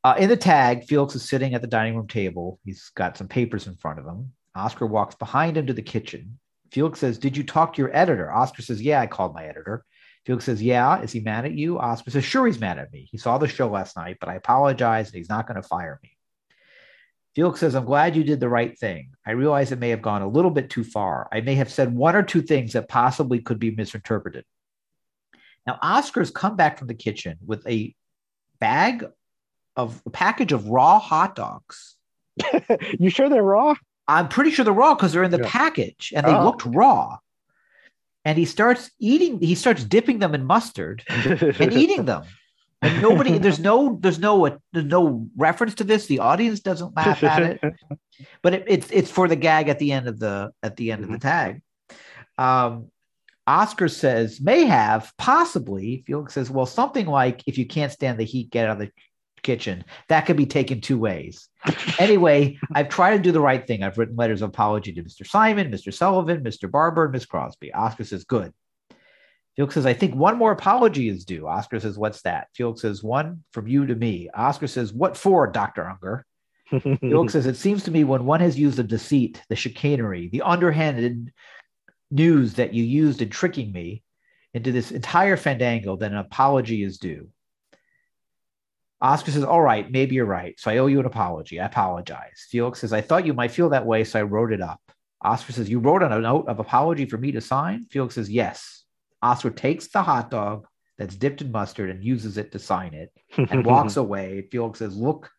Uh, 0.04 0.16
in 0.18 0.30
the 0.30 0.38
tag, 0.38 0.84
Felix 0.86 1.14
is 1.16 1.28
sitting 1.30 1.54
at 1.54 1.62
the 1.62 1.68
dining 1.68 1.96
room 1.96 2.08
table. 2.08 2.60
He's 2.66 2.90
got 2.96 3.18
some 3.18 3.28
papers 3.28 3.68
in 3.68 3.76
front 3.76 4.00
of 4.00 4.06
him. 4.06 4.34
Oscar 4.56 4.88
walks 4.88 5.14
behind 5.16 5.58
him 5.58 5.68
to 5.68 5.74
the 5.74 5.82
kitchen. 5.84 6.40
Felix 6.72 7.00
says, 7.00 7.20
Did 7.20 7.38
you 7.38 7.44
talk 7.44 7.74
to 7.74 7.82
your 7.84 7.96
editor? 7.96 8.32
Oscar 8.32 8.64
says, 8.64 8.82
Yeah, 8.82 9.00
I 9.00 9.06
called 9.08 9.36
my 9.36 9.46
editor. 9.46 9.86
Felix 10.26 10.46
says, 10.46 10.62
Yeah, 10.62 11.02
is 11.02 11.12
he 11.12 11.20
mad 11.20 11.46
at 11.46 11.52
you? 11.54 11.78
Oscar 11.80 12.10
says, 12.10 12.26
Sure, 12.26 12.48
he's 12.48 12.60
mad 12.60 12.80
at 12.80 12.92
me. 12.92 13.08
He 13.12 13.18
saw 13.20 13.38
the 13.38 13.48
show 13.48 13.70
last 13.70 13.96
night, 13.96 14.18
but 14.20 14.28
I 14.30 14.36
apologize 14.36 15.08
and 15.10 15.16
he's 15.18 15.30
not 15.30 15.46
going 15.48 15.62
to 15.62 15.68
fire 15.68 16.00
me. 16.02 16.18
Felix 17.36 17.60
says, 17.60 17.76
I'm 17.76 17.86
glad 17.86 18.16
you 18.16 18.24
did 18.24 18.40
the 18.40 18.50
right 18.50 18.78
thing. 18.78 19.12
I 19.26 19.32
realize 19.32 19.72
it 19.72 19.80
may 19.80 19.90
have 19.90 20.02
gone 20.02 20.22
a 20.22 20.28
little 20.28 20.52
bit 20.52 20.70
too 20.70 20.84
far. 20.84 21.30
I 21.32 21.40
may 21.42 21.56
have 21.56 21.72
said 21.72 21.96
one 21.96 22.16
or 22.16 22.24
two 22.24 22.42
things 22.42 22.74
that 22.74 22.90
possibly 22.90 23.40
could 23.40 23.58
be 23.60 23.72
misinterpreted. 23.72 24.44
Now, 25.66 25.78
Oscar's 25.82 26.32
come 26.32 26.56
back 26.58 26.78
from 26.78 26.88
the 26.88 26.94
kitchen 26.94 27.38
with 27.46 27.66
a 27.68 27.96
bag 28.60 29.06
of 29.78 30.02
a 30.06 30.10
package 30.10 30.52
of 30.52 30.68
raw 30.68 31.00
hot 31.00 31.36
dogs. 31.36 31.96
you 33.00 33.10
sure 33.10 33.30
they're 33.30 33.44
raw? 33.44 33.76
I'm 34.08 34.28
pretty 34.28 34.52
sure 34.52 34.66
they're 34.66 34.74
raw 34.74 34.96
because 34.96 35.14
they're 35.14 35.24
in 35.24 35.32
the 35.32 35.38
Yeah. 35.40 35.48
package 35.50 36.12
and 36.16 36.26
they 36.26 36.34
Oh. 36.36 36.44
looked 36.44 36.66
raw. 36.66 37.18
And 38.26 38.38
he 38.38 38.46
starts 38.46 38.92
eating, 39.00 39.40
he 39.40 39.56
starts 39.56 39.84
dipping 39.84 40.20
them 40.20 40.36
in 40.36 40.46
mustard 40.46 41.04
and 41.10 41.74
eating 41.74 42.06
them. 42.06 42.24
And 42.82 43.02
nobody, 43.02 43.38
there's 43.38 43.60
no, 43.60 43.98
there's 44.02 44.20
no, 44.20 44.58
there's 44.74 44.86
no 44.86 45.28
reference 45.36 45.76
to 45.76 45.84
this. 45.84 46.08
The 46.08 46.20
audience 46.20 46.62
doesn't 46.62 46.96
laugh 46.96 47.24
at 47.24 47.44
it, 47.44 47.62
but 48.42 48.54
it, 48.56 48.66
it's 48.68 48.90
it's 48.92 49.12
for 49.12 49.28
the 49.28 49.36
gag 49.36 49.70
at 49.70 49.78
the 49.78 49.92
end 49.92 50.08
of 50.08 50.20
the 50.20 50.52
at 50.64 50.78
the 50.78 50.92
end 50.92 51.04
of 51.04 51.12
the 51.12 51.20
tag. 51.20 51.62
Um, 52.38 52.90
Oscar 53.46 53.88
says 53.88 54.42
may 54.42 54.66
have 54.66 55.12
possibly. 55.18 56.04
Felix 56.08 56.34
says, 56.34 56.50
well, 56.50 56.66
something 56.66 57.06
like 57.06 57.44
if 57.46 57.58
you 57.58 57.68
can't 57.68 57.92
stand 57.92 58.20
the 58.20 58.24
heat, 58.24 58.50
get 58.50 58.68
out 58.68 58.74
of 58.74 58.80
the 58.80 58.92
kitchen. 59.44 59.84
That 60.10 60.26
could 60.26 60.38
be 60.38 60.46
taken 60.46 60.82
two 60.82 60.98
ways. 60.98 61.50
anyway, 62.00 62.58
I've 62.74 62.90
tried 62.90 63.18
to 63.18 63.24
do 63.24 63.32
the 63.32 63.42
right 63.42 63.66
thing. 63.66 63.84
I've 63.84 63.98
written 63.98 64.16
letters 64.16 64.42
of 64.42 64.50
apology 64.50 64.94
to 64.94 65.04
Mr. 65.04 65.26
Simon, 65.26 65.72
Mr. 65.72 65.94
Sullivan, 65.94 66.44
Mr. 66.44 66.70
Barbour, 66.70 67.06
and 67.06 67.14
Miss 67.14 67.26
Crosby. 67.26 67.74
Oscar 67.74 68.04
says, 68.04 68.24
good. 68.24 68.54
Felix 69.56 69.74
says, 69.74 69.86
I 69.86 69.94
think 69.94 70.16
one 70.16 70.38
more 70.38 70.52
apology 70.52 71.10
is 71.10 71.26
due. 71.26 71.48
Oscar 71.48 71.80
says, 71.80 71.98
What's 71.98 72.22
that? 72.22 72.48
Felix 72.56 72.82
says, 72.82 73.04
One 73.04 73.44
from 73.52 73.68
you 73.68 73.86
to 73.86 73.96
me. 73.96 74.30
Oscar 74.34 74.68
says, 74.68 74.94
What 74.94 75.18
for, 75.18 75.48
Dr. 75.48 75.90
Unger? 75.90 76.26
Felix 77.00 77.34
says, 77.34 77.46
It 77.46 77.58
seems 77.58 77.84
to 77.84 77.92
me 77.92 78.04
when 78.04 78.26
one 78.26 78.40
has 78.40 78.58
used 78.58 78.78
the 78.78 78.84
deceit, 78.84 79.42
the 79.50 79.56
chicanery, 79.56 80.30
the 80.30 80.42
underhanded 80.42 81.34
news 82.10 82.54
that 82.56 82.74
you 82.74 82.84
used 82.84 83.22
in 83.22 83.30
tricking 83.30 83.72
me 83.72 84.04
into 84.54 84.72
this 84.72 84.92
entire 84.92 85.38
fandango, 85.38 85.96
then 85.96 86.12
an 86.12 86.20
apology 86.20 86.84
is 86.84 86.98
due. 86.98 87.30
Oscar 89.02 89.32
says, 89.32 89.44
All 89.44 89.62
right, 89.62 89.90
maybe 89.92 90.16
you're 90.16 90.26
right. 90.26 90.58
So 90.60 90.72
I 90.72 90.78
owe 90.78 90.88
you 90.88 91.00
an 91.00 91.06
apology. 91.06 91.60
I 91.60 91.66
apologize. 91.66 92.46
Felix 92.50 92.80
says, 92.80 92.94
I 92.94 93.02
thought 93.02 93.26
you 93.26 93.34
might 93.34 93.52
feel 93.52 93.70
that 93.70 93.86
way, 93.86 94.04
so 94.04 94.20
I 94.20 94.24
wrote 94.24 94.54
it 94.54 94.62
up. 94.62 94.80
Oscar 95.22 95.54
says, 95.54 95.70
You 95.70 95.80
wrote 95.80 96.04
on 96.04 96.14
a 96.14 96.20
note 96.20 96.48
of 96.48 96.60
apology 96.60 97.06
for 97.06 97.18
me 97.18 97.32
to 97.32 97.42
sign? 97.42 97.86
Felix 97.90 98.16
says, 98.16 98.30
Yes. 98.30 98.81
Oscar 99.22 99.50
takes 99.52 99.88
the 99.90 100.02
hot 100.02 100.30
dog 100.32 100.66
that's 100.98 101.16
dipped 101.16 101.42
in 101.42 101.52
mustard 101.52 101.90
and 101.90 102.04
uses 102.04 102.38
it 102.38 102.52
to 102.52 102.60
sign 102.60 102.94
it 102.94 103.12
and 103.38 103.66
walks 103.74 103.98
away. 103.98 104.48
Felix 104.52 104.80
says, 104.80 104.96
Look, 104.96 105.30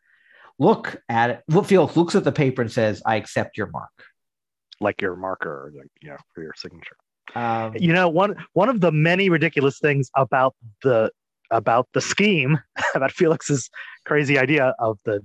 look 0.59 0.97
at 1.09 1.31
it. 1.31 1.41
Look, 1.49 1.67
Felix 1.67 1.97
looks 1.97 2.15
at 2.15 2.25
the 2.25 2.33
paper 2.33 2.63
and 2.63 2.71
says, 2.73 3.03
I 3.07 3.17
accept 3.17 3.57
your 3.57 3.69
mark. 3.69 3.91
like 4.81 5.01
your 5.01 5.17
marker, 5.17 5.73
like 5.77 5.89
you 6.01 6.11
know, 6.11 6.17
for 6.35 6.43
your 6.43 6.55
signature. 6.57 6.97
Um, 7.35 7.75
You 7.79 7.93
know, 7.93 8.09
one 8.09 8.35
one 8.53 8.69
of 8.69 8.81
the 8.81 8.93
many 8.93 9.29
ridiculous 9.31 9.79
things 9.79 10.11
about 10.17 10.55
the 10.83 11.11
about 11.51 11.87
the 11.93 12.01
scheme 12.01 12.59
about 12.95 13.13
Felix's 13.13 13.71
crazy 14.07 14.39
idea 14.39 14.75
of 14.79 14.99
the 15.05 15.25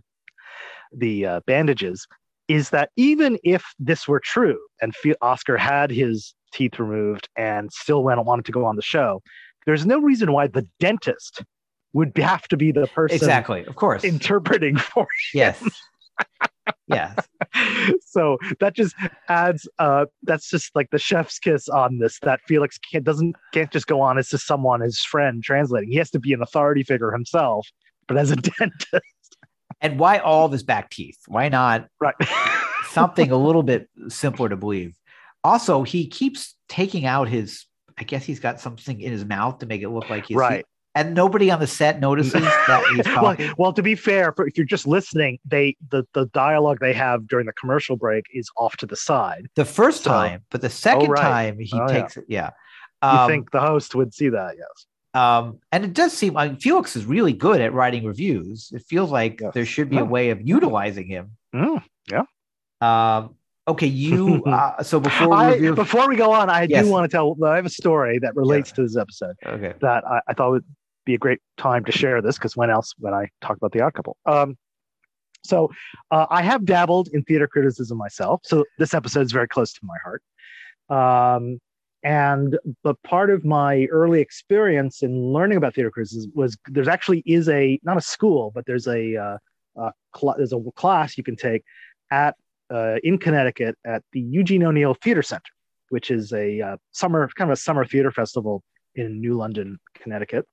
the 0.96 1.26
uh, 1.26 1.40
bandages 1.48 2.08
is 2.48 2.70
that 2.70 2.92
even 2.96 3.38
if 3.44 3.66
this 3.78 4.08
were 4.08 4.22
true 4.22 4.58
and 4.82 4.96
Fe- 4.96 5.16
Oscar 5.22 5.58
had 5.58 5.92
his 5.92 6.34
teeth 6.54 6.80
removed 6.80 7.30
and 7.38 7.72
still 7.72 8.04
went 8.04 8.24
wanted 8.26 8.46
to 8.46 8.52
go 8.52 8.66
on 8.66 8.76
the 8.76 8.82
show, 8.82 9.22
there's 9.66 9.86
no 9.86 10.00
reason 10.00 10.32
why 10.32 10.48
the 10.48 10.68
dentist 10.80 11.44
would 11.94 12.12
have 12.18 12.48
to 12.50 12.58
be 12.58 12.72
the 12.72 12.88
person 12.88 13.16
exactly. 13.16 13.66
Of 13.66 13.76
course. 13.76 14.04
interpreting 14.04 14.78
for 14.78 15.08
yes. 15.34 15.64
yes. 16.88 17.18
so 18.06 18.38
that 18.60 18.76
just 18.76 18.96
adds 19.30 19.68
uh 19.80 20.06
that's 20.24 20.50
just 20.50 20.76
like 20.76 20.90
the 20.92 21.00
chef's 21.00 21.40
kiss 21.40 21.70
on 21.70 22.00
this 22.00 22.20
that 22.22 22.40
felix 22.48 22.78
can't 22.78 23.04
doesn't 23.04 23.36
can't 23.54 23.72
just 23.72 23.88
go 23.88 24.02
on 24.02 24.18
as 24.18 24.30
just 24.30 24.46
someone 24.46 24.82
his 24.82 25.00
friend 25.00 25.44
translating 25.44 25.90
he 25.90 25.98
has 25.98 26.10
to 26.12 26.20
be 26.20 26.34
an 26.34 26.42
authority 26.42 26.84
figure 26.84 27.12
himself 27.12 27.68
but 28.08 28.18
as 28.18 28.32
a 28.32 28.36
dentist 28.60 29.04
And 29.82 30.00
why 30.00 30.18
all 30.18 30.50
this 30.50 30.64
back 30.64 30.90
teeth? 30.90 31.20
Why 31.28 31.50
not 31.50 31.88
right 32.00 32.16
something 32.90 33.32
a 33.32 33.38
little 33.38 33.64
bit 33.64 33.90
simpler 34.08 34.50
to 34.50 34.58
believe? 34.58 34.96
Also, 35.48 35.84
he 35.84 36.08
keeps 36.08 36.56
taking 36.68 37.06
out 37.06 37.30
his, 37.30 37.66
I 37.98 38.04
guess 38.04 38.26
he's 38.26 38.40
got 38.40 38.60
something 38.60 39.00
in 39.00 39.12
his 39.12 39.24
mouth 39.26 39.60
to 39.60 39.66
make 39.66 39.82
it 39.82 39.90
look 39.90 40.10
like 40.10 40.26
he's 40.26 40.36
Right. 40.38 40.66
and 40.94 41.14
nobody 41.14 41.50
on 41.52 41.60
the 41.60 41.68
set 41.68 42.00
notices 42.02 42.34
that 42.68 42.84
he's 42.96 43.06
well, 43.06 43.16
talking. 43.36 43.52
well 43.58 43.72
to 43.74 43.82
be 43.82 43.96
fair 43.96 44.34
for, 44.34 44.46
if 44.48 44.58
you're 44.58 44.66
just 44.66 44.86
listening 44.88 45.38
they 45.46 45.76
the 45.92 46.04
the 46.14 46.26
dialogue 46.28 46.80
they 46.82 46.94
have 46.94 47.28
during 47.28 47.46
the 47.46 47.54
commercial 47.54 47.96
break 47.96 48.26
is 48.34 48.50
off 48.58 48.76
to 48.78 48.86
the 48.86 48.96
side 48.96 49.44
the 49.56 49.64
first 49.66 50.04
So- 50.04 50.10
time, 50.12 50.40
but 50.52 50.62
the 50.62 50.70
second 50.70 51.10
right. 51.10 51.22
time 51.22 51.60
he 51.60 51.70
Oh, 51.74 51.88
yeah. 51.88 52.02
takes 52.02 52.18
it. 52.18 52.26
Yeah. 52.28 52.50
you 53.04 53.10
Um, 53.10 53.28
think 53.30 53.52
the 53.52 53.62
host 53.62 53.96
would 53.96 54.14
see 54.14 54.30
that 54.30 54.56
yes 54.58 54.78
um, 55.14 55.60
and 55.72 55.84
it 55.86 55.94
does 55.94 56.12
seem 56.14 56.34
like 56.34 56.60
Felix 56.62 56.96
is 56.96 57.06
really 57.06 57.34
good 57.34 57.60
at 57.62 57.74
writing 57.74 58.04
reviews. 58.06 58.72
It 58.76 58.84
feels 58.92 59.10
like 59.12 59.42
there 59.54 59.66
should 59.66 59.90
be 59.90 59.96
Yeah. 59.96 60.04
a 60.04 60.12
way 60.16 60.30
of 60.30 60.40
utilizing 60.56 61.08
him. 61.08 61.26
Mm, 61.56 61.82
yeah 62.12 62.26
Um, 62.82 63.36
okay, 63.68 63.88
you. 64.06 64.44
Uh, 64.46 64.82
so 64.84 65.00
before 65.00 65.30
we 65.30 65.36
I, 65.36 65.72
before 65.72 66.08
we 66.08 66.16
go 66.16 66.32
on 66.32 66.50
i 66.50 66.68
Yes. 66.70 66.86
do 66.86 66.92
want 66.92 67.10
to 67.10 67.16
tell 67.16 67.38
i 67.46 67.56
have 67.56 67.66
a 67.66 67.70
story 67.70 68.20
that 68.20 68.36
relates 68.36 68.72
to 68.74 68.82
this 68.84 68.98
episode 68.98 69.36
okay, 69.46 69.74
that 69.82 70.06
I, 70.06 70.22
I 70.28 70.34
thought 70.34 70.52
would 70.52 70.66
be 71.08 71.16
a 71.16 71.18
great 71.18 71.40
time 71.58 71.84
to 71.86 71.92
share 71.92 72.22
this 72.22 72.38
because 72.38 72.56
when 72.56 72.70
else 72.70 72.94
when 73.00 73.14
I 73.14 73.30
talk 73.42 73.58
about 73.58 73.72
the 73.72 73.82
odd 73.82 73.94
couple. 73.94 74.18
Um, 74.28 74.58
so 75.44 75.72
uh, 76.12 76.28
I 76.30 76.42
have 76.42 76.66
dabbled 76.66 77.08
in 77.14 77.24
theater 77.24 77.48
criticism 77.48 77.98
myself. 77.98 78.42
So 78.44 78.66
this 78.78 78.94
episode 78.94 79.26
is 79.26 79.32
very 79.32 79.48
close 79.48 79.72
to 79.74 79.80
my 79.84 79.96
heart. 80.04 80.22
Um, 80.90 81.60
and 82.04 82.60
but 82.84 83.02
part 83.04 83.30
of 83.30 83.44
my 83.44 83.86
early 83.86 84.22
experience 84.22 85.02
in 85.02 85.34
learning 85.34 85.58
about 85.58 85.74
theater 85.74 85.90
criticism 85.90 86.32
was 86.36 86.58
there's 86.68 86.88
actually 86.88 87.24
is 87.26 87.50
a 87.50 87.80
not 87.84 87.98
a 87.98 88.02
school 88.02 88.52
but 88.54 88.66
there's 88.68 88.88
a 88.88 89.16
uh, 89.16 89.38
uh, 89.82 89.92
cl- 90.16 90.36
there's 90.38 90.54
a 90.54 90.60
class 90.76 91.18
you 91.18 91.24
can 91.24 91.36
take 91.36 91.64
at 92.12 92.36
uh, 92.74 92.96
in 93.04 93.18
Connecticut 93.18 93.76
at 93.86 94.04
the 94.14 94.20
Eugene 94.20 94.64
O'Neill 94.64 94.96
Theater 94.96 95.22
Center, 95.22 95.52
which 95.90 96.12
is 96.12 96.34
a 96.34 96.62
uh, 96.62 96.78
summer 96.92 97.30
kind 97.36 97.50
of 97.50 97.54
a 97.54 97.62
summer 97.62 97.86
theater 97.86 98.12
festival 98.12 98.64
in 98.96 99.20
New 99.22 99.36
London, 99.36 99.80
Connecticut. 99.96 100.46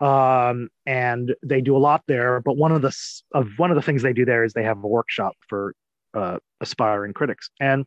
Um, 0.00 0.68
and 0.84 1.34
they 1.44 1.60
do 1.60 1.76
a 1.76 1.78
lot 1.78 2.02
there. 2.08 2.40
But 2.40 2.56
one 2.56 2.72
of 2.72 2.82
the 2.82 2.96
of 3.32 3.48
one 3.56 3.70
of 3.70 3.76
the 3.76 3.82
things 3.82 4.02
they 4.02 4.12
do 4.12 4.24
there 4.24 4.44
is 4.44 4.52
they 4.52 4.64
have 4.64 4.82
a 4.82 4.88
workshop 4.88 5.34
for 5.48 5.74
uh, 6.14 6.38
aspiring 6.60 7.12
critics. 7.12 7.50
And 7.60 7.84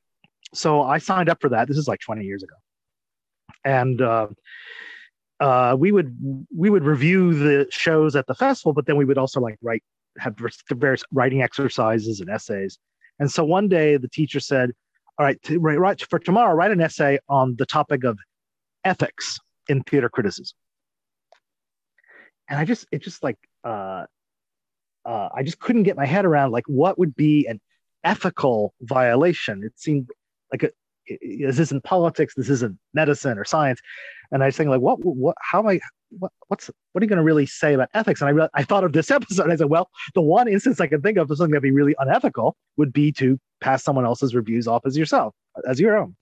so 0.53 0.81
I 0.81 0.99
signed 0.99 1.30
up 1.30 1.41
for 1.41 1.49
that. 1.49 1.68
This 1.68 1.77
is 1.77 1.88
like 1.88 1.99
20 1.99 2.23
years 2.23 2.43
ago, 2.43 2.56
and 3.65 4.02
uh, 4.02 4.27
uh, 5.39 5.76
we 5.77 5.91
would 5.91 6.15
we 6.56 6.69
would 6.69 6.84
review 6.84 7.34
the 7.34 7.68
shows 7.69 8.15
at 8.15 8.27
the 8.27 8.35
festival, 8.35 8.73
but 8.73 8.85
then 8.85 8.95
we 8.95 9.06
would 9.06 9.18
also 9.18 9.41
like 9.41 9.57
write 9.61 9.84
have 10.18 10.35
various 10.72 11.03
writing 11.11 11.41
exercises 11.41 12.22
and 12.22 12.30
essays. 12.30 12.77
And 13.20 13.32
so 13.32 13.44
one 13.44 13.68
day 13.68 13.98
the 13.98 14.10
teacher 14.10 14.40
said, 14.40 14.72
"All 15.18 15.26
right, 15.26 15.42
to, 15.44 15.60
write, 15.60 15.80
write 15.80 16.02
for 16.02 16.20
tomorrow, 16.20 16.54
write 16.54 16.72
an 16.72 16.82
essay 16.82 17.20
on 17.30 17.56
the 17.58 17.66
topic 17.66 18.04
of 18.04 18.20
ethics 18.84 19.40
in 19.70 19.82
theater 19.84 20.10
criticism." 20.10 20.58
And 22.50 22.60
I 22.60 22.66
just 22.66 22.86
it 22.92 23.02
just 23.02 23.24
like 23.24 23.38
uh, 23.64 24.06
uh, 25.06 25.30
I 25.34 25.44
just 25.44 25.60
couldn't 25.60 25.84
get 25.84 25.96
my 25.96 26.06
head 26.06 26.26
around 26.26 26.52
like 26.52 26.66
what 26.68 27.00
would 27.00 27.16
be 27.16 27.48
an 27.48 27.62
ethical 28.04 28.74
violation. 28.82 29.64
It 29.64 29.80
seemed 29.80 30.10
like 30.52 30.64
a, 30.64 30.70
this 31.07 31.60
isn't 31.60 31.84
politics, 31.84 32.34
this 32.36 32.49
isn't 32.49 32.77
medicine 32.94 33.38
or 33.38 33.45
science. 33.45 33.80
And 34.32 34.44
I 34.44 34.48
was 34.48 34.57
thinking 34.57 34.72
like, 34.72 34.82
what, 34.82 35.03
what, 35.03 35.36
how 35.40 35.60
am 35.60 35.68
I, 35.68 35.80
what, 36.10 36.32
what's, 36.48 36.69
what 36.91 37.02
are 37.02 37.06
you 37.06 37.10
going 37.10 37.18
to 37.18 37.23
really 37.23 37.45
say 37.45 37.73
about 37.73 37.90
ethics? 37.94 38.22
And 38.22 38.30
I, 38.30 38.32
real 38.32 38.49
I 38.53 38.64
thought 38.64 38.84
of 38.84 38.94
this 38.94 39.11
episode. 39.11 39.52
I 39.52 39.56
said, 39.56 39.69
well, 39.69 39.90
the 40.14 40.22
one 40.22 40.48
instance 40.48 40.80
I 40.80 40.88
can 40.88 41.02
think 41.02 41.18
of 41.18 41.30
of 41.30 41.38
something 41.38 41.52
that'd 41.52 41.64
be 41.64 41.72
really 41.72 41.95
unethical 41.99 42.56
would 42.77 42.94
be 42.94 43.11
to 43.14 43.40
pass 43.61 43.84
someone 43.84 44.06
else's 44.06 44.36
reviews 44.36 44.68
off 44.68 44.86
as 44.86 44.98
yourself, 44.98 45.34
as 45.68 45.80
your 45.80 45.98
own. 45.98 46.15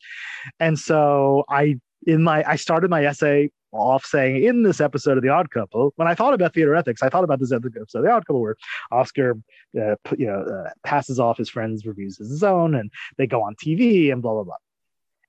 And 0.60 0.78
so 0.78 1.44
I, 1.50 1.80
in 2.06 2.24
my, 2.24 2.44
I 2.48 2.56
started 2.56 2.90
my 2.90 3.06
essay 3.06 3.50
off 3.74 4.06
saying 4.06 4.44
in 4.44 4.64
this 4.64 4.80
episode 4.80 5.18
of 5.18 5.24
The 5.24 5.30
Odd 5.30 5.50
Couple, 5.50 5.94
when 5.96 6.08
I 6.08 6.16
thought 6.16 6.34
about 6.34 6.54
theater 6.54 6.76
ethics, 6.76 7.02
I 7.02 7.10
thought 7.10 7.24
about 7.24 7.40
this 7.40 7.52
episode 7.52 8.00
of 8.00 8.04
The 8.04 8.12
Odd 8.12 8.26
Couple 8.26 8.42
where 8.42 8.56
Oscar, 8.92 9.38
uh, 9.80 9.96
you 10.18 10.28
know, 10.28 10.42
uh, 10.42 10.70
passes 10.86 11.20
off 11.20 11.38
his 11.38 11.50
friends' 11.50 11.86
reviews 11.86 12.20
as 12.20 12.30
his 12.30 12.44
own, 12.44 12.76
and 12.76 12.92
they 13.18 13.28
go 13.28 13.42
on 13.42 13.56
TV 13.56 14.12
and 14.12 14.22
blah 14.22 14.34
blah 14.34 14.44
blah. 14.44 14.56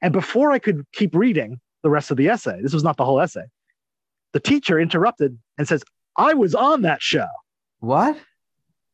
And 0.04 0.12
before 0.12 0.52
I 0.52 0.58
could 0.58 0.84
keep 0.92 1.14
reading 1.14 1.58
the 1.82 1.88
rest 1.90 2.10
of 2.10 2.18
the 2.18 2.28
essay, 2.28 2.60
this 2.62 2.74
was 2.74 2.84
not 2.84 2.98
the 2.98 3.06
whole 3.06 3.20
essay. 3.20 3.46
The 4.34 4.40
teacher 4.40 4.78
interrupted 4.78 5.38
and 5.58 5.66
says, 5.66 5.82
"I 6.18 6.34
was 6.34 6.54
on 6.54 6.82
that 6.82 7.02
show." 7.02 7.26
what? 7.80 8.16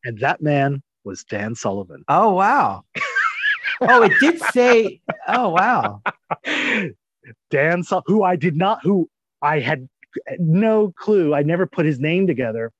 And 0.05 0.19
that 0.21 0.41
man 0.41 0.83
was 1.05 1.25
Dan 1.25 1.55
Sullivan. 1.57 2.05
Oh 2.09 2.33
wow. 2.35 2.85
oh, 3.83 4.03
it 4.03 4.13
did 4.21 4.41
say. 4.41 5.01
Oh 5.29 5.49
wow. 5.51 6.01
Dan, 7.51 7.83
Su- 7.83 8.03
who 8.07 8.23
I 8.23 8.37
did 8.37 8.57
not, 8.57 8.81
who 8.83 9.09
I 9.43 9.61
had 9.61 9.89
no 10.39 10.93
clue. 10.97 11.35
I 11.35 11.43
never 11.43 11.67
put 11.67 11.87
his 11.87 11.99
name 12.01 12.27
together 12.27 12.73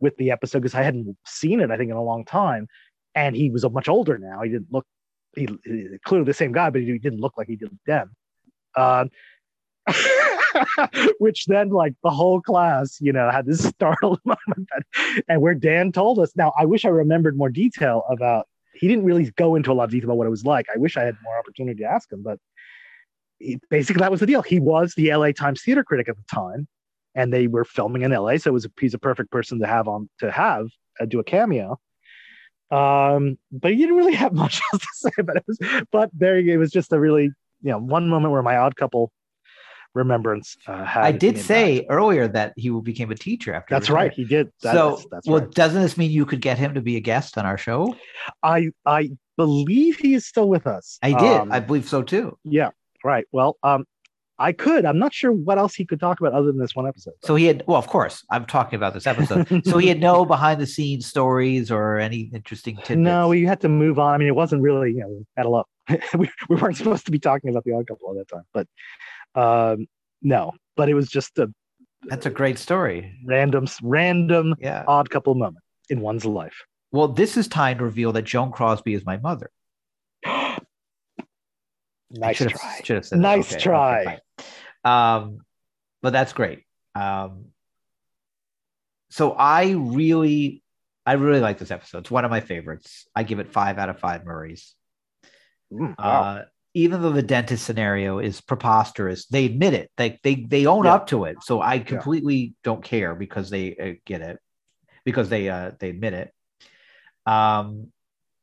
with 0.00 0.16
the 0.18 0.30
episode 0.30 0.60
because 0.60 0.74
I 0.74 0.82
hadn't 0.82 1.16
seen 1.26 1.60
it. 1.60 1.70
I 1.70 1.76
think 1.76 1.90
in 1.90 1.96
a 1.96 2.02
long 2.02 2.24
time. 2.24 2.68
and 3.14 3.36
he 3.36 3.50
was 3.50 3.64
much 3.70 3.88
older 3.88 4.18
now. 4.18 4.42
He 4.42 4.50
didn't 4.50 4.72
look 4.72 4.86
he, 5.34 5.48
he 5.64 5.88
clearly 6.04 6.24
the 6.24 6.34
same 6.34 6.52
guy, 6.52 6.70
but 6.70 6.82
he 6.82 6.98
didn't 6.98 7.20
look 7.20 7.36
like 7.36 7.48
he 7.48 7.56
did 7.56 7.76
then. 7.86 8.10
Um, 8.76 9.10
which 11.18 11.46
then 11.46 11.70
like 11.70 11.94
the 12.04 12.10
whole 12.10 12.40
class 12.40 13.00
you 13.00 13.12
know 13.12 13.28
had 13.30 13.46
this 13.46 13.64
startled 13.68 14.20
moment 14.24 14.68
and 15.28 15.42
where 15.42 15.54
dan 15.54 15.90
told 15.90 16.20
us 16.20 16.30
now 16.36 16.52
i 16.56 16.64
wish 16.64 16.84
i 16.84 16.88
remembered 16.88 17.36
more 17.36 17.48
detail 17.48 18.04
about 18.08 18.46
he 18.74 18.88
didn't 18.88 19.04
really 19.04 19.30
go 19.36 19.54
into 19.54 19.70
a 19.70 19.74
lot 19.74 19.84
of 19.84 19.90
detail 19.90 20.08
about 20.10 20.16
what 20.16 20.26
it 20.26 20.30
was 20.30 20.44
like. 20.44 20.66
I 20.74 20.78
wish 20.78 20.96
i 20.96 21.02
had 21.02 21.16
more 21.22 21.38
opportunity 21.38 21.82
to 21.82 21.88
ask 21.88 22.10
him 22.12 22.22
but 22.22 22.38
he, 23.38 23.58
basically 23.70 24.00
that 24.00 24.10
was 24.10 24.20
the 24.20 24.26
deal. 24.26 24.42
He 24.42 24.60
was 24.60 24.94
the 24.94 25.14
la 25.14 25.32
times 25.32 25.62
theater 25.62 25.84
critic 25.84 26.08
at 26.08 26.16
the 26.16 26.24
time 26.32 26.68
and 27.14 27.32
they 27.32 27.46
were 27.46 27.64
filming 27.64 28.02
in 28.02 28.12
la 28.12 28.36
so 28.36 28.50
it 28.50 28.54
was 28.54 28.64
a, 28.64 28.70
he's 28.80 28.94
a 28.94 28.98
perfect 28.98 29.30
person 29.30 29.58
to 29.60 29.66
have 29.66 29.88
on 29.88 30.08
to 30.20 30.30
have 30.30 30.68
uh, 31.00 31.04
do 31.04 31.18
a 31.18 31.24
cameo 31.24 31.78
um 32.72 33.38
but 33.52 33.70
he 33.70 33.76
didn't 33.76 33.96
really 33.96 34.14
have 34.14 34.32
much 34.44 34.60
else 34.72 34.82
to 34.82 34.88
say 34.94 35.10
about 35.18 35.36
it 35.36 35.44
Was, 35.46 35.58
but 35.90 36.10
there 36.12 36.38
it 36.38 36.56
was 36.56 36.70
just 36.70 36.92
a 36.92 36.98
really 36.98 37.24
you 37.24 37.70
know 37.70 37.78
one 37.78 38.08
moment 38.08 38.32
where 38.32 38.42
my 38.42 38.56
odd 38.56 38.76
couple 38.76 39.12
remembrance 39.94 40.56
uh, 40.66 40.84
had. 40.84 41.04
I 41.04 41.12
did 41.12 41.38
say 41.38 41.86
earlier 41.88 42.28
that 42.28 42.54
he 42.56 42.70
became 42.70 43.10
a 43.10 43.14
teacher 43.14 43.54
after. 43.54 43.74
That's 43.74 43.90
right, 43.90 44.12
he 44.12 44.24
did. 44.24 44.50
That, 44.62 44.72
so, 44.72 45.00
that's 45.10 45.26
well, 45.26 45.40
right. 45.40 45.50
doesn't 45.50 45.82
this 45.82 45.96
mean 45.96 46.10
you 46.10 46.26
could 46.26 46.40
get 46.40 46.58
him 46.58 46.74
to 46.74 46.80
be 46.80 46.96
a 46.96 47.00
guest 47.00 47.38
on 47.38 47.46
our 47.46 47.58
show? 47.58 47.94
I 48.42 48.70
I 48.86 49.10
believe 49.36 49.98
he 49.98 50.14
is 50.14 50.26
still 50.26 50.48
with 50.48 50.66
us. 50.66 50.98
I 51.02 51.10
did. 51.10 51.40
Um, 51.40 51.52
I 51.52 51.60
believe 51.60 51.88
so 51.88 52.02
too. 52.02 52.38
yeah, 52.44 52.70
right. 53.04 53.26
Well, 53.32 53.56
um, 53.62 53.84
I 54.42 54.52
could. 54.52 54.84
I'm 54.84 54.98
not 54.98 55.14
sure 55.14 55.32
what 55.32 55.56
else 55.58 55.74
he 55.74 55.84
could 55.86 56.00
talk 56.00 56.20
about 56.20 56.32
other 56.32 56.48
than 56.48 56.58
this 56.58 56.74
one 56.74 56.86
episode. 56.86 57.14
So 57.22 57.34
he 57.36 57.46
had. 57.46 57.62
Well, 57.66 57.78
of 57.78 57.86
course, 57.86 58.24
I'm 58.30 58.44
talking 58.44 58.76
about 58.76 58.92
this 58.94 59.06
episode. 59.06 59.64
so 59.64 59.78
he 59.78 59.88
had 59.88 60.00
no 60.00 60.24
behind 60.24 60.60
the 60.60 60.66
scenes 60.66 61.06
stories 61.06 61.70
or 61.70 61.98
any 61.98 62.30
interesting 62.34 62.76
tidbits. 62.76 62.98
No, 62.98 63.28
we 63.28 63.44
had 63.44 63.60
to 63.60 63.68
move 63.68 63.98
on. 63.98 64.14
I 64.14 64.18
mean, 64.18 64.28
it 64.28 64.34
wasn't 64.34 64.62
really, 64.62 64.90
you 64.90 65.00
know, 65.00 65.24
at 65.36 65.46
a 65.46 65.48
lot. 65.48 65.66
we, 66.18 66.28
we 66.48 66.56
weren't 66.56 66.76
supposed 66.76 67.04
to 67.06 67.12
be 67.12 67.18
talking 67.18 67.50
about 67.50 67.64
the 67.64 67.72
odd 67.72 67.86
couple 67.86 68.10
at 68.10 68.16
that 68.28 68.34
time, 68.34 68.44
but 68.52 68.66
um, 69.40 69.86
no, 70.22 70.52
but 70.76 70.88
it 70.88 70.94
was 70.94 71.08
just 71.08 71.38
a 71.38 71.52
That's 72.04 72.26
a 72.26 72.30
great 72.30 72.58
story. 72.58 73.18
random, 73.26 73.66
random 73.82 74.54
Yeah. 74.60 74.84
odd 74.86 75.10
couple 75.10 75.34
moment 75.34 75.64
in 75.88 76.00
one's 76.00 76.24
life. 76.24 76.64
Well, 76.92 77.08
this 77.08 77.36
is 77.36 77.48
time 77.48 77.78
to 77.78 77.84
reveal 77.84 78.12
that 78.12 78.22
Joan 78.22 78.52
Crosby 78.52 78.94
is 78.94 79.04
my 79.06 79.16
mother. 79.16 79.50
Nice 82.12 82.36
should 82.36 82.50
have, 82.50 82.60
try. 82.60 82.80
Should 82.84 82.96
have 82.96 83.06
said 83.06 83.18
that. 83.18 83.22
Nice 83.22 83.52
Okay, 83.52 83.62
try. 83.62 84.00
okay, 84.02 84.18
um, 84.84 85.38
but 86.02 86.12
that's 86.12 86.32
great. 86.32 86.64
Um, 86.94 87.46
so 89.10 89.32
I 89.32 89.70
really, 89.72 90.62
I 91.06 91.14
really 91.14 91.40
like 91.40 91.58
this 91.58 91.70
episode. 91.70 91.98
It's 91.98 92.10
one 92.10 92.24
of 92.24 92.30
my 92.30 92.40
favorites. 92.40 93.06
I 93.14 93.22
give 93.22 93.38
it 93.38 93.52
five 93.52 93.78
out 93.78 93.88
of 93.88 93.98
five 93.98 94.24
Murrays. 94.24 94.74
Mm, 95.72 95.94
wow. 95.98 96.22
Uh, 96.22 96.44
even 96.74 97.02
though 97.02 97.12
the 97.12 97.22
dentist 97.22 97.64
scenario 97.64 98.18
is 98.18 98.40
preposterous, 98.40 99.26
they 99.26 99.44
admit 99.44 99.74
it. 99.74 99.90
They 99.96 100.18
they 100.22 100.36
they 100.36 100.66
own 100.66 100.86
Yeah. 100.86 100.94
up 100.94 101.08
to 101.08 101.24
it. 101.24 101.36
So 101.42 101.60
I 101.60 101.78
completely 101.78 102.54
don't 102.64 102.82
care 102.82 103.14
because 103.14 103.50
they 103.50 103.76
uh, 103.76 104.00
get 104.06 104.22
it, 104.22 104.38
because 105.04 105.28
they 105.28 105.50
uh 105.50 105.72
they 105.78 105.90
admit 105.90 106.14
it. 106.14 106.32
Um, 107.26 107.92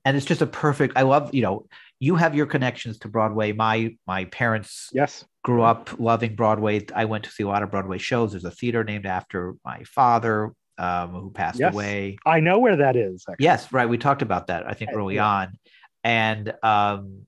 and 0.06 0.16
it's 0.16 0.28
just 0.28 0.41
a 0.41 0.48
perfect. 0.48 0.94
I 0.96 1.02
love 1.02 1.34
you 1.34 1.41
know 1.41 1.66
you 2.00 2.16
have 2.16 2.34
your 2.34 2.46
connections 2.46 2.98
to 3.00 3.08
Broadway. 3.08 3.52
My 3.52 3.96
my 4.08 4.26
parents 4.26 4.90
yes 4.94 5.26
grew 5.44 5.64
up 5.64 6.00
loving 6.00 6.36
Broadway. 6.36 6.86
I 6.96 7.06
went 7.06 7.26
to 7.26 7.32
see 7.32 7.44
a 7.44 7.48
lot 7.48 7.64
of 7.64 7.72
Broadway 7.72 7.98
shows. 7.98 8.32
There's 8.32 8.46
a 8.46 8.52
theater 8.52 8.84
named 8.84 9.06
after 9.06 9.56
my 9.66 9.84
father, 9.84 10.54
um, 10.78 11.12
who 11.12 11.32
passed 11.32 11.60
Yes. 11.60 11.74
away. 11.74 12.18
I 12.26 12.40
know 12.40 12.60
where 12.60 12.78
that 12.78 12.96
is. 12.96 13.26
Actually. 13.30 13.44
Yes, 13.44 13.72
right. 13.72 13.88
We 13.88 13.98
talked 13.98 14.22
about 14.22 14.48
that, 14.48 14.66
I 14.66 14.74
think, 14.74 14.92
early 14.94 15.16
yeah. 15.16 15.28
on. 15.28 15.60
And 16.04 16.54
um 16.64 17.26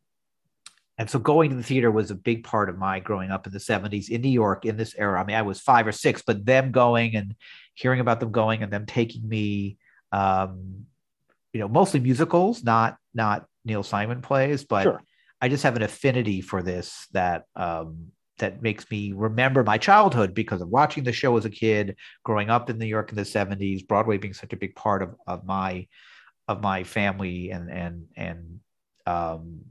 and 0.98 1.10
so 1.10 1.20
going 1.20 1.50
to 1.50 1.56
the 1.56 1.64
theater 1.64 1.90
was 1.90 2.12
a 2.12 2.16
big 2.16 2.44
part 2.44 2.70
of 2.70 2.78
my 2.78 3.00
growing 3.00 3.32
up 3.32 3.48
in 3.48 3.54
the 3.54 3.60
70s 3.60 4.10
in 4.10 4.22
New 4.22 4.30
York 4.30 4.66
in 4.66 4.78
this 4.78 4.94
era. 4.98 5.20
I 5.20 5.26
mean, 5.26 5.36
I 5.36 5.42
was 5.42 5.60
five 5.60 5.88
or 5.88 5.92
six, 5.92 6.22
but 6.22 6.46
them 6.46 6.72
going 6.72 7.16
and 7.16 7.36
hearing 7.74 8.00
about 8.00 8.20
them 8.20 8.32
going 8.32 8.62
and 8.62 8.72
them 8.72 8.86
taking 8.86 9.28
me 9.28 9.78
um, 10.12 10.86
you 11.54 11.60
know, 11.60 11.68
mostly 11.68 12.00
musicals, 12.00 12.64
not 12.64 12.98
not 13.14 13.46
Neil 13.66 13.84
Simon 13.84 14.22
plays, 14.22 14.64
but 14.64 14.84
Sure. 14.84 15.02
I 15.42 15.50
just 15.50 15.64
have 15.64 15.76
an 15.76 15.82
affinity 15.82 16.42
for 16.42 16.62
this 16.62 17.08
that 17.14 17.46
um 17.56 18.12
that 18.38 18.62
makes 18.62 18.90
me 18.90 19.12
remember 19.12 19.64
my 19.64 19.78
childhood 19.78 20.34
because 20.34 20.62
of 20.62 20.70
watching 20.70 21.04
the 21.04 21.14
show 21.14 21.38
as 21.38 21.46
a 21.46 21.50
kid, 21.50 21.96
growing 22.24 22.50
up 22.50 22.72
in 22.72 22.80
New 22.80 22.88
York 22.88 23.12
in 23.12 23.16
the 23.16 23.22
70s, 23.22 23.88
Broadway 23.88 24.18
being 24.18 24.34
such 24.34 24.52
a 24.52 24.58
big 24.58 24.76
part 24.76 25.04
of, 25.04 25.16
of 25.28 25.46
my 25.46 25.88
of 26.48 26.62
my 26.62 26.84
family 26.84 27.52
and 27.52 27.70
and 27.72 28.06
and 28.16 28.60
um 29.06 29.62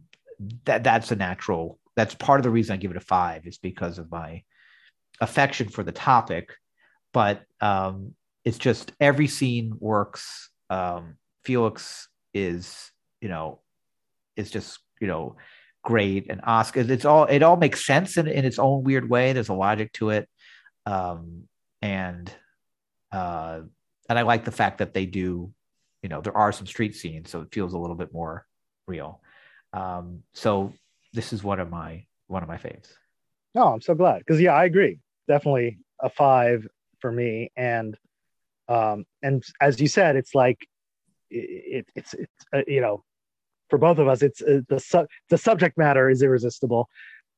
that 0.64 0.82
that's 0.84 1.10
a 1.10 1.16
natural 1.16 1.78
that's 1.96 2.14
part 2.14 2.40
of 2.40 2.44
the 2.44 2.50
reason 2.50 2.72
I 2.72 2.76
give 2.76 2.90
it 2.90 2.96
a 2.96 3.00
five 3.00 3.46
is 3.46 3.58
because 3.58 3.98
of 3.98 4.10
my 4.10 4.42
affection 5.20 5.68
for 5.68 5.82
the 5.82 5.92
topic 5.92 6.54
but 7.12 7.42
um 7.60 8.14
it's 8.44 8.56
just 8.56 8.92
every 9.00 9.26
scene 9.26 9.74
works 9.78 10.50
um 10.70 11.16
Felix 11.44 12.08
is 12.32 12.90
you 13.20 13.28
know 13.28 13.60
is 14.40 14.50
just 14.50 14.80
you 15.00 15.06
know 15.06 15.36
great 15.82 16.26
and 16.30 16.40
Oscar 16.44 16.80
it's 16.80 17.04
all 17.04 17.24
it 17.24 17.42
all 17.42 17.56
makes 17.56 17.86
sense 17.86 18.16
in, 18.16 18.26
in 18.26 18.44
its 18.44 18.58
own 18.58 18.82
weird 18.82 19.08
way. 19.08 19.32
There's 19.32 19.48
a 19.48 19.54
logic 19.54 19.92
to 19.94 20.10
it. 20.10 20.28
Um 20.86 21.44
and 21.80 22.32
uh 23.12 23.60
and 24.08 24.18
I 24.18 24.22
like 24.22 24.44
the 24.44 24.52
fact 24.52 24.78
that 24.78 24.92
they 24.94 25.06
do 25.06 25.52
you 26.02 26.08
know 26.08 26.20
there 26.20 26.36
are 26.36 26.52
some 26.52 26.66
street 26.66 26.96
scenes 26.96 27.30
so 27.30 27.42
it 27.42 27.52
feels 27.52 27.72
a 27.72 27.78
little 27.78 27.96
bit 27.96 28.12
more 28.12 28.46
real. 28.86 29.20
Um 29.72 30.22
so 30.34 30.72
this 31.12 31.32
is 31.32 31.44
one 31.44 31.60
of 31.60 31.70
my 31.70 32.04
one 32.26 32.42
of 32.42 32.48
my 32.48 32.56
faves. 32.56 32.88
No, 33.54 33.68
I'm 33.68 33.80
so 33.80 33.94
glad. 33.94 34.18
Because 34.20 34.40
yeah, 34.40 34.54
I 34.54 34.64
agree. 34.64 34.98
Definitely 35.28 35.78
a 36.00 36.08
five 36.08 36.66
for 37.00 37.10
me, 37.10 37.50
and 37.56 37.96
um, 38.68 39.04
and 39.22 39.42
as 39.60 39.80
you 39.80 39.88
said, 39.88 40.16
it's 40.16 40.34
like 40.34 40.66
it, 41.30 41.86
it's 41.94 42.14
it's 42.14 42.32
uh, 42.52 42.62
you 42.66 42.80
know, 42.80 43.02
for 43.70 43.78
both 43.78 43.98
of 43.98 44.08
us, 44.08 44.22
it's 44.22 44.42
uh, 44.42 44.60
the 44.68 44.80
su- 44.80 45.06
the 45.28 45.38
subject 45.38 45.78
matter 45.78 46.10
is 46.10 46.22
irresistible, 46.22 46.88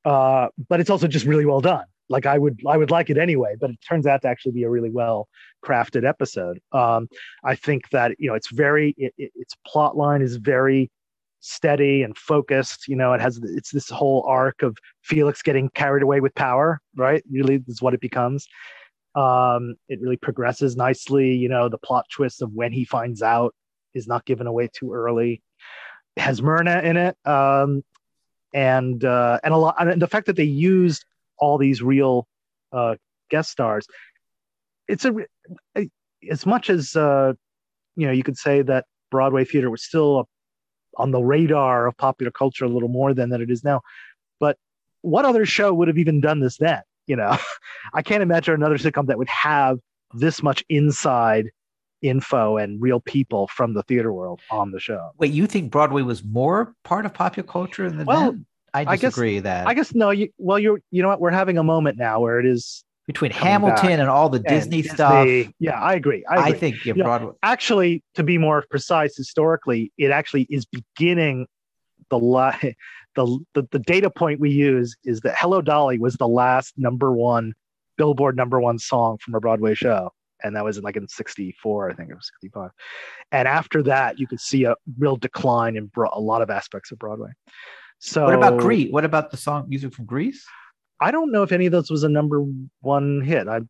uh, 0.04 0.48
but 0.68 0.80
it's 0.80 0.90
also 0.90 1.06
just 1.06 1.26
really 1.26 1.46
well 1.46 1.60
done. 1.60 1.84
Like 2.08 2.26
I 2.26 2.38
would 2.38 2.60
I 2.66 2.76
would 2.76 2.90
like 2.90 3.10
it 3.10 3.18
anyway, 3.18 3.54
but 3.60 3.70
it 3.70 3.78
turns 3.88 4.06
out 4.06 4.22
to 4.22 4.28
actually 4.28 4.52
be 4.52 4.64
a 4.64 4.70
really 4.70 4.90
well 4.90 5.28
crafted 5.64 6.06
episode. 6.06 6.60
Um, 6.72 7.08
I 7.44 7.54
think 7.54 7.88
that 7.90 8.16
you 8.18 8.28
know 8.28 8.34
it's 8.34 8.50
very 8.50 8.94
it, 8.98 9.14
it, 9.16 9.32
its 9.36 9.54
plot 9.66 9.96
line 9.96 10.22
is 10.22 10.36
very 10.36 10.90
steady 11.40 12.02
and 12.02 12.16
focused. 12.16 12.88
You 12.88 12.96
know, 12.96 13.12
it 13.12 13.20
has 13.20 13.40
it's 13.42 13.70
this 13.70 13.88
whole 13.88 14.24
arc 14.26 14.62
of 14.62 14.76
Felix 15.02 15.42
getting 15.42 15.68
carried 15.70 16.02
away 16.02 16.20
with 16.20 16.34
power, 16.34 16.80
right? 16.96 17.22
Really 17.30 17.62
is 17.68 17.82
what 17.82 17.94
it 17.94 18.00
becomes. 18.00 18.48
Um, 19.14 19.74
it 19.88 20.00
really 20.00 20.16
progresses 20.16 20.76
nicely. 20.76 21.34
You 21.34 21.48
know, 21.48 21.68
the 21.68 21.78
plot 21.78 22.06
twist 22.10 22.42
of 22.42 22.52
when 22.52 22.72
he 22.72 22.84
finds 22.84 23.22
out 23.22 23.54
is 23.94 24.06
not 24.06 24.24
given 24.24 24.46
away 24.46 24.68
too 24.72 24.92
early. 24.92 25.42
Has 26.16 26.42
Myrna 26.42 26.80
in 26.80 26.96
it, 26.96 27.16
um, 27.24 27.82
and 28.52 29.04
uh, 29.04 29.40
and 29.42 29.54
a 29.54 29.56
lot. 29.56 29.76
And 29.78 30.00
the 30.00 30.06
fact 30.06 30.26
that 30.26 30.36
they 30.36 30.44
used 30.44 31.04
all 31.38 31.58
these 31.58 31.82
real 31.82 32.26
uh, 32.72 32.96
guest 33.30 33.50
stars, 33.50 33.86
it's 34.88 35.04
a 35.04 35.14
as 36.30 36.46
much 36.46 36.70
as 36.70 36.94
uh, 36.96 37.32
you 37.96 38.06
know, 38.06 38.12
you 38.12 38.22
could 38.22 38.38
say 38.38 38.62
that 38.62 38.86
Broadway 39.10 39.44
theater 39.44 39.70
was 39.70 39.82
still 39.82 40.28
on 40.96 41.10
the 41.10 41.22
radar 41.22 41.86
of 41.86 41.96
popular 41.96 42.30
culture 42.30 42.64
a 42.64 42.68
little 42.68 42.88
more 42.88 43.14
than 43.14 43.30
that 43.30 43.40
it 43.40 43.50
is 43.50 43.64
now. 43.64 43.80
But 44.40 44.58
what 45.00 45.24
other 45.24 45.46
show 45.46 45.72
would 45.72 45.88
have 45.88 45.98
even 45.98 46.20
done 46.20 46.40
this 46.40 46.58
then? 46.58 46.82
You 47.06 47.16
know, 47.16 47.36
I 47.94 48.02
can't 48.02 48.22
imagine 48.22 48.54
another 48.54 48.78
sitcom 48.78 49.06
that 49.06 49.18
would 49.18 49.28
have 49.28 49.78
this 50.14 50.42
much 50.42 50.64
inside 50.68 51.50
info 52.02 52.56
and 52.56 52.80
real 52.82 53.00
people 53.00 53.46
from 53.48 53.74
the 53.74 53.82
theater 53.84 54.12
world 54.12 54.40
on 54.50 54.70
the 54.72 54.80
show. 54.80 55.10
wait 55.18 55.32
you 55.32 55.46
think 55.46 55.70
broadway 55.70 56.02
was 56.02 56.24
more 56.24 56.74
part 56.84 57.06
of 57.06 57.14
popular 57.14 57.46
culture 57.46 57.88
than 57.90 58.04
Well, 58.06 58.32
then? 58.32 58.46
i 58.74 58.80
I 58.80 58.84
guess- 58.96 59.00
disagree 59.00 59.38
that 59.40 59.66
I 59.66 59.74
guess 59.74 59.94
no, 59.94 60.10
you 60.10 60.28
well, 60.38 60.58
you're 60.58 60.80
you 60.90 61.02
know 61.02 61.08
what? 61.08 61.20
We're 61.20 61.30
having 61.30 61.58
a 61.58 61.62
moment 61.62 61.96
now 61.98 62.20
where 62.20 62.40
it 62.40 62.46
is 62.46 62.84
between 63.06 63.30
hamilton 63.30 63.86
back. 63.88 63.98
and 64.00 64.08
all 64.08 64.28
the 64.28 64.38
And 64.38 64.46
disney 64.46 64.82
stuff 64.82 65.26
Yeah, 65.58 65.80
I 65.80 65.94
agree. 65.94 66.24
I, 66.30 66.36
I, 66.50 66.52
think 66.52 66.84
yeah, 66.84 66.94
You 66.94 66.98
know, 67.02 67.04
broadway 67.04 67.32
actually, 67.42 68.02
to 68.14 68.22
be 68.22 68.38
more 68.38 68.64
precise, 68.70 69.16
historically, 69.16 69.92
it 69.98 70.10
actually 70.10 70.46
is 70.50 70.64
beginning 70.66 71.46
the 72.10 72.18
la- 72.18 72.56
the, 73.14 73.38
the 73.54 73.62
the 73.70 73.78
data 73.78 74.08
point 74.10 74.40
we 74.40 74.50
use 74.50 74.96
is 75.04 75.20
that 75.20 75.34
"Hello 75.38 75.60
Dolly" 75.60 75.98
was 75.98 76.14
the 76.16 76.28
last 76.28 76.74
number 76.76 77.12
one 77.12 77.52
Billboard 77.98 78.36
number 78.36 78.58
one 78.60 78.78
song 78.78 79.18
from 79.22 79.34
a 79.34 79.40
Broadway 79.40 79.74
show, 79.74 80.10
and 80.42 80.54
that 80.56 80.64
was 80.64 80.78
in 80.78 80.82
like 80.84 80.96
in 80.96 81.06
'64, 81.08 81.90
I 81.90 81.94
think 81.94 82.10
it 82.10 82.14
was 82.14 82.30
'65. 82.40 82.70
And 83.32 83.46
after 83.48 83.82
that, 83.84 84.18
you 84.18 84.26
could 84.26 84.40
see 84.40 84.64
a 84.64 84.74
real 84.98 85.16
decline 85.16 85.76
in 85.76 85.86
bro- 85.86 86.10
a 86.12 86.20
lot 86.20 86.42
of 86.42 86.50
aspects 86.50 86.90
of 86.92 86.98
Broadway. 86.98 87.30
So, 87.98 88.24
what 88.24 88.34
about 88.34 88.58
Grease 88.58 88.90
what 88.90 89.04
about 89.04 89.30
the 89.30 89.36
song 89.36 89.66
music 89.68 89.94
from 89.94 90.06
Grease 90.06 90.44
I 91.00 91.10
don't 91.10 91.32
know 91.32 91.42
if 91.42 91.50
any 91.52 91.66
of 91.66 91.72
those 91.72 91.90
was 91.90 92.04
a 92.04 92.08
number 92.08 92.44
one 92.80 93.22
hit. 93.22 93.48
I 93.48 93.60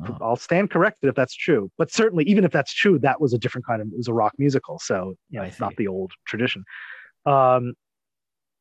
Oh. 0.00 0.16
I'll 0.20 0.36
stand 0.36 0.70
corrected 0.70 1.08
if 1.08 1.16
that's 1.16 1.34
true. 1.34 1.72
But 1.76 1.90
certainly, 1.90 2.22
even 2.26 2.44
if 2.44 2.52
that's 2.52 2.72
true, 2.72 3.00
that 3.00 3.20
was 3.20 3.34
a 3.34 3.38
different 3.38 3.66
kind 3.66 3.82
of 3.82 3.88
it 3.88 3.96
was 3.96 4.06
a 4.06 4.12
rock 4.12 4.32
musical. 4.38 4.78
So 4.78 5.14
you 5.28 5.40
know, 5.40 5.44
it's 5.44 5.58
not 5.58 5.74
the 5.74 5.88
old 5.88 6.12
tradition. 6.24 6.62
Um, 7.26 7.74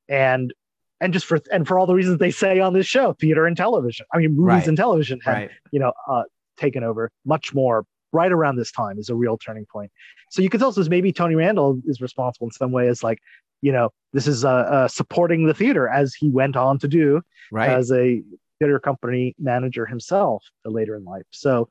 and 0.10 0.52
and 1.00 1.14
just 1.14 1.28
for 1.28 1.40
and 1.52 1.68
for 1.68 1.78
all 1.78 1.86
the 1.86 1.94
reasons 1.94 2.18
they 2.18 2.32
say 2.32 2.60
on 2.60 2.74
this 2.74 2.88
show, 2.88 3.14
theater 3.14 3.46
and 3.46 3.56
television. 3.56 4.06
I 4.14 4.18
mean, 4.18 4.32
movies 4.32 4.46
Right. 4.48 4.68
and 4.68 4.76
television 4.78 5.20
had 5.24 5.32
Right. 5.34 5.52
you 5.72 5.80
know 5.80 5.94
uh, 6.10 6.24
taken 6.58 6.84
over 6.84 7.10
much 7.26 7.54
more 7.54 7.86
right 8.14 8.32
around 8.32 8.56
this 8.56 8.72
time 8.72 8.98
is 8.98 9.10
a 9.10 9.16
real 9.16 9.38
turning 9.38 9.66
point. 9.66 9.92
So 10.32 10.42
you 10.42 10.50
could 10.50 10.60
tell 10.60 10.70
us 10.70 10.90
maybe 10.90 11.12
Tony 11.12 11.36
Randall 11.36 11.80
is 11.86 12.02
responsible 12.02 12.48
in 12.48 12.52
some 12.52 12.72
way 12.72 12.88
as 12.88 13.04
like 13.04 13.20
you 13.62 13.72
know 13.72 13.90
this 14.14 14.28
is 14.28 14.46
uh, 14.46 14.50
uh, 14.50 14.88
supporting 14.88 15.46
the 15.46 15.54
theater 15.54 15.88
as 15.88 16.14
he 16.14 16.30
went 16.30 16.56
on 16.56 16.80
to 16.80 16.88
do 16.88 17.22
Right. 17.52 17.70
as 17.70 17.92
a 17.92 18.22
theater 18.60 18.80
company 18.80 19.36
manager 19.40 19.86
himself 19.86 20.44
later 20.66 20.96
in 20.96 21.06
life. 21.06 21.26
So 21.32 21.70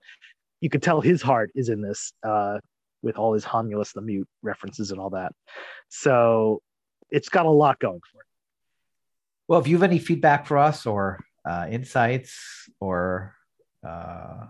you 0.60 0.70
could 0.70 0.82
tell 0.82 1.00
his 1.00 1.20
heart 1.20 1.50
is 1.54 1.68
in 1.68 1.82
this 1.82 2.12
uh, 2.22 2.58
with 3.02 3.18
all 3.18 3.34
his 3.34 3.44
Humulus 3.44 3.92
the 3.92 4.00
Mute 4.00 4.28
references 4.42 4.90
and 4.90 5.00
all 5.00 5.10
that. 5.10 5.32
So 5.88 6.62
it's 7.10 7.28
got 7.28 7.46
a 7.46 7.50
lot 7.50 7.78
going 7.78 8.00
for 8.10 8.20
it. 8.20 8.26
Well, 9.48 9.60
if 9.60 9.68
you 9.68 9.76
have 9.76 9.82
any 9.82 9.98
feedback 9.98 10.46
for 10.46 10.58
us 10.58 10.86
or 10.86 11.20
uh, 11.48 11.66
insights 11.70 12.68
or 12.80 13.34
uh, 13.86 14.46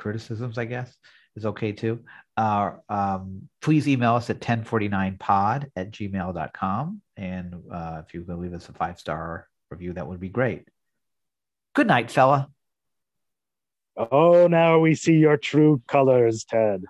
criticisms, 0.00 0.58
I 0.58 0.64
guess 0.64 0.96
is 1.36 1.46
okay 1.46 1.72
too. 1.72 2.00
Uh, 2.36 2.72
um, 2.88 3.48
please 3.60 3.88
email 3.88 4.14
us 4.14 4.30
at 4.30 4.40
1049pod 4.40 5.70
at 5.76 5.90
gmail.com. 5.90 7.02
And 7.16 7.54
uh, 7.70 8.02
if 8.06 8.14
you 8.14 8.22
can 8.22 8.40
leave 8.40 8.54
us 8.54 8.68
a 8.68 8.72
five 8.72 8.98
star 8.98 9.48
review, 9.70 9.92
that 9.94 10.06
would 10.06 10.20
be 10.20 10.28
great. 10.28 10.66
Good 11.74 11.86
night, 11.86 12.10
fella. 12.10 12.48
Oh, 13.96 14.46
now 14.46 14.78
we 14.78 14.94
see 14.94 15.14
your 15.14 15.36
true 15.36 15.82
colors, 15.86 16.44
Ted. 16.44 16.84